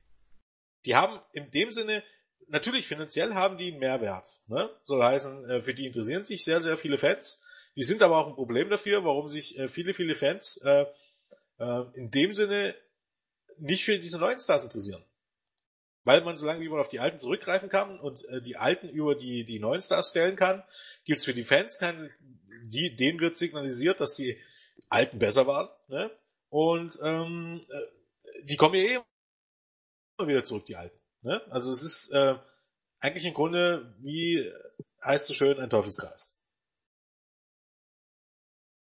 Die 0.86 0.96
haben 0.96 1.20
in 1.34 1.52
dem 1.52 1.72
Sinne, 1.72 2.04
natürlich 2.48 2.88
finanziell 2.88 3.34
haben 3.34 3.58
die 3.58 3.72
einen 3.72 3.80
Mehrwert. 3.80 4.42
Ne? 4.48 4.70
Soll 4.86 5.04
heißen, 5.04 5.50
äh, 5.50 5.62
für 5.62 5.74
die 5.74 5.86
interessieren 5.86 6.24
sich 6.24 6.44
sehr, 6.44 6.62
sehr 6.62 6.78
viele 6.78 6.98
Fans. 6.98 7.44
Die 7.76 7.84
sind 7.84 8.02
aber 8.02 8.18
auch 8.18 8.28
ein 8.28 8.36
Problem 8.36 8.70
dafür, 8.70 9.04
warum 9.04 9.28
sich 9.28 9.58
äh, 9.58 9.68
viele, 9.68 9.94
viele 9.94 10.16
Fans 10.16 10.58
äh, 10.64 10.86
äh, 11.60 11.84
in 11.94 12.12
dem 12.12 12.32
Sinne 12.32 12.76
nicht 13.58 13.84
für 13.84 14.00
diese 14.00 14.20
neuen 14.20 14.40
Stars 14.40 14.64
interessieren. 14.64 15.04
Weil 16.04 16.22
man 16.22 16.36
so 16.36 16.46
lange 16.46 16.62
wie 16.62 16.70
man 16.70 16.80
auf 16.80 16.90
die 16.90 17.00
alten 17.00 17.20
zurückgreifen 17.20 17.70
kann 17.70 18.00
und 18.00 18.28
äh, 18.30 18.42
die 18.42 18.56
alten 18.56 18.90
über 18.90 19.16
die, 19.16 19.44
die 19.44 19.60
neuen 19.60 19.82
Stars 19.82 20.10
stellen 20.10 20.36
kann, 20.36 20.64
gibt's 21.04 21.26
für 21.26 21.34
die 21.34 21.44
Fans 21.44 21.78
keine, 21.78 22.10
die, 22.64 22.96
denen 22.96 23.20
wird 23.20 23.36
signalisiert, 23.36 24.00
dass 24.00 24.16
die 24.16 24.40
Alten 24.90 25.20
besser 25.20 25.48
waren. 25.48 25.70
Ne? 25.88 26.12
Und 26.50 27.00
ähm, 27.04 27.62
äh, 27.70 28.44
die 28.44 28.56
kommen 28.56 28.76
ja 28.76 28.82
eh 28.82 29.00
immer 30.18 30.28
wieder 30.28 30.44
zurück, 30.44 30.66
die 30.66 30.76
Alten. 30.76 31.00
Ne? 31.22 31.42
Also 31.50 31.72
es 31.72 31.84
ist 31.84 32.12
äh, 32.12 32.36
eigentlich 33.00 33.26
im 33.26 33.34
Grunde, 33.34 33.96
wie 34.00 34.52
heißt 35.04 35.30
es 35.30 35.36
schön, 35.36 35.60
ein 35.60 35.70
Teufelskreis. 35.70 36.40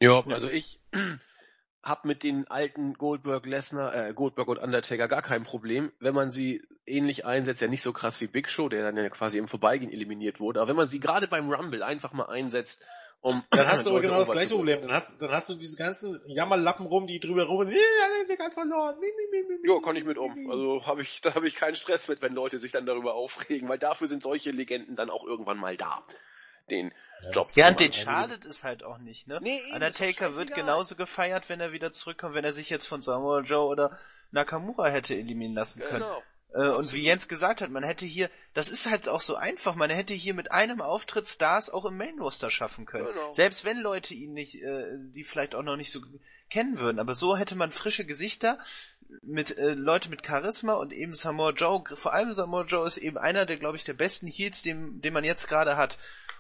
Ja, 0.01 0.21
also 0.21 0.49
ich 0.49 0.80
hab 1.84 2.05
mit 2.05 2.23
den 2.23 2.47
alten 2.47 2.93
Goldberg, 2.93 3.45
Lesnar, 3.45 3.93
äh, 3.93 4.13
Goldberg 4.13 4.47
und 4.47 4.57
Undertaker 4.57 5.07
gar 5.07 5.21
kein 5.21 5.43
Problem, 5.43 5.91
wenn 5.99 6.13
man 6.13 6.31
sie 6.31 6.61
ähnlich 6.85 7.26
einsetzt, 7.26 7.61
ja 7.61 7.67
nicht 7.67 7.81
so 7.81 7.93
krass 7.93 8.19
wie 8.21 8.27
Big 8.27 8.49
Show, 8.49 8.69
der 8.69 8.84
dann 8.84 8.97
ja 8.97 9.09
quasi 9.09 9.38
im 9.38 9.47
Vorbeigehen 9.47 9.91
eliminiert 9.91 10.39
wurde, 10.39 10.61
aber 10.61 10.69
wenn 10.69 10.77
man 10.77 10.88
sie 10.88 10.99
gerade 10.99 11.27
beim 11.27 11.51
Rumble 11.51 11.84
einfach 11.84 12.13
mal 12.13 12.27
einsetzt, 12.27 12.85
um 13.21 13.43
dann 13.49 13.67
hast 13.67 13.85
du 13.85 13.89
aber 13.89 14.01
genau 14.01 14.19
das 14.19 14.31
gleiche 14.31 14.55
Problem. 14.55 14.81
Dann 14.81 14.91
hast, 14.91 15.21
dann 15.21 15.31
hast 15.31 15.49
du 15.49 15.55
diese 15.55 15.75
ganzen 15.75 16.21
Jammerlappen 16.27 16.85
rum, 16.85 17.05
die 17.05 17.19
drüber 17.19 17.43
rum, 17.45 17.69
der 17.69 18.37
hat 18.45 18.53
verloren. 18.53 18.95
Jo, 19.63 19.81
kann 19.81 19.97
ich 19.97 20.05
mit 20.05 20.17
um. 20.17 20.49
Also 20.49 20.85
habe 20.85 21.01
ich, 21.01 21.19
da 21.21 21.35
habe 21.35 21.47
ich 21.47 21.55
keinen 21.55 21.75
Stress 21.75 22.07
mit, 22.07 22.21
wenn 22.21 22.33
Leute 22.33 22.59
sich 22.59 22.71
dann 22.71 22.85
darüber 22.85 23.15
aufregen, 23.15 23.67
weil 23.67 23.77
dafür 23.77 24.07
sind 24.07 24.23
solche 24.23 24.51
Legenden 24.51 24.95
dann 24.95 25.09
auch 25.09 25.25
irgendwann 25.25 25.57
mal 25.57 25.75
da. 25.75 26.03
Den 26.69 26.93
ja, 27.23 27.31
Job. 27.31 27.47
Ja, 27.55 27.67
und 27.69 27.79
den 27.79 27.91
schadet 27.91 28.45
es 28.45 28.63
halt 28.63 28.83
auch 28.83 28.99
nicht, 28.99 29.27
ne? 29.27 29.39
Nee, 29.41 29.59
Undertaker 29.73 30.35
wird 30.35 30.53
genauso 30.53 30.95
gefeiert, 30.95 31.49
wenn 31.49 31.59
er 31.59 31.73
wieder 31.73 31.91
zurückkommt, 31.91 32.35
wenn 32.35 32.45
er 32.45 32.53
sich 32.53 32.69
jetzt 32.69 32.85
von 32.85 33.01
Samoa 33.01 33.41
Joe 33.41 33.65
oder 33.65 33.99
Nakamura 34.31 34.87
hätte 34.87 35.15
eliminieren 35.15 35.55
lassen 35.55 35.81
können. 35.81 36.03
Genau. 36.03 36.23
Äh, 36.53 36.69
und 36.69 36.93
wie 36.93 37.03
Jens 37.03 37.27
gesagt 37.27 37.61
hat, 37.61 37.69
man 37.69 37.84
hätte 37.84 38.05
hier, 38.05 38.30
das 38.53 38.69
ist 38.69 38.89
halt 38.89 39.07
auch 39.07 39.21
so 39.21 39.35
einfach, 39.35 39.76
man 39.76 39.89
hätte 39.89 40.13
hier 40.13 40.34
mit 40.34 40.51
einem 40.51 40.81
Auftritt 40.81 41.27
Stars 41.27 41.69
auch 41.69 41.85
im 41.85 41.97
Main 41.97 42.19
Roster 42.19 42.49
schaffen 42.49 42.85
können. 42.85 43.07
Genau. 43.07 43.31
Selbst 43.31 43.65
wenn 43.65 43.80
Leute 43.80 44.13
ihn 44.13 44.34
nicht, 44.34 44.61
äh, 44.61 44.85
die 44.97 45.23
vielleicht 45.23 45.55
auch 45.55 45.63
noch 45.63 45.77
nicht 45.77 45.91
so 45.91 46.01
kennen 46.49 46.80
würden. 46.80 46.99
Aber 46.99 47.13
so 47.13 47.38
hätte 47.38 47.55
man 47.55 47.71
frische 47.71 48.05
Gesichter 48.05 48.59
mit 49.21 49.57
äh, 49.57 49.73
Leute 49.73 50.09
mit 50.09 50.26
Charisma 50.26 50.73
und 50.73 50.93
eben 50.93 51.13
Samoa 51.13 51.51
Joe, 51.51 51.84
vor 51.95 52.13
allem 52.13 52.31
Samoa 52.34 52.63
Joe 52.63 52.88
ist 52.88 52.97
eben 52.97 53.17
einer 53.17 53.45
der, 53.45 53.57
glaube 53.57 53.77
ich, 53.77 53.84
der 53.84 53.93
besten 53.93 54.27
Heels, 54.27 54.61
den, 54.61 55.01
den 55.01 55.13
man 55.13 55.23
jetzt 55.23 55.47
gerade 55.47 55.77
hat. 55.77 55.97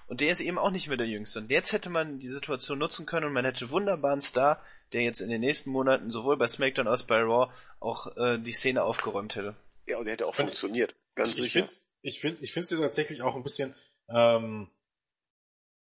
Und 0.07 0.21
der 0.21 0.31
ist 0.31 0.41
eben 0.41 0.57
auch 0.57 0.71
nicht 0.71 0.87
mehr 0.87 0.97
der 0.97 1.07
Jüngste. 1.07 1.39
Und 1.39 1.51
jetzt 1.51 1.71
hätte 1.71 1.91
man 1.91 2.19
die 2.19 2.27
Situation 2.27 2.79
nutzen 2.79 3.05
können 3.05 3.27
und 3.27 3.33
man 3.33 3.45
hätte 3.45 3.69
wunderbaren 3.69 4.21
Star, 4.21 4.59
der 4.91 5.03
jetzt 5.03 5.21
in 5.21 5.29
den 5.29 5.41
nächsten 5.41 5.69
Monaten 5.69 6.09
sowohl 6.09 6.35
bei 6.35 6.47
SmackDown 6.47 6.87
als 6.87 7.03
bei 7.03 7.21
Raw 7.21 7.51
auch 7.79 8.17
äh, 8.17 8.39
die 8.39 8.53
Szene 8.53 8.81
aufgeräumt 8.81 9.35
hätte. 9.35 9.55
Ja, 9.89 9.97
und 9.97 10.05
der 10.05 10.13
hätte 10.13 10.27
auch 10.27 10.37
und 10.37 10.45
funktioniert. 10.45 10.95
Ganz 11.15 11.31
ich 11.31 11.37
sicher. 11.37 11.59
Find's, 11.59 11.83
ich 12.01 12.19
finde 12.19 12.41
ich 12.43 12.53
finde 12.53 12.75
es 12.75 12.79
tatsächlich 12.79 13.23
auch 13.23 13.35
ein 13.35 13.43
bisschen 13.43 13.75
ähm, 14.07 14.69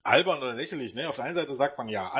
albern 0.03 0.37
oder 0.37 0.53
lächerlich. 0.53 0.93
Ne? 0.93 1.09
Auf 1.09 1.15
der 1.15 1.25
einen 1.25 1.35
Seite 1.35 1.55
sagt 1.55 1.77
man 1.77 1.89
ja, 1.89 2.13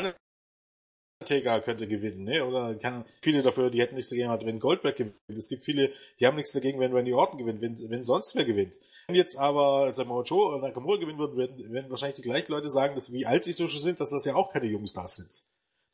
Undertaker 1.21 1.61
könnte 1.61 1.87
gewinnen, 1.87 2.23
ne? 2.23 2.43
Oder 2.43 2.75
kann 2.75 3.05
viele 3.21 3.43
dafür, 3.43 3.69
die 3.69 3.79
hätten 3.79 3.95
nichts 3.95 4.09
dagegen, 4.09 4.29
wenn 4.29 4.59
Goldberg 4.59 4.97
gewinnt. 4.97 5.15
Es 5.27 5.47
gibt 5.47 5.63
viele, 5.63 5.93
die 6.19 6.25
haben 6.25 6.35
nichts 6.35 6.53
dagegen, 6.53 6.79
wenn 6.79 6.93
Randy 6.93 7.13
Orton 7.13 7.37
gewinnt, 7.37 7.61
wenn, 7.61 7.77
wenn 7.89 8.03
sonst 8.03 8.35
wer 8.35 8.45
gewinnt. 8.45 8.79
Wenn 9.07 9.15
jetzt 9.15 9.37
aber 9.37 9.91
Samoa 9.91 10.23
Joe 10.23 10.47
oder 10.47 10.67
Nakamura 10.67 10.97
gewinnen 10.97 11.19
würden, 11.19 11.37
werden, 11.37 11.71
werden 11.71 11.89
wahrscheinlich 11.91 12.15
die 12.15 12.23
gleichen 12.23 12.51
Leute 12.51 12.69
sagen, 12.69 12.95
dass 12.95 13.13
wie 13.13 13.27
alt 13.27 13.43
sie 13.43 13.53
so 13.53 13.67
schon 13.67 13.81
sind, 13.81 13.99
dass 13.99 14.09
das 14.09 14.25
ja 14.25 14.33
auch 14.33 14.51
keine 14.51 14.65
jungen 14.65 14.87
Stars 14.87 15.17
sind. 15.17 15.45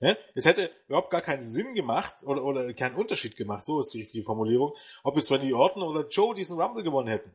Ne? 0.01 0.17
Es 0.33 0.45
hätte 0.45 0.71
überhaupt 0.87 1.11
gar 1.11 1.21
keinen 1.21 1.41
Sinn 1.41 1.75
gemacht 1.75 2.23
oder, 2.25 2.43
oder 2.43 2.73
keinen 2.73 2.95
Unterschied 2.95 3.37
gemacht, 3.37 3.65
so 3.65 3.79
ist 3.79 3.93
die 3.93 3.99
richtige 3.99 4.25
Formulierung, 4.25 4.73
ob 5.03 5.15
jetzt 5.15 5.31
Randy 5.31 5.53
Orton 5.53 5.83
oder 5.83 6.07
Joe 6.07 6.33
diesen 6.33 6.59
Rumble 6.59 6.83
gewonnen 6.83 7.07
hätten. 7.07 7.31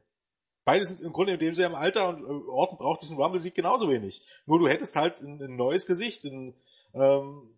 Beide 0.64 0.84
sind 0.84 1.00
im 1.00 1.12
Grunde 1.12 1.34
in 1.34 1.38
dem 1.38 1.54
sehr 1.54 1.68
im 1.68 1.76
Alter 1.76 2.08
und 2.08 2.24
äh, 2.24 2.50
Orton 2.50 2.76
braucht 2.76 3.02
diesen 3.02 3.16
Rumble-Sieg 3.16 3.54
genauso 3.54 3.88
wenig. 3.88 4.20
Nur 4.46 4.58
du 4.58 4.66
hättest 4.66 4.96
halt 4.96 5.20
ein, 5.22 5.40
ein 5.40 5.54
neues 5.54 5.86
Gesicht 5.86 6.24
in, 6.24 6.54
ähm, 6.92 7.56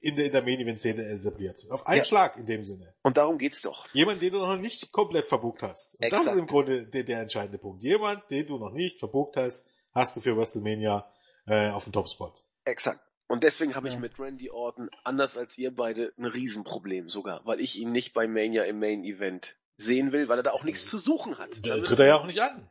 in 0.00 0.16
der, 0.16 0.26
in 0.26 0.32
der 0.32 0.42
Main-Event-Szene 0.42 1.02
etabliert. 1.02 1.66
Auf 1.70 1.86
einen 1.86 2.00
ja. 2.00 2.04
Schlag 2.04 2.36
in 2.36 2.44
dem 2.44 2.62
Sinne. 2.62 2.92
Und 3.02 3.16
darum 3.16 3.38
geht's 3.38 3.62
doch. 3.62 3.88
Jemand, 3.94 4.20
den 4.20 4.34
du 4.34 4.38
noch 4.38 4.58
nicht 4.58 4.92
komplett 4.92 5.28
verbucht 5.28 5.62
hast. 5.62 5.94
Und 5.94 6.04
Exakt. 6.04 6.26
das 6.26 6.34
ist 6.34 6.38
im 6.38 6.46
Grunde 6.46 6.86
der, 6.86 7.04
der 7.04 7.20
entscheidende 7.20 7.56
Punkt. 7.56 7.82
Jemand, 7.82 8.30
den 8.30 8.46
du 8.46 8.58
noch 8.58 8.72
nicht 8.72 8.98
verbucht 8.98 9.38
hast, 9.38 9.70
hast 9.94 10.14
du 10.14 10.20
für 10.20 10.36
WrestleMania 10.36 11.10
äh, 11.46 11.70
auf 11.70 11.84
dem 11.84 11.94
Topspot. 11.94 12.42
Exakt. 12.66 13.00
Und 13.30 13.44
deswegen 13.44 13.76
habe 13.76 13.86
ich 13.86 13.96
mit 13.96 14.18
Randy 14.18 14.50
Orton, 14.50 14.90
anders 15.04 15.36
als 15.36 15.56
ihr 15.56 15.72
beide, 15.72 16.12
ein 16.18 16.24
Riesenproblem 16.24 17.08
sogar, 17.08 17.46
weil 17.46 17.60
ich 17.60 17.78
ihn 17.78 17.92
nicht 17.92 18.12
bei 18.12 18.26
Mania 18.26 18.64
im 18.64 18.80
Main 18.80 19.04
Event 19.04 19.54
sehen 19.76 20.10
will, 20.10 20.28
weil 20.28 20.40
er 20.40 20.42
da 20.42 20.50
auch 20.50 20.64
nichts 20.64 20.88
zu 20.88 20.98
suchen 20.98 21.38
hat. 21.38 21.64
Da 21.64 21.78
tritt 21.78 22.00
er 22.00 22.06
ja 22.06 22.16
auch 22.16 22.26
nicht 22.26 22.40
an. 22.40 22.68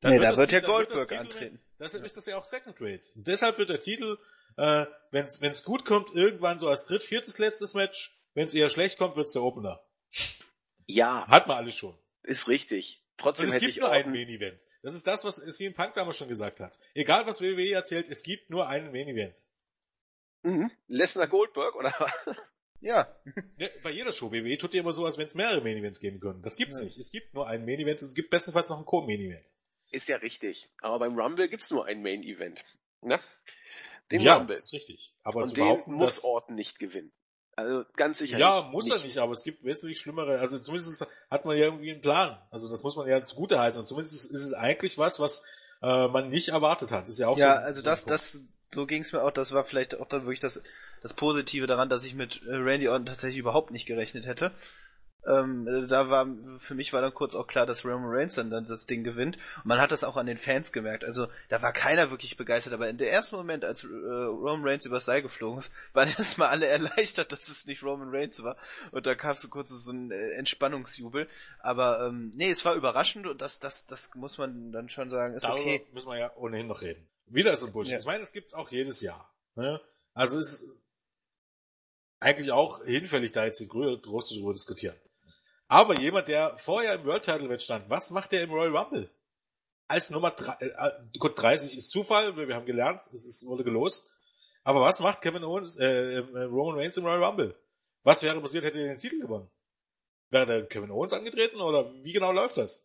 Dann 0.00 0.12
nee, 0.12 0.20
wird 0.20 0.32
da 0.32 0.36
wird 0.36 0.52
ja 0.52 0.60
Goldberg 0.60 1.10
antreten. 1.10 1.58
Deshalb 1.80 2.04
ist 2.04 2.16
das 2.16 2.24
ja 2.26 2.38
auch 2.38 2.44
Second 2.44 2.76
Rate. 2.80 3.08
Und 3.16 3.26
deshalb 3.26 3.58
wird 3.58 3.68
der 3.68 3.80
Titel, 3.80 4.16
äh, 4.56 4.86
wenn 5.10 5.24
es 5.24 5.64
gut 5.64 5.84
kommt, 5.84 6.14
irgendwann 6.14 6.60
so 6.60 6.68
als 6.68 6.84
dritt, 6.84 7.02
viertes, 7.02 7.38
letztes 7.38 7.74
Match. 7.74 8.16
Wenn 8.34 8.44
es 8.44 8.54
eher 8.54 8.70
schlecht 8.70 8.96
kommt, 8.96 9.16
wird's 9.16 9.32
der 9.32 9.42
Opener. 9.42 9.82
Ja. 10.86 11.26
Hat 11.26 11.48
man 11.48 11.56
alles 11.56 11.74
schon. 11.74 11.98
Ist 12.22 12.46
richtig. 12.46 13.02
Trotzdem 13.16 13.48
Und 13.48 13.56
es 13.56 13.60
gibt 13.60 13.76
nur 13.80 13.90
einen 13.90 14.12
Main 14.12 14.28
Event. 14.28 14.64
Das 14.84 14.94
ist 14.94 15.08
das, 15.08 15.24
was 15.24 15.44
CM 15.44 15.74
Punk 15.74 15.94
damals 15.94 16.16
schon 16.16 16.28
gesagt 16.28 16.60
hat. 16.60 16.78
Egal 16.94 17.26
was 17.26 17.42
WWE 17.42 17.72
erzählt, 17.72 18.06
es 18.08 18.22
gibt 18.22 18.50
nur 18.50 18.68
einen 18.68 18.92
Main 18.92 19.08
Event. 19.08 19.42
Mhm. 20.42 20.70
Lesnar 20.88 21.28
Goldberg, 21.28 21.74
oder? 21.76 21.92
Ja. 22.82 23.14
ja. 23.58 23.68
Bei 23.82 23.90
jeder 23.90 24.10
Show. 24.10 24.32
WWE 24.32 24.56
tut 24.56 24.72
ja 24.72 24.80
immer 24.80 24.94
so, 24.94 25.04
als 25.04 25.18
wenn 25.18 25.26
es 25.26 25.34
mehrere 25.34 25.60
Main 25.60 25.76
Events 25.76 26.00
geben 26.00 26.18
können. 26.18 26.40
Das 26.40 26.56
gibt's 26.56 26.78
ja. 26.78 26.86
nicht. 26.86 26.96
Es 26.96 27.10
gibt 27.10 27.34
nur 27.34 27.46
einen 27.46 27.66
Main 27.66 27.78
Event, 27.78 28.00
es 28.00 28.14
gibt 28.14 28.30
bestenfalls 28.30 28.70
noch 28.70 28.78
ein 28.78 28.86
Co-Main 28.86 29.20
Event. 29.20 29.46
Ist 29.90 30.08
ja 30.08 30.16
richtig. 30.16 30.70
Aber 30.80 30.98
beim 30.98 31.18
Rumble 31.18 31.48
gibt's 31.50 31.70
nur 31.70 31.84
ein 31.84 32.02
Main 32.02 32.22
Event. 32.22 32.64
Ne? 33.02 33.20
Den 34.10 34.22
ja, 34.22 34.36
Rumble. 34.36 34.56
Das 34.56 34.64
ist 34.64 34.72
richtig. 34.72 35.14
Aber 35.24 35.42
Und 35.42 35.56
den 35.56 35.82
muss 35.86 36.24
Orton 36.24 36.54
nicht 36.54 36.78
gewinnen. 36.78 37.12
Also 37.56 37.84
ganz 37.96 38.18
sicher 38.18 38.38
Ja, 38.38 38.62
nicht. 38.62 38.72
muss 38.72 38.90
er 38.90 39.02
nicht, 39.04 39.18
aber 39.18 39.32
es 39.32 39.44
gibt 39.44 39.64
wesentlich 39.64 40.00
schlimmere, 40.00 40.38
also 40.38 40.58
zumindest 40.58 41.06
hat 41.30 41.44
man 41.44 41.58
ja 41.58 41.64
irgendwie 41.64 41.90
einen 41.90 42.00
Plan. 42.00 42.40
Also 42.50 42.70
das 42.70 42.82
muss 42.82 42.96
man 42.96 43.08
ja 43.08 43.22
zugute 43.24 43.58
heißen. 43.58 43.80
Und 43.80 43.86
zumindest 43.86 44.14
ist 44.14 44.44
es 44.44 44.54
eigentlich 44.54 44.96
was, 44.96 45.20
was 45.20 45.44
äh, 45.82 46.08
man 46.08 46.30
nicht 46.30 46.48
erwartet 46.48 46.90
hat. 46.90 47.04
Das 47.04 47.10
ist 47.10 47.18
ja 47.18 47.28
auch 47.28 47.38
ja, 47.38 47.56
so. 47.56 47.64
also 47.64 47.80
so 47.80 47.82
ein 47.82 47.84
das, 47.84 48.00
Punkt. 48.04 48.10
das, 48.12 48.44
so 48.72 48.86
ging's 48.86 49.12
mir 49.12 49.22
auch. 49.22 49.30
Das 49.30 49.52
war 49.52 49.64
vielleicht 49.64 49.98
auch 49.98 50.08
dann 50.08 50.22
wirklich 50.22 50.40
das, 50.40 50.62
das 51.02 51.14
Positive 51.14 51.66
daran, 51.66 51.88
dass 51.88 52.04
ich 52.04 52.14
mit 52.14 52.42
äh, 52.46 52.54
Randy 52.54 52.88
Orton 52.88 53.06
tatsächlich 53.06 53.38
überhaupt 53.38 53.70
nicht 53.70 53.86
gerechnet 53.86 54.26
hätte. 54.26 54.52
Ähm, 55.26 55.68
äh, 55.68 55.86
da 55.86 56.08
war, 56.08 56.26
für 56.58 56.74
mich 56.74 56.92
war 56.92 57.02
dann 57.02 57.12
kurz 57.12 57.34
auch 57.34 57.46
klar, 57.46 57.66
dass 57.66 57.84
Roman 57.84 58.08
Reigns 58.08 58.36
dann, 58.36 58.50
dann 58.50 58.64
das 58.64 58.86
Ding 58.86 59.04
gewinnt. 59.04 59.36
Und 59.58 59.66
man 59.66 59.80
hat 59.80 59.90
das 59.90 60.04
auch 60.04 60.16
an 60.16 60.26
den 60.26 60.38
Fans 60.38 60.72
gemerkt. 60.72 61.04
Also, 61.04 61.28
da 61.48 61.60
war 61.60 61.72
keiner 61.72 62.10
wirklich 62.10 62.36
begeistert, 62.36 62.72
aber 62.72 62.88
in 62.88 62.96
der 62.96 63.12
ersten 63.12 63.36
Moment, 63.36 63.64
als 63.64 63.84
äh, 63.84 63.88
Roman 63.88 64.66
Reigns 64.66 64.86
übers 64.86 65.04
Seil 65.04 65.20
geflogen 65.20 65.58
ist, 65.58 65.72
waren 65.92 66.08
erstmal 66.08 66.48
alle 66.48 66.66
erleichtert, 66.66 67.32
dass 67.32 67.48
es 67.48 67.66
nicht 67.66 67.82
Roman 67.82 68.08
Reigns 68.10 68.42
war. 68.42 68.56
Und 68.92 69.06
da 69.06 69.14
kam 69.14 69.36
so 69.36 69.48
kurz 69.48 69.68
so 69.68 69.92
ein 69.92 70.10
äh, 70.10 70.30
Entspannungsjubel. 70.32 71.28
Aber, 71.58 72.06
ähm, 72.06 72.32
nee, 72.34 72.50
es 72.50 72.64
war 72.64 72.74
überraschend 72.74 73.26
und 73.26 73.42
das, 73.42 73.58
das, 73.58 73.86
das 73.86 74.14
muss 74.14 74.38
man 74.38 74.72
dann 74.72 74.88
schon 74.88 75.10
sagen, 75.10 75.34
ist 75.34 75.44
Darüber 75.44 75.60
okay. 75.60 75.86
müssen 75.92 76.08
wir 76.08 76.18
ja 76.18 76.32
ohnehin 76.36 76.66
noch 76.66 76.80
reden. 76.80 77.06
Wieder 77.30 77.56
so 77.56 77.66
ein 77.66 77.72
Bullshit. 77.72 77.92
Ja. 77.92 77.98
Ich 78.00 78.06
meine, 78.06 78.20
das 78.20 78.32
gibt's 78.32 78.54
auch 78.54 78.70
jedes 78.70 79.00
Jahr. 79.00 79.32
Ne? 79.54 79.80
Also 80.14 80.38
es 80.38 80.62
ist 80.62 80.70
eigentlich 82.18 82.50
auch 82.50 82.84
hinfällig, 82.84 83.32
da 83.32 83.44
jetzt 83.44 83.66
groß 83.66 84.28
darüber 84.28 84.52
diskutieren. 84.52 84.96
Aber 85.68 85.98
jemand, 85.98 86.26
der 86.26 86.58
vorher 86.58 86.94
im 86.94 87.04
World 87.04 87.24
Title 87.24 87.48
Match 87.48 87.64
stand, 87.64 87.88
was 87.88 88.10
macht 88.10 88.32
der 88.32 88.42
im 88.42 88.50
Royal 88.50 88.76
Rumble? 88.76 89.08
Als 89.86 90.10
Nummer 90.10 90.32
drei, 90.32 90.56
äh, 90.58 91.18
gut, 91.18 91.40
30 91.40 91.76
ist 91.76 91.90
Zufall, 91.90 92.36
wir 92.36 92.54
haben 92.54 92.66
gelernt, 92.66 93.00
es 93.12 93.24
ist, 93.24 93.46
wurde 93.46 93.62
gelost. 93.62 94.10
Aber 94.64 94.80
was 94.80 95.00
macht 95.00 95.22
Kevin 95.22 95.44
Owens, 95.44 95.76
äh, 95.78 96.14
äh, 96.14 96.42
Roman 96.44 96.78
Reigns 96.78 96.96
im 96.96 97.04
Royal 97.04 97.24
Rumble? 97.24 97.56
Was 98.02 98.22
wäre 98.22 98.40
passiert, 98.40 98.64
hätte 98.64 98.80
er 98.80 98.88
den 98.88 98.98
Titel 98.98 99.20
gewonnen? 99.20 99.48
Wäre 100.30 100.46
der 100.46 100.66
Kevin 100.66 100.90
Owens 100.90 101.12
angetreten 101.12 101.60
oder 101.60 101.92
wie 102.02 102.12
genau 102.12 102.32
läuft 102.32 102.56
das? 102.56 102.84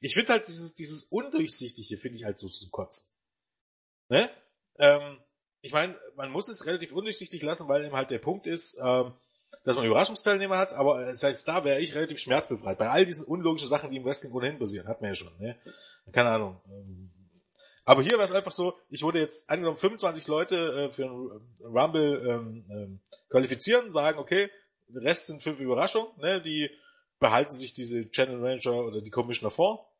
Ich 0.00 0.14
finde 0.14 0.32
halt 0.32 0.46
dieses, 0.46 0.74
dieses 0.74 1.04
Undurchsichtige 1.04 1.98
finde 1.98 2.16
ich 2.16 2.24
halt 2.24 2.38
so 2.38 2.48
zu 2.48 2.68
kotzen. 2.70 3.13
Ne? 4.14 4.30
Ähm, 4.78 5.18
ich 5.60 5.72
meine, 5.72 5.98
man 6.14 6.30
muss 6.30 6.48
es 6.48 6.66
relativ 6.66 6.92
undurchsichtig 6.92 7.42
lassen, 7.42 7.68
weil 7.68 7.84
eben 7.84 7.96
halt 7.96 8.10
der 8.10 8.20
Punkt 8.20 8.46
ist, 8.46 8.78
ähm, 8.80 9.12
dass 9.64 9.74
man 9.74 9.86
Überraschungsteilnehmer 9.86 10.56
hat, 10.56 10.72
aber 10.72 11.08
äh, 11.08 11.14
selbst 11.14 11.48
da 11.48 11.64
wäre 11.64 11.80
ich 11.80 11.96
relativ 11.96 12.20
schmerzbefreit. 12.20 12.78
Bei 12.78 12.90
all 12.90 13.04
diesen 13.04 13.24
unlogischen 13.24 13.66
Sachen, 13.66 13.90
die 13.90 13.96
im 13.96 14.04
Wrestling 14.04 14.32
ohnehin 14.32 14.58
passieren, 14.58 14.86
hat 14.86 15.00
man 15.00 15.10
ja 15.10 15.14
schon, 15.16 15.36
ne? 15.40 15.56
Keine 16.12 16.28
Ahnung. 16.28 16.60
Ähm, 16.68 17.10
aber 17.84 18.02
hier 18.02 18.12
wäre 18.12 18.22
es 18.22 18.30
einfach 18.30 18.52
so, 18.52 18.74
ich 18.88 19.02
wurde 19.02 19.18
jetzt 19.18 19.50
angenommen 19.50 19.78
25 19.78 20.28
Leute 20.28 20.56
äh, 20.56 20.92
für 20.92 21.06
einen 21.06 21.40
Rumble 21.64 22.24
ähm, 22.28 22.64
ähm, 22.70 23.00
qualifizieren, 23.30 23.90
sagen, 23.90 24.20
okay, 24.20 24.48
der 24.86 25.02
Rest 25.02 25.26
sind 25.26 25.42
fünf 25.42 25.58
Überraschungen, 25.58 26.12
ne? 26.18 26.40
Die 26.40 26.70
behalten 27.18 27.52
sich 27.52 27.72
diese 27.72 28.08
Channel 28.10 28.38
Manager 28.38 28.84
oder 28.84 29.00
die 29.00 29.10
Commissioner 29.10 29.50
vor. 29.50 29.90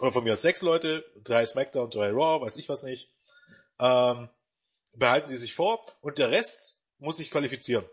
Oder 0.00 0.10
von 0.12 0.24
mir 0.24 0.32
aus 0.32 0.42
sechs 0.42 0.62
Leute, 0.62 1.04
drei 1.22 1.44
SmackDown, 1.44 1.90
drei 1.90 2.10
Raw, 2.10 2.44
weiß 2.44 2.56
ich 2.56 2.68
was 2.68 2.82
nicht. 2.82 3.08
Ähm, 3.80 4.28
behalten 4.94 5.28
die 5.28 5.36
sich 5.36 5.54
vor 5.54 5.84
und 6.00 6.18
der 6.18 6.30
Rest 6.30 6.78
muss 6.98 7.18
sich 7.18 7.30
qualifizieren. 7.30 7.84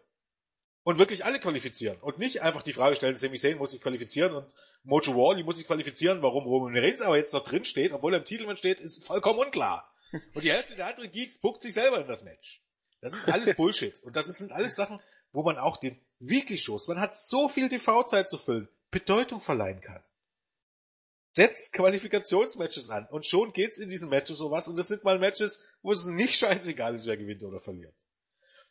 Und 0.83 0.99
wirklich 0.99 1.25
alle 1.25 1.39
qualifizieren. 1.39 1.97
Und 1.99 2.19
nicht 2.19 2.43
einfach 2.43 2.61
die 2.61 2.73
Frage 2.73 2.95
stellen, 2.95 3.15
Sami 3.15 3.37
Zayn 3.37 3.57
muss 3.57 3.71
sich 3.71 3.81
qualifizieren 3.81 4.35
und 4.35 4.53
Mojo 4.83 5.13
Rawley 5.13 5.43
muss 5.43 5.57
sich 5.57 5.65
qualifizieren, 5.65 6.21
warum 6.21 6.45
Roman 6.45 6.77
Reigns 6.77 7.01
aber 7.01 7.17
jetzt 7.17 7.33
noch 7.33 7.41
drin 7.43 7.65
steht, 7.65 7.91
obwohl 7.91 8.13
er 8.13 8.19
im 8.19 8.25
Titelmatch 8.25 8.59
steht, 8.59 8.79
ist 8.79 9.03
vollkommen 9.05 9.39
unklar. 9.39 9.91
Und 10.33 10.43
die 10.43 10.51
Hälfte 10.51 10.75
der 10.75 10.87
anderen 10.87 11.11
Geeks 11.11 11.39
puckt 11.39 11.63
sich 11.63 11.73
selber 11.73 11.99
in 11.99 12.07
das 12.07 12.23
Match. 12.23 12.61
Das 13.01 13.15
ist 13.15 13.27
alles 13.27 13.53
Bullshit. 13.57 13.99
Und 14.03 14.15
das 14.15 14.27
sind 14.27 14.51
alles 14.51 14.75
Sachen, 14.75 15.01
wo 15.31 15.41
man 15.41 15.57
auch 15.57 15.77
den 15.77 15.99
Weekly-Shows, 16.19 16.87
man 16.87 16.99
hat 16.99 17.17
so 17.17 17.49
viel 17.49 17.67
TV-Zeit 17.67 18.29
zu 18.29 18.37
füllen, 18.37 18.69
Bedeutung 18.91 19.41
verleihen 19.41 19.81
kann. 19.81 20.03
Setzt 21.35 21.73
Qualifikationsmatches 21.73 22.89
an 22.89 23.07
und 23.11 23.25
schon 23.25 23.51
geht's 23.51 23.77
in 23.77 23.89
diesen 23.89 24.07
Matches 24.07 24.37
sowas 24.37 24.69
und 24.69 24.79
das 24.79 24.87
sind 24.87 25.03
mal 25.03 25.19
Matches, 25.19 25.61
wo 25.81 25.91
es 25.91 26.05
nicht 26.05 26.35
scheißegal 26.39 26.93
ist, 26.95 27.07
wer 27.07 27.17
gewinnt 27.17 27.43
oder 27.43 27.59
verliert. 27.59 27.93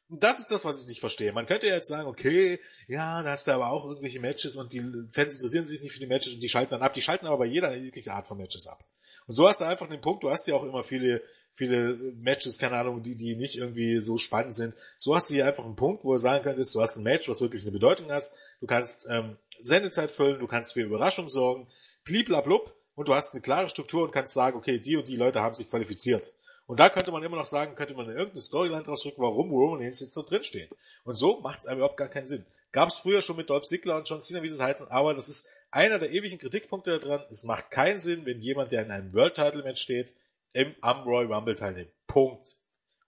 Und 0.09 0.23
das 0.23 0.39
ist 0.39 0.51
das, 0.51 0.65
was 0.65 0.81
ich 0.81 0.89
nicht 0.89 1.01
verstehe. 1.01 1.32
Man 1.32 1.45
könnte 1.45 1.66
jetzt 1.66 1.89
sagen, 1.89 2.09
okay, 2.09 2.61
ja, 2.89 3.23
da 3.23 3.32
hast 3.32 3.47
du 3.47 3.51
aber 3.51 3.70
auch 3.70 3.85
irgendwelche 3.85 4.19
Matches 4.19 4.57
und 4.57 4.73
die 4.73 4.81
Fans 5.12 5.35
interessieren 5.35 5.66
sich 5.66 5.82
nicht 5.82 5.93
für 5.93 6.01
die 6.01 6.07
Matches 6.07 6.32
und 6.32 6.41
die 6.41 6.49
schalten 6.49 6.70
dann 6.70 6.82
ab. 6.82 6.95
Die 6.95 7.03
schalten 7.03 7.27
aber 7.27 7.39
bei 7.39 7.47
jeder 7.47 7.77
jegliche 7.77 8.15
Art 8.15 8.28
von 8.28 8.39
Matches 8.39 8.66
ab. 8.66 8.82
Und 9.27 9.35
so 9.35 9.47
hast 9.47 9.61
du 9.61 9.65
einfach 9.65 9.89
den 9.89 10.01
Punkt, 10.01 10.23
du 10.23 10.31
hast 10.31 10.47
ja 10.47 10.55
auch 10.55 10.65
immer 10.65 10.85
viele, 10.85 11.23
viele 11.53 11.95
Matches, 12.16 12.59
keine 12.59 12.77
Ahnung, 12.77 13.03
die, 13.03 13.15
die 13.15 13.36
nicht 13.36 13.57
irgendwie 13.59 14.01
so 14.01 14.16
spannend 14.16 14.55
sind. 14.55 14.74
So 14.97 15.15
hast 15.15 15.28
du 15.28 15.35
hier 15.35 15.47
einfach 15.47 15.66
einen 15.66 15.77
Punkt, 15.77 16.03
wo 16.03 16.12
du 16.12 16.19
sagen 16.19 16.45
könntest, 16.45 16.74
du 16.74 16.81
hast 16.81 16.97
ein 16.97 17.03
Match, 17.03 17.28
was 17.28 17.43
wirklich 17.43 17.62
eine 17.62 17.73
Bedeutung 17.73 18.11
hast. 18.11 18.35
Du 18.61 18.66
kannst 18.66 19.07
ähm, 19.11 19.36
Sendezeit 19.61 20.12
füllen, 20.12 20.39
du 20.39 20.47
kannst 20.47 20.73
für 20.73 20.82
Überraschung 20.82 21.28
sorgen, 21.28 21.66
bliblablub, 22.05 22.74
und 22.94 23.09
du 23.09 23.14
hast 23.14 23.35
eine 23.35 23.43
klare 23.43 23.68
Struktur 23.68 24.05
und 24.05 24.12
kannst 24.12 24.35
sagen, 24.35 24.56
okay, 24.56 24.78
die 24.78 24.97
und 24.97 25.09
die 25.09 25.16
Leute 25.16 25.40
haben 25.40 25.55
sich 25.55 25.68
qualifiziert. 25.68 26.32
Und 26.66 26.81
da 26.81 26.89
könnte 26.89 27.12
man 27.12 27.22
immer 27.22 27.36
noch 27.36 27.47
sagen, 27.47 27.74
könnte 27.74 27.94
man 27.94 28.09
irgendeine 28.09 28.40
Storyline 28.40 28.82
draus 28.82 29.02
drücken, 29.02 29.20
warum 29.20 29.51
Roman 29.51 29.81
Reigns 29.81 30.01
jetzt 30.01 30.14
so 30.14 30.22
drinsteht. 30.22 30.70
Und 31.05 31.14
so 31.14 31.40
macht 31.40 31.60
es 31.60 31.66
einem 31.66 31.78
überhaupt 31.78 31.98
gar 31.98 32.09
keinen 32.09 32.26
Sinn. 32.26 32.47
Gab 32.72 32.89
es 32.89 32.98
früher 32.98 33.20
schon 33.20 33.36
mit 33.36 33.51
Dolph 33.51 33.64
Ziggler 33.64 33.97
und 33.97 34.09
John 34.09 34.20
Cena, 34.20 34.43
wie 34.43 34.48
sie 34.48 34.55
es 34.55 34.60
heißen, 34.60 34.89
aber 34.89 35.14
das 35.14 35.28
ist 35.28 35.48
einer 35.70 35.98
der 35.98 36.10
ewigen 36.10 36.39
Kritikpunkte 36.39 36.98
daran. 36.98 37.24
Es 37.31 37.44
macht 37.44 37.70
keinen 37.70 37.98
Sinn, 37.98 38.24
wenn 38.24 38.40
jemand, 38.40 38.72
der 38.72 38.82
in 38.82 38.90
einem 38.90 39.12
World 39.12 39.35
Title 39.35 39.62
Match 39.62 39.82
steht, 39.82 40.14
im, 40.52 40.74
am 40.81 41.02
Royal 41.02 41.32
Rumble 41.32 41.56
teilnimmt. 41.56 41.90
Punkt. 42.06 42.56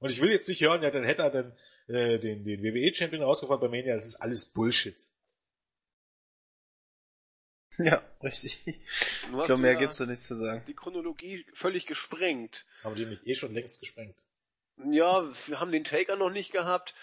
Und 0.00 0.10
ich 0.10 0.20
will 0.20 0.30
jetzt 0.30 0.48
nicht 0.48 0.60
hören, 0.60 0.82
ja, 0.82 0.90
dann 0.90 1.04
hätte 1.04 1.22
er 1.22 1.30
dann 1.30 1.52
äh, 1.88 2.18
den, 2.18 2.44
den 2.44 2.62
WWE 2.62 2.94
Champion 2.94 3.22
rausgefahren 3.22 3.60
bei 3.60 3.68
Mania. 3.68 3.96
Das 3.96 4.06
ist 4.06 4.16
alles 4.16 4.44
Bullshit. 4.44 4.96
Ja, 7.78 8.02
richtig. 8.22 8.64
Du 8.64 8.70
Ich 9.40 9.46
glaube, 9.46 9.58
mehr 9.62 9.76
gibt's 9.76 9.98
da 9.98 10.06
nichts 10.06 10.26
zu 10.26 10.34
sagen. 10.34 10.64
die 10.66 10.74
Chronologie 10.74 11.44
völlig 11.52 11.86
gesprengt. 11.86 12.64
Haben 12.82 12.94
die 12.96 13.06
nicht 13.06 13.26
eh 13.26 13.34
schon 13.34 13.52
längst 13.52 13.80
gesprengt. 13.80 14.18
Ja, 14.84 15.24
wir 15.46 15.60
haben 15.60 15.72
den 15.72 15.84
Taker 15.84 16.16
noch 16.16 16.30
nicht 16.30 16.52
gehabt. 16.52 16.94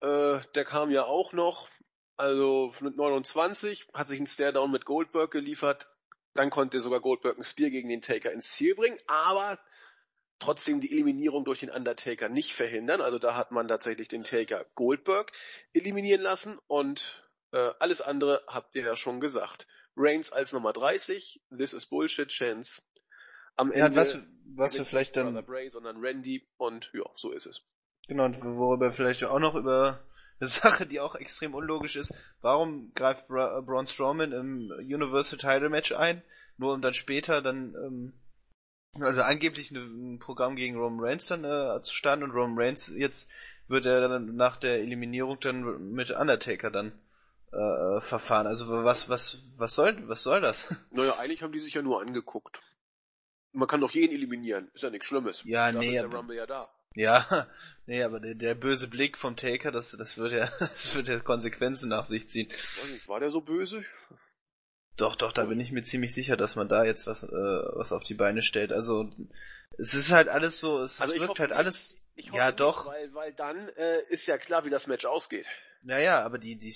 Äh, 0.00 0.38
der 0.54 0.64
kam 0.64 0.90
ja 0.90 1.04
auch 1.04 1.32
noch. 1.32 1.68
Also 2.16 2.74
mit 2.80 2.96
29 2.96 3.88
hat 3.94 4.08
sich 4.08 4.18
ein 4.18 4.26
Staredown 4.26 4.70
mit 4.70 4.84
Goldberg 4.84 5.30
geliefert. 5.30 5.88
Dann 6.34 6.50
konnte 6.50 6.80
sogar 6.80 7.00
Goldberg 7.00 7.38
ein 7.38 7.44
Spear 7.44 7.70
gegen 7.70 7.88
den 7.88 8.02
Taker 8.02 8.32
ins 8.32 8.52
Ziel 8.52 8.74
bringen, 8.74 8.98
aber 9.06 9.58
trotzdem 10.40 10.80
die 10.80 10.92
Eliminierung 10.92 11.44
durch 11.44 11.60
den 11.60 11.70
Undertaker 11.70 12.28
nicht 12.28 12.54
verhindern. 12.54 13.00
Also 13.00 13.18
da 13.18 13.34
hat 13.36 13.50
man 13.50 13.68
tatsächlich 13.68 14.08
den 14.08 14.24
Taker 14.24 14.66
Goldberg 14.74 15.32
eliminieren 15.72 16.20
lassen 16.20 16.58
und 16.66 17.24
äh, 17.52 17.70
alles 17.78 18.00
andere 18.00 18.42
habt 18.46 18.74
ihr 18.74 18.82
ja 18.82 18.96
schon 18.96 19.20
gesagt. 19.20 19.66
Reigns 19.98 20.32
als 20.32 20.52
Nummer 20.52 20.72
30, 20.72 21.40
This 21.56 21.72
is 21.72 21.86
Bullshit 21.86 22.28
Chance. 22.28 22.80
Am 23.56 23.72
Ja, 23.72 23.86
Ende 23.86 23.96
was, 23.96 24.18
was 24.54 24.78
wir 24.78 24.84
vielleicht 24.84 25.16
dann, 25.16 25.44
Bray, 25.44 25.68
sondern 25.68 25.98
Randy 26.00 26.46
und 26.56 26.90
ja, 26.94 27.04
so 27.16 27.32
ist 27.32 27.46
es. 27.46 27.62
genau, 28.06 28.24
und 28.26 28.42
worüber 28.42 28.92
vielleicht 28.92 29.24
auch 29.24 29.38
noch 29.40 29.54
über 29.54 30.00
eine 30.40 30.48
Sache, 30.48 30.86
die 30.86 31.00
auch 31.00 31.16
extrem 31.16 31.54
unlogisch 31.54 31.96
ist, 31.96 32.14
warum 32.40 32.92
greift 32.94 33.26
Bra 33.28 33.58
äh, 33.58 33.62
Braun 33.62 33.86
Strowman 33.86 34.32
im 34.32 34.70
Universal 34.78 35.38
Title 35.38 35.68
Match 35.68 35.92
ein, 35.92 36.22
nur 36.56 36.74
um 36.74 36.82
dann 36.82 36.94
später 36.94 37.42
dann, 37.42 37.74
ähm, 37.74 38.12
also 39.00 39.22
angeblich 39.22 39.70
ein 39.72 40.18
Programm 40.20 40.56
gegen 40.56 40.76
Roman 40.76 41.04
Reigns 41.04 41.26
dann 41.26 41.44
äh, 41.44 41.82
zu 41.82 41.92
starten 41.92 42.22
und 42.22 42.30
Roman 42.30 42.58
Reigns 42.58 42.88
jetzt 42.94 43.30
wird 43.66 43.84
er 43.84 44.08
dann 44.08 44.34
nach 44.36 44.56
der 44.56 44.78
Eliminierung 44.78 45.38
dann 45.40 45.92
mit 45.92 46.10
Undertaker 46.10 46.70
dann 46.70 46.92
äh, 47.52 48.00
verfahren. 48.00 48.46
Also 48.46 48.84
was, 48.84 49.08
was, 49.08 49.44
was 49.56 49.74
soll, 49.74 50.08
was 50.08 50.22
soll 50.22 50.40
das? 50.40 50.68
Naja, 50.90 51.16
eigentlich 51.18 51.42
haben 51.42 51.52
die 51.52 51.60
sich 51.60 51.74
ja 51.74 51.82
nur 51.82 52.00
angeguckt. 52.00 52.60
Man 53.52 53.66
kann 53.68 53.80
doch 53.80 53.90
jeden 53.92 54.14
eliminieren, 54.14 54.70
ist 54.74 54.82
ja 54.82 54.90
nichts 54.90 55.06
Schlimmes. 55.06 55.42
Ja, 55.44 55.66
Dafür 55.72 55.80
nee, 55.80 55.86
ist 55.88 55.94
der 55.94 56.04
aber- 56.04 56.16
Rumble 56.18 56.36
ja 56.36 56.46
da. 56.46 56.68
Ja, 56.94 57.46
nee, 57.86 58.02
aber 58.02 58.18
der, 58.20 58.34
der 58.34 58.54
böse 58.54 58.88
Blick 58.88 59.18
vom 59.18 59.36
Taker, 59.36 59.70
das, 59.70 59.92
das 59.92 60.16
wird 60.18 60.32
ja, 60.32 60.50
das 60.58 60.94
wird 60.94 61.08
ja 61.08 61.18
Konsequenzen 61.20 61.88
nach 61.88 62.06
sich 62.06 62.28
ziehen. 62.28 62.48
Nicht, 62.48 63.08
war 63.08 63.20
der 63.20 63.30
so 63.30 63.40
böse? 63.40 63.84
Doch, 64.96 65.14
doch, 65.14 65.32
da 65.32 65.44
bin 65.44 65.60
ich 65.60 65.70
mir 65.70 65.82
ziemlich 65.84 66.12
sicher, 66.12 66.36
dass 66.36 66.56
man 66.56 66.68
da 66.68 66.84
jetzt 66.84 67.06
was, 67.06 67.22
äh, 67.22 67.28
was 67.30 67.92
auf 67.92 68.02
die 68.02 68.14
Beine 68.14 68.42
stellt. 68.42 68.72
Also, 68.72 69.10
es 69.78 69.94
ist 69.94 70.10
halt 70.10 70.28
alles 70.28 70.58
so, 70.58 70.82
es 70.82 71.00
Also 71.00 71.12
ich 71.14 71.20
wirkt 71.20 71.30
hoffe 71.30 71.40
halt 71.42 71.50
nicht. 71.50 71.58
alles, 71.58 72.00
Ich 72.16 72.30
hoffe 72.32 72.38
ja 72.38 72.46
nicht, 72.46 72.60
doch, 72.60 72.86
Weil, 72.86 73.14
weil 73.14 73.32
dann 73.32 73.68
äh, 73.76 74.00
ist 74.08 74.26
ja 74.26 74.38
klar, 74.38 74.64
wie 74.64 74.70
das 74.70 74.88
Match 74.88 75.04
ausgeht. 75.06 75.46
naja, 75.82 76.24
aber 76.24 76.38
die, 76.38 76.56
die 76.58 76.72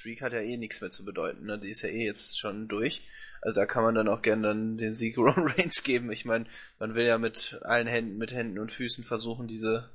Streak 0.00 0.22
hat 0.22 0.32
ja 0.32 0.40
eh 0.40 0.56
nichts 0.56 0.80
mehr 0.80 0.90
zu 0.90 1.04
bedeuten, 1.04 1.44
ne? 1.44 1.58
Die 1.58 1.70
ist 1.70 1.82
ja 1.82 1.90
eh 1.90 2.06
jetzt 2.06 2.38
schon 2.38 2.68
durch. 2.68 3.06
Also 3.42 3.60
da 3.60 3.66
kann 3.66 3.84
man 3.84 3.94
dann 3.94 4.08
auch 4.08 4.22
gern 4.22 4.42
dann 4.42 4.78
den 4.78 4.94
Sieg 4.94 5.16
Roman 5.18 5.48
Reigns 5.48 5.82
geben. 5.82 6.10
Ich 6.10 6.24
meine, 6.24 6.46
man 6.78 6.94
will 6.94 7.04
ja 7.06 7.18
mit 7.18 7.60
allen 7.62 7.86
Händen, 7.86 8.16
mit 8.16 8.32
Händen 8.32 8.58
und 8.58 8.72
Füßen 8.72 9.04
versuchen, 9.04 9.46
diese, 9.46 9.90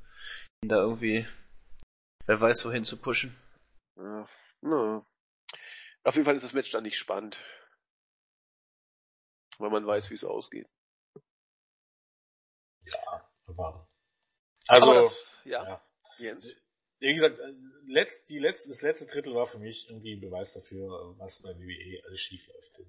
ihn 0.61 0.69
da 0.69 0.77
irgendwie, 0.77 1.27
wer 2.27 2.39
weiß 2.39 2.65
wohin 2.65 2.85
zu 2.85 2.97
pushen. 2.97 3.35
Ja, 3.97 4.29
na. 4.61 5.05
Auf 6.03 6.13
jeden 6.13 6.25
Fall 6.25 6.35
ist 6.35 6.43
das 6.43 6.53
Match 6.53 6.71
dann 6.71 6.83
nicht 6.83 6.99
spannend. 6.99 7.41
Weil 9.57 9.71
man 9.71 9.87
weiß, 9.87 10.11
wie 10.11 10.15
es 10.15 10.23
ausgeht. 10.23 10.67
Verfahren. 13.43 13.87
Also, 14.67 14.91
Aber 14.91 15.01
das, 15.01 15.35
ja, 15.45 15.63
ja. 15.63 15.81
Jens. 16.19 16.53
Wie 16.99 17.13
gesagt, 17.13 17.39
äh, 17.39 17.53
letzt, 17.87 18.29
die 18.29 18.39
letzte, 18.39 18.69
das 18.69 18.81
letzte 18.81 19.05
Drittel 19.05 19.35
war 19.35 19.47
für 19.47 19.59
mich 19.59 19.89
irgendwie 19.89 20.15
ein 20.15 20.21
Beweis 20.21 20.53
dafür, 20.53 21.15
was 21.17 21.41
bei 21.41 21.49
WWE 21.49 22.05
alles 22.07 22.19
schief 22.19 22.47
läuft. 22.47 22.79
In 22.79 22.85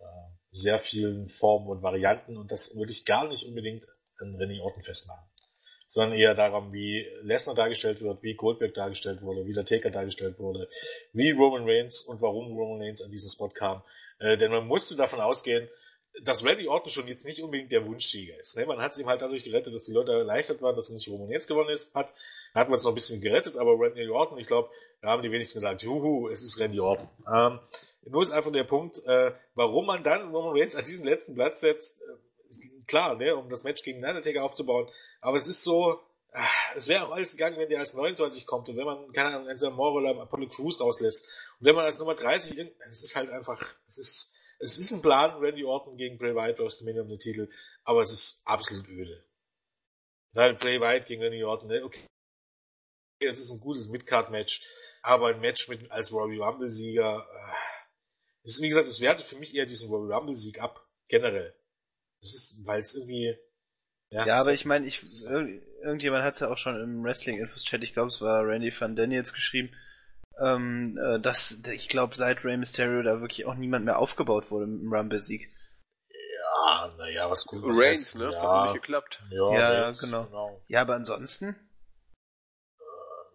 äh, 0.00 0.04
sehr 0.52 0.78
vielen 0.78 1.28
Formen 1.28 1.68
und 1.68 1.82
Varianten 1.82 2.36
und 2.36 2.50
das 2.50 2.74
würde 2.76 2.92
ich 2.92 3.04
gar 3.04 3.28
nicht 3.28 3.46
unbedingt 3.46 3.86
an 4.18 4.36
René 4.36 4.60
Orton 4.60 4.82
festmachen. 4.82 5.24
Sondern 5.86 6.18
eher 6.18 6.34
daran, 6.34 6.72
wie 6.72 7.06
Lesnar 7.22 7.54
dargestellt 7.54 8.02
wird, 8.02 8.22
wie 8.22 8.34
Goldberg 8.34 8.74
dargestellt 8.74 9.22
wurde, 9.22 9.46
wie 9.46 9.54
der 9.54 9.64
Taker 9.64 9.90
dargestellt 9.90 10.38
wurde, 10.38 10.68
wie 11.12 11.30
Roman 11.30 11.64
Reigns 11.64 12.02
und 12.02 12.20
warum 12.20 12.52
Roman 12.56 12.82
Reigns 12.82 13.00
an 13.00 13.10
diesen 13.10 13.30
Spot 13.30 13.48
kam. 13.48 13.82
Äh, 14.18 14.36
denn 14.36 14.50
man 14.50 14.66
musste 14.66 14.96
davon 14.96 15.20
ausgehen, 15.20 15.68
dass 16.22 16.44
Randy 16.44 16.68
Orton 16.68 16.90
schon 16.90 17.08
jetzt 17.08 17.24
nicht 17.24 17.42
unbedingt 17.42 17.72
der 17.72 17.86
Wunschsieger 17.86 18.38
ist. 18.38 18.56
Ne? 18.56 18.66
Man 18.66 18.78
hat 18.78 18.92
es 18.92 18.98
ihm 18.98 19.06
halt 19.06 19.22
dadurch 19.22 19.44
gerettet, 19.44 19.74
dass 19.74 19.84
die 19.84 19.92
Leute 19.92 20.12
erleichtert 20.12 20.60
waren, 20.60 20.76
dass 20.76 20.90
er 20.90 20.94
nicht 20.94 21.08
Roman 21.08 21.28
Reigns 21.28 21.46
gewonnen 21.46 21.70
ist, 21.70 21.94
hat. 21.94 22.12
Hat 22.58 22.68
man 22.68 22.78
es 22.78 22.84
noch 22.84 22.92
ein 22.92 22.96
bisschen 22.96 23.20
gerettet, 23.20 23.56
aber 23.56 23.78
Randy 23.78 24.08
Orton, 24.08 24.38
ich 24.38 24.46
glaube, 24.46 24.68
da 25.00 25.10
haben 25.10 25.22
die 25.22 25.30
wenigsten 25.30 25.58
gesagt, 25.58 25.82
juhu, 25.82 26.28
es 26.28 26.42
ist 26.42 26.58
Randy 26.58 26.80
Orton. 26.80 27.08
Ähm, 27.32 27.60
nur 28.06 28.22
ist 28.22 28.32
einfach 28.32 28.50
der 28.50 28.64
Punkt, 28.64 29.00
äh, 29.06 29.32
warum 29.54 29.86
man 29.86 30.02
dann 30.02 30.34
Roman 30.34 30.58
Reigns 30.58 30.74
an 30.74 30.84
diesen 30.84 31.06
letzten 31.06 31.34
Platz 31.34 31.60
setzt, 31.60 32.00
äh, 32.00 32.84
klar, 32.86 33.14
ne, 33.14 33.36
um 33.36 33.48
das 33.48 33.62
Match 33.62 33.82
gegen 33.82 34.04
Undertaker 34.04 34.42
aufzubauen, 34.42 34.88
aber 35.20 35.36
es 35.36 35.46
ist 35.46 35.62
so, 35.62 36.00
äh, 36.32 36.40
es 36.74 36.88
wäre 36.88 37.06
auch 37.06 37.12
alles 37.12 37.32
gegangen, 37.32 37.58
wenn 37.58 37.68
der 37.68 37.78
als 37.78 37.94
29 37.94 38.44
kommt 38.44 38.68
und 38.68 38.76
wenn 38.76 38.86
man, 38.86 39.12
keine 39.12 39.36
Ahnung, 39.36 39.48
Enzo 39.48 39.70
Moro 39.70 39.98
oder 39.98 40.20
Apollo 40.20 40.48
Crews 40.48 40.80
rauslässt 40.80 41.28
und 41.60 41.66
wenn 41.66 41.76
man 41.76 41.84
als 41.84 42.00
Nummer 42.00 42.16
30, 42.16 42.58
es 42.88 43.02
ist 43.02 43.14
halt 43.14 43.30
einfach, 43.30 43.64
es 43.86 43.98
ist, 43.98 44.34
es 44.58 44.78
ist 44.78 44.92
ein 44.92 45.02
Plan, 45.02 45.38
Randy 45.40 45.64
Orton 45.64 45.96
gegen 45.96 46.18
Bray 46.18 46.34
Wyatt 46.34 46.58
aus 46.58 46.78
dem 46.78 46.88
um 46.98 47.08
den 47.08 47.20
Titel, 47.20 47.48
aber 47.84 48.00
es 48.00 48.10
ist 48.10 48.42
absolut 48.44 48.88
öde. 48.88 49.22
Nein, 50.32 50.56
Bray 50.58 50.80
Wyatt 50.80 51.06
gegen 51.06 51.22
Randy 51.22 51.44
Orton, 51.44 51.68
ne? 51.68 51.84
okay. 51.84 52.00
Es 53.20 53.38
ist 53.38 53.50
ein 53.50 53.60
gutes 53.60 53.88
Midcard-Match, 53.88 54.62
aber 55.02 55.28
ein 55.28 55.40
Match 55.40 55.68
mit 55.68 55.90
als 55.90 56.12
Robbie 56.12 56.38
Rumble-Sieger, 56.38 57.26
äh, 57.26 58.46
ist, 58.46 58.62
wie 58.62 58.68
gesagt, 58.68 58.86
es 58.86 59.00
wertet 59.00 59.26
für 59.26 59.36
mich 59.36 59.54
eher 59.54 59.66
diesen 59.66 59.90
Robbie 59.90 60.12
Rumble-Sieg 60.12 60.60
ab, 60.60 60.86
generell. 61.08 61.54
Das 62.20 62.34
ist, 62.34 62.66
weil 62.66 62.80
es 62.80 62.94
irgendwie, 62.94 63.36
ja, 64.10 64.26
ja 64.26 64.40
aber 64.40 64.52
ich 64.52 64.64
meine, 64.64 64.86
ich, 64.86 65.02
irgendjemand 65.82 66.24
hat 66.24 66.34
es 66.34 66.40
ja 66.40 66.50
auch 66.50 66.58
schon 66.58 66.80
im 66.80 67.02
Wrestling-Infos-Chat, 67.02 67.82
ich 67.82 67.92
glaube, 67.92 68.08
es 68.08 68.20
war 68.20 68.46
Randy 68.46 68.72
Van 68.78 68.96
Daniels 68.96 69.32
geschrieben, 69.32 69.74
ähm, 70.40 70.98
äh, 70.98 71.20
dass 71.20 71.60
ich 71.72 71.88
glaube, 71.88 72.14
seit 72.14 72.44
Rey 72.44 72.56
Mysterio 72.56 73.02
da 73.02 73.20
wirklich 73.20 73.46
auch 73.46 73.54
niemand 73.54 73.84
mehr 73.84 73.98
aufgebaut 73.98 74.50
wurde 74.50 74.66
mit 74.66 74.80
dem 74.80 74.92
Rumble-Sieg. 74.92 75.52
Ja, 76.08 76.94
naja, 76.96 77.30
was 77.30 77.44
gut 77.44 77.68
ist. 77.70 77.80
Reigns, 77.80 78.14
ne? 78.14 78.30
Ja. 78.32 78.42
Hat 78.42 78.70
nicht 78.70 78.82
geklappt. 78.82 79.22
Ja, 79.30 79.52
ja 79.52 79.82
Reigns, 79.82 80.00
genau. 80.00 80.24
genau. 80.26 80.62
Ja, 80.68 80.82
aber 80.82 80.94
ansonsten? 80.94 81.56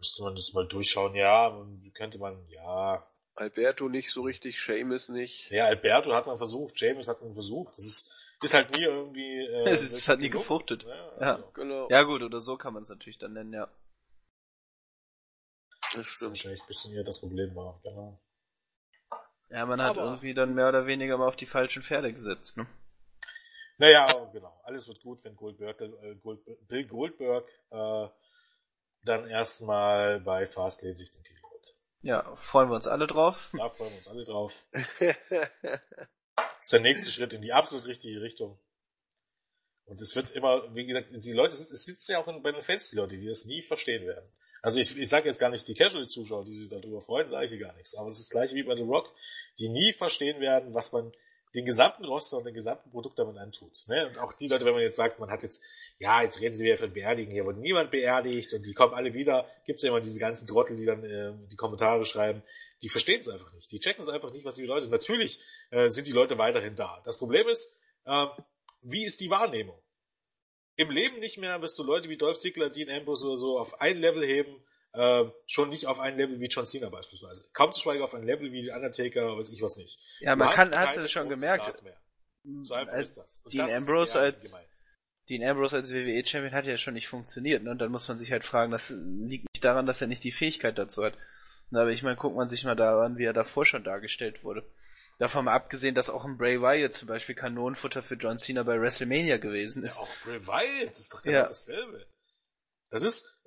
Müsste 0.04 0.22
man 0.22 0.36
jetzt 0.36 0.54
mal 0.54 0.68
durchschauen, 0.68 1.16
ja, 1.16 1.66
könnte 1.94 2.18
man, 2.18 2.46
ja. 2.50 3.08
Alberto 3.36 3.88
nicht 3.88 4.12
so 4.12 4.24
richtig, 4.24 4.62
Seamus 4.62 5.08
nicht. 5.08 5.50
Ja, 5.50 5.64
Alberto 5.64 6.14
hat 6.14 6.28
man 6.28 6.36
versucht, 6.36 6.78
Seamus 6.78 7.08
hat 7.08 7.22
man 7.22 7.32
versucht. 7.32 7.78
Das 7.78 7.86
ist, 7.86 8.14
ist 8.42 8.54
halt 8.54 8.76
nie 8.76 8.84
irgendwie. 8.84 9.46
Äh, 9.46 9.70
es 9.70 9.82
ist 9.82 10.10
halt 10.10 10.20
nie 10.20 10.30
gefruchtet. 10.30 10.84
Ja, 10.84 10.90
ja. 10.90 11.36
Also. 11.36 11.52
genau. 11.54 11.88
ja 11.90 12.04
gut, 12.04 12.22
oder 12.22 12.42
so 12.42 12.58
kann 12.58 12.74
man 12.74 12.84
es 12.84 12.90
natürlich 12.90 13.18
dann 13.18 13.32
nennen, 13.32 13.54
ja. 13.54 13.70
Das 15.94 16.06
stimmt. 16.06 16.22
Das 16.22 16.30
wahrscheinlich 16.32 16.62
ein 16.64 16.68
bisschen 16.68 16.94
eher 16.96 17.06
das 17.06 17.22
Problem 17.22 17.56
war, 17.56 17.80
genau. 17.82 18.20
Ja, 19.52 19.66
man 19.66 19.82
hat 19.82 19.92
Aber 19.92 20.04
irgendwie 20.04 20.34
dann 20.34 20.54
mehr 20.54 20.68
oder 20.68 20.86
weniger 20.86 21.18
mal 21.18 21.30
auf 21.30 21.38
die 21.38 21.46
falschen 21.46 21.82
Pferde 21.82 22.12
gesetzt, 22.12 22.58
ne? 22.58 22.68
Naja, 23.78 24.06
genau. 24.34 24.60
Alles 24.66 24.86
wird 24.90 25.00
gut, 25.00 25.24
wenn 25.24 25.38
Goldberg, 25.38 25.80
äh, 25.80 26.16
Gold, 26.22 26.42
Bill 26.68 26.86
Goldberg 26.88 27.48
äh, 27.72 28.08
dann 29.04 29.28
erstmal 29.28 30.20
bei 30.20 30.46
Fastlane 30.48 30.96
sich 30.96 31.12
den 31.12 31.24
Titel 31.24 31.42
holt. 31.44 31.76
Ja, 32.02 32.36
freuen 32.36 32.70
wir 32.70 32.76
uns 32.76 32.88
alle 32.88 33.08
drauf. 33.08 33.50
Ja, 33.58 33.70
freuen 33.70 33.92
wir 33.92 33.98
uns 33.98 34.08
alle 34.08 34.26
drauf. 34.26 34.54
das 34.72 35.16
ist 36.62 36.74
der 36.74 36.80
nächste 36.80 37.12
Schritt 37.12 37.34
in 37.34 37.42
die 37.42 37.54
absolut 37.54 37.86
richtige 37.86 38.22
Richtung. 38.22 38.60
Und 39.86 40.02
es 40.02 40.16
wird 40.16 40.32
immer, 40.32 40.74
wie 40.74 40.86
gesagt, 40.86 41.10
die 41.12 41.34
Leute, 41.34 41.56
es 41.56 41.68
sitzen 41.68 42.14
ja 42.14 42.20
auch 42.20 42.42
bei 42.42 42.52
den 42.52 42.64
Fans 42.64 42.90
die 42.90 42.96
Leute, 42.96 43.18
die 43.18 43.28
das 43.28 43.46
nie 43.46 43.62
verstehen 43.62 44.08
werden. 44.08 44.30
Also 44.62 44.80
ich, 44.80 44.98
ich 44.98 45.10
sage 45.10 45.28
jetzt 45.28 45.40
gar 45.40 45.50
nicht 45.50 45.68
die 45.68 45.74
Casual-Zuschauer, 45.74 46.46
die 46.46 46.54
sich 46.54 46.70
darüber 46.70 47.02
freuen, 47.02 47.30
sage 47.30 47.46
ich 47.46 47.52
hier 47.52 47.60
gar 47.60 47.74
nichts. 47.74 47.96
Aber 47.96 48.10
es 48.10 48.18
ist 48.18 48.30
das 48.30 48.32
gleiche 48.32 48.56
wie 48.56 48.64
bei 48.64 48.76
The 48.76 48.82
Rock, 48.82 49.14
die 49.60 49.68
nie 49.68 49.92
verstehen 49.92 50.40
werden, 50.40 50.74
was 50.74 50.94
man 50.94 51.12
den 51.54 51.66
gesamten 51.66 52.06
Roster 52.06 52.38
und 52.38 52.46
den 52.46 52.54
gesamten 52.54 52.90
Produkt 52.90 53.20
damit 53.20 53.38
antut. 53.38 53.74
Ne? 53.88 54.08
Und 54.08 54.18
auch 54.20 54.32
die 54.32 54.48
Leute, 54.48 54.64
wenn 54.66 54.74
man 54.74 54.82
jetzt 54.82 54.96
sagt, 54.96 55.20
man 55.20 55.30
hat 55.30 55.44
jetzt, 55.44 55.62
ja, 56.04 56.24
jetzt 56.24 56.40
reden 56.40 56.56
sie 56.56 56.66
wieder 56.66 56.78
von 56.78 56.94
Beerdigen, 56.94 57.32
hier 57.32 57.46
wurde 57.46 57.60
niemand 57.60 57.92
beerdigt 57.92 58.54
und 58.54 58.66
die 58.66 58.74
kommen 58.74 58.94
alle 58.94 59.14
wieder, 59.14 59.48
gibt 59.66 59.78
es 59.78 59.84
ja 59.84 59.90
immer 59.90 60.02
diese 60.02 60.20
ganzen 60.20 60.48
Trottel, 60.48 60.78
die 60.78 60.86
dann 60.86 61.04
äh, 61.04 61.34
die 61.52 61.56
Kommentare 61.56 62.06
schreiben, 62.06 62.44
die 62.82 62.90
verstehen 62.90 63.22
es 63.22 63.30
einfach 63.30 63.52
nicht. 63.54 63.72
Die 63.72 63.80
checken 63.80 64.04
es 64.04 64.10
einfach 64.10 64.32
nicht, 64.32 64.46
was 64.46 64.56
die 64.56 64.66
Leute. 64.66 64.90
Natürlich 64.90 65.40
äh, 65.72 65.88
sind 65.88 66.06
die 66.06 66.12
Leute 66.12 66.38
weiterhin 66.38 66.76
da. 66.76 67.02
Das 67.06 67.18
Problem 67.18 67.48
ist, 67.48 67.74
äh, 68.06 68.28
wie 68.82 69.06
ist 69.06 69.22
die 69.22 69.30
Wahrnehmung? 69.30 69.80
im 70.76 70.90
Leben 70.90 71.20
nicht 71.20 71.38
mehr 71.38 71.62
wirst 71.62 71.78
du 71.78 71.84
Leute 71.84 72.10
wie 72.10 72.18
Dolph 72.18 72.40
Ziggler, 72.40 72.70
Dean 72.70 72.90
Ambrose 72.90 73.28
oder 73.28 73.38
so 73.38 73.60
auf 73.60 73.80
ein 73.80 73.98
Level 73.98 74.26
heben, 74.26 74.64
äh, 74.94 75.26
schon 75.46 75.70
nicht 75.70 75.88
auf 75.88 76.00
ein 76.00 76.18
Level 76.18 76.40
wie 76.40 76.48
John 76.48 76.66
Cena 76.66 76.90
beispielsweise. 76.90 77.46
Kaum 77.54 77.72
zu 77.72 77.82
schweigen 77.82 78.04
auf 78.04 78.14
ein 78.14 78.24
Level 78.24 78.52
wie 78.52 78.72
Undertaker, 78.72 79.38
weiß 79.38 79.52
ich 79.52 79.62
was 79.62 79.78
nicht. 79.78 80.00
Ja, 80.20 80.36
man 80.36 80.50
kann, 80.50 80.72
hast 80.72 80.98
du 80.98 81.08
schon 81.08 81.30
gemerkt. 81.30 81.84
So 82.64 82.74
einfach 82.74 82.94
als 82.94 83.10
ist 83.10 83.18
das. 83.18 83.42
Und 83.44 83.54
Dean 83.54 83.68
das 83.68 83.78
Ambrose 83.78 84.20
als, 84.20 84.56
Dean 85.30 85.44
Ambrose 85.44 85.78
als 85.78 85.94
WWE-Champion 85.94 86.54
hat 86.54 86.66
ja 86.66 86.78
schon 86.78 86.96
nicht 86.96 87.08
funktioniert, 87.08 87.64
ne? 87.64 87.72
Und 87.72 87.80
dann 87.80 87.92
muss 87.92 88.08
man 88.08 88.18
sich 88.18 88.32
halt 88.32 88.44
fragen, 88.44 88.72
das 88.72 88.90
liegt 88.90 89.46
nicht 89.54 89.64
daran, 89.64 89.86
dass 89.86 90.02
er 90.02 90.08
nicht 90.08 90.24
die 90.24 90.32
Fähigkeit 90.32 90.78
dazu 90.78 91.04
hat. 91.04 91.18
Aber 91.72 91.90
ich 91.90 92.04
meine, 92.04 92.18
guckt 92.18 92.36
man 92.36 92.50
sich 92.50 92.66
mal 92.66 92.76
daran, 92.76 93.18
wie 93.18 93.26
er 93.26 93.34
davor 93.34 93.66
schon 93.66 93.84
dargestellt 93.84 94.44
wurde. 94.44 94.64
Davon 95.20 95.46
mal 95.46 95.54
abgesehen, 95.54 95.96
dass 95.96 96.10
auch 96.10 96.26
ein 96.26 96.38
Bray 96.38 96.62
Wyatt 96.62 96.94
zum 96.94 97.08
Beispiel 97.08 97.36
Kanonenfutter 97.36 98.04
für 98.04 98.16
John 98.16 98.38
Cena 98.38 98.64
bei 98.64 98.80
WrestleMania 98.80 99.38
gewesen 99.38 99.84
ist. 99.84 99.98
Ja, 99.98 100.04
auch 100.04 100.10
Bray 100.26 100.46
Wyatt 100.46 100.92
ist 100.92 101.14
doch 101.14 101.22
genau 101.22 101.38
ja. 101.38 101.48
dasselbe. 101.48 102.06
Das 102.90 103.04
ist, 103.04 103.40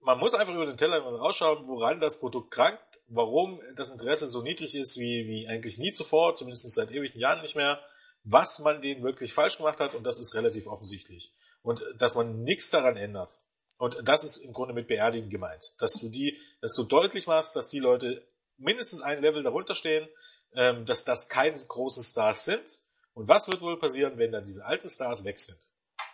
man 0.00 0.18
muss 0.18 0.34
einfach 0.34 0.54
über 0.54 0.66
den 0.66 0.76
Teller 0.76 1.00
rausschauen, 1.00 1.66
woran 1.66 2.00
das 2.00 2.20
Produkt 2.20 2.50
krankt, 2.50 3.00
warum 3.08 3.60
das 3.74 3.90
Interesse 3.90 4.26
so 4.26 4.42
niedrig 4.42 4.74
ist 4.74 4.98
wie, 4.98 5.26
wie 5.26 5.48
eigentlich 5.48 5.78
nie 5.78 5.92
zuvor, 5.92 6.34
zumindest 6.34 6.72
seit 6.72 6.90
ewigen 6.90 7.18
Jahren 7.18 7.42
nicht 7.42 7.56
mehr, 7.56 7.82
was 8.24 8.58
man 8.58 8.82
denen 8.82 9.02
wirklich 9.02 9.32
falsch 9.32 9.56
gemacht 9.56 9.80
hat 9.80 9.94
und 9.94 10.04
das 10.04 10.20
ist 10.20 10.34
relativ 10.34 10.66
offensichtlich. 10.66 11.32
Und 11.62 11.84
dass 11.98 12.14
man 12.14 12.42
nichts 12.42 12.70
daran 12.70 12.96
ändert. 12.96 13.38
Und 13.78 13.96
das 14.04 14.24
ist 14.24 14.38
im 14.38 14.52
Grunde 14.52 14.74
mit 14.74 14.88
Beerdigen 14.88 15.30
gemeint. 15.30 15.74
Dass 15.78 15.94
du 15.94 16.08
die, 16.08 16.38
dass 16.60 16.74
du 16.74 16.82
deutlich 16.82 17.26
machst, 17.26 17.54
dass 17.56 17.68
die 17.68 17.78
Leute 17.78 18.26
mindestens 18.56 19.02
ein 19.02 19.22
Level 19.22 19.42
darunter 19.42 19.74
stehen, 19.74 20.08
ähm, 20.54 20.84
dass 20.84 21.04
das 21.04 21.28
keine 21.28 21.56
großen 21.56 22.02
Stars 22.02 22.44
sind. 22.44 22.80
Und 23.14 23.28
was 23.28 23.48
wird 23.48 23.60
wohl 23.60 23.78
passieren, 23.78 24.18
wenn 24.18 24.32
dann 24.32 24.44
diese 24.44 24.64
alten 24.64 24.88
Stars 24.88 25.24
weg 25.24 25.38
sind? 25.38 25.58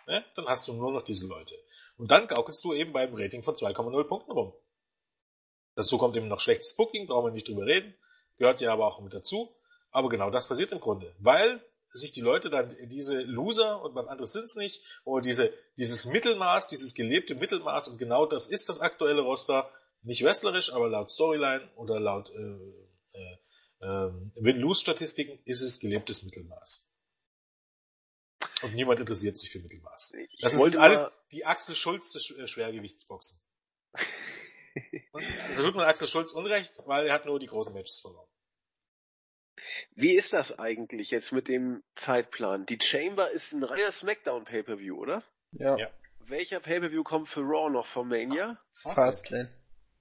Ne? 0.07 0.23
Dann 0.35 0.45
hast 0.45 0.67
du 0.67 0.73
nur 0.73 0.91
noch 0.91 1.01
diese 1.01 1.27
Leute. 1.27 1.55
Und 1.97 2.11
dann 2.11 2.27
gaukelst 2.27 2.63
du 2.63 2.73
eben 2.73 2.93
beim 2.93 3.15
Rating 3.15 3.43
von 3.43 3.55
2,0 3.55 4.03
Punkten 4.07 4.31
rum. 4.31 4.53
Dazu 5.75 5.97
kommt 5.97 6.15
eben 6.15 6.27
noch 6.27 6.39
schlechtes 6.39 6.75
Booking, 6.75 7.07
brauchen 7.07 7.27
wir 7.27 7.31
nicht 7.31 7.47
drüber 7.47 7.65
reden. 7.65 7.95
Gehört 8.37 8.61
ja 8.61 8.71
aber 8.71 8.87
auch 8.87 9.01
mit 9.01 9.13
dazu. 9.13 9.55
Aber 9.91 10.09
genau 10.09 10.29
das 10.29 10.47
passiert 10.47 10.71
im 10.71 10.79
Grunde. 10.79 11.15
Weil 11.19 11.63
sich 11.95 12.11
die 12.11 12.21
Leute 12.21 12.49
dann 12.49 12.75
diese 12.87 13.21
Loser 13.21 13.81
und 13.81 13.95
was 13.95 14.07
anderes 14.07 14.31
sind's 14.31 14.55
nicht, 14.55 14.81
oder 15.03 15.21
diese, 15.21 15.53
dieses 15.77 16.05
Mittelmaß, 16.05 16.67
dieses 16.67 16.93
gelebte 16.93 17.35
Mittelmaß, 17.35 17.87
und 17.87 17.97
genau 17.97 18.25
das 18.25 18.47
ist 18.47 18.69
das 18.69 18.79
aktuelle 18.79 19.21
Roster, 19.21 19.69
nicht 20.01 20.23
wrestlerisch, 20.23 20.71
aber 20.71 20.87
laut 20.87 21.09
Storyline 21.09 21.69
oder 21.75 21.99
laut 21.99 22.29
äh, 22.29 23.17
äh, 23.17 23.37
ähm, 23.81 24.31
Win-Lose-Statistiken 24.35 25.39
ist 25.45 25.61
es 25.61 25.79
gelebtes 25.79 26.23
Mittelmaß. 26.23 26.87
Und 28.61 28.73
niemand 28.73 28.99
interessiert 28.99 29.37
sich 29.37 29.49
für 29.51 29.59
Mittelmaß. 29.59 30.13
Das 30.39 30.53
ich 30.53 30.61
ist 30.61 30.75
alles 30.77 31.11
die 31.31 31.45
Axel 31.45 31.75
Schulz 31.75 32.11
des 32.13 32.31
äh, 32.31 32.47
Schwergewichtsboxen. 32.47 33.41
da 33.93 35.63
tut 35.63 35.75
man 35.75 35.85
Axel 35.85 36.07
Schulz 36.07 36.31
Unrecht, 36.33 36.81
weil 36.85 37.07
er 37.07 37.13
hat 37.13 37.25
nur 37.25 37.39
die 37.39 37.47
großen 37.47 37.73
Matches 37.73 37.99
verloren. 37.99 38.29
Wie 39.95 40.15
ist 40.15 40.33
das 40.33 40.59
eigentlich 40.59 41.11
jetzt 41.11 41.31
mit 41.31 41.47
dem 41.47 41.83
Zeitplan? 41.95 42.65
Die 42.65 42.79
Chamber 42.81 43.29
ist 43.31 43.53
ein 43.53 43.63
reiner 43.63 43.91
Smackdown 43.91 44.45
Pay-Per-View, 44.45 44.97
oder? 44.97 45.23
Ja. 45.51 45.77
ja. 45.77 45.89
Welcher 46.19 46.59
Pay-Per-View 46.59 47.03
kommt 47.03 47.27
für 47.27 47.41
Raw 47.41 47.69
noch 47.69 47.85
von 47.85 48.07
Mania? 48.07 48.59
Fastlane. 48.73 49.51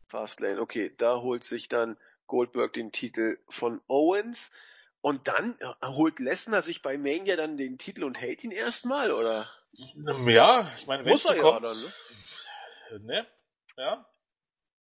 Fastlane, 0.09 0.61
okay. 0.61 0.93
Da 0.97 1.21
holt 1.21 1.45
sich 1.45 1.69
dann 1.69 1.97
Goldberg 2.27 2.73
den 2.73 2.93
Titel 2.93 3.39
von 3.49 3.81
Owens. 3.89 4.53
Und 5.01 5.29
dann 5.29 5.55
äh, 5.61 5.87
holt 5.87 6.19
Lesnar 6.19 6.63
sich 6.63 6.81
bei 6.81 6.97
Mania 6.97 7.37
dann 7.37 7.59
den 7.59 7.77
Titel 7.77 8.05
und 8.05 8.19
hält 8.19 8.43
ihn 8.43 8.51
erstmal, 8.51 9.13
oder? 9.13 9.51
Ja, 9.73 10.73
ich 10.77 10.87
meine, 10.87 11.05
wenn 11.05 11.13
Muss 11.13 11.27
er 11.27 11.37
kommt, 11.37 11.67
ja 11.67 11.73
dann, 12.91 13.01
ne? 13.01 13.01
ne? 13.01 13.27
Ja. 13.77 14.07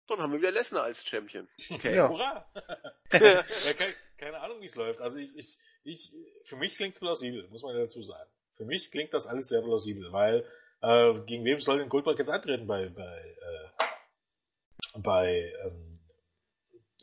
Dann 0.08 0.20
haben 0.20 0.32
wir 0.32 0.40
wieder 0.40 0.50
Lesnar 0.50 0.82
als 0.82 1.06
Champion. 1.06 1.48
Okay. 1.70 1.94
Ja. 1.94 2.08
Hurra! 2.08 2.44
keine, 4.20 4.40
Ahnung, 4.40 4.60
wie 4.60 4.66
es 4.66 4.76
läuft. 4.76 5.00
Also 5.00 5.18
ich, 5.18 5.36
ich, 5.36 5.58
ich, 5.82 6.12
für 6.44 6.56
mich 6.56 6.76
klingt 6.76 6.94
es 6.94 7.00
plausibel, 7.00 7.48
muss 7.48 7.62
man 7.62 7.74
ja 7.74 7.82
dazu 7.82 8.02
sagen. 8.02 8.30
Für 8.54 8.64
mich 8.64 8.90
klingt 8.90 9.14
das 9.14 9.26
alles 9.26 9.48
sehr 9.48 9.62
plausibel, 9.62 10.12
weil 10.12 10.44
äh, 10.82 11.14
gegen 11.26 11.44
wem 11.44 11.60
soll 11.60 11.78
denn 11.78 11.88
Goldberg 11.88 12.18
jetzt 12.18 12.30
antreten 12.30 12.66
bei, 12.66 12.88
bei 12.88 13.02
äh, 13.02 14.98
bei 14.98 15.52
ähm, 15.64 16.00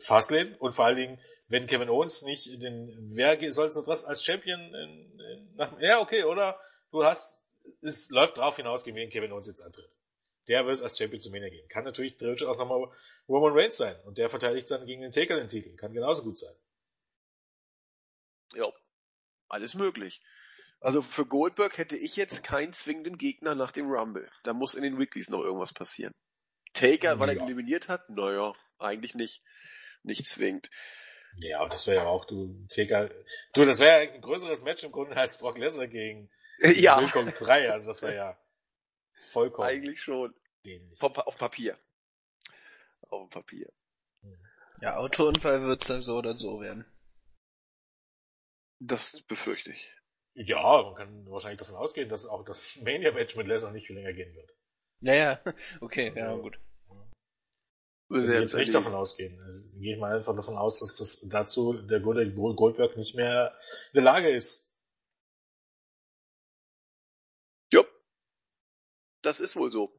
Fastlane 0.02 0.56
und 0.60 0.74
vor 0.74 0.86
allen 0.86 0.98
Dingen, 0.98 1.20
wenn 1.48 1.68
Kevin 1.68 1.90
Owens 1.90 2.22
nicht 2.22 2.62
den, 2.62 3.12
wer 3.14 3.52
soll 3.52 3.68
es 3.68 3.82
das 3.84 4.06
als 4.06 4.24
Champion 4.24 4.60
in, 4.60 5.20
in, 5.20 5.56
nach, 5.56 5.80
ja 5.80 6.02
okay, 6.02 6.24
oder 6.24 6.60
du 6.92 7.04
hast, 7.04 7.42
es 7.82 8.10
läuft 8.10 8.38
drauf 8.38 8.58
hinaus, 8.58 8.84
gegen 8.84 8.98
wen 8.98 9.10
Kevin 9.10 9.32
Owens 9.32 9.48
jetzt 9.48 9.62
antritt. 9.62 9.96
Der 10.48 10.66
wird 10.66 10.82
als 10.82 10.98
Champion 10.98 11.20
zu 11.20 11.32
Mania 11.32 11.50
gehen. 11.50 11.68
Kann 11.68 11.84
natürlich 11.84 12.18
theoretisch 12.18 12.48
auch 12.48 12.58
nochmal 12.58 12.90
Roman 13.28 13.54
Reigns 13.54 13.78
sein 13.78 13.96
und 14.06 14.18
der 14.18 14.30
verteidigt 14.30 14.70
dann 14.72 14.86
gegen 14.86 15.02
den 15.02 15.12
Taker 15.12 15.36
den 15.36 15.48
Titel. 15.48 15.76
Kann 15.76 15.94
genauso 15.94 16.24
gut 16.24 16.38
sein. 16.38 16.56
Ja, 18.54 18.72
alles 19.50 19.74
möglich. 19.74 20.22
Also 20.80 21.02
für 21.02 21.26
Goldberg 21.26 21.78
hätte 21.78 21.98
ich 21.98 22.16
jetzt 22.16 22.44
keinen 22.44 22.72
zwingenden 22.74 23.18
Gegner 23.18 23.56
nach 23.56 23.72
dem 23.72 23.90
Rumble. 23.90 24.30
Da 24.44 24.54
muss 24.54 24.76
in 24.76 24.84
den 24.84 25.00
Weeklies 25.00 25.30
noch 25.30 25.42
irgendwas 25.42 25.74
passieren. 25.74 26.14
Taker, 26.74 27.20
weil 27.20 27.30
er 27.30 27.36
Ja. 27.38 27.44
eliminiert 27.44 27.88
hat? 27.90 28.08
Naja, 28.10 28.54
eigentlich 28.78 29.16
nicht. 29.16 29.42
Nicht 30.04 30.28
zwingend. 30.28 30.70
Ja, 31.40 31.62
und 31.64 31.74
das 31.74 31.88
wäre 31.88 32.04
ja 32.04 32.08
auch, 32.08 32.26
du, 32.26 32.66
Taker, 32.68 33.10
du, 33.54 33.66
das 33.66 33.80
wäre 33.80 34.06
ja 34.06 34.12
ein 34.12 34.22
größeres 34.22 34.64
Match 34.64 34.84
im 34.84 34.92
Grunde 34.92 35.18
als 35.18 35.38
Brock 35.38 35.58
Lesnar 35.58 35.88
gegen 35.88 36.30
Ja, 36.60 37.00
Wilcox 37.00 37.40
3, 37.40 37.72
also 37.72 37.88
das 37.88 38.02
wäre 38.02 38.16
ja 38.16 38.40
vollkommen 39.22 39.68
eigentlich 39.68 40.02
schon. 40.02 40.34
dämlich. 40.66 41.02
Auf 41.02 41.38
Papier. 41.38 41.78
Auf 43.10 43.30
Papier. 43.30 43.72
Ja, 44.82 44.98
Autounfall 44.98 45.62
wird's 45.64 45.88
dann 45.88 46.02
so 46.04 46.16
oder 46.18 46.38
so 46.38 46.62
werden. 46.62 46.86
Das 48.80 49.22
befürchte 49.24 49.72
ich. 49.72 49.94
Ja, 50.36 50.84
man 50.84 50.94
kann 50.94 51.26
wahrscheinlich 51.32 51.58
davon 51.58 51.76
ausgehen, 51.76 52.10
dass 52.10 52.28
auch 52.28 52.46
das 52.46 52.76
Mania-Match 52.78 53.36
mit 53.36 53.48
Lesnar 53.48 53.72
nicht 53.72 53.88
viel 53.88 53.96
länger 53.96 54.14
gehen 54.14 54.36
wird. 54.36 54.52
Naja, 55.00 55.40
okay, 55.82 56.14
ja, 56.16 56.36
gut. 56.36 56.60
Wir 58.10 58.20
Würde 58.20 58.28
ich 58.28 58.32
werden's 58.32 58.52
jetzt 58.52 58.60
nicht 58.60 58.74
davon 58.74 58.94
ausgehen. 58.94 59.42
Also, 59.42 59.72
gehe 59.80 59.96
ich 59.96 60.00
mal 60.00 60.16
einfach 60.16 60.36
davon 60.36 60.58
aus, 60.58 60.80
dass 60.80 60.96
das 60.96 61.28
dazu 61.28 61.74
der 61.74 62.00
Goldberg 62.00 62.96
nicht 62.98 63.16
mehr 63.16 63.58
in 63.88 63.96
der 63.96 64.04
Lage 64.04 64.30
ist. 64.30 64.66
Jupp. 67.74 67.90
Das 69.24 69.40
ist 69.40 69.56
wohl 69.56 69.72
so. 69.72 69.92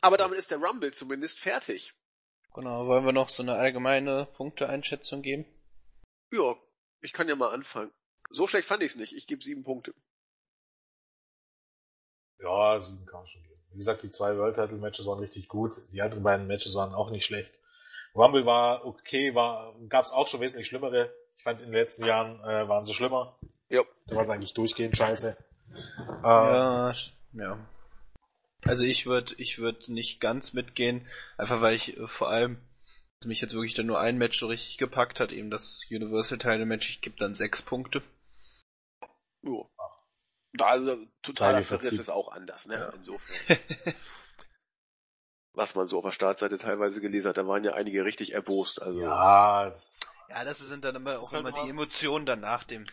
Aber 0.00 0.18
damit 0.18 0.38
ist 0.38 0.50
der 0.50 0.58
Rumble 0.58 0.92
zumindest 0.92 1.38
fertig. 1.38 1.94
Genau, 2.54 2.86
wollen 2.86 3.06
wir 3.06 3.12
noch 3.12 3.28
so 3.28 3.42
eine 3.42 3.54
allgemeine 3.54 4.26
Punkteeinschätzung 4.34 5.22
geben? 5.22 5.46
Ja, 6.30 6.56
ich 7.04 7.12
kann 7.12 7.28
ja 7.28 7.36
mal 7.36 7.52
anfangen. 7.52 7.92
So 8.30 8.46
schlecht 8.46 8.66
fand 8.66 8.82
ich 8.82 8.92
es 8.92 8.96
nicht. 8.96 9.14
Ich 9.14 9.26
gebe 9.26 9.44
sieben 9.44 9.62
Punkte. 9.62 9.94
Ja, 12.38 12.80
sieben 12.80 13.04
kann 13.06 13.20
man 13.20 13.26
schon 13.26 13.42
geben. 13.42 13.60
Wie 13.70 13.78
gesagt, 13.78 14.02
die 14.02 14.10
zwei 14.10 14.36
World 14.36 14.56
Title 14.56 14.78
Matches 14.78 15.06
waren 15.06 15.18
richtig 15.18 15.48
gut. 15.48 15.74
Die 15.92 16.00
anderen 16.00 16.22
beiden 16.22 16.46
Matches 16.46 16.74
waren 16.74 16.94
auch 16.94 17.10
nicht 17.10 17.24
schlecht. 17.24 17.60
Rumble 18.14 18.46
war 18.46 18.84
okay, 18.86 19.34
war, 19.34 19.74
gab's 19.88 20.12
auch 20.12 20.26
schon 20.28 20.40
wesentlich 20.40 20.66
schlimmere. 20.66 21.12
Ich 21.36 21.42
fand 21.42 21.60
in 21.60 21.68
den 21.68 21.74
letzten 21.74 22.04
Jahren 22.06 22.40
äh, 22.40 22.68
waren 22.68 22.84
sie 22.84 22.94
schlimmer. 22.94 23.38
Ja. 23.68 23.82
Da 24.06 24.16
war 24.16 24.22
es 24.22 24.30
eigentlich 24.30 24.54
durchgehend 24.54 24.96
scheiße. 24.96 25.36
Äh, 26.22 26.22
Ja, 26.22 26.90
sch- 26.90 27.12
ja. 27.32 27.58
Also 28.64 28.84
ich 28.84 29.06
würde 29.06 29.34
ich 29.38 29.58
würd 29.58 29.88
nicht 29.88 30.20
ganz 30.20 30.52
mitgehen, 30.52 31.06
einfach 31.36 31.60
weil 31.60 31.74
ich 31.74 31.96
äh, 31.98 32.06
vor 32.06 32.28
allem 32.30 32.58
dass 33.20 33.28
mich 33.28 33.40
jetzt 33.40 33.54
wirklich 33.54 33.74
dann 33.74 33.86
nur 33.86 34.00
ein 34.00 34.18
Match 34.18 34.38
so 34.38 34.46
richtig 34.46 34.78
gepackt 34.78 35.20
hat, 35.20 35.32
eben 35.32 35.50
das 35.50 35.80
Universal 35.90 36.38
Title 36.38 36.66
Match, 36.66 36.90
ich 36.90 37.00
gebe 37.00 37.16
dann 37.16 37.34
sechs 37.34 37.62
Punkte. 37.62 38.02
Jo. 39.42 39.70
Da 40.52 40.66
also 40.66 41.04
totaler 41.22 41.62
Verriss 41.64 41.92
ist 41.92 42.10
auch 42.10 42.28
anders, 42.28 42.66
ne? 42.66 42.76
Ja. 42.76 42.88
Insofern. 42.90 43.58
Was 45.52 45.74
man 45.74 45.86
so 45.86 45.98
auf 45.98 46.04
der 46.04 46.12
Startseite 46.12 46.58
teilweise 46.58 47.00
gelesen 47.00 47.28
hat, 47.28 47.36
da 47.36 47.46
waren 47.46 47.62
ja 47.62 47.74
einige 47.74 48.04
richtig 48.04 48.34
erbost. 48.34 48.82
Also 48.82 49.00
ja, 49.00 49.70
das 49.70 49.88
ist 49.88 50.06
Ja, 50.28 50.44
das 50.44 50.58
sind 50.58 50.84
dann 50.84 50.96
immer 50.96 51.20
auch 51.20 51.32
halt 51.32 51.46
immer 51.46 51.52
die 51.52 51.70
Emotionen 51.70 52.26
dann 52.26 52.40
nach 52.40 52.64
dem, 52.64 52.86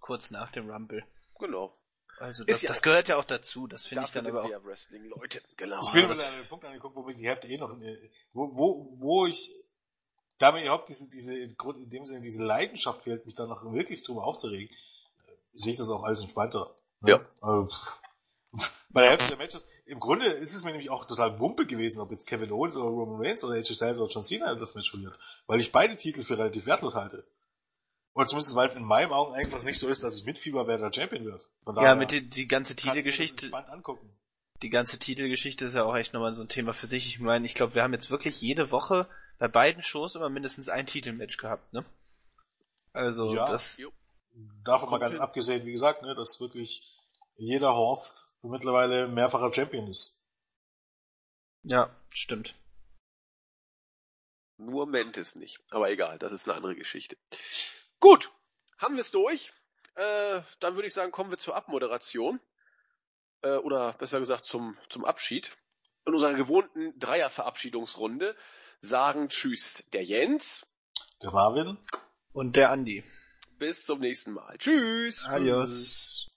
kurz 0.00 0.30
nach 0.30 0.50
dem 0.50 0.70
Rumble. 0.70 1.04
genau. 1.38 1.78
Also 2.18 2.44
das, 2.44 2.62
ja 2.62 2.68
das 2.68 2.80
gehört 2.80 3.08
ja 3.08 3.16
auch 3.18 3.26
dazu, 3.26 3.66
das 3.66 3.86
finde 3.86 4.04
ich 4.04 4.10
dann 4.10 4.26
aber 4.26 4.44
auch. 4.44 4.50
ja 4.50 4.64
Wrestling-Leute. 4.64 5.42
Genau. 5.56 5.80
Ich 5.82 5.92
bin 5.92 6.08
mir 6.08 6.14
den 6.14 6.48
Punkt 6.48 6.64
angeguckt, 6.64 6.96
wo 6.96 7.02
mir 7.02 7.14
die 7.14 7.26
Hälfte 7.28 7.46
eh 7.48 7.58
noch, 7.58 7.78
äh, 7.78 8.10
wo, 8.32 8.56
wo, 8.56 8.96
wo 8.98 9.26
ich, 9.26 9.54
da 10.38 10.52
mir 10.52 10.62
überhaupt 10.62 10.88
diese, 10.88 11.08
diese, 11.08 11.34
in 11.36 11.56
dem 11.90 12.06
Sinne 12.06 12.20
diese 12.20 12.44
Leidenschaft 12.44 13.02
fehlt, 13.02 13.26
mich 13.26 13.34
da 13.34 13.46
noch 13.46 13.64
wirklich 13.72 14.02
drüber 14.02 14.24
aufzuregen, 14.24 14.68
äh, 15.26 15.32
sehe 15.54 15.72
ich 15.72 15.78
das 15.78 15.90
auch 15.90 16.04
alles 16.04 16.20
entspannter. 16.20 16.74
Ne? 17.00 17.10
Ja. 17.10 17.20
Also, 17.40 17.68
bei 18.90 19.02
der 19.02 19.10
Hälfte 19.10 19.28
der 19.28 19.38
Matches, 19.38 19.66
im 19.86 20.00
Grunde 20.00 20.26
ist 20.26 20.54
es 20.54 20.64
mir 20.64 20.70
nämlich 20.70 20.90
auch 20.90 21.04
total 21.04 21.38
Wumpe 21.40 21.66
gewesen, 21.66 22.00
ob 22.00 22.10
jetzt 22.10 22.26
Kevin 22.26 22.52
Owens 22.52 22.76
oder 22.76 22.88
Roman 22.88 23.24
Reigns 23.24 23.44
oder 23.44 23.54
AJ 23.54 23.74
Styles 23.74 23.98
oder 23.98 24.10
John 24.10 24.22
Cena 24.22 24.54
das 24.54 24.74
Match 24.74 24.90
verliert, 24.90 25.18
weil 25.46 25.60
ich 25.60 25.72
beide 25.72 25.96
Titel 25.96 26.22
für 26.22 26.38
relativ 26.38 26.66
wertlos 26.66 26.94
halte. 26.94 27.26
Oder 28.14 28.26
zumindest, 28.26 28.56
weil 28.56 28.66
es 28.66 28.76
in 28.76 28.84
meinen 28.84 29.12
Augen 29.12 29.34
einfach 29.34 29.62
nicht 29.62 29.78
so 29.78 29.88
ist, 29.88 30.02
dass 30.02 30.16
ich 30.16 30.24
mitfieber, 30.24 30.66
wer 30.66 30.78
der 30.78 30.90
Champion 30.90 31.26
wird. 31.26 31.50
Von 31.64 31.76
Ja, 31.76 31.94
mit 31.94 32.12
die, 32.12 32.22
die 32.22 32.48
ganze 32.48 32.74
Titelgeschichte, 32.74 33.50
die 34.62 34.70
ganze 34.70 34.98
Titelgeschichte 34.98 35.66
ist 35.66 35.74
ja 35.74 35.84
auch 35.84 35.94
echt 35.94 36.14
nochmal 36.14 36.32
so 36.32 36.40
ein 36.40 36.48
Thema 36.48 36.72
für 36.72 36.86
sich. 36.86 37.08
Ich 37.08 37.20
meine, 37.20 37.44
ich 37.44 37.54
glaube, 37.54 37.74
wir 37.74 37.82
haben 37.82 37.92
jetzt 37.92 38.10
wirklich 38.10 38.40
jede 38.40 38.70
Woche 38.70 39.06
bei 39.38 39.48
beiden 39.48 39.82
Shows 39.82 40.14
immer 40.14 40.28
mindestens 40.28 40.68
ein 40.68 40.86
Titelmatch 40.86 41.36
gehabt, 41.36 41.72
ne? 41.72 41.84
Also 42.92 43.34
Ja. 43.34 43.46
das, 43.50 43.76
Jo. 43.76 43.92
Davon 44.64 44.90
mal 44.90 44.98
ganz 44.98 45.14
hin. 45.14 45.22
abgesehen, 45.22 45.64
wie 45.66 45.72
gesagt, 45.72 46.02
ne, 46.02 46.14
dass 46.14 46.40
wirklich 46.40 46.82
jeder 47.36 47.74
Horst 47.74 48.30
mittlerweile 48.42 49.08
mehrfacher 49.08 49.52
Champion 49.52 49.88
ist. 49.88 50.22
ja, 51.62 51.90
stimmt. 52.12 52.54
Nur 54.58 54.86
Mentis 54.86 55.34
nicht. 55.34 55.58
Aber 55.70 55.90
egal, 55.90 56.18
das 56.18 56.32
ist 56.32 56.46
eine 56.48 56.56
andere 56.56 56.74
Geschichte. 56.76 57.16
Gut, 58.00 58.30
haben 58.78 58.94
wir 58.94 59.02
es 59.02 59.10
durch. 59.10 59.52
Äh, 59.94 60.40
dann 60.60 60.74
würde 60.76 60.86
ich 60.88 60.94
sagen, 60.94 61.12
kommen 61.12 61.30
wir 61.30 61.38
zur 61.38 61.56
Abmoderation. 61.56 62.40
Äh, 63.42 63.56
oder 63.56 63.92
besser 63.94 64.18
gesagt 64.20 64.46
zum, 64.46 64.76
zum 64.88 65.04
Abschied. 65.04 65.56
In 66.06 66.14
unserer 66.14 66.34
gewohnten 66.34 66.98
Dreier-Verabschiedungsrunde 66.98 68.34
sagen 68.80 69.28
Tschüss 69.28 69.84
der 69.92 70.04
Jens. 70.04 70.66
Der 71.22 71.30
Marvin? 71.30 71.78
Und 72.32 72.56
der 72.56 72.70
Andi. 72.70 73.04
Bis 73.58 73.84
zum 73.84 74.00
nächsten 74.00 74.32
Mal. 74.32 74.58
Tschüss. 74.58 75.24
Adios. 75.26 76.30